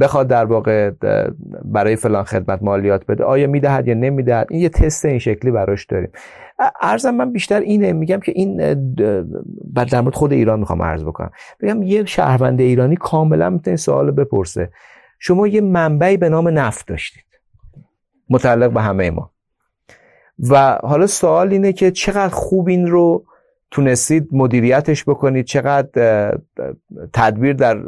بخواد 0.00 0.28
در 0.28 0.44
واقع 0.44 0.90
برای 1.64 1.96
فلان 1.96 2.24
خدمت 2.24 2.62
مالیات 2.62 3.06
بده. 3.06 3.24
آیا 3.24 3.46
می‌دهد 3.46 3.88
یا 3.88 3.94
نمی‌دهد؟ 3.94 4.46
این 4.50 4.60
یه 4.60 4.68
تست 4.68 5.04
این 5.04 5.18
شکلی 5.18 5.50
براش 5.50 5.86
داریم. 5.86 6.10
ارزم 6.80 7.10
من 7.10 7.32
بیشتر 7.32 7.60
اینه 7.60 7.92
میگم 7.92 8.20
که 8.20 8.32
این 8.34 8.56
در 9.74 10.00
مورد 10.00 10.14
خود 10.14 10.32
ایران 10.32 10.58
می‌خوام 10.60 10.82
عرض 10.82 11.04
بکنم. 11.04 11.30
بگم 11.60 11.82
یه 11.82 12.04
شهروند 12.04 12.60
ایرانی 12.60 12.96
کاملا 12.96 13.50
می‌تونه 13.50 13.76
سوال 13.76 14.10
بپرسه. 14.10 14.70
شما 15.18 15.46
یه 15.46 15.60
منبعی 15.60 16.16
به 16.16 16.28
نام 16.28 16.48
نفت 16.48 16.88
داشتید. 16.88 17.24
متعلق 18.30 18.72
به 18.72 18.82
همه 18.82 19.10
ما. 19.10 19.30
و 20.50 20.78
حالا 20.82 21.06
سوال 21.06 21.52
اینه 21.52 21.72
که 21.72 21.90
چقدر 21.90 22.34
خوب 22.34 22.68
این 22.68 22.86
رو 22.86 23.24
تونستید 23.70 24.28
مدیریتش 24.32 25.04
بکنید؟ 25.04 25.44
چقدر 25.44 26.38
تدبیر 27.12 27.52
در 27.52 27.78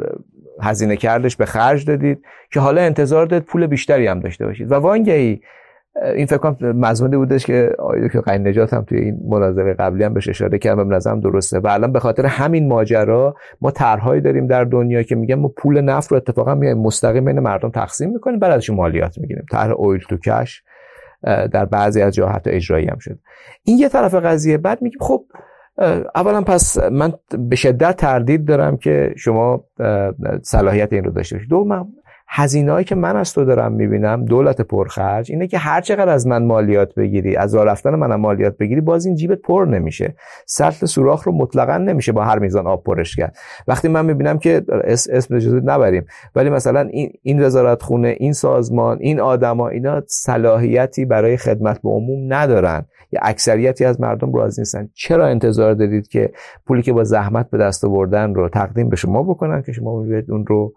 هزینه 0.61 0.97
کردش 0.97 1.35
به 1.35 1.45
خرج 1.45 1.85
دادید 1.85 2.25
که 2.51 2.59
حالا 2.59 2.81
انتظار 2.81 3.25
داد 3.25 3.41
پول 3.41 3.67
بیشتری 3.67 4.07
هم 4.07 4.19
داشته 4.19 4.45
باشید. 4.45 4.71
و 4.71 4.75
وانگهی 4.75 5.41
این 6.15 6.25
فکر 6.25 6.37
کنم 6.37 6.71
مضمونی 6.79 7.17
بودش 7.17 7.45
که 7.45 7.75
آقای 7.79 8.09
که 8.09 8.21
قین 8.21 8.47
نجات 8.47 8.73
هم 8.73 8.83
توی 8.83 8.99
این 8.99 9.17
مناظره 9.27 9.73
قبلی 9.73 10.03
هم 10.03 10.13
بهش 10.13 10.29
اشاره 10.29 10.57
کردم 10.57 10.89
به 10.89 10.95
نظرم 10.95 11.19
درسته. 11.19 11.59
و 11.59 11.67
الان 11.67 11.91
به 11.91 11.99
خاطر 11.99 12.25
همین 12.25 12.67
ماجرا 12.67 13.35
ما 13.61 13.71
طرحهایی 13.71 14.21
داریم 14.21 14.47
در 14.47 14.63
دنیا 14.63 15.03
که 15.03 15.15
میگن 15.15 15.35
ما 15.35 15.47
پول 15.47 15.81
نفت 15.81 16.11
رو 16.11 16.17
اتفاقا 16.17 16.55
میایم 16.55 16.77
مستقیم 16.77 17.25
بین 17.25 17.39
مردم 17.39 17.69
تقسیم 17.69 18.09
می‌کنیم 18.09 18.39
بعد 18.39 18.51
ازش 18.51 18.69
مالیات 18.69 19.17
می‌گیریم. 19.17 19.45
طرح 19.51 19.71
اویل 19.71 20.01
تو 20.09 20.17
کش 20.17 20.63
در 21.23 21.65
بعضی 21.65 22.01
از 22.01 22.13
جاها 22.13 22.31
حتی 22.33 22.49
اجرایی 22.49 22.87
هم 22.87 22.97
شد 22.99 23.19
این 23.63 23.77
یه 23.77 23.89
طرف 23.89 24.13
قضیه 24.13 24.57
بعد 24.57 24.81
میگیم 24.81 24.99
خب 25.01 25.25
اولا 26.15 26.41
پس 26.41 26.77
من 26.77 27.13
به 27.49 27.55
شدت 27.55 27.97
تردید 27.97 28.45
دارم 28.45 28.77
که 28.77 29.13
شما 29.17 29.63
صلاحیت 30.41 30.93
این 30.93 31.03
رو 31.03 31.11
داشته 31.11 31.35
باشید. 31.35 31.49
دوم 31.49 31.87
هزینه‌ای 32.33 32.83
که 32.83 32.95
من 32.95 33.15
از 33.15 33.33
تو 33.33 33.45
دارم 33.45 33.71
می‌بینم 33.71 34.25
دولت 34.25 34.61
پرخرج 34.61 35.31
اینه 35.31 35.47
که 35.47 35.57
هر 35.57 35.81
چقدر 35.81 36.09
از 36.09 36.27
من 36.27 36.45
مالیات 36.45 36.95
بگیری 36.95 37.35
از 37.35 37.55
راه 37.55 37.65
رفتن 37.65 37.95
منم 37.95 38.19
مالیات 38.19 38.57
بگیری 38.57 38.81
باز 38.81 39.05
این 39.05 39.15
جیبت 39.15 39.41
پر 39.41 39.65
نمیشه. 39.65 40.15
سطل 40.45 40.85
سوراخ 40.85 41.23
رو 41.23 41.31
مطلقا 41.31 41.77
نمیشه 41.77 42.11
با 42.11 42.23
هر 42.23 42.39
میزان 42.39 42.67
آب 42.67 42.83
پرش 42.83 43.15
کرد. 43.15 43.35
وقتی 43.67 43.87
من 43.87 44.05
می‌بینم 44.05 44.37
که 44.37 44.61
اسم 45.09 45.35
اجازه 45.35 45.61
نبریم 45.63 46.05
ولی 46.35 46.49
مثلا 46.49 46.79
این 46.79 47.11
این 47.21 47.43
وزارت 47.43 47.83
خونه 47.83 48.15
این 48.19 48.33
سازمان 48.33 48.97
این 48.99 49.19
آدما 49.19 49.69
اینا 49.69 50.01
صلاحیتی 50.07 51.05
برای 51.05 51.37
خدمت 51.37 51.81
به 51.81 51.89
عموم 51.89 52.33
ندارن. 52.33 52.85
یا 53.11 53.19
اکثریتی 53.23 53.85
از 53.85 54.01
مردم 54.01 54.33
راضی 54.33 54.61
نیستن 54.61 54.89
چرا 54.93 55.27
انتظار 55.27 55.73
دارید 55.73 56.07
که 56.07 56.31
پولی 56.67 56.81
که 56.81 56.93
با 56.93 57.03
زحمت 57.03 57.49
به 57.49 57.57
دست 57.57 57.85
آوردن 57.85 58.33
رو 58.33 58.49
تقدیم 58.49 58.89
به 58.89 58.95
شما 58.95 59.23
بکنن 59.23 59.61
که 59.61 59.71
شما 59.71 59.91
اون 60.29 60.45
رو 60.45 60.73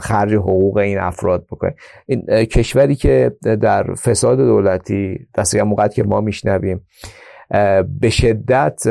خرج 0.00 0.34
حقوق 0.34 0.76
این 0.76 0.98
افراد 0.98 1.46
بکنه. 1.46 1.74
این 2.06 2.26
کشوری 2.44 2.94
که 2.94 3.32
در 3.42 3.94
فساد 3.94 4.38
دولتی 4.38 5.26
دست 5.34 5.56
موقعی 5.56 5.88
که 5.88 6.04
ما 6.04 6.20
میشنویم 6.20 6.86
به 8.00 8.10
شدت 8.10 8.82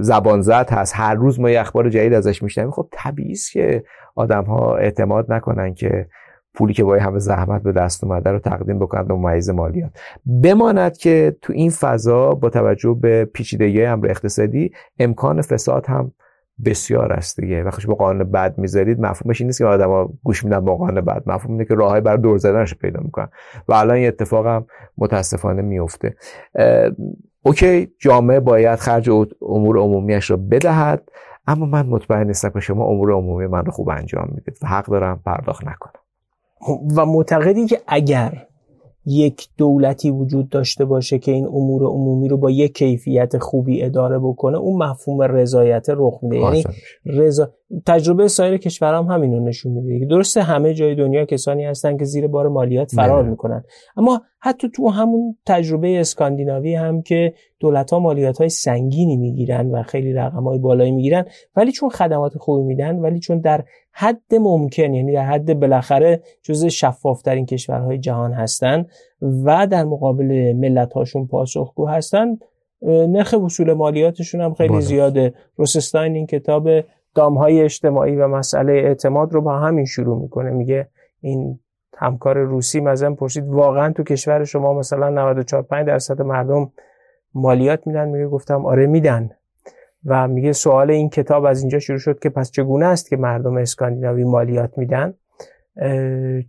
زبان 0.00 0.40
زد 0.40 0.70
هست. 0.70 0.92
هر 0.96 1.14
روز 1.14 1.40
ما 1.40 1.50
یه 1.50 1.60
اخبار 1.60 1.90
جدید 1.90 2.14
ازش 2.14 2.42
میشنویم. 2.42 2.70
خب 2.70 2.88
طبیعی 2.92 3.32
است 3.32 3.52
که 3.52 3.84
آدم 4.14 4.44
ها 4.44 4.76
اعتماد 4.76 5.32
نکنن 5.32 5.74
که 5.74 6.06
پولی 6.54 6.74
که 6.74 6.84
با 6.84 6.96
همه 6.96 7.18
زحمت 7.18 7.62
به 7.62 7.72
دست 7.72 8.04
اومده 8.04 8.30
رو 8.30 8.38
تقدیم 8.38 8.78
بکنند 8.78 9.08
به 9.08 9.14
ممیز 9.14 9.50
مالیات. 9.50 9.90
بماند 10.42 10.96
که 10.96 11.36
تو 11.42 11.52
این 11.52 11.70
فضا 11.70 12.34
با 12.34 12.50
توجه 12.50 12.98
به 13.00 13.24
پیچیدگی 13.24 13.84
امر 13.84 14.10
اقتصادی 14.10 14.72
امکان 14.98 15.42
فساد 15.42 15.86
هم 15.86 16.12
بسیار 16.64 17.12
است 17.12 17.40
دیگه. 17.40 17.62
وقتی 17.62 17.82
شما 17.82 17.94
قانون 17.94 18.30
بد 18.30 18.58
می‌ذارید 18.58 19.00
مفهومش 19.00 19.40
این 19.40 19.48
نیست 19.48 19.58
که 19.58 19.64
آدما 19.64 20.10
گوش 20.24 20.44
میدن 20.44 20.60
با 20.60 20.76
قانون 20.76 21.00
بد. 21.00 21.22
مفهوم 21.26 21.52
اینه 21.52 21.64
که 21.64 21.74
راههای 21.74 22.00
برای 22.00 22.18
دور 22.18 22.38
زدنش 22.38 22.74
پیدا 22.74 23.00
می‌کنن. 23.00 23.28
و 23.68 23.74
الان 23.74 23.96
این 23.96 24.08
اتفاق 24.08 24.46
هم 24.46 24.66
متاسفانه 24.98 25.62
میفته 25.62 26.16
اوکی 27.42 27.92
جامعه 27.98 28.40
باید 28.40 28.78
خرج 28.78 29.10
امور 29.42 29.78
عمومیش 29.78 30.30
رو 30.30 30.36
بدهد 30.36 31.08
اما 31.46 31.66
من 31.66 31.86
مطمئن 31.86 32.26
نیستم 32.26 32.50
که 32.50 32.60
شما 32.60 32.84
امور 32.84 33.12
عمومی 33.12 33.46
من 33.46 33.64
رو 33.64 33.72
خوب 33.72 33.88
انجام 33.88 34.28
می‌دید. 34.34 34.58
و 34.62 34.66
حق 34.66 34.86
دارم 34.86 35.20
پرداخت 35.26 35.64
نکنم. 35.66 36.02
و 36.96 37.06
معتقدی 37.06 37.66
که 37.66 37.80
اگر 37.86 38.46
یک 39.08 39.48
دولتی 39.56 40.10
وجود 40.10 40.48
داشته 40.48 40.84
باشه 40.84 41.18
که 41.18 41.32
این 41.32 41.46
امور 41.46 41.82
عمومی 41.82 42.28
رو 42.28 42.36
با 42.36 42.50
یک 42.50 42.74
کیفیت 42.74 43.38
خوبی 43.38 43.82
اداره 43.82 44.18
بکنه 44.18 44.58
اون 44.58 44.82
مفهوم 44.82 45.22
رضایت 45.22 45.86
رخ 45.88 46.18
میده. 46.22 46.36
یعنی 46.36 46.64
رضا 47.06 47.50
تجربه 47.86 48.28
سایر 48.28 48.56
کشورها 48.56 49.02
هم 49.02 49.06
همین 49.06 49.32
رو 49.32 49.40
نشون 49.40 49.72
میده. 49.72 50.06
درسته 50.06 50.42
همه 50.42 50.74
جای 50.74 50.94
دنیا 50.94 51.24
کسانی 51.24 51.64
هستن 51.64 51.96
که 51.96 52.04
زیر 52.04 52.26
بار 52.26 52.48
مالیات 52.48 52.90
فرار 52.90 53.24
نه. 53.24 53.30
می‌کنن. 53.30 53.64
اما 53.96 54.20
حتی 54.40 54.68
تو 54.68 54.88
همون 54.88 55.36
تجربه 55.46 56.00
اسکاندیناوی 56.00 56.74
هم 56.74 57.02
که 57.02 57.32
دولت 57.60 57.90
ها 57.90 57.98
مالیات 57.98 58.38
های 58.38 58.48
سنگینی 58.48 59.16
می‌گیرن 59.16 59.70
و 59.70 59.82
خیلی 59.82 60.12
رقم 60.12 60.44
های 60.44 60.58
بالایی 60.58 60.92
می‌گیرن 60.92 61.24
ولی 61.56 61.72
چون 61.72 61.88
خدمات 61.88 62.38
خوبی 62.38 62.62
میدن 62.62 62.96
ولی 62.96 63.20
چون 63.20 63.40
در 63.40 63.64
حد 64.00 64.34
ممکن 64.34 64.94
یعنی 64.94 65.12
در 65.12 65.24
حد 65.24 65.60
بالاخره 65.60 66.22
جز 66.42 66.64
شفافترین 66.64 67.46
کشورهای 67.46 67.98
جهان 67.98 68.32
هستن 68.32 68.86
و 69.22 69.66
در 69.66 69.84
مقابل 69.84 70.52
ملت 70.56 70.92
هاشون 70.92 71.26
پاسخگو 71.26 71.86
هستن. 71.86 72.38
نرخ 72.82 73.34
وصول 73.44 73.72
مالیاتشون 73.72 74.40
هم 74.40 74.54
خیلی 74.54 74.80
زیاده. 74.80 75.34
روسستاین 75.56 76.14
این 76.14 76.26
کتاب 76.26 76.68
دامهای 77.14 77.62
اجتماعی 77.62 78.16
و 78.16 78.28
مسئله 78.28 78.72
اعتماد 78.72 79.32
رو 79.32 79.42
با 79.42 79.58
همین 79.58 79.84
شروع 79.84 80.22
می‌کنه. 80.22 80.50
میگه 80.50 80.88
این 81.20 81.60
همکار 81.96 82.38
روسی 82.38 82.80
مزن 82.80 83.14
پرسید 83.14 83.48
واقعا 83.48 83.92
تو 83.92 84.02
کشور 84.02 84.44
شما 84.44 84.72
مثلا 84.72 85.08
94 85.08 85.62
5 85.62 85.86
درصد 85.86 86.22
مردم 86.22 86.72
مالیات 87.34 87.86
میدن؟ 87.86 88.08
میگه 88.08 88.26
گفتم 88.26 88.66
آره 88.66 88.86
میدن. 88.86 89.30
و 90.04 90.28
میگه 90.28 90.52
سوال 90.52 90.90
این 90.90 91.08
کتاب 91.08 91.44
از 91.44 91.60
اینجا 91.60 91.78
شروع 91.78 91.98
شد 91.98 92.18
که 92.18 92.28
پس 92.28 92.50
چگونه 92.50 92.86
است 92.86 93.08
که 93.08 93.16
مردم 93.16 93.56
اسکاندیناوی 93.56 94.24
مالیات 94.24 94.78
میدن؟ 94.78 95.14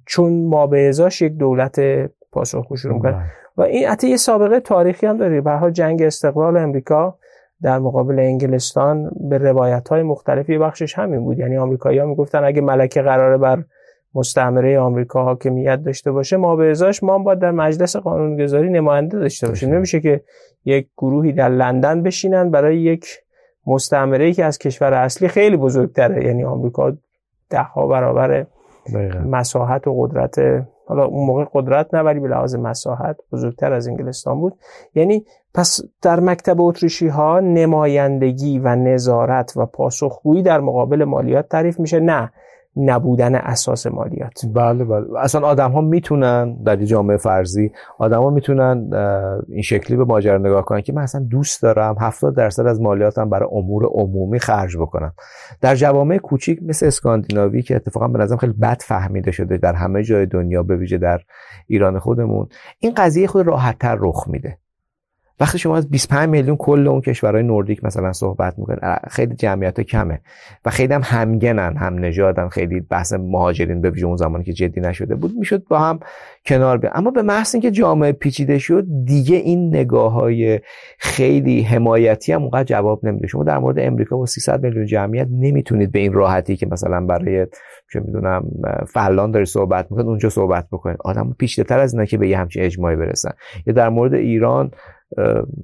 چون 0.06 0.46
ما 0.46 0.68
به 0.68 0.88
ازاش 0.88 1.22
یک 1.22 1.34
دولت 1.34 1.80
پاسخگو 2.32 2.76
شروع 2.76 3.02
بله. 3.02 3.16
و 3.58 3.62
این 3.62 3.88
حتی 3.88 4.08
یه 4.08 4.18
سابقه 4.18 4.60
تاریخی 4.60 5.06
هم 5.06 5.18
داره. 5.18 5.42
به 5.42 5.72
جنگ 5.72 6.02
استقلال 6.02 6.58
امریکا 6.58 7.18
در 7.62 7.80
مقابل 7.80 8.20
انگلستان 8.20 9.12
به 9.30 9.38
روایت 9.38 9.90
های 9.90 10.04
مختلفی 10.04 10.58
بخشش 10.58 10.94
همین 10.94 11.20
بود. 11.20 11.40
یعنی 11.40 11.58
آمریکایی‌ها 11.58 12.06
می‌گفتن 12.06 12.44
اگه 12.44 12.62
ملکه 12.62 13.02
قراره 13.02 13.38
بر 13.38 13.64
مستعمره 14.16 14.80
آمریکا 14.80 15.24
حاکمیت 15.24 15.84
داشته 15.84 16.12
باشه 16.12 16.38
ما 16.38 16.56
به 16.56 16.72
ازاش 16.72 17.04
ما 17.04 17.20
باید 17.20 17.40
در 17.40 17.52
مجلس 17.52 17.96
قانونگذاری 17.96 18.70
نماینده 18.70 19.20
داشته 19.20 19.48
باشیم. 19.48 19.74
نمیشه 19.74 20.00
که 20.00 20.22
یک 20.66 20.88
گروهی 20.98 21.34
در 21.34 21.50
لندن 21.50 22.04
بشینن 22.04 22.52
برای 22.52 22.78
یک 22.78 23.06
مستعمره 23.68 24.26
ای 24.26 24.34
که 24.34 24.46
از 24.46 24.58
کشور 24.58 24.94
اصلی 24.94 25.28
خیلی 25.28 25.58
بزرگتره. 25.58 26.26
یعنی 26.26 26.44
آمریکا 26.44 26.94
ده 27.50 27.62
ها 27.62 27.88
برابر 27.88 28.46
مساحت 29.26 29.88
و 29.88 30.02
قدرت 30.02 30.40
حالا 30.88 31.06
اون 31.06 31.28
موقع 31.28 31.46
قدرت 31.54 31.94
نه 31.94 32.02
ولی 32.02 32.20
به 32.20 32.28
لحاظ 32.28 32.56
مساحت 32.56 33.18
بزرگتر 33.32 33.74
از 33.74 33.88
انگلستان 33.88 34.40
بود. 34.40 34.54
یعنی 34.96 35.26
پس 35.54 35.82
در 36.02 36.20
مکتب 36.20 36.62
اتریشی 36.62 37.08
ها 37.08 37.40
نمایندگی 37.40 38.60
و 38.60 38.76
نظارت 38.76 39.54
و 39.58 39.66
پاسخگویی 39.66 40.44
در 40.44 40.60
مقابل 40.60 41.04
مالیات 41.04 41.50
تعریف 41.50 41.80
میشه. 41.80 42.00
نه 42.00 42.32
نبودن 42.80 43.36
اساس 43.36 43.88
مالیات. 43.88 44.42
بله 44.54 44.84
بله. 44.84 45.06
اصلا 45.20 45.48
آدم 45.48 45.72
ها 45.72 45.82
می‌تونن 45.82 46.64
در 46.64 46.76
جامعه 46.76 47.18
فرضی 47.18 47.72
آدم 47.98 48.22
ها 48.22 48.30
می‌تونن 48.30 48.90
این 49.50 49.62
شکلی 49.62 49.98
به 49.98 50.06
ماجرا 50.06 50.38
نگاه 50.38 50.66
کنن 50.66 50.82
که 50.82 50.94
من 50.94 51.02
اصلا 51.02 51.22
دوست 51.30 51.62
دارم 51.62 51.96
70 52.00 52.36
درصد 52.36 52.66
از 52.66 52.82
مالیاتم 52.82 53.30
برای 53.30 53.50
امور 53.52 53.86
عمومی 53.86 54.40
خرج 54.40 54.78
بکنم. 54.78 55.14
در 55.62 55.76
جوامع 55.76 56.18
کوچیک 56.18 56.60
مثل 56.64 56.86
اسکاندیناوی 56.86 57.62
که 57.62 57.76
اتفاقا 57.76 58.08
به 58.08 58.20
نظرم 58.20 58.38
خیلی 58.38 58.54
بد 58.54 58.82
فهمیده 58.82 59.32
شده 59.32 59.58
در 59.58 59.74
همه 59.74 60.04
جای 60.04 60.26
دنیا 60.26 60.64
به 60.64 60.76
ویژه 60.76 60.98
در 60.98 61.20
ایران 61.68 62.00
خودمون 62.00 62.48
این 62.80 62.94
قضیه 62.98 63.28
خود 63.28 63.48
راحتتر 63.48 63.98
رخ 64.00 64.28
میده. 64.28 64.58
وقتی 65.40 65.58
شما 65.58 65.78
از 65.78 65.90
25 65.90 66.30
میلیون 66.30 66.58
کل 66.58 66.88
اون 66.88 67.02
کشورهای 67.02 67.44
نوردیک 67.44 67.84
مثلا 67.84 68.14
صحبت 68.14 68.60
می‌کنید 68.60 68.80
خیلی 69.10 69.36
جمعیت 69.36 69.82
کمه 69.82 70.22
و 70.66 70.70
خیلی 70.70 70.94
هم 70.94 71.02
همگنن 71.04 71.78
هم 71.78 72.00
نژادن 72.00 72.50
خیلی 72.50 72.80
بحث 72.80 73.14
مهاجرین 73.14 73.82
به 73.82 74.04
اون 74.04 74.16
زمانی 74.16 74.44
که 74.44 74.54
جدی 74.54 74.82
نشده 74.82 75.16
بود 75.16 75.32
می‌شد 75.40 75.64
با 75.64 75.80
هم 75.80 76.00
کنار 76.46 76.78
بیان. 76.78 76.94
اما 76.96 77.12
به 77.12 77.22
محض 77.22 77.56
اینکه 77.56 77.72
جامعه 77.72 78.12
پیچیده 78.12 78.60
شد 78.60 78.86
دیگه 79.06 79.36
این 79.36 79.76
نگاه 79.76 80.12
های 80.12 80.60
خیلی 81.00 81.62
حمایتی 81.62 82.34
هم 82.34 82.42
اونقدر 82.42 82.64
جواب 82.64 83.06
نمیده. 83.06 83.28
شما 83.28 83.44
در 83.44 83.58
مورد 83.58 83.80
امریکا 83.80 84.18
با 84.18 84.26
300 84.26 84.64
میلیون 84.64 84.86
جمعیت 84.86 85.28
نمی‌تونید 85.32 85.92
به 85.92 86.00
این 86.00 86.14
راحتی 86.14 86.56
که 86.56 86.68
مثلا 86.72 87.06
برای 87.06 87.48
چه 87.94 88.00
می‌دونم 88.00 88.46
فلان 88.88 89.32
داری 89.32 89.46
صحبت 89.46 89.92
می‌کنید 89.92 90.08
اونجا 90.08 90.30
صحبت 90.30 90.68
بکنید. 90.72 90.98
آدم 91.00 91.36
پیچیده 91.40 91.68
تر 91.68 91.80
از 91.80 91.94
اینا 91.94 92.06
که 92.06 92.18
به 92.18 92.30
یه 92.30 92.38
همچین 92.38 92.64
اجماعی 92.64 92.96
برسن. 92.96 93.32
یا 93.66 93.74
در 93.74 93.90
مورد 93.90 94.14
ایران 94.14 94.72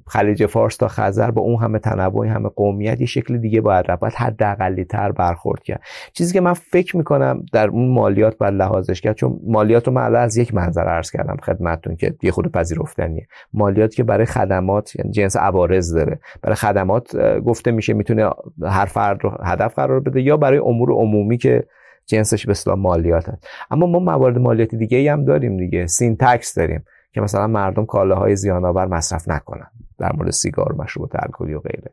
خلیج 0.06 0.46
فارس 0.46 0.76
تا 0.76 0.88
خزر 0.88 1.30
با 1.30 1.42
اون 1.42 1.62
همه 1.62 1.78
تنوع 1.78 2.26
همه 2.26 2.48
قومیت 2.48 3.00
یه 3.00 3.06
شکل 3.06 3.38
دیگه 3.38 3.60
باید 3.60 3.90
رفت. 3.90 4.00
باید 4.00 4.14
حداقلی 4.14 4.84
تر 4.84 5.12
برخورد 5.12 5.62
کرد. 5.62 5.80
چیزی 6.12 6.32
که 6.34 6.40
من 6.40 6.52
فکر 6.52 6.96
می‌کنم 6.96 7.44
در 7.52 7.68
اون 7.68 7.88
مالیات 7.88 8.38
باید 8.38 8.54
لحاظش 8.54 9.00
کرد 9.00 9.16
چون 9.16 9.40
مالیات 9.46 9.86
رو 9.86 9.92
من 9.92 10.16
از 10.16 10.36
یک 10.36 10.54
منظر 10.54 10.84
عرض 10.84 11.10
کردم 11.10 11.36
خدمتتون 11.42 11.96
که 11.96 12.14
یه 12.22 12.30
خود 12.30 12.52
پذیرفتنیه. 12.52 13.26
مالیات 13.52 13.94
که 13.94 14.04
برای 14.04 14.26
خدمات 14.26 14.96
یعنی 14.96 15.10
جنس 15.10 15.36
عوارض 15.36 15.94
داره. 15.94 16.18
برای 16.42 16.56
خدمات 16.56 17.16
گفته 17.40 17.70
میشه 17.70 17.92
می‌تونه 17.92 18.30
هر 18.62 18.86
فرد 18.86 19.24
رو 19.24 19.32
هدف 19.44 19.74
قرار 19.74 20.00
بده 20.00 20.20
یا 20.20 20.36
برای 20.36 20.58
امور 20.58 20.90
عمومی 20.90 21.38
که 21.38 21.64
جنسش 22.06 22.66
به 22.66 22.74
مالیات 22.74 23.28
هست. 23.28 23.46
اما 23.70 23.86
ما 23.86 23.98
موارد 23.98 24.38
مالیاتی 24.38 24.76
دیگه 24.76 25.12
هم 25.12 25.24
داریم 25.24 25.56
دیگه. 25.56 25.86
سین 25.86 26.16
تکس 26.16 26.54
داریم. 26.54 26.84
که 27.16 27.22
مثلا 27.22 27.46
مردم 27.46 27.86
کالاهای 27.86 28.36
زیان 28.36 28.64
آور 28.64 28.86
مصرف 28.86 29.28
نکنن 29.28 29.66
در 29.98 30.12
مورد 30.16 30.30
سیگار 30.30 30.72
و 30.72 30.82
مشروبات 30.82 31.10
الکلی 31.14 31.54
و 31.54 31.60
غیره. 31.60 31.90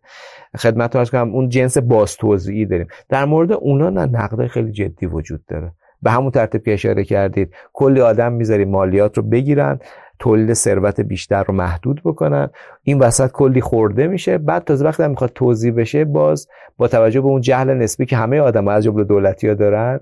خدمت 0.57 0.95
رو 0.95 1.05
کنم 1.05 1.33
اون 1.33 1.49
جنس 1.49 1.77
باز 1.77 2.17
توضیحی 2.17 2.65
داریم. 2.65 2.87
در 3.09 3.25
مورد 3.25 3.51
اونا 3.51 3.89
نه 3.89 4.05
نقده 4.05 4.47
خیلی 4.47 4.71
جدی 4.71 5.05
وجود 5.05 5.45
داره. 5.45 5.71
به 6.01 6.11
همون 6.11 6.31
ترتیب 6.31 6.63
که 6.63 6.73
اشاره 6.73 7.03
کردید 7.03 7.53
کلی 7.73 8.01
آدم 8.01 8.31
می‌ذاریم 8.31 8.69
مالیات 8.69 9.17
رو 9.17 9.23
بگیرن 9.23 9.79
تولید 10.19 10.53
ثروت 10.53 11.01
بیشتر 11.01 11.43
رو 11.43 11.53
محدود 11.53 12.01
بکنن. 12.05 12.49
این 12.83 12.99
وسط 12.99 13.31
کلی 13.31 13.61
خورده 13.61 14.07
میشه. 14.07 14.37
بعد 14.37 14.63
تازه 14.63 14.85
وقتی 14.85 15.07
می‌خواد 15.07 15.31
توضیح 15.35 15.73
بشه 15.73 16.05
باز 16.05 16.47
با 16.77 16.87
توجه 16.87 17.21
به 17.21 17.27
اون 17.27 17.41
جهل 17.41 17.73
نسبی 17.73 18.05
که 18.05 18.17
همه 18.17 18.39
آدم 18.39 18.67
از 18.67 18.83
جمله 18.83 19.03
دولتی 19.03 19.47
ها 19.47 19.53
دارن 19.53 19.99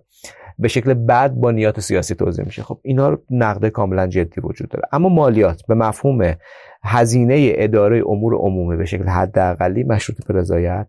به 0.61 0.67
شکل 0.67 0.93
بد 0.93 1.31
با 1.31 1.51
نیات 1.51 1.79
سیاسی 1.79 2.15
توضیح 2.15 2.45
میشه. 2.45 2.63
خب 2.63 2.79
اینا 2.81 3.09
رو 3.09 3.21
نقده 3.29 3.69
کاملا 3.69 4.07
جدی 4.07 4.41
وجود 4.41 4.69
داره. 4.69 4.87
اما 4.91 5.09
مالیات 5.09 5.61
به 5.67 5.75
مفهوم 5.75 6.35
هزینه 6.83 7.51
اداره 7.55 8.03
امور 8.07 8.35
عمومی 8.35 8.77
به 8.77 8.85
شکل 8.85 9.07
حداقلی 9.07 9.83
مشروط 9.83 10.27
به 10.27 10.33
رضایت 10.33 10.87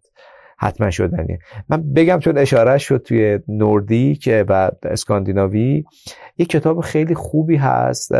حتما 0.59 0.90
شدنیه. 0.90 1.39
من 1.69 1.93
بگم 1.93 2.19
چون 2.19 2.39
اشاره 2.39 2.78
شد 2.78 3.03
توی 3.07 3.39
نوردیک 3.49 4.31
و 4.49 4.70
اسکاندیناوی 4.82 5.85
یک 6.39 6.49
کتاب 6.49 6.81
خیلی 6.81 7.15
خوبی 7.15 7.57
هست 7.57 8.12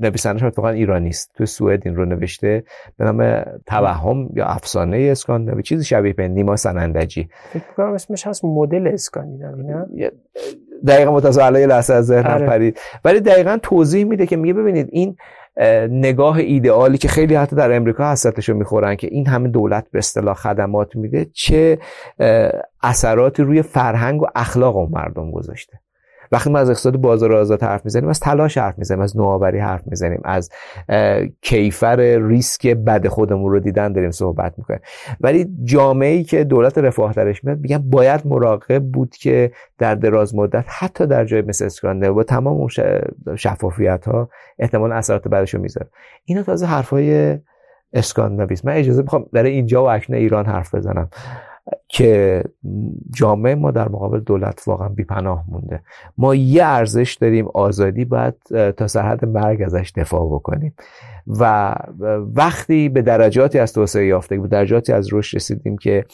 نویسندش 0.00 0.42
اتفاقا 0.42 0.68
ایرانی 0.68 1.08
است. 1.08 1.32
توی 1.34 1.46
سوئد 1.46 1.82
این 1.84 1.96
رو 1.96 2.04
نوشته 2.04 2.64
به 2.96 3.04
نام 3.04 3.44
توهم 3.66 4.28
یا 4.34 4.44
افسانه 4.44 5.08
اسکاندیناوی. 5.10 5.62
چیزی 5.62 5.84
شبیه 5.84 6.12
به 6.12 6.28
نیما 6.28 6.56
سنندجی. 6.56 7.28
فکر 7.52 7.64
کنم 7.76 7.92
اسمش 7.92 8.26
هست 8.26 8.44
مدل 8.44 8.86
اسکاندیناوی 8.86 9.62
نه؟ 9.62 10.10
دقیقا 10.86 11.12
متأسفانه 11.12 11.66
لحظه 11.66 11.94
از 11.94 12.06
ذهنم 12.06 12.34
آره. 12.34 12.46
پرید 12.46 12.80
ولی 13.04 13.20
دقیقا 13.20 13.58
توضیح 13.62 14.04
میده 14.04 14.26
که 14.26 14.36
میگه 14.36 14.54
ببینید 14.54 14.88
این 14.92 15.16
نگاه 15.90 16.36
ایدئالی 16.36 16.98
که 16.98 17.08
خیلی 17.08 17.34
حتی 17.34 17.56
در 17.56 17.76
امریکا 17.76 18.12
حسرتش 18.12 18.48
رو 18.48 18.56
می‌خورن 18.56 18.96
که 18.96 19.06
این 19.10 19.26
همه 19.26 19.48
دولت 19.48 19.86
به 19.90 19.98
اصطلاح 19.98 20.34
خدمات 20.34 20.96
میده 20.96 21.26
چه 21.32 21.78
اثراتی 22.82 23.42
روی 23.42 23.62
فرهنگ 23.62 24.22
و 24.22 24.26
اخلاق 24.34 24.76
اون 24.76 24.90
مردم 24.92 25.30
گذاشته 25.30 25.78
وقتی 26.32 26.50
ما 26.50 26.58
از 26.58 26.70
اقتصاد 26.70 26.96
بازار 26.96 27.32
آزاد 27.32 27.62
حرف 27.62 27.84
می‌زنیم 27.84 28.08
از 28.08 28.20
تلاش 28.20 28.58
حرف 28.58 28.78
می‌زنیم 28.78 29.00
از 29.00 29.16
نوآوری 29.16 29.58
حرف 29.58 29.82
می‌زنیم 29.86 30.20
از 30.24 30.50
کیفر 31.42 32.18
ریسک 32.18 32.66
بد 32.66 33.06
خودمون 33.06 33.52
رو 33.52 33.60
دیدن 33.60 33.92
داریم 33.92 34.10
صحبت 34.10 34.54
می‌کنیم. 34.58 34.80
ولی 35.20 35.48
جامعه 35.64 36.10
ای 36.10 36.24
که 36.24 36.44
دولت 36.44 36.78
رفاه 36.78 37.12
درش 37.12 37.44
میاد 37.44 37.58
میگن 37.58 37.78
باید 37.78 38.26
مراقب 38.26 38.84
بود 38.84 39.16
که 39.16 39.52
در 39.78 39.94
دراز 39.94 40.34
مدت 40.34 40.64
حتی 40.68 41.06
در 41.06 41.24
جای 41.24 41.42
مثل 41.42 41.64
اسکاندیناوی 41.64 42.14
با 42.14 42.22
تمام 42.22 42.56
اون 42.56 42.68
شفافیت 43.36 44.04
ها 44.08 44.28
احتمال 44.58 44.92
اثرات 44.92 45.28
بعدش 45.28 45.54
رو 45.54 45.60
می‌ذاره. 45.60 45.88
اینا 46.24 46.42
تازه 46.42 46.66
حرفای 46.66 47.38
اسکاندیناوی 47.92 48.56
من 48.64 48.72
اجازه 48.72 49.02
می‌خوام 49.02 49.26
در 49.32 49.42
اینجا 49.42 49.84
و 49.84 49.90
اکنون 49.90 50.18
ایران 50.18 50.46
حرف 50.46 50.74
بزنم. 50.74 51.10
که 51.88 52.42
جامعه 53.14 53.54
ما 53.54 53.70
در 53.70 53.88
مقابل 53.88 54.20
دولت 54.20 54.62
واقعا 54.66 54.88
بیپناه 54.88 55.44
مونده. 55.48 55.80
ما 56.18 56.34
یه 56.34 56.64
ارزش 56.64 57.14
داریم 57.20 57.48
آزادی 57.54 58.04
باید 58.04 58.34
تا 58.76 58.86
سرحد 58.86 59.24
مرگ 59.24 59.62
ازش 59.62 59.92
دفاع 59.96 60.26
بکنیم. 60.26 60.74
و 61.26 61.74
وقتی 62.34 62.88
به 62.88 63.02
درجاتی 63.02 63.58
از 63.58 63.72
توسعه 63.72 64.06
یافته 64.06 64.38
به 64.38 64.48
درجاتی 64.48 64.92
از 64.92 65.08
رشد 65.12 65.36
رسیدیم 65.36 65.76
که 65.76 66.04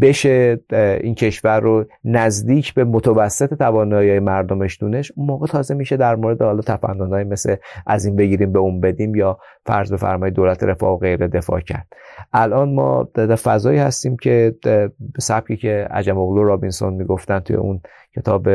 بشه 0.00 0.60
این 1.00 1.14
کشور 1.14 1.60
رو 1.60 1.84
نزدیک 2.04 2.74
به 2.74 2.84
متوسط 2.84 3.54
توانایی 3.54 4.18
مردمش 4.18 4.80
دونش 4.80 5.12
اون 5.16 5.26
موقع 5.26 5.46
تازه 5.46 5.74
میشه 5.74 5.96
در 5.96 6.16
مورد 6.16 6.42
حالا 6.42 6.60
تفندانهای 6.60 7.24
مثل 7.24 7.56
از 7.86 8.04
این 8.04 8.16
بگیریم 8.16 8.52
به 8.52 8.58
اون 8.58 8.80
بدیم 8.80 9.14
یا 9.14 9.38
فرض 9.66 9.92
بفرمایید 9.92 10.34
دولت 10.34 10.64
رفاه 10.64 10.98
و 11.02 11.28
دفاع 11.28 11.60
کرد. 11.60 11.86
الان 12.32 12.74
ما 12.74 13.08
در 13.14 13.36
فضایی 13.36 13.78
هستیم 13.78 14.16
که 14.16 14.54
به 14.88 15.20
سبکی 15.20 15.56
که 15.56 15.88
عجم 15.90 16.18
اغلو 16.18 16.44
رابینسون 16.44 16.94
می‌گفتن 16.94 17.38
توی 17.38 17.56
اون 17.56 17.80
کتاب 18.16 18.48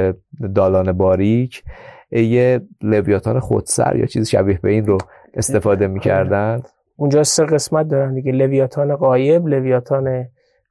دالان 0.56 0.92
باریک 0.92 1.64
یه 2.12 2.62
لویاتان 2.82 3.40
خودسر 3.40 3.96
یا 3.96 4.06
چیزی 4.06 4.32
شبیه 4.32 4.60
به 4.62 4.70
این 4.70 4.86
رو 4.86 4.98
استفاده 5.34 5.88
می‌کردن. 5.88 6.62
اونجا 6.96 7.24
سه 7.24 7.46
قسمت 7.46 7.88
دارن 7.88 8.14
دیگه 8.14 8.32
لویاتان 8.32 8.96
قایب 8.96 9.48
لویاتان 9.48 10.26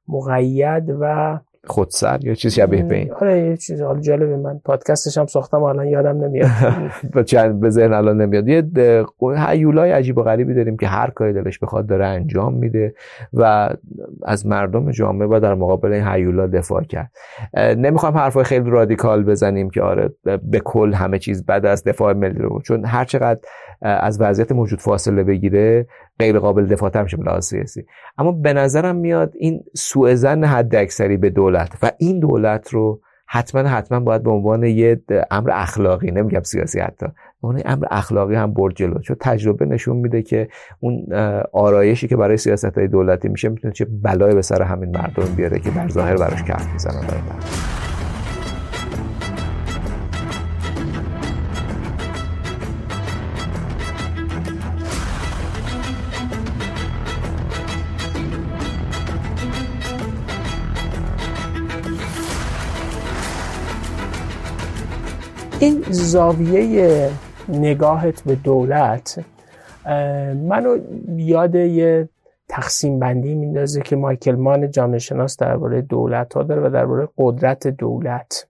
مقید 0.07 0.89
و 0.99 1.39
خودسر 1.67 2.19
یا 2.23 2.33
چیز 2.33 2.53
شبیه 2.53 2.83
به 2.83 2.95
این 2.95 3.13
آره 3.13 3.39
یه 3.39 3.57
چیز 3.57 3.81
حالا 3.81 3.99
جالبه 3.99 4.37
من 4.37 4.59
پادکستش 4.65 5.17
هم 5.17 5.25
ساختم 5.25 5.63
الان 5.63 5.87
یادم 5.87 6.23
نمیاد. 6.23 6.49
به 7.61 7.69
ذهن 7.69 7.93
الان 7.93 8.21
نمیاد. 8.21 8.47
یه 8.47 8.63
هیولای 9.47 9.91
عجیب 9.91 10.17
و 10.17 10.23
غریبی 10.23 10.53
داریم 10.53 10.77
که 10.77 10.87
هر 10.87 11.09
کاری 11.09 11.33
دلش 11.33 11.59
بخواد 11.59 11.87
داره 11.87 12.05
انجام 12.05 12.53
میده 12.53 12.93
و 13.33 13.69
از 14.23 14.45
مردم 14.45 14.91
جامعه 14.91 15.27
با 15.27 15.39
در 15.39 15.53
مقابل 15.53 15.93
این 15.93 16.07
هیولا 16.07 16.47
دفاع 16.47 16.83
کرد. 16.83 17.11
نمی‌خوام 17.57 18.17
حرفای 18.17 18.43
خیلی 18.43 18.69
رادیکال 18.69 19.23
بزنیم 19.23 19.69
که 19.69 19.81
آره 19.81 20.09
به 20.23 20.59
کل 20.59 20.93
همه 20.93 21.19
چیز 21.19 21.45
بد 21.45 21.65
از 21.65 21.83
دفاع 21.83 22.13
ملی 22.13 22.39
رو. 22.39 22.61
چون 22.61 22.85
هر 22.85 23.05
چقدر 23.05 23.39
از 23.81 24.21
وضعیت 24.21 24.51
موجود 24.51 24.79
فاصله 24.79 25.23
بگیره 25.23 25.87
غیر 26.19 26.39
قابل 26.39 26.65
دفاع 26.65 27.01
میشه 27.01 27.17
به 27.17 27.41
سیاسی. 27.41 27.85
اما 28.17 28.31
به 28.31 28.53
نظرم 28.53 28.95
میاد 28.95 29.33
این 29.39 29.63
سوء 29.75 30.15
زن 30.15 30.43
حد 30.43 30.75
اکثری 30.75 31.17
به 31.17 31.29
دولت 31.29 31.77
و 31.83 31.91
این 31.97 32.19
دولت 32.19 32.69
رو 32.69 33.01
حتما 33.25 33.61
حتما 33.61 33.99
باید 33.99 34.23
به 34.23 34.31
عنوان 34.31 34.63
یه 34.63 35.01
امر 35.31 35.51
اخلاقی 35.53 36.11
نمیگم 36.11 36.43
سیاسی 36.43 36.79
حتی 36.79 37.05
اون 37.41 37.61
امر 37.65 37.85
اخلاقی 37.91 38.35
هم 38.35 38.53
برد 38.53 38.75
جلو. 38.75 38.99
چون 38.99 39.17
تجربه 39.19 39.65
نشون 39.65 39.97
میده 39.97 40.21
که 40.21 40.47
اون 40.79 41.13
آرایشی 41.53 42.07
که 42.07 42.15
برای 42.15 42.37
سیاست 42.37 42.77
های 42.77 42.87
دولتی 42.87 43.27
میشه 43.27 43.49
می‌تونه 43.49 43.73
چه 43.73 43.85
بلایی 43.85 44.35
به 44.35 44.41
سر 44.41 44.61
همین 44.61 44.97
مردم 44.97 45.35
بیاره 45.35 45.59
که 45.59 45.69
در 45.69 45.89
ظاهر 45.89 46.17
براش 46.17 46.43
کف 46.43 46.73
می‌زنن. 46.73 47.03
این 65.63 65.83
زاویه 65.89 67.09
نگاهت 67.49 68.23
به 68.23 68.35
دولت 68.35 69.25
منو 70.35 70.77
یاد 71.17 71.55
یه 71.55 72.09
تقسیم 72.49 72.99
بندی 72.99 73.35
میندازه 73.35 73.81
که 73.81 73.95
مایکل 73.95 74.35
مان 74.35 74.71
جامعه 74.71 74.99
شناس 74.99 75.37
درباره 75.37 75.81
دولت 75.81 76.33
ها 76.33 76.43
داره 76.43 76.67
و 76.67 76.69
درباره 76.69 77.09
قدرت 77.17 77.67
دولت. 77.67 78.47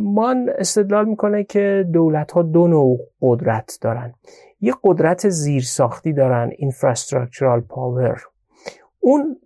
مان 0.00 0.50
استدلال 0.58 1.08
می‌کنه 1.08 1.44
که 1.44 1.86
دولت 1.92 2.32
ها 2.32 2.42
دو 2.42 2.68
نوع 2.68 2.98
قدرت 3.20 3.78
دارن. 3.80 4.14
یه 4.60 4.74
قدرت 4.84 5.28
زیرساختی 5.28 6.12
دارن 6.12 6.50
infrastructural 6.50 7.60
power. 7.70 8.20
اون 9.00 9.36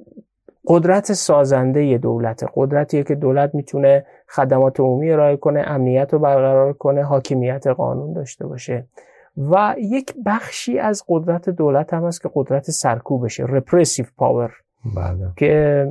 قدرت 0.66 1.12
سازنده 1.12 1.98
دولت 1.98 2.44
قدرتیه 2.54 3.02
که 3.02 3.14
دولت 3.14 3.54
می‌تونه 3.54 4.06
خدمات 4.28 4.80
عمومی 4.80 5.10
ارائه 5.10 5.36
کنه 5.36 5.64
امنیت 5.66 6.12
رو 6.12 6.18
برقرار 6.18 6.72
کنه 6.72 7.02
حاکمیت 7.02 7.66
قانون 7.66 8.12
داشته 8.12 8.46
باشه. 8.46 8.86
و 9.36 9.74
یک 9.78 10.14
بخشی 10.26 10.78
از 10.78 11.04
قدرت 11.08 11.48
دولت 11.48 11.94
هم 11.94 12.06
هست 12.06 12.22
که 12.22 12.30
قدرت 12.34 12.70
سرکوبشه 12.70 13.46
repressive 13.46 14.08
power. 14.20 14.50
بله. 14.96 15.32
که 15.36 15.86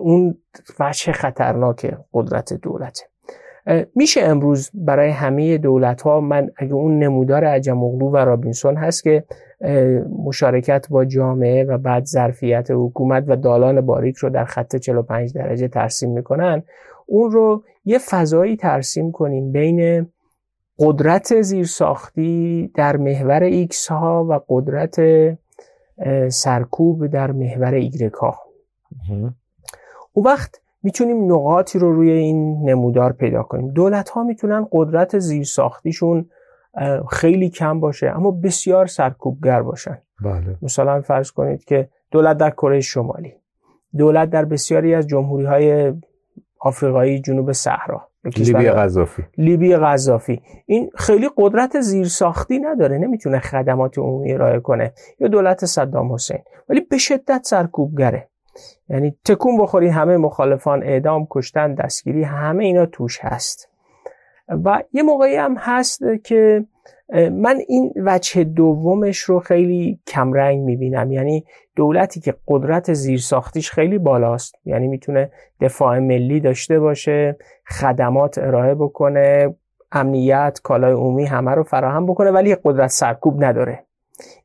اون 0.00 0.38
وجه 0.80 1.12
خطرناک 1.12 1.96
قدرت 2.12 2.52
دولته. 2.52 3.02
میشه 3.94 4.20
امروز 4.20 4.70
برای 4.74 5.10
همه 5.10 5.58
دولت 5.58 6.02
ها 6.02 6.20
من 6.20 6.50
اگه 6.56 6.74
اون 6.74 6.98
نمودار 6.98 7.44
عجم 7.44 7.84
اغلو 7.84 8.10
و 8.10 8.16
رابینسون 8.16 8.76
هست 8.76 9.04
که 9.04 9.24
مشارکت 10.24 10.86
با 10.90 11.04
جامعه 11.04 11.64
و 11.64 11.78
بعد 11.78 12.04
ظرفیت 12.04 12.68
حکومت 12.70 13.24
و 13.26 13.36
دالان 13.36 13.80
باریک 13.80 14.16
رو 14.16 14.30
در 14.30 14.44
خط 14.44 14.76
45 14.76 15.32
درجه 15.32 15.68
ترسیم 15.68 16.10
می‌کنن. 16.10 16.62
اون 17.06 17.30
رو 17.30 17.64
یه 17.84 17.98
فضایی 17.98 18.56
ترسیم 18.56 19.12
کنیم 19.12 19.52
بین 19.52 20.06
قدرت 20.78 21.40
زیرساختی 21.42 22.70
در 22.74 22.96
محور 22.96 23.42
x 23.42 23.88
ها 23.88 24.26
و 24.30 24.40
قدرت 24.48 24.96
سرکوب 26.28 27.06
در 27.06 27.32
محور 27.32 27.74
ایگرگ 27.74 28.12
ها 28.12 28.38
اون 30.12 30.26
وقت 30.26 30.60
می‌تونیم 30.82 31.32
نقاطی 31.32 31.78
رو 31.78 31.92
روی 31.92 32.10
این 32.10 32.70
نمودار 32.70 33.12
پیدا 33.12 33.42
کنیم. 33.42 33.70
دولت 33.70 34.08
ها 34.08 34.24
می‌تونن 34.24 34.66
قدرت 34.72 35.18
زیرساختیشون 35.18 36.30
خیلی 37.10 37.50
کم 37.50 37.80
باشه 37.80 38.06
اما 38.06 38.30
بسیار 38.30 38.86
سرکوبگر 38.86 39.62
باشن. 39.62 39.98
بله. 40.24 40.58
مثلا 40.62 41.00
فرض 41.00 41.30
کنید 41.30 41.64
که 41.64 41.88
دولت 42.10 42.36
در 42.36 42.50
کره 42.50 42.80
شمالی 42.80 43.34
دولت 43.96 44.30
در 44.30 44.44
بسیاری 44.44 44.94
از 44.94 45.06
جمهوری 45.06 45.44
های 45.44 45.94
آفریقایی 46.60 47.20
جنوب 47.20 47.52
صحرا 47.52 48.08
لیبی 48.36 48.70
قذافی 48.70 49.24
لیبی 49.38 49.76
قذافی 49.76 50.42
این 50.66 50.90
خیلی 50.94 51.30
قدرت 51.36 51.80
زیرساختی 51.80 52.58
نداره 52.58 52.98
نمی‌تونه 52.98 53.38
خدمات 53.38 53.98
عمومی 53.98 54.32
ارائه 54.32 54.60
کنه. 54.60 54.92
یا 55.20 55.28
دولت 55.28 55.64
صدام 55.64 56.12
حسین. 56.12 56.38
ولی 56.68 56.80
به 56.80 56.98
شدت 56.98 57.40
سرکوبگره. 57.44 58.28
یعنی 58.88 59.16
تکون 59.24 59.58
بخوری 59.58 59.88
همه 59.88 60.16
مخالفان 60.16 60.82
اعدام 60.82 61.26
کشتن 61.30 61.74
دستگیری 61.74 62.22
همه 62.22 62.64
اینا 62.64 62.86
توش 62.86 63.18
هست. 63.22 63.68
و 64.48 64.82
یه 64.92 65.02
موقعی 65.02 65.36
هم 65.36 65.56
هست 65.58 66.02
که 66.24 66.64
من 67.32 67.58
این 67.68 67.92
وجه 67.96 68.44
دومش 68.44 69.18
رو 69.18 69.40
خیلی 69.40 70.00
کمرنگ 70.06 70.64
می‌بینم. 70.64 71.12
یعنی 71.12 71.44
دولتی 71.76 72.20
که 72.20 72.34
قدرت 72.48 72.92
زیرساختیش 72.92 73.70
خیلی 73.70 73.98
بالاست. 73.98 74.54
یعنی 74.64 74.88
می‌تونه 74.88 75.30
دفاع 75.60 75.98
ملی 75.98 76.40
داشته 76.40 76.80
باشه 76.80 77.36
خدمات 77.66 78.38
ارائه 78.38 78.74
بکنه 78.74 79.54
امنیت 79.92 80.60
کالای 80.62 80.92
عمومی 80.92 81.24
همه 81.24 81.50
رو 81.50 81.62
فراهم 81.62 82.06
بکنه 82.06 82.30
ولی 82.30 82.56
قدرت 82.64 82.90
سرکوب 82.90 83.44
نداره. 83.44 83.84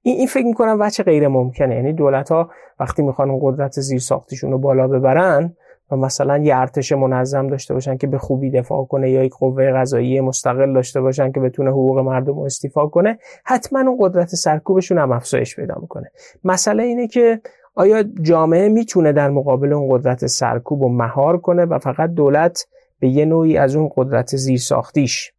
این 0.02 0.18
این 0.18 0.28
فکر 0.28 0.46
می‌کنم 0.46 0.78
وچه 0.80 1.04
غیر 1.04 1.28
ممکنه. 1.28 1.76
یعنی 1.76 1.94
دولت 1.94 2.32
ها 2.32 2.50
وقتی 2.80 3.02
می‌خوان 3.02 3.40
قدرت 3.42 3.80
زیر 3.80 4.00
ساختیشون 4.00 4.52
رو 4.52 4.58
بالا 4.58 4.88
ببرن 4.88 5.56
و 5.92 5.96
مثلا 5.96 6.38
یه 6.38 6.56
ارتش 6.56 6.92
منظم 6.92 7.48
داشته 7.48 7.74
باشن 7.74 7.98
که 7.98 8.08
به 8.08 8.18
خوبی 8.18 8.52
دفاع 8.52 8.86
کنه 8.86 9.12
یا 9.12 9.24
یک 9.24 9.34
قوه 9.34 9.72
قضایی 9.72 10.22
مستقل 10.22 10.74
داشته 10.74 11.02
باشن 11.02 11.32
که 11.32 11.40
بتونه 11.40 11.70
حقوق 11.70 12.00
مردم 12.00 12.34
رو 12.36 12.42
استیفا 12.42 12.88
کنه 12.88 13.20
حتما 13.44 13.80
اون 13.80 13.98
قدرت 14.00 14.36
سرکوبشون 14.36 14.98
هم 14.98 15.12
افزایش 15.12 15.56
پیدا 15.56 15.76
می‌کنه. 15.82 16.12
مسئله 16.44 16.84
اینه 16.84 17.08
که 17.08 17.42
آیا 17.76 18.04
جامعه 18.22 18.70
می‌تونه 18.70 19.12
در 19.12 19.30
مقابل 19.30 19.74
اون 19.74 19.98
قدرت 19.98 20.26
سرکوب 20.26 20.82
و 20.82 20.90
مهار 20.90 21.38
کنه 21.38 21.66
و 21.66 21.80
فقط 21.80 22.10
دولت 22.10 22.68
به 23.00 23.08
یه 23.08 23.26
نوعی 23.26 23.58
از 23.58 23.76
اون 23.76 23.90
قدرت 23.96 24.36
زیر 24.36 24.60
ساختیش 24.60 25.34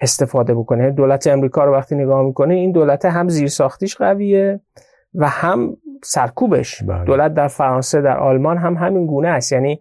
استفاده 0.00 0.54
بکنه؟ 0.54 0.90
دولت 0.90 1.26
امریکا 1.26 1.64
رو 1.64 1.72
وقتی 1.72 1.94
نگاه 1.94 2.22
می‌کنه 2.22 2.54
این 2.54 2.72
دولت 2.72 3.04
هم 3.04 3.28
زیر 3.28 3.48
ساختیش 3.48 3.96
قویه 3.96 4.60
و 5.14 5.28
هم 5.28 5.76
سرکوبش. 6.04 6.82
بله. 6.82 7.04
دولت 7.04 7.34
در 7.34 7.48
فرانسه 7.48 8.00
در 8.00 8.18
آلمان 8.18 8.58
هم 8.58 8.74
همین 8.74 9.06
گونه 9.06 9.28
است. 9.28 9.52
یعنی 9.52 9.80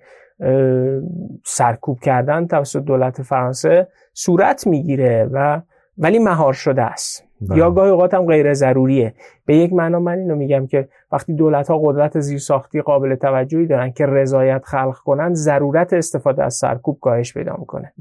سرکوب 1.45 1.99
کردن 1.99 2.47
توسط 2.47 2.79
دولت 2.79 3.21
فرانسه 3.21 3.87
صورت 4.13 4.67
می‌گیره 4.67 5.29
و 5.31 5.61
ولی 5.97 6.19
مهار 6.19 6.53
شده 6.53 6.81
است. 6.81 7.23
بله. 7.41 7.57
یا 7.57 7.71
گاهی 7.71 7.89
اوقات 7.91 8.13
هم 8.13 8.25
غیر 8.25 8.53
ضروریه. 8.53 9.13
به 9.45 9.55
یک 9.55 9.73
معنا 9.73 9.99
من 9.99 10.17
اینو 10.17 10.35
میگم 10.35 10.67
که 10.67 10.87
وقتی 11.11 11.33
دولت 11.33 11.67
ها 11.67 11.79
قدرت 11.83 12.19
زیرساختی 12.19 12.81
قابل 12.81 13.15
توجهی 13.15 13.67
دارن 13.67 13.91
که 13.91 14.05
رضایت 14.05 14.63
خلق 14.65 14.97
کنن 14.97 15.33
ضرورت 15.33 15.93
استفاده 15.93 16.43
از 16.43 16.53
سرکوب 16.53 16.97
کاهش 17.01 17.33
پیدا 17.33 17.55
می‌کنه. 17.59 17.93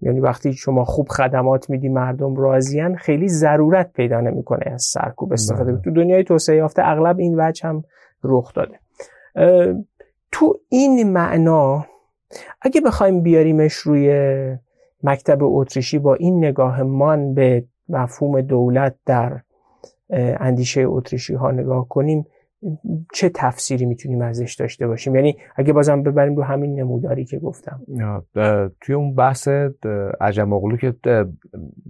یعنی 0.00 0.20
وقتی 0.20 0.52
شما 0.52 0.84
خوب 0.84 1.08
خدمات 1.08 1.70
میدی 1.70 1.88
مردم 1.88 2.34
راضیان 2.36 2.96
خیلی 2.96 3.28
ضرورت 3.28 3.92
پیدا 3.92 4.20
نمی‌کنه 4.20 4.72
از 4.72 4.82
سرکوب 4.82 5.32
استفاده 5.32 5.72
بله. 5.72 5.82
تو 5.82 5.90
دنیای 5.90 6.24
توسعه 6.24 6.56
یافته 6.56 6.82
اغلب 6.84 7.18
این 7.18 7.34
وجه 7.38 7.68
هم 7.68 7.84
رخ 8.24 8.52
داده 8.54 8.78
تو 10.32 10.60
این 10.68 11.12
معنا 11.12 11.86
اگه 12.62 12.80
بخوایم 12.80 13.22
بیاریمش 13.22 13.74
روی 13.74 14.10
مکتب 15.02 15.38
اتریشی 15.42 15.98
با 15.98 16.14
این 16.14 16.44
نگاه 16.44 16.82
مان 16.82 17.34
به 17.34 17.64
مفهوم 17.88 18.40
دولت 18.40 18.94
در 19.06 19.40
اندیشه 20.40 20.84
اتریشی 20.86 21.34
ها 21.34 21.50
نگاه 21.50 21.88
کنیم 21.88 22.26
چه 23.14 23.30
تفسیری 23.34 23.86
می‌تونیم 23.86 24.22
ازش 24.22 24.54
داشته 24.54 24.86
باشیم؟ 24.86 25.14
یعنی 25.14 25.36
اگه 25.56 25.72
بازم 25.72 26.02
ببریم 26.02 26.36
رو 26.36 26.42
همین 26.42 26.80
نموداری 26.80 27.24
که 27.24 27.38
گفتم. 27.38 27.80
توی 28.80 28.94
اون 28.94 29.14
بحث 29.14 29.48
عجم 30.20 30.52
اغلو 30.52 30.76
که 30.76 30.94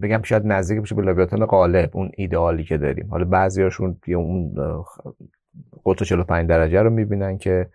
بگم 0.03 0.23
شاید 0.23 0.43
نزدیک 0.47 0.81
بشه 0.81 0.95
به 0.95 1.03
لویاتان 1.03 1.47
غالب 1.47 1.91
اون 1.97 2.11
ایدئالی 2.17 2.65
که 2.65 2.79
داریم. 2.79 3.09
حالا 3.11 3.25
بعضیاشون 3.25 3.99
اون 4.09 4.55
قطر 5.87 6.05
45 6.05 6.49
درجه 6.49 6.83
رو 6.83 6.91
می‌بینن 6.91 7.39
که 7.39 7.67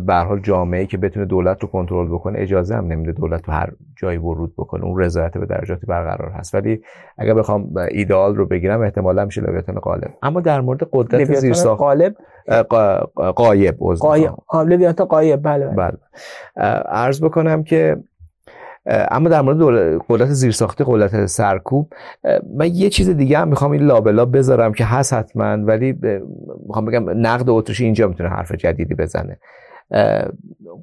به 0.00 0.14
حال 0.14 0.40
جامعه 0.40 0.86
که 0.86 0.98
بتونه 0.98 1.26
دولت 1.26 1.62
رو 1.62 1.68
کنترل 1.68 2.08
بکنه 2.08 2.38
اجازه 2.40 2.74
هم 2.74 2.86
نمیده 2.86 3.12
دولت 3.12 3.42
تو 3.42 3.52
هر 3.52 3.72
جایی 3.96 4.18
ورود 4.18 4.54
بکنه. 4.56 4.84
اون 4.84 5.00
رضایت 5.00 5.38
به 5.38 5.46
درجاتی 5.46 5.86
برقرار 5.86 6.30
هست. 6.30 6.54
ولی 6.54 6.80
اگر 7.18 7.34
بخوام 7.34 7.74
ایدئال 7.90 8.36
رو 8.36 8.46
بگیرم 8.46 8.80
احتمالا 8.80 9.24
میشه 9.24 9.40
لویاتان 9.40 9.74
غالب 9.74 10.10
اما 10.22 10.40
در 10.40 10.60
مورد 10.60 10.88
قدرت 10.92 11.34
زیر 11.34 11.52
ساخت 11.52 11.80
غالب 11.80 12.14
قایب 13.36 13.76
قایب. 13.78 14.32
لویاتان 14.66 15.06
قایب. 15.06 15.42
بله 15.42 15.66
بله. 15.66 15.98
عرض 16.88 17.24
بکنم 17.24 17.62
که 17.62 17.96
اما 18.86 19.28
در 19.28 19.40
مورد 19.40 19.98
قدرت 20.08 20.28
زیرساختی 20.28 20.84
قدرت 20.86 21.26
سرکوب 21.26 21.92
من 22.56 22.66
یه 22.66 22.88
چیز 22.88 23.10
دیگه 23.10 23.38
هم 23.38 23.48
می‌خوام 23.48 23.70
این 23.70 23.82
لابلا 23.82 24.24
بذارم 24.24 24.72
که 24.72 24.84
هست 24.84 25.12
حتما 25.12 25.56
ولی 25.56 25.98
می‌خوام 26.66 26.84
بگم 26.84 27.10
نقد 27.26 27.50
اتریشی 27.50 27.84
اینجا 27.84 28.08
می‌تونه 28.08 28.28
حرف 28.28 28.52
جدیدی 28.52 28.94
بزنه. 28.94 29.38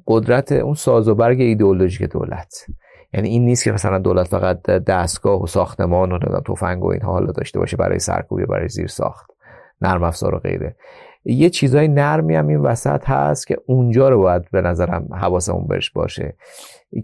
قدرت 0.06 0.52
اون 0.52 0.74
ساز 0.74 1.08
و 1.08 1.14
برگ 1.14 1.40
ایدئولوژیک 1.40 2.10
دولت. 2.10 2.66
یعنی 3.14 3.28
این 3.28 3.44
نیست 3.44 3.64
که 3.64 3.72
مثلا 3.72 3.98
دولت 3.98 4.28
فقط 4.28 4.62
دستگاه 4.62 5.42
و 5.42 5.46
ساختمان 5.46 6.12
و 6.12 6.40
تفنگ 6.40 6.84
و 6.84 6.86
اینها 6.86 7.12
حالا 7.12 7.32
داشته 7.32 7.58
باشه 7.58 7.76
برای 7.76 7.98
سرکوبی 7.98 8.46
برای 8.46 8.68
زیر 8.68 8.86
ساخت. 8.86 9.30
نرم 9.82 10.02
افزار 10.02 10.34
و 10.34 10.38
غیره. 10.38 10.76
یه 11.24 11.50
چیزای 11.50 11.88
نرمی 11.88 12.34
هم 12.34 12.48
این 12.48 12.60
وسط 12.60 13.04
هست 13.04 13.46
که 13.46 13.58
اونجا 13.66 14.08
رو 14.08 14.18
باید 14.22 14.50
به 14.50 14.60
نظرم 14.60 15.08
حواسمون 15.12 15.66
برش 15.66 15.90
باشه. 15.90 16.36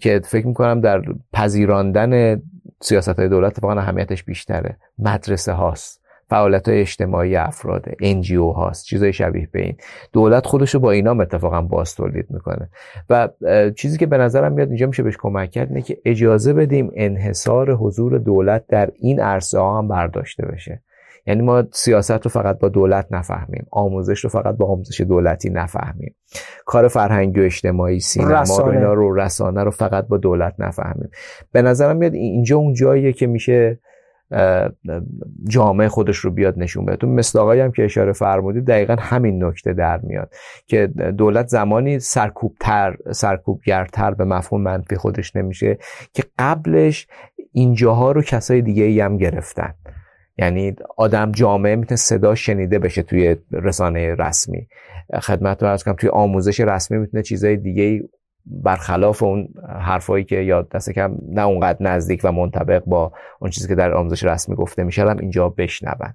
که 0.00 0.20
فکر 0.24 0.46
می‌کنم 0.46 0.80
در 0.80 1.02
پذیراندن 1.32 2.42
سیاست 2.80 3.18
های 3.18 3.28
دولت 3.28 3.52
اتفاقا 3.52 3.74
اهمیتش 3.74 4.24
بیشتره. 4.24 4.76
مدرسه 4.98 5.52
هاست. 5.52 6.05
فعالیت 6.28 6.68
های 6.68 6.80
اجتماعی 6.80 7.36
افراد 7.36 7.84
NGO 8.02 8.54
هاست 8.56 8.84
چیزای 8.84 9.12
شبیه 9.12 9.48
به 9.52 9.62
این. 9.62 9.76
دولت 10.12 10.46
خودش 10.46 10.74
رو 10.74 10.80
با 10.80 10.90
اینا 10.90 11.12
اتفاقا 11.22 11.62
باز 11.62 11.94
تولید 11.94 12.26
می‌کنه. 12.30 12.70
و 13.10 13.28
چیزی 13.76 13.98
که 13.98 14.06
به 14.06 14.18
نظرم 14.18 14.52
میاد 14.52 14.68
اینجا 14.68 14.86
میشه 14.86 15.02
بهش 15.02 15.16
کمک 15.20 15.50
کرد 15.50 15.68
اینه 15.68 15.82
که 15.82 15.98
اجازه 16.04 16.52
بدیم 16.52 16.90
انحصار 16.96 17.72
حضور 17.72 18.18
دولت 18.18 18.64
در 18.68 18.90
این 19.00 19.20
عرصه 19.20 19.58
ها 19.58 19.78
هم 19.78 19.88
برداشته 19.88 20.46
بشه. 20.46 20.82
یعنی 21.26 21.42
ما 21.42 21.64
سیاست 21.72 22.10
رو 22.10 22.30
فقط 22.30 22.58
با 22.58 22.68
دولت 22.68 23.06
نفهمیم. 23.10 23.66
آموزش 23.70 24.20
رو 24.20 24.30
فقط 24.30 24.56
با 24.56 24.66
آموزش 24.66 25.00
دولتی 25.00 25.50
نفهمیم. 25.50 26.14
کار 26.66 26.88
فرهنگی 26.88 27.40
و 27.40 27.42
اجتماعی 27.42 28.00
سینما 28.00 28.58
رو 28.58 28.68
اینا 28.68 28.94
رو 28.94 29.14
رسانه 29.14 29.64
رو 29.64 29.70
فقط 29.70 30.06
با 30.06 30.16
دولت 30.16 30.54
نفهمیم. 30.58 31.10
به 31.52 31.62
نظرم 31.62 31.96
میاد 31.96 32.14
اینجا 32.14 32.56
اون 32.56 32.74
جاییه 32.74 33.12
که 33.12 33.26
میشه 33.26 33.80
جامعه 35.48 35.88
خودش 35.88 36.16
رو 36.16 36.30
بیاد 36.30 36.58
نشون 36.58 36.84
بده. 36.84 36.96
تو 36.96 37.06
مصداقایی 37.06 37.60
هم 37.60 37.72
که 37.72 37.84
اشاره 37.84 38.12
فرمودید 38.12 38.66
دقیقا 38.66 38.96
همین 38.98 39.44
نکته 39.44 39.72
در 39.72 39.98
میاد 39.98 40.32
که 40.66 40.86
دولت 41.18 41.48
زمانی 41.48 41.98
سرکوبتر 41.98 42.96
سرکوبگرتر 43.12 44.10
به 44.10 44.24
مفهوم 44.24 44.62
منفی 44.62 44.96
خودش 44.96 45.36
نمیشه 45.36 45.78
که 46.12 46.24
قبلش 46.38 47.06
اینجاها 47.52 48.12
رو 48.12 48.22
کسای 48.22 48.62
دیگه 48.62 48.84
ای 48.84 49.00
هم 49.00 49.16
گرفتن. 49.16 49.74
یعنی 50.38 50.76
آدم 50.96 51.32
جامعه 51.32 51.76
می‌تونه 51.76 51.96
صدا 51.96 52.34
شنیده 52.34 52.78
بشه 52.78 53.02
توی 53.02 53.36
رسانه 53.52 54.14
رسمی. 54.14 54.68
خدمت 55.22 55.62
رو 55.62 55.76
کنم 55.76 55.94
توی 55.94 56.08
آموزش 56.08 56.60
رسمی 56.60 56.98
می‌تونه 56.98 57.22
چیزای 57.22 57.56
دیگه 57.56 58.08
برخلاف 58.46 59.22
اون 59.22 59.48
حرفایی 59.80 60.24
که 60.24 60.36
یا 60.36 60.62
دست 60.62 60.90
کم 60.90 61.16
نه 61.28 61.42
اونقدر 61.42 61.76
نزدیک 61.80 62.20
و 62.24 62.32
منطبق 62.32 62.82
با 62.84 63.12
اون 63.40 63.50
چیزی 63.50 63.68
که 63.68 63.74
در 63.74 63.94
آموزش 63.94 64.24
رسمی 64.24 64.56
گفته 64.56 64.84
میشه 64.84 65.02
هم 65.02 65.18
اینجا 65.18 65.48
بشنون. 65.48 66.14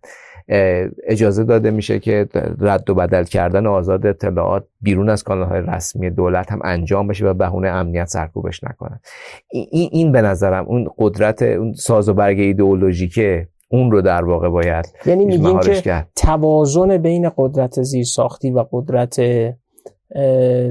اجازه 1.08 1.44
داده 1.44 1.72
میشه 1.72 2.00
که 2.00 2.28
رد 2.60 2.90
و 2.90 2.96
بدل 2.96 3.24
کردن 3.24 3.68
آزاد 3.68 4.06
اطلاعات 4.06 4.64
بیرون 4.82 5.10
از 5.10 5.24
کانال 5.24 5.48
های 5.48 5.62
رسمی 5.62 6.10
دولت 6.10 6.52
هم 6.52 6.60
انجام 6.64 7.08
بشه 7.08 7.26
و 7.26 7.34
بهونه 7.34 7.68
امنیت 7.68 8.08
سرکوبش 8.08 8.64
نکنن 8.64 9.00
این, 9.52 9.90
این 9.92 10.12
به 10.12 10.22
نظرم 10.22 10.66
اون 10.66 10.90
قدرت 10.98 11.42
اون 11.42 11.74
ساز 11.74 12.10
و 12.10 12.14
برگ 12.14 12.40
ایدئولوژیکه 12.40 13.48
اون 13.70 13.92
رو 13.92 14.02
در 14.02 14.24
واقع 14.24 14.50
باید 14.50 14.86
یعنی 15.06 15.26
میگیم 15.26 15.60
که 15.60 16.06
توازن 16.16 16.98
بین 16.98 17.32
قدرت 17.38 17.82
زیرساختی 17.82 18.52
و 18.52 18.66
قدرت 18.72 19.20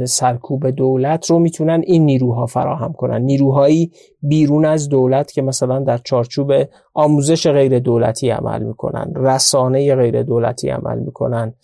سرکوب 0.05 0.71
دولت 0.71 1.31
رو 1.31 1.39
می‌تونن 1.39 1.83
این 1.85 2.05
نیروها 2.05 2.47
فراهم 2.47 2.93
کنن. 2.93 3.23
نیروهایی 3.23 3.93
بیرون 4.23 4.65
از 4.65 4.89
دولت 4.89 5.33
که 5.33 5.43
مثلا 5.43 5.79
در 5.79 5.99
چارچوب 5.99 6.53
آموزش 6.95 7.47
غیر 7.47 7.79
دولتی 7.79 8.31
عمل 8.31 8.63
می‌کنن 8.63 9.13
رسانه 9.17 9.95
غیر 9.95 10.23
دولتی 10.23 10.69
عمل 10.69 10.99
می‌کنن 10.99 11.55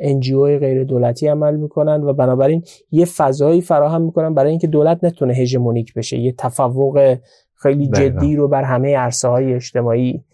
انجیو 0.00 0.58
غیر 0.58 0.84
دولتی 0.84 1.28
عمل 1.28 1.56
می‌کنن 1.56 2.02
و 2.02 2.12
بنابراین 2.12 2.62
یه 2.90 3.04
فضایی 3.04 3.60
فراهم 3.60 4.02
می‌کنن 4.02 4.34
برای 4.34 4.50
اینکه 4.50 4.66
دولت 4.66 5.04
نتونه 5.04 5.34
هژمونیک 5.34 5.94
بشه. 5.94 6.18
یه 6.18 6.34
تفوق 6.38 7.16
خیلی 7.54 7.86
جدی 7.88 8.36
رو 8.36 8.48
بر 8.48 8.62
همه 8.62 8.96
عرصه 8.96 9.28
های 9.28 9.54
اجتماعی 9.54 10.24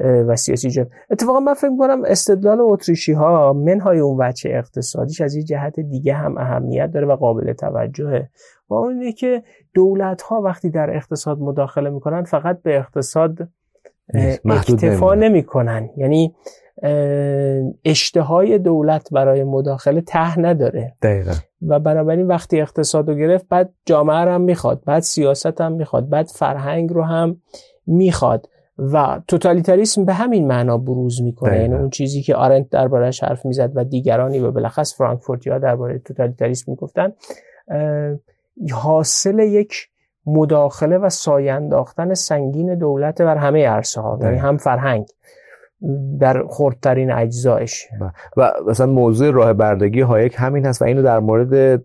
و 0.00 0.36
سیاسی 0.36 0.70
جد. 0.70 0.90
اتفاقا 1.10 1.40
من 1.40 1.54
فکر 1.54 1.76
کنم 1.78 2.02
استدلال 2.04 2.58
اتریشی 2.60 3.12
ها 3.12 3.52
منهای 3.52 3.98
اون 3.98 4.16
وچه 4.20 4.50
اقتصادیش 4.52 5.20
از 5.20 5.34
یه 5.34 5.42
جهت 5.42 5.80
دیگه 5.80 6.14
هم 6.14 6.38
اهمیت 6.38 6.90
داره 6.90 7.06
و 7.06 7.16
قابل 7.16 7.52
توجهه. 7.52 8.28
و 8.68 8.74
اون 8.74 8.98
اینه 8.98 9.12
که 9.12 9.42
دولت 9.74 10.22
ها 10.22 10.40
وقتی 10.40 10.70
در 10.70 10.96
اقتصاد 10.96 11.38
مداخله 11.38 11.90
می‌کنن 11.90 12.22
فقط 12.22 12.62
به 12.62 12.76
اقتصاد 12.76 13.48
اکتفا 14.44 15.14
نمی‌کنن. 15.14 15.90
یعنی 15.96 16.34
اشتهای 17.84 18.58
دولت 18.58 19.08
برای 19.12 19.44
مداخله 19.44 20.00
ته 20.00 20.40
نداره. 20.40 20.94
دقیقا. 21.02 21.32
و 21.68 21.78
بنابراین 21.78 22.26
وقتی 22.26 22.60
اقتصاد 22.60 23.08
رو 23.08 23.14
گرفت 23.14 23.48
بعد 23.48 23.72
جامعه 23.86 24.16
هم 24.16 24.40
می‌خواد 24.40 24.82
بعد 24.86 25.02
سیاست 25.02 25.60
هم 25.60 25.72
می‌خواد 25.72 26.08
بعد 26.08 26.26
فرهنگ 26.26 26.92
رو 26.92 27.02
هم 27.02 27.36
می‌خواد. 27.86 28.48
و 28.78 29.20
توتالیتاریسم 29.28 30.04
به 30.04 30.12
همین 30.14 30.46
معنا 30.46 30.78
بروز 30.78 31.22
می‌کنه 31.22 31.60
یعنی 31.60 31.74
اون 31.74 31.90
چیزی 31.90 32.22
که 32.22 32.36
آرنت 32.36 32.68
دربارهش 32.68 33.22
حرف 33.22 33.46
می‌زد 33.46 33.72
و 33.74 33.84
دیگرانی 33.84 34.38
و 34.38 34.50
بلخص 34.50 34.96
فرانکفورتی 34.96 35.50
ها 35.50 35.58
درباره 35.58 35.98
توتالیتاریسم 35.98 36.64
می‌گفتن 36.72 37.12
حاصل 38.72 39.38
یک 39.38 39.88
مداخله 40.26 40.98
و 40.98 41.08
ساینداختن 41.08 42.14
سنگین 42.14 42.78
دولت 42.78 43.22
بر 43.22 43.36
همه 43.36 43.68
عرصه 43.68 44.00
ها 44.00 44.18
یعنی 44.22 44.36
هم 44.36 44.56
فرهنگ. 44.56 45.06
در 46.20 46.44
خردترین 46.48 47.12
اجزایش. 47.12 47.88
و 48.36 48.52
مثلا 48.68 48.86
موضوع 48.86 49.30
راه 49.30 49.52
بردگی 49.52 50.00
هایک 50.00 50.34
همین 50.36 50.66
هست 50.66 50.82
و 50.82 50.84
اینو 50.84 51.02
در 51.02 51.18
مورد 51.18 51.82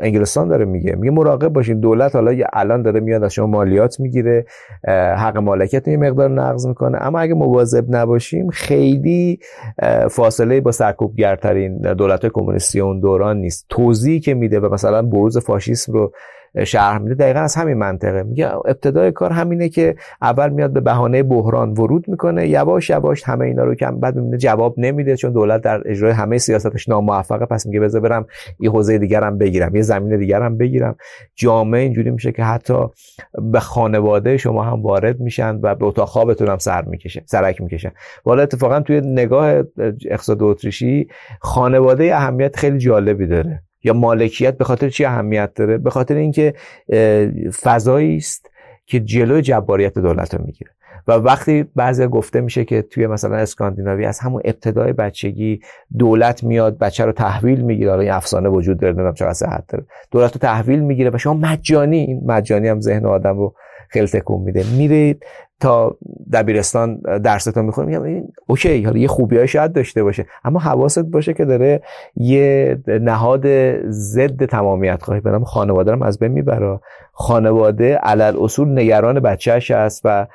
انگلستان 0.00 0.48
داره 0.48 0.64
میگه. 0.64 0.94
میگه 0.94 1.10
مراقب 1.10 1.48
باشین 1.48 1.80
دولت 1.80 2.14
حالا 2.14 2.44
الان 2.52 2.82
داره 2.82 3.00
میاد 3.00 3.24
از 3.24 3.32
شما 3.32 3.46
مالیات 3.46 4.00
می‌گیره 4.00 4.46
حق 5.16 5.36
مالکیت 5.36 5.88
یه 5.88 5.96
مقدار 5.96 6.30
نقض 6.30 6.66
می‌کنه. 6.66 6.98
اما 7.00 7.18
اگه 7.18 7.34
مواظب 7.34 7.84
نباشیم 7.88 8.50
خیلی 8.50 9.38
فاصله 10.10 10.60
با 10.60 10.72
سرکوبگرترین 10.72 11.78
دولت 11.78 12.26
کمونیستی 12.26 12.80
اون 12.80 13.00
دوران 13.00 13.36
نیست. 13.36 13.66
توضیحی 13.68 14.20
که 14.20 14.34
میده 14.34 14.60
و 14.60 14.74
مثلا 14.74 15.02
بروز 15.02 15.38
فاشیسم 15.38 15.92
رو 15.92 16.12
شرح 16.64 16.98
میده 16.98 17.14
دقیقا 17.14 17.40
از 17.40 17.54
همین 17.54 17.76
منطقه. 17.76 18.22
میگه 18.22 18.54
ابتدای 18.54 19.12
کار 19.12 19.32
همینه 19.32 19.68
که 19.68 19.96
اول 20.22 20.48
میاد 20.48 20.72
به 20.72 20.80
بهانه 20.80 21.22
بحران 21.22 21.70
ورود 21.72 22.08
می‌کنه. 22.08 22.48
یواش 22.48 22.90
یواش 22.90 23.22
همه 23.24 23.44
اینا 23.44 23.64
رو 23.64 23.74
که 23.74 23.86
بعد 23.86 24.16
می‌بینه 24.16 24.36
جواب 24.36 24.74
نمیده 24.78 25.16
چون 25.16 25.32
دولت 25.32 25.62
در 25.62 25.82
اجرای 25.86 26.12
همه 26.12 26.38
سیاستش 26.38 26.88
ناموفقه. 26.88 27.46
پس 27.46 27.66
میگه 27.66 27.80
بذار 27.80 28.00
برم 28.00 28.26
یه 28.60 28.70
حوزه 28.70 28.98
دیگرم 28.98 29.38
بگیرم 29.38 29.76
یه 29.76 29.82
زمین 29.82 30.18
دیگرم 30.18 30.56
بگیرم. 30.56 30.96
جامعه 31.34 31.80
اینجوری 31.80 32.10
میشه 32.10 32.32
که 32.32 32.44
حتی 32.44 32.86
به 33.52 33.60
خانواده 33.60 34.36
شما 34.36 34.62
هم 34.62 34.82
وارد 34.82 35.20
میشن 35.20 35.58
و 35.62 35.74
به 35.74 35.84
اتاق 35.84 36.08
خوابتون 36.08 36.48
هم 36.48 36.58
سر 36.58 36.84
می‌کشه 36.84 37.22
سرک 37.26 37.60
می‌کشن 37.60 37.90
والا 38.24 38.42
اتفاقا 38.42 38.80
توی 38.80 39.00
نگاه 39.00 39.62
اقتصاد 40.10 40.42
اتریشی 40.42 41.08
خانواده 41.40 42.16
اهمیت 42.16 42.56
خیلی 42.56 42.78
جالبی 42.78 43.26
داره. 43.26 43.62
یا 43.86 43.92
مالکیت 43.92 44.58
به 44.58 44.64
خاطر 44.64 44.88
چی 44.88 45.04
اهمیت 45.04 45.54
داره؟ 45.54 45.78
به 45.78 45.90
خاطر 45.90 46.14
اینکه 46.14 46.54
فضایی 47.62 48.16
است 48.16 48.50
که 48.86 49.00
جلوی 49.00 49.42
جباریت 49.42 49.98
دولت 49.98 50.34
رو 50.34 50.44
می‌گیره. 50.44 50.70
و 51.08 51.12
وقتی 51.12 51.64
بعضی 51.76 52.06
گفته 52.06 52.40
میشه 52.40 52.64
که 52.64 52.82
توی 52.82 53.06
مثلا 53.06 53.36
اسکاندیناوی 53.36 54.04
از 54.04 54.18
همون 54.18 54.42
ابتدای 54.44 54.92
بچگی 54.92 55.60
دولت 55.98 56.44
میاد 56.44 56.78
بچه 56.78 57.04
رو 57.04 57.12
تحویل 57.12 57.60
می‌گیره. 57.60 57.90
حالا 57.90 58.02
این 58.02 58.10
افسانه 58.10 58.48
وجود 58.48 58.80
داره 58.80 58.92
نمی‌دونم 58.92 59.14
چقدر 59.14 59.32
صحت 59.32 59.64
داره. 59.68 59.84
دولت 60.10 60.32
رو 60.32 60.38
تحویل 60.38 60.80
می‌گیره 60.80 61.10
و 61.10 61.18
شما 61.18 61.34
مجانی 61.34 62.20
مجانی 62.26 62.68
هم 62.68 62.80
ذهن 62.80 63.06
آدم 63.06 63.38
رو 63.38 63.54
خیلی 63.88 64.06
تکون 64.06 64.42
میده. 64.42 64.64
میرید 64.76 65.24
تا 65.60 65.96
دبیرستان 66.32 67.00
درستون 67.24 67.64
می‌خونه 67.64 67.98
میگم 67.98 68.24
اوکی 68.46 68.82
حالا 68.82 68.98
یه 68.98 69.08
خوبی 69.08 69.48
شاید 69.48 69.72
داشته 69.72 70.02
باشه. 70.02 70.26
اما 70.44 70.58
حواست 70.58 71.04
باشه 71.04 71.34
که 71.34 71.44
داره 71.44 71.82
یه 72.16 72.78
نهاد 72.86 73.46
ضد 73.90 74.44
تمامیت 74.44 75.02
خواهی 75.02 75.20
به 75.20 75.38
خانواده 75.38 75.92
رو 75.92 76.04
از 76.04 76.18
بین 76.18 76.32
می‌بره. 76.32 76.80
خانواده 77.12 77.94
علل 77.94 78.36
اصول 78.40 78.78
نگران 78.78 79.20
بچهش 79.20 79.70
است 79.70 80.02
و 80.04 80.26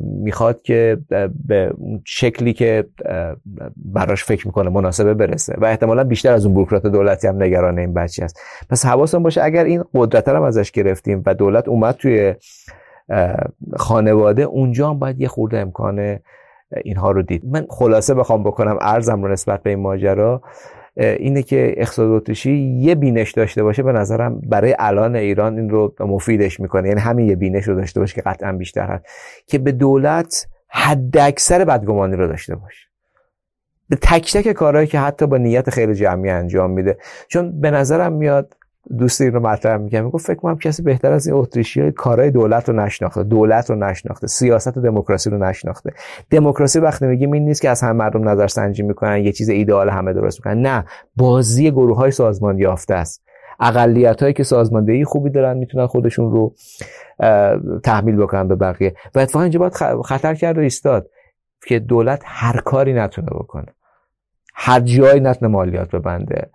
می‌خواد 0.00 0.62
که 0.62 0.98
به 1.46 1.72
شکلی 2.04 2.52
که 2.52 2.84
براش 3.76 4.24
فکر 4.24 4.46
می‌کنه 4.46 4.70
مناسبه 4.70 5.14
برسه 5.14 5.54
و 5.58 5.64
احتمالا 5.64 6.04
بیشتر 6.04 6.32
از 6.32 6.46
اون 6.46 6.54
بروکرات 6.54 6.86
دولتی 6.86 7.26
هم 7.26 7.42
نگران 7.42 7.78
این 7.78 7.94
بچه 7.94 8.24
است 8.24 8.40
پس 8.70 8.86
حواستون 8.86 9.22
باشه 9.22 9.44
اگر 9.44 9.64
این 9.64 9.84
قدرت 9.94 10.28
هم 10.28 10.42
ازش 10.42 10.70
گرفتیم 10.70 11.22
و 11.26 11.34
دولت 11.34 11.68
اومد 11.68 11.94
توی 11.94 12.34
خانواده 13.76 14.42
اونجا 14.42 14.90
هم 14.90 14.98
باید 14.98 15.20
یه 15.20 15.28
خورده 15.28 15.58
امکان 15.58 16.18
اینها 16.84 17.10
رو 17.10 17.22
دید. 17.22 17.42
من 17.44 17.66
خلاصه 17.70 18.14
بخوام 18.14 18.44
بکنم 18.44 18.78
ارزم 18.80 19.22
رو 19.22 19.32
نسبت 19.32 19.62
به 19.62 19.70
این 19.70 19.78
ماجرا 19.78 20.42
اینه 20.96 21.42
که 21.42 21.74
اقتصاد 21.76 22.28
یه 22.46 22.94
بینش 22.94 23.32
داشته 23.32 23.62
باشه 23.62 23.82
به 23.82 23.92
نظرم 23.92 24.40
برای 24.40 24.76
الان 24.78 25.16
ایران 25.16 25.58
این 25.58 25.70
رو 25.70 25.94
مفیدش 26.00 26.60
می‌کنه. 26.60 26.88
یعنی 26.88 27.00
همین 27.00 27.28
یه 27.28 27.36
بینش 27.36 27.68
رو 27.68 27.74
داشته 27.74 28.00
باشه 28.00 28.14
که 28.14 28.22
قطعا 28.22 28.52
بیشتر 28.52 28.86
هست. 28.86 29.04
که 29.46 29.58
به 29.58 29.72
دولت 29.72 30.46
حد 30.68 31.18
اکثر 31.18 31.64
بدگمانی 31.64 32.16
رو 32.16 32.26
داشته 32.26 32.56
باشه. 32.56 32.88
به 33.88 33.96
تک 33.96 34.32
تک 34.32 34.52
کارهایی 34.52 34.86
که 34.86 34.98
حتی 34.98 35.26
با 35.26 35.36
نیت 35.36 35.70
خیلی 35.70 35.94
جمعی 35.94 36.30
انجام 36.30 36.70
میده. 36.70 36.98
چون 37.28 37.60
به 37.60 37.70
نظرم 37.70 38.12
میاد 38.12 38.56
دوست 38.98 39.20
این 39.20 39.32
رو 39.32 39.40
مطرح 39.40 39.76
می‌کنم. 39.76 40.04
می‌گفت 40.04 40.26
فکر 40.26 40.36
کنم 40.36 40.58
کسی 40.58 40.82
بهتر 40.82 41.12
از 41.12 41.26
این 41.26 41.36
اتریشی 41.36 41.80
های 41.80 41.92
کارهای 41.92 42.30
دولت 42.30 42.68
رو 42.68 42.76
نشناخته 42.76 43.22
دولت 43.22 43.70
رو 43.70 43.76
نشناخته 43.76 44.26
سیاست 44.26 44.78
دموکراسی 44.78 45.30
رو 45.30 45.38
نشناخته. 45.38 45.92
دموکراسی 46.30 46.78
وقتی 46.78 47.06
میگیم 47.06 47.32
این 47.32 47.44
نیست 47.44 47.62
که 47.62 47.70
از 47.70 47.82
همه 47.82 47.92
مردم 47.92 48.28
نظر 48.28 48.46
سنجی 48.46 48.82
می‌کنن 48.82 49.24
یه 49.24 49.32
چیز 49.32 49.48
ایدئال 49.48 49.88
همه 49.88 50.12
درست 50.12 50.38
می‌کنن. 50.38 50.66
نه 50.66 50.84
بازی 51.16 51.70
گروه 51.70 51.96
های 51.96 52.10
سازمان 52.10 52.58
یافته 52.58 52.94
است. 52.94 53.24
اقلیت 53.60 54.22
هایی 54.22 54.34
که 54.34 54.42
سازماندهی 54.42 55.04
خوبی 55.04 55.30
دارن 55.30 55.56
می‌تونن 55.56 55.86
خودشون 55.86 56.32
رو 56.32 56.54
تحمیل 57.84 58.16
بکنن 58.16 58.48
به 58.48 58.54
بقیه. 58.54 58.94
و 59.14 59.18
اتفاقا 59.18 59.42
اینجا 59.42 59.58
باید 59.58 59.74
خطر 60.04 60.34
کرد 60.34 60.58
و 60.58 60.60
ایستاد 60.60 61.10
که 61.66 61.78
دولت 61.78 62.22
هر 62.24 62.60
کاری 62.60 62.92
نتونه 62.92 63.28
بکنه. 63.30 63.66
هر 64.54 64.80
جایی 64.80 65.20
نتونه 65.20 65.52
مالیات 65.52 65.90
ببنده. 65.90 66.50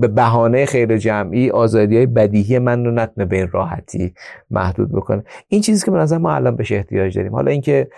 به 0.00 0.08
بهانه 0.08 0.66
خیر 0.66 0.96
جمعی 0.96 1.50
آزادی 1.50 1.96
های 1.96 2.06
بدیهی 2.06 2.58
من 2.58 2.84
رو 2.84 2.90
نتونه 2.90 3.26
به 3.26 3.36
این 3.36 3.48
راحتی 3.52 4.14
محدود 4.50 4.92
بکنه. 4.92 5.24
این 5.48 5.60
چیزی 5.60 5.84
که 5.84 5.90
به 5.90 5.98
نظر 5.98 6.18
ما 6.18 6.34
الان 6.34 6.56
بهش 6.56 6.72
احتیاج 6.72 7.16
داریم. 7.16 7.32
حالا 7.32 7.50
اینکه 7.50 7.88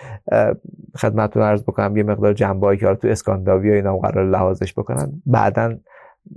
خدمتتون 0.97 1.43
عرض 1.43 1.63
بکنم 1.63 1.97
یه 1.97 2.03
مقدار 2.03 2.33
جنبه 2.33 2.77
که 2.77 2.95
تو 2.95 3.07
اسکانداویا 3.07 3.73
اینا 3.73 3.97
قرار 3.97 4.29
لحاظش 4.29 4.73
بکنن 4.73 5.21
بعدا 5.25 5.77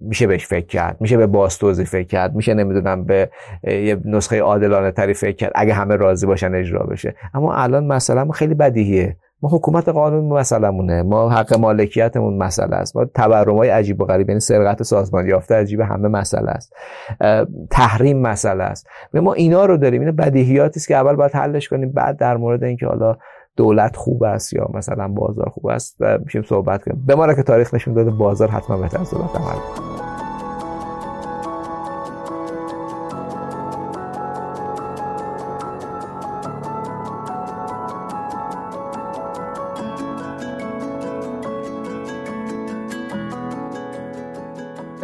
میشه 0.03 0.27
بهش 0.27 0.47
فکر 0.47 0.67
کرد 0.67 0.97
میشه 1.01 1.17
به 1.17 1.27
باستوزی 1.27 1.85
فکر 1.85 2.07
کرد 2.07 2.35
میشه 2.35 2.55
نمی‌دونم 2.55 3.05
به 3.05 3.31
یه 3.63 4.01
نسخه 4.05 4.41
عادلانه 4.41 4.91
تری 4.91 5.15
فکر 5.15 5.37
کرد 5.37 5.53
اگه 5.55 5.75
همه 5.75 5.97
راضی 5.97 6.27
باشن 6.27 6.55
اجرا 6.55 6.87
بشه. 6.87 7.15
اما 7.35 7.55
الان 7.55 7.87
مثلا 7.87 8.31
خیلی 8.31 8.55
بدیهیه. 8.55 9.17
ما 9.45 9.51
حکومت 9.51 9.89
قانون 9.89 10.25
مسئلهمونه. 10.25 11.03
ما 11.03 11.31
حق 11.31 11.59
مالکیتمون 11.59 12.39
مسئله 12.39 12.77
است. 12.77 12.97
ما 12.97 13.05
تورم 13.05 13.57
های 13.57 13.69
عجیب 13.69 14.01
و 14.01 14.05
غریب 14.05 14.29
یعنی 14.29 14.41
سرقت 14.41 14.83
سازمان 14.83 15.29
یافته 15.29 15.55
عجیب 15.55 15.81
همه 15.81 16.09
مسئله 16.09 16.51
است. 16.51 16.73
تحریم 17.71 18.23
مسئله 18.23 18.65
است. 18.65 18.87
ما 19.15 19.33
اینا 19.33 19.65
رو 19.65 19.77
داریم. 19.77 20.03
این 20.03 20.11
بدیهیاتی 20.11 20.79
است 20.81 20.89
که 20.89 20.97
اول 20.97 21.17
باید 21.17 21.33
حلش 21.35 21.69
کنیم. 21.69 21.93
بعد 21.93 22.19
در 22.19 22.37
مورد 22.37 22.65
اینکه 22.65 22.87
حالا 22.87 23.17
دولت 23.57 23.97
خوب 23.97 24.23
است 24.23 24.53
یا 24.53 24.69
مثلا 24.75 25.09
بازار 25.09 25.49
خوب 25.49 25.67
است 25.67 26.01
میشیم 26.25 26.43
صحبت 26.43 26.85
کنیم. 26.85 27.05
به 27.07 27.35
که 27.35 27.43
تاریخ 27.43 27.75
نشون 27.75 27.95
داده 27.95 28.11
بازار 28.11 28.49
حتما 28.49 28.77
بهتر 28.77 29.01
از 29.01 29.11
دولت 29.11 29.37
عمل 29.37 30.04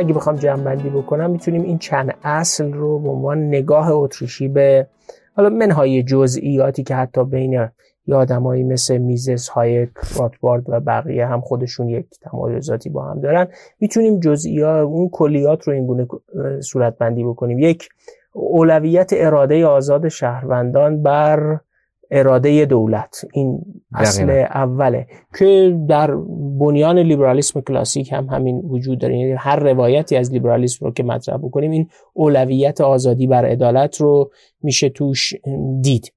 اگه 0.01 0.15
بخوام 0.15 0.37
جمع 0.37 0.77
بکنم 0.77 1.31
می‌تونیم 1.31 1.63
این 1.63 1.79
چند 1.79 2.15
اصل 2.25 2.73
رو 2.73 2.99
به 2.99 3.09
عنوان 3.09 3.49
نگاه 3.49 3.91
اتریشی 3.91 4.49
به 4.49 4.87
حالا 5.37 5.49
منهای 5.49 6.03
جزئیاتی 6.03 6.83
که 6.83 6.95
حتی 6.95 7.25
بین 7.25 7.69
آدمایی 8.13 8.65
مثل 8.65 8.99
میزس 8.99 9.49
های 9.49 9.89
راتبارد 10.19 10.65
و 10.69 10.81
بقیه 10.81 11.27
هم 11.27 11.41
خودشون 11.41 11.89
یک 11.89 12.07
تمایزاتی 12.23 12.91
با 12.91 13.05
هم 13.05 13.21
دارن 13.21 13.49
می‌تونیم 13.81 14.21
جزئیات 14.21 14.87
اون 14.87 15.09
کلیات 15.09 15.69
رو 15.69 15.75
این 15.75 15.87
گونه 15.87 16.07
صورت 16.61 16.99
بندی 16.99 17.25
بکنیم. 17.25 17.59
یک 17.59 17.89
اولویت 18.33 19.11
اراده 19.13 19.67
آزاد 19.67 20.09
شهروندان 20.09 21.03
بر 21.03 21.61
اراده 22.11 22.67
دولت. 22.67 23.25
این 23.33 23.61
اصل 23.95 24.45
اوله. 24.55 25.07
که 25.39 25.79
در 25.89 26.17
بنیان 26.61 26.99
لیبرالیسم 26.99 27.61
کلاسیک 27.61 28.13
هم 28.13 28.27
همین 28.27 28.57
وجود 28.59 28.99
داره. 28.99 29.19
یعنی 29.19 29.33
هر 29.33 29.57
روایتی 29.57 30.17
از 30.17 30.33
لیبرالیسم 30.33 30.87
رو 30.87 30.93
که 30.93 31.03
مطرح 31.03 31.37
بکنیم 31.37 31.71
این 31.71 31.89
اولویت 32.13 32.81
آزادی 32.81 33.27
بر 33.27 33.45
عدالت 33.45 34.01
رو 34.01 34.31
میشه 34.63 34.89
توش 34.89 35.35
دید. 35.81 36.13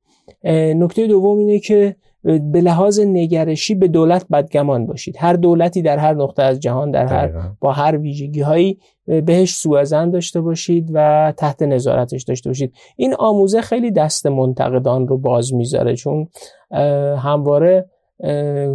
نکته 0.76 1.08
دوم 1.08 1.38
اینه 1.38 1.60
که 1.60 1.96
به 2.24 2.62
لحاظ 2.62 3.00
نگرشی 3.00 3.76
به 3.76 3.88
دولت 3.88 4.26
بدگمان 4.32 4.86
باشید. 4.86 5.16
هر 5.20 5.34
دولتی 5.34 5.82
در 5.82 5.98
هر 5.98 6.14
نقطه 6.14 6.44
از 6.44 6.60
جهان 6.60 6.92
در 6.92 7.06
هر 7.06 7.32
با 7.60 7.72
هر 7.72 7.98
ویژگی 7.98 8.42
هایی 8.42 8.80
بهش 9.06 9.56
سوءظن 9.56 10.10
داشته 10.10 10.42
باشید 10.42 10.92
و 10.94 11.34
تحت 11.38 11.64
نظارتش 11.64 12.24
داشته 12.24 12.50
باشید. 12.50 12.74
این 12.96 13.16
آموزه 13.20 13.62
خیلی 13.62 13.92
دست 13.92 14.28
منتقدان 14.28 15.08
رو 15.08 15.18
باز 15.18 15.54
می‌ذاره 15.54 15.96
چون 15.96 16.28
همواره 17.18 17.90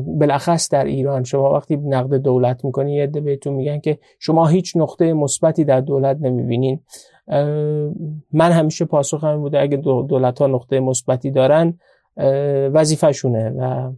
بالاخص 0.07 0.69
در 0.71 0.85
ایران 0.85 1.25
شما 1.25 1.53
وقتی 1.53 1.77
نقد 1.77 2.15
دولت 2.15 2.65
می‌کنی 2.65 2.95
یه 2.95 3.03
عده 3.03 3.21
بهتون 3.21 3.55
میگن 3.55 3.79
که 3.79 3.99
شما 4.19 4.47
هیچ 4.47 4.77
نقطه 4.77 5.13
مثبتی 5.13 5.65
در 5.65 5.81
دولت 5.81 6.17
نمی‌بینین. 6.21 6.81
من 8.33 8.53
همیشه 8.53 8.85
پاسخ 8.85 9.25
همین 9.25 9.41
بوده 9.41 9.61
اگه 9.61 9.77
دولت 9.77 10.39
ها 10.39 10.47
نقطه 10.47 10.81
مثبتی 10.81 11.31
دارن 11.31 11.79
وظیفهشونه 12.73 13.51
و 13.51 13.93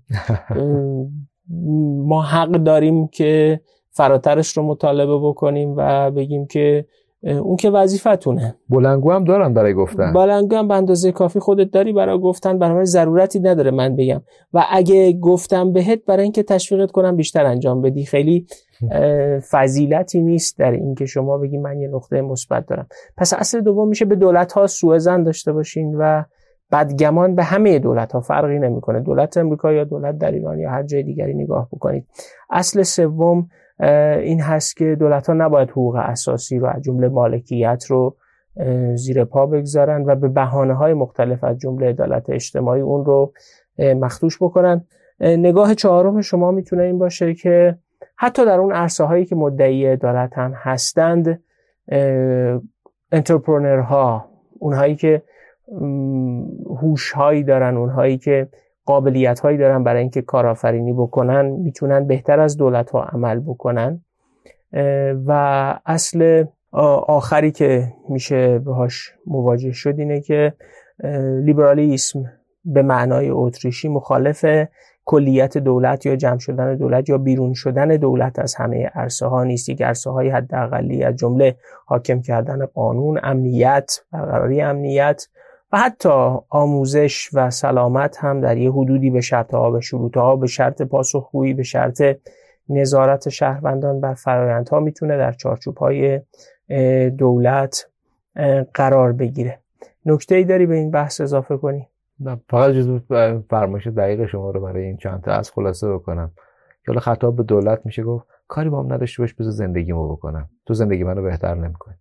ما 2.09 2.23
حق 2.23 2.51
داریم 2.51 3.09
که 3.09 3.61
فراترش 3.91 4.57
رو 4.57 4.63
مطالبه 4.63 5.19
بکنیم 5.19 5.75
و 5.77 6.11
بگیم 6.11 6.47
که 6.47 6.85
اون 7.23 7.57
که 7.57 7.71
وظیفتونه. 7.71 8.55
بلنگو 8.69 9.13
هم 9.13 9.25
دارن 9.25 9.55
برای 9.55 9.75
گفتن. 9.75 10.13
بلنگو 10.13 10.57
هم 10.57 10.69
به 10.69 10.75
اندازه 10.75 11.13
کافی 11.13 11.41
خودت 11.41 11.71
داری 11.71 11.93
برای 11.93 12.19
گفتن 12.19 12.59
برای 12.59 12.87
ضرورتی 12.87 13.41
نداره 13.41 13.71
من 13.71 13.97
بگم. 13.97 14.23
و 14.55 14.65
اگه 14.71 15.13
گفتم 15.13 15.73
بهت 15.73 16.05
برای 16.05 16.23
اینکه 16.23 16.43
تشویقت 16.43 16.91
کنم 16.91 17.17
بیشتر 17.17 17.47
انجام 17.47 17.83
بدی. 17.83 18.05
خیلی 18.05 18.47
فضیلتی 19.53 20.21
نیست 20.21 20.59
در 20.59 20.71
اینکه 20.71 21.07
شما 21.07 21.39
بگی 21.39 21.59
من 21.59 21.81
یه 21.81 21.89
نقطه 21.89 22.21
مثبت 22.21 22.67
دارم. 22.67 22.87
پس 23.17 23.33
اصل 23.33 23.61
دوم 23.61 23.89
میشه 23.89 24.05
به 24.05 24.17
دولت 24.17 24.53
ها 24.53 24.67
سوء 24.67 24.99
زن 24.99 25.23
داشته 25.23 25.53
باشین 25.53 25.95
و 25.95 26.25
بدگمان 26.73 27.35
به 27.35 27.43
همه 27.43 27.79
دولت 27.79 28.13
ها 28.13 28.21
فرقی 28.21 28.59
نمی‌کنه. 28.59 29.01
دولت 29.01 29.37
امریکا 29.37 29.73
یا 29.73 29.85
دولت 29.85 30.19
در 30.19 30.31
ایران 30.31 30.59
یا 30.59 30.71
هر 30.71 30.83
جای 30.83 31.03
دیگری 31.03 31.35
نگاه 31.35 31.69
بکنید. 31.73 32.07
اصل 32.51 32.83
سوم 32.83 33.49
این 34.21 34.41
هست 34.41 34.77
که 34.77 34.97
دولت 35.01 35.27
ها 35.27 35.33
نباید 35.35 35.71
حقوق 35.71 35.95
اساسی 35.95 36.59
رو 36.59 36.67
از 36.67 36.83
جمله 36.83 37.09
مالکیت 37.09 37.85
رو 37.89 38.17
زیر 38.95 39.25
پا 39.25 39.47
بگذارن 39.47 40.05
و 40.07 40.15
به 40.15 40.29
بحانه 40.29 40.75
های 40.75 40.95
مختلف 40.95 41.45
از 41.45 41.59
جمله 41.59 41.89
عدالت 41.89 42.31
اجتماعی 42.31 42.81
اون 42.81 43.05
رو 43.05 43.33
مختوش 43.79 44.43
بکنن. 44.43 44.85
نگاه 45.21 45.75
چهارم 45.75 46.21
شما 46.21 46.51
می‌تونه 46.51 46.83
این 46.83 46.99
باشه 46.99 47.35
که 47.35 47.79
حتی 48.17 48.47
در 48.47 48.59
اون 48.59 48.73
عرصه 48.73 49.05
هایی 49.05 49.25
که 49.25 49.37
مدعی 49.37 49.87
عدالت 49.87 50.39
هم 50.39 50.53
هستند 50.57 51.43
ها 53.89 54.29
اونهایی 54.59 54.97
که 54.97 55.23
هوش 56.83 57.13
هایی 57.13 57.43
دارن 57.43 57.77
اونهایی 57.77 58.19
که 58.19 58.49
قابلیت 58.85 59.41
هایی 59.41 59.59
دارن 59.59 59.85
برای 59.85 60.01
اینکه 60.01 60.23
کارآفرینی 60.23 60.93
بکنن 60.93 61.47
می‌تونن 61.47 62.07
بهتر 62.07 62.41
از 62.41 62.57
دولت 62.57 62.91
ها 62.91 63.03
عمل 63.03 63.41
بکنن. 63.41 64.01
و 65.27 65.33
اصل 65.87 66.45
آخری 66.73 67.51
که 67.51 67.93
میشه 68.09 68.59
باهاش 68.59 69.15
مواجه 69.27 69.73
شد 69.73 69.95
اینه 69.99 70.21
که 70.21 70.55
لیبرالیسم 71.45 72.25
به 72.65 72.83
معنای 72.83 73.31
اتریشی 73.31 73.89
مخالف 73.89 74.45
کلیت 75.05 75.59
دولت 75.59 76.07
یا 76.07 76.17
جمع 76.17 76.39
شدن 76.39 76.77
دولت 76.77 77.09
یا 77.09 77.19
بیرون 77.19 77.53
شدن 77.53 77.89
دولت 77.89 78.39
از 78.39 78.55
همه 78.55 78.91
عرصه 78.95 79.27
ها 79.27 79.45
نیست. 79.45 79.69
یک 79.69 79.83
عرصه 79.83 80.11
های 80.11 80.29
حداقلی 80.29 81.05
از 81.05 81.17
جمله 81.17 81.57
حاکم 81.87 82.21
کردن 82.21 82.67
قانون 82.67 83.21
امنیت 83.23 84.01
برقراری 84.13 84.61
امنیت 84.61 85.29
و 85.73 85.79
حتی 85.79 86.37
آموزش 86.49 87.29
و 87.33 87.51
سلامت 87.51 88.17
هم 88.19 88.41
در 88.41 88.57
یه 88.57 88.73
حدودی 88.73 89.11
به 89.11 89.21
شرط 89.21 89.55
ها 89.55 89.71
به 89.71 89.81
شروط 89.81 90.17
ها 90.17 90.37
به 90.37 90.47
شرط 90.47 90.83
پاسخگویی 90.83 91.55
به 91.55 91.63
شرط 91.63 92.03
نظارت 92.69 93.29
شهروندان 93.29 94.01
بر 94.01 94.15
فرایندها 94.15 94.81
می‌تونه 94.81 95.17
در 95.17 95.33
چارچوب 95.33 95.77
های 95.77 96.21
دولت 97.11 97.91
قرار 98.75 99.13
بگیره. 99.13 99.59
نکته 100.07 100.35
ای 100.35 100.45
داری 100.45 100.67
به 100.67 100.75
این 100.75 100.91
بحث 100.91 101.21
اضافه 101.21 101.57
کنی؟ 101.57 101.89
فقط 102.51 102.71
جزو 102.71 102.99
فرمایش 103.51 103.87
دقیق 103.87 104.27
شما 104.27 104.51
رو 104.51 104.61
برای 104.61 104.85
این 104.85 104.97
چند 104.97 105.23
تا 105.23 105.33
از 105.33 105.51
خلاصه 105.51 105.93
بکنم. 105.93 106.31
که 106.87 107.01
خطاب 107.01 107.37
به 107.37 107.43
دولت 107.43 107.81
میشه 107.85 108.03
گفت 108.03 108.27
کاری 108.49 108.69
با 108.71 108.83
هم 108.83 108.93
نداشته 108.93 109.23
باش 109.23 109.35
بذار 109.35 109.53
زندگیمو 109.53 110.09
بکنم. 110.09 110.49
تو 110.67 110.75
زندگی 110.75 111.05
منو 111.05 111.23
بهتر 111.23 111.55
نمی‌کنی. 111.55 111.95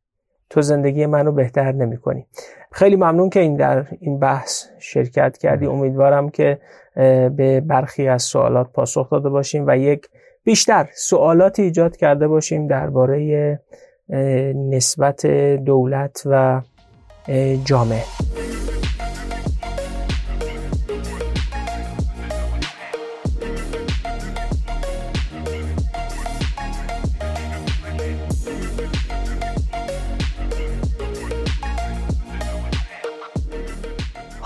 تو 0.50 0.62
زندگی 0.62 1.06
منو 1.06 1.32
بهتر 1.32 1.72
نمی‌کنی. 1.72 2.26
خیلی 2.72 2.96
ممنون 2.96 3.30
که 3.30 3.40
این 3.40 3.56
در 3.56 3.86
این 4.00 4.20
بحث 4.20 4.66
شرکت 4.80 5.38
کردی. 5.38 5.66
امیدوارم 5.66 6.30
که 6.30 6.60
به 7.36 7.64
برخی 7.68 8.08
از 8.08 8.24
سوالات 8.24 8.72
پاسخ 8.72 9.10
داده 9.10 9.30
باشیم 9.30 9.64
و 9.68 9.78
یک 9.78 10.10
بیشتر 10.44 10.90
سوالاتی 10.94 11.62
ایجاد 11.62 11.98
کرده 11.98 12.28
باشیم 12.28 12.68
درباره 12.68 13.60
نسبت 14.56 15.26
دولت 15.66 16.24
و 16.26 16.62
جامعه. 17.66 18.04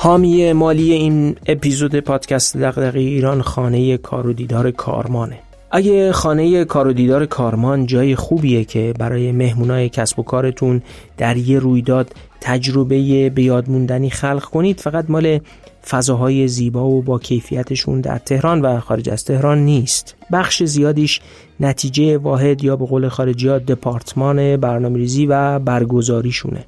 حامی 0.04 0.54
مالی 0.54 0.94
این 0.94 1.36
اپیزود 1.48 1.96
پادکست 2.00 2.58
دغدغه 2.58 3.00
ایران 3.00 3.42
خانه 3.42 3.98
کار 3.98 4.28
و 4.28 4.34
دیدار 4.34 4.72
کارمانه. 4.72 5.40
اگه 5.72 6.12
خانه 6.12 6.66
کار 6.66 6.88
و 6.88 6.94
دیدار 6.94 7.26
کارمان 7.26 7.86
جای 7.86 8.16
خوبیه 8.16 8.66
که 8.66 8.94
برای 9.00 9.32
مهمونای 9.32 9.90
کسب 9.90 10.20
و 10.20 10.24
کارتون 10.24 10.82
در 11.18 11.38
یه 11.38 11.60
رویداد 11.60 12.14
تجربه 12.42 13.30
به 13.30 13.44
یاد 13.44 13.70
موندنی 13.70 14.10
خلق 14.10 14.44
کنید 14.44 14.80
فقط 14.80 15.06
مال 15.10 15.40
فضاهای 15.88 16.48
زیبا 16.48 16.86
و 16.86 17.02
با 17.02 17.20
کیفیتشون 17.20 18.02
در 18.02 18.18
تهران 18.18 18.62
و 18.62 18.80
خارج 18.80 19.10
از 19.10 19.26
تهران 19.26 19.58
نیست. 19.66 20.16
بخش 20.32 20.64
زیادیش 20.64 21.22
نتیجه 21.60 22.18
واحد 22.18 22.64
یا 22.64 22.76
به 22.76 22.86
قول 22.86 23.10
خارجی 23.10 23.48
ها 23.48 23.60
دپارتمان 23.60 24.58
برنامه‌ریزی 24.58 25.26
و 25.26 25.60
برگزاریشونه. 25.60 26.66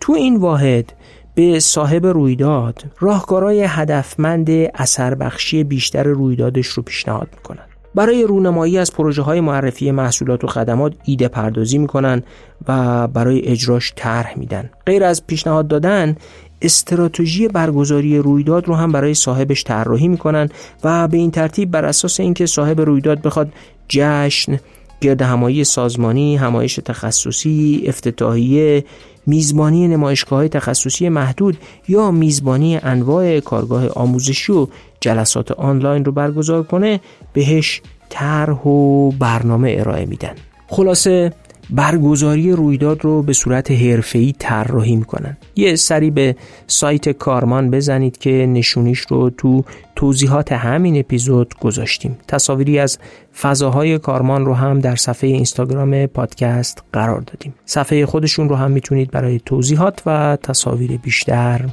تو 0.00 0.12
این 0.12 0.36
واحد 0.36 0.92
به 1.36 1.60
صاحب 1.60 2.06
رویداد 2.06 2.84
راهکارهای 3.00 3.64
هدفمند 3.68 4.50
اثر 4.74 5.14
بخشی 5.14 5.64
بیشتر 5.64 6.02
رویدادش 6.02 6.66
رو 6.66 6.82
پیشنهاد 6.82 7.28
می‌کنن. 7.36 7.64
برای 7.94 8.22
رونمایی 8.22 8.78
از 8.78 8.92
پروژه 8.92 9.22
های 9.22 9.40
معرفی 9.40 9.90
محصولات 9.90 10.44
و 10.44 10.46
خدمات 10.46 10.94
ایده 11.04 11.28
پردازی 11.28 11.78
می‌کنن 11.78 12.22
و 12.68 13.08
برای 13.08 13.42
اجراش 13.46 13.92
طرح 13.96 14.38
میدن. 14.38 14.70
غیر 14.86 15.04
از 15.04 15.26
پیشنهاد 15.26 15.68
دادن 15.68 16.16
استراتژی 16.62 17.48
برگزاری 17.48 18.18
رویداد 18.18 18.68
رو 18.68 18.74
هم 18.74 18.92
برای 18.92 19.14
صاحبش 19.14 19.64
طراحی 19.64 20.08
می‌کنن 20.08 20.48
و 20.84 21.08
به 21.08 21.16
این 21.16 21.30
ترتیب 21.30 21.70
بر 21.70 21.84
اساس 21.84 22.20
اینکه 22.20 22.46
صاحب 22.46 22.80
رویداد 22.80 23.22
بخواد 23.22 23.52
جشن 23.88 24.60
گرد 25.00 25.22
همایی 25.22 25.64
سازمانی، 25.64 26.36
همایش 26.36 26.80
تخصصی، 26.84 27.84
افتتاحیه، 27.86 28.84
میزبانی 29.26 29.88
نمایشگاه 29.88 30.48
تخصصی 30.48 31.08
محدود 31.08 31.56
یا 31.88 32.10
میزبانی 32.10 32.76
انواع 32.76 33.40
کارگاه 33.40 33.88
آموزشی 33.88 34.52
و 34.52 34.66
جلسات 35.00 35.50
آنلاین 35.50 36.04
رو 36.04 36.12
برگزار 36.12 36.62
کنه 36.62 37.00
بهش 37.32 37.82
طرح 38.08 38.66
و 38.66 39.10
برنامه 39.10 39.76
ارائه 39.78 40.06
میدن. 40.06 40.34
خلاصه 40.68 41.32
برگزاری 41.70 42.52
رویداد 42.52 43.04
رو 43.04 43.22
به 43.22 43.32
صورت 43.32 43.70
حرفه‌ای 43.70 44.34
طراحی 44.38 44.96
می‌کنن. 44.96 45.36
یه 45.56 45.76
سری 45.76 46.10
به 46.10 46.36
سایت 46.66 47.08
کارمان 47.08 47.70
بزنید 47.70 48.18
که 48.18 48.30
نشونیش 48.30 49.00
رو 49.00 49.30
تو 49.30 49.64
توضیحات 49.96 50.52
همین 50.52 50.98
اپیزود 50.98 51.54
گذاشتیم. 51.60 52.18
تصاویری 52.28 52.78
از 52.78 52.98
فضاهای 53.40 53.98
کارمان 53.98 54.46
رو 54.46 54.54
هم 54.54 54.80
در 54.80 54.96
صفحه 54.96 55.30
اینستاگرام 55.30 56.06
پادکست 56.06 56.82
قرار 56.92 57.20
دادیم. 57.20 57.54
صفحه 57.64 58.06
خودشون 58.06 58.48
رو 58.48 58.56
هم 58.56 58.70
می‌تونید 58.70 59.10
برای 59.10 59.40
توضیحات 59.44 60.02
و 60.06 60.38
تصاویر 60.42 60.96
بیشتر 60.96 61.68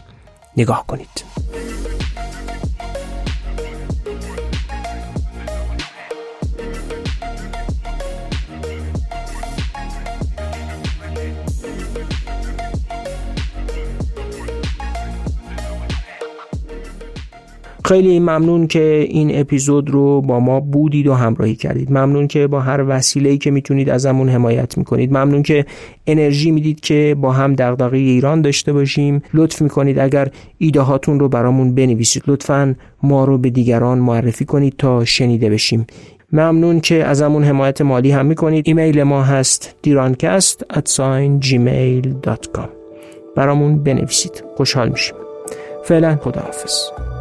نگاه 0.57 0.87
کنید. 0.87 1.23
خیلی 17.85 18.19
ممنون 18.19 18.67
که 18.67 19.05
این 19.09 19.39
اپیزود 19.39 19.89
رو 19.89 20.21
با 20.21 20.39
ما 20.39 20.59
بودید 20.59 21.07
و 21.07 21.13
همراهی 21.13 21.55
کردید. 21.55 21.91
ممنون 21.91 22.27
که 22.27 22.47
با 22.47 22.59
هر 22.59 22.83
وسیله‌ای 22.87 23.37
که 23.37 23.51
می‌تونید 23.51 23.89
ازمون 23.89 24.29
حمایت 24.29 24.77
می‌کنید. 24.77 25.11
ممنون 25.11 25.43
که 25.43 25.65
انرژی 26.07 26.51
می‌دید 26.51 26.79
که 26.79 27.15
با 27.21 27.31
هم 27.31 27.53
دغدغه 27.53 27.97
ایران 27.97 28.41
داشته 28.41 28.73
باشیم. 28.73 29.21
لطف 29.33 29.61
می‌کنید 29.61 29.99
اگر 29.99 30.27
ایده 30.57 30.81
هاتون 30.81 31.19
رو 31.19 31.29
برامون 31.29 31.75
بنویسید. 31.75 32.23
لطفا 32.27 32.75
ما 33.03 33.25
رو 33.25 33.37
به 33.37 33.49
دیگران 33.49 33.97
معرفی 33.97 34.45
کنید 34.45 34.75
تا 34.77 35.05
شنیده 35.05 35.49
بشیم. 35.49 35.87
ممنون 36.31 36.79
که 36.79 37.03
ازمون 37.03 37.43
حمایت 37.43 37.81
مالی 37.81 38.11
هم 38.11 38.25
می‌کنید. 38.25 38.67
ایمیل 38.67 39.03
ما 39.03 39.23
هست 39.23 39.75
دیرانکست 39.81 40.63
برامون 43.35 43.83
بنویسید. 43.83 44.43
خوشحال 44.57 44.89
میشیم. 44.89 45.15
فعلا 45.83 46.15
خداحافظ. 46.15 47.12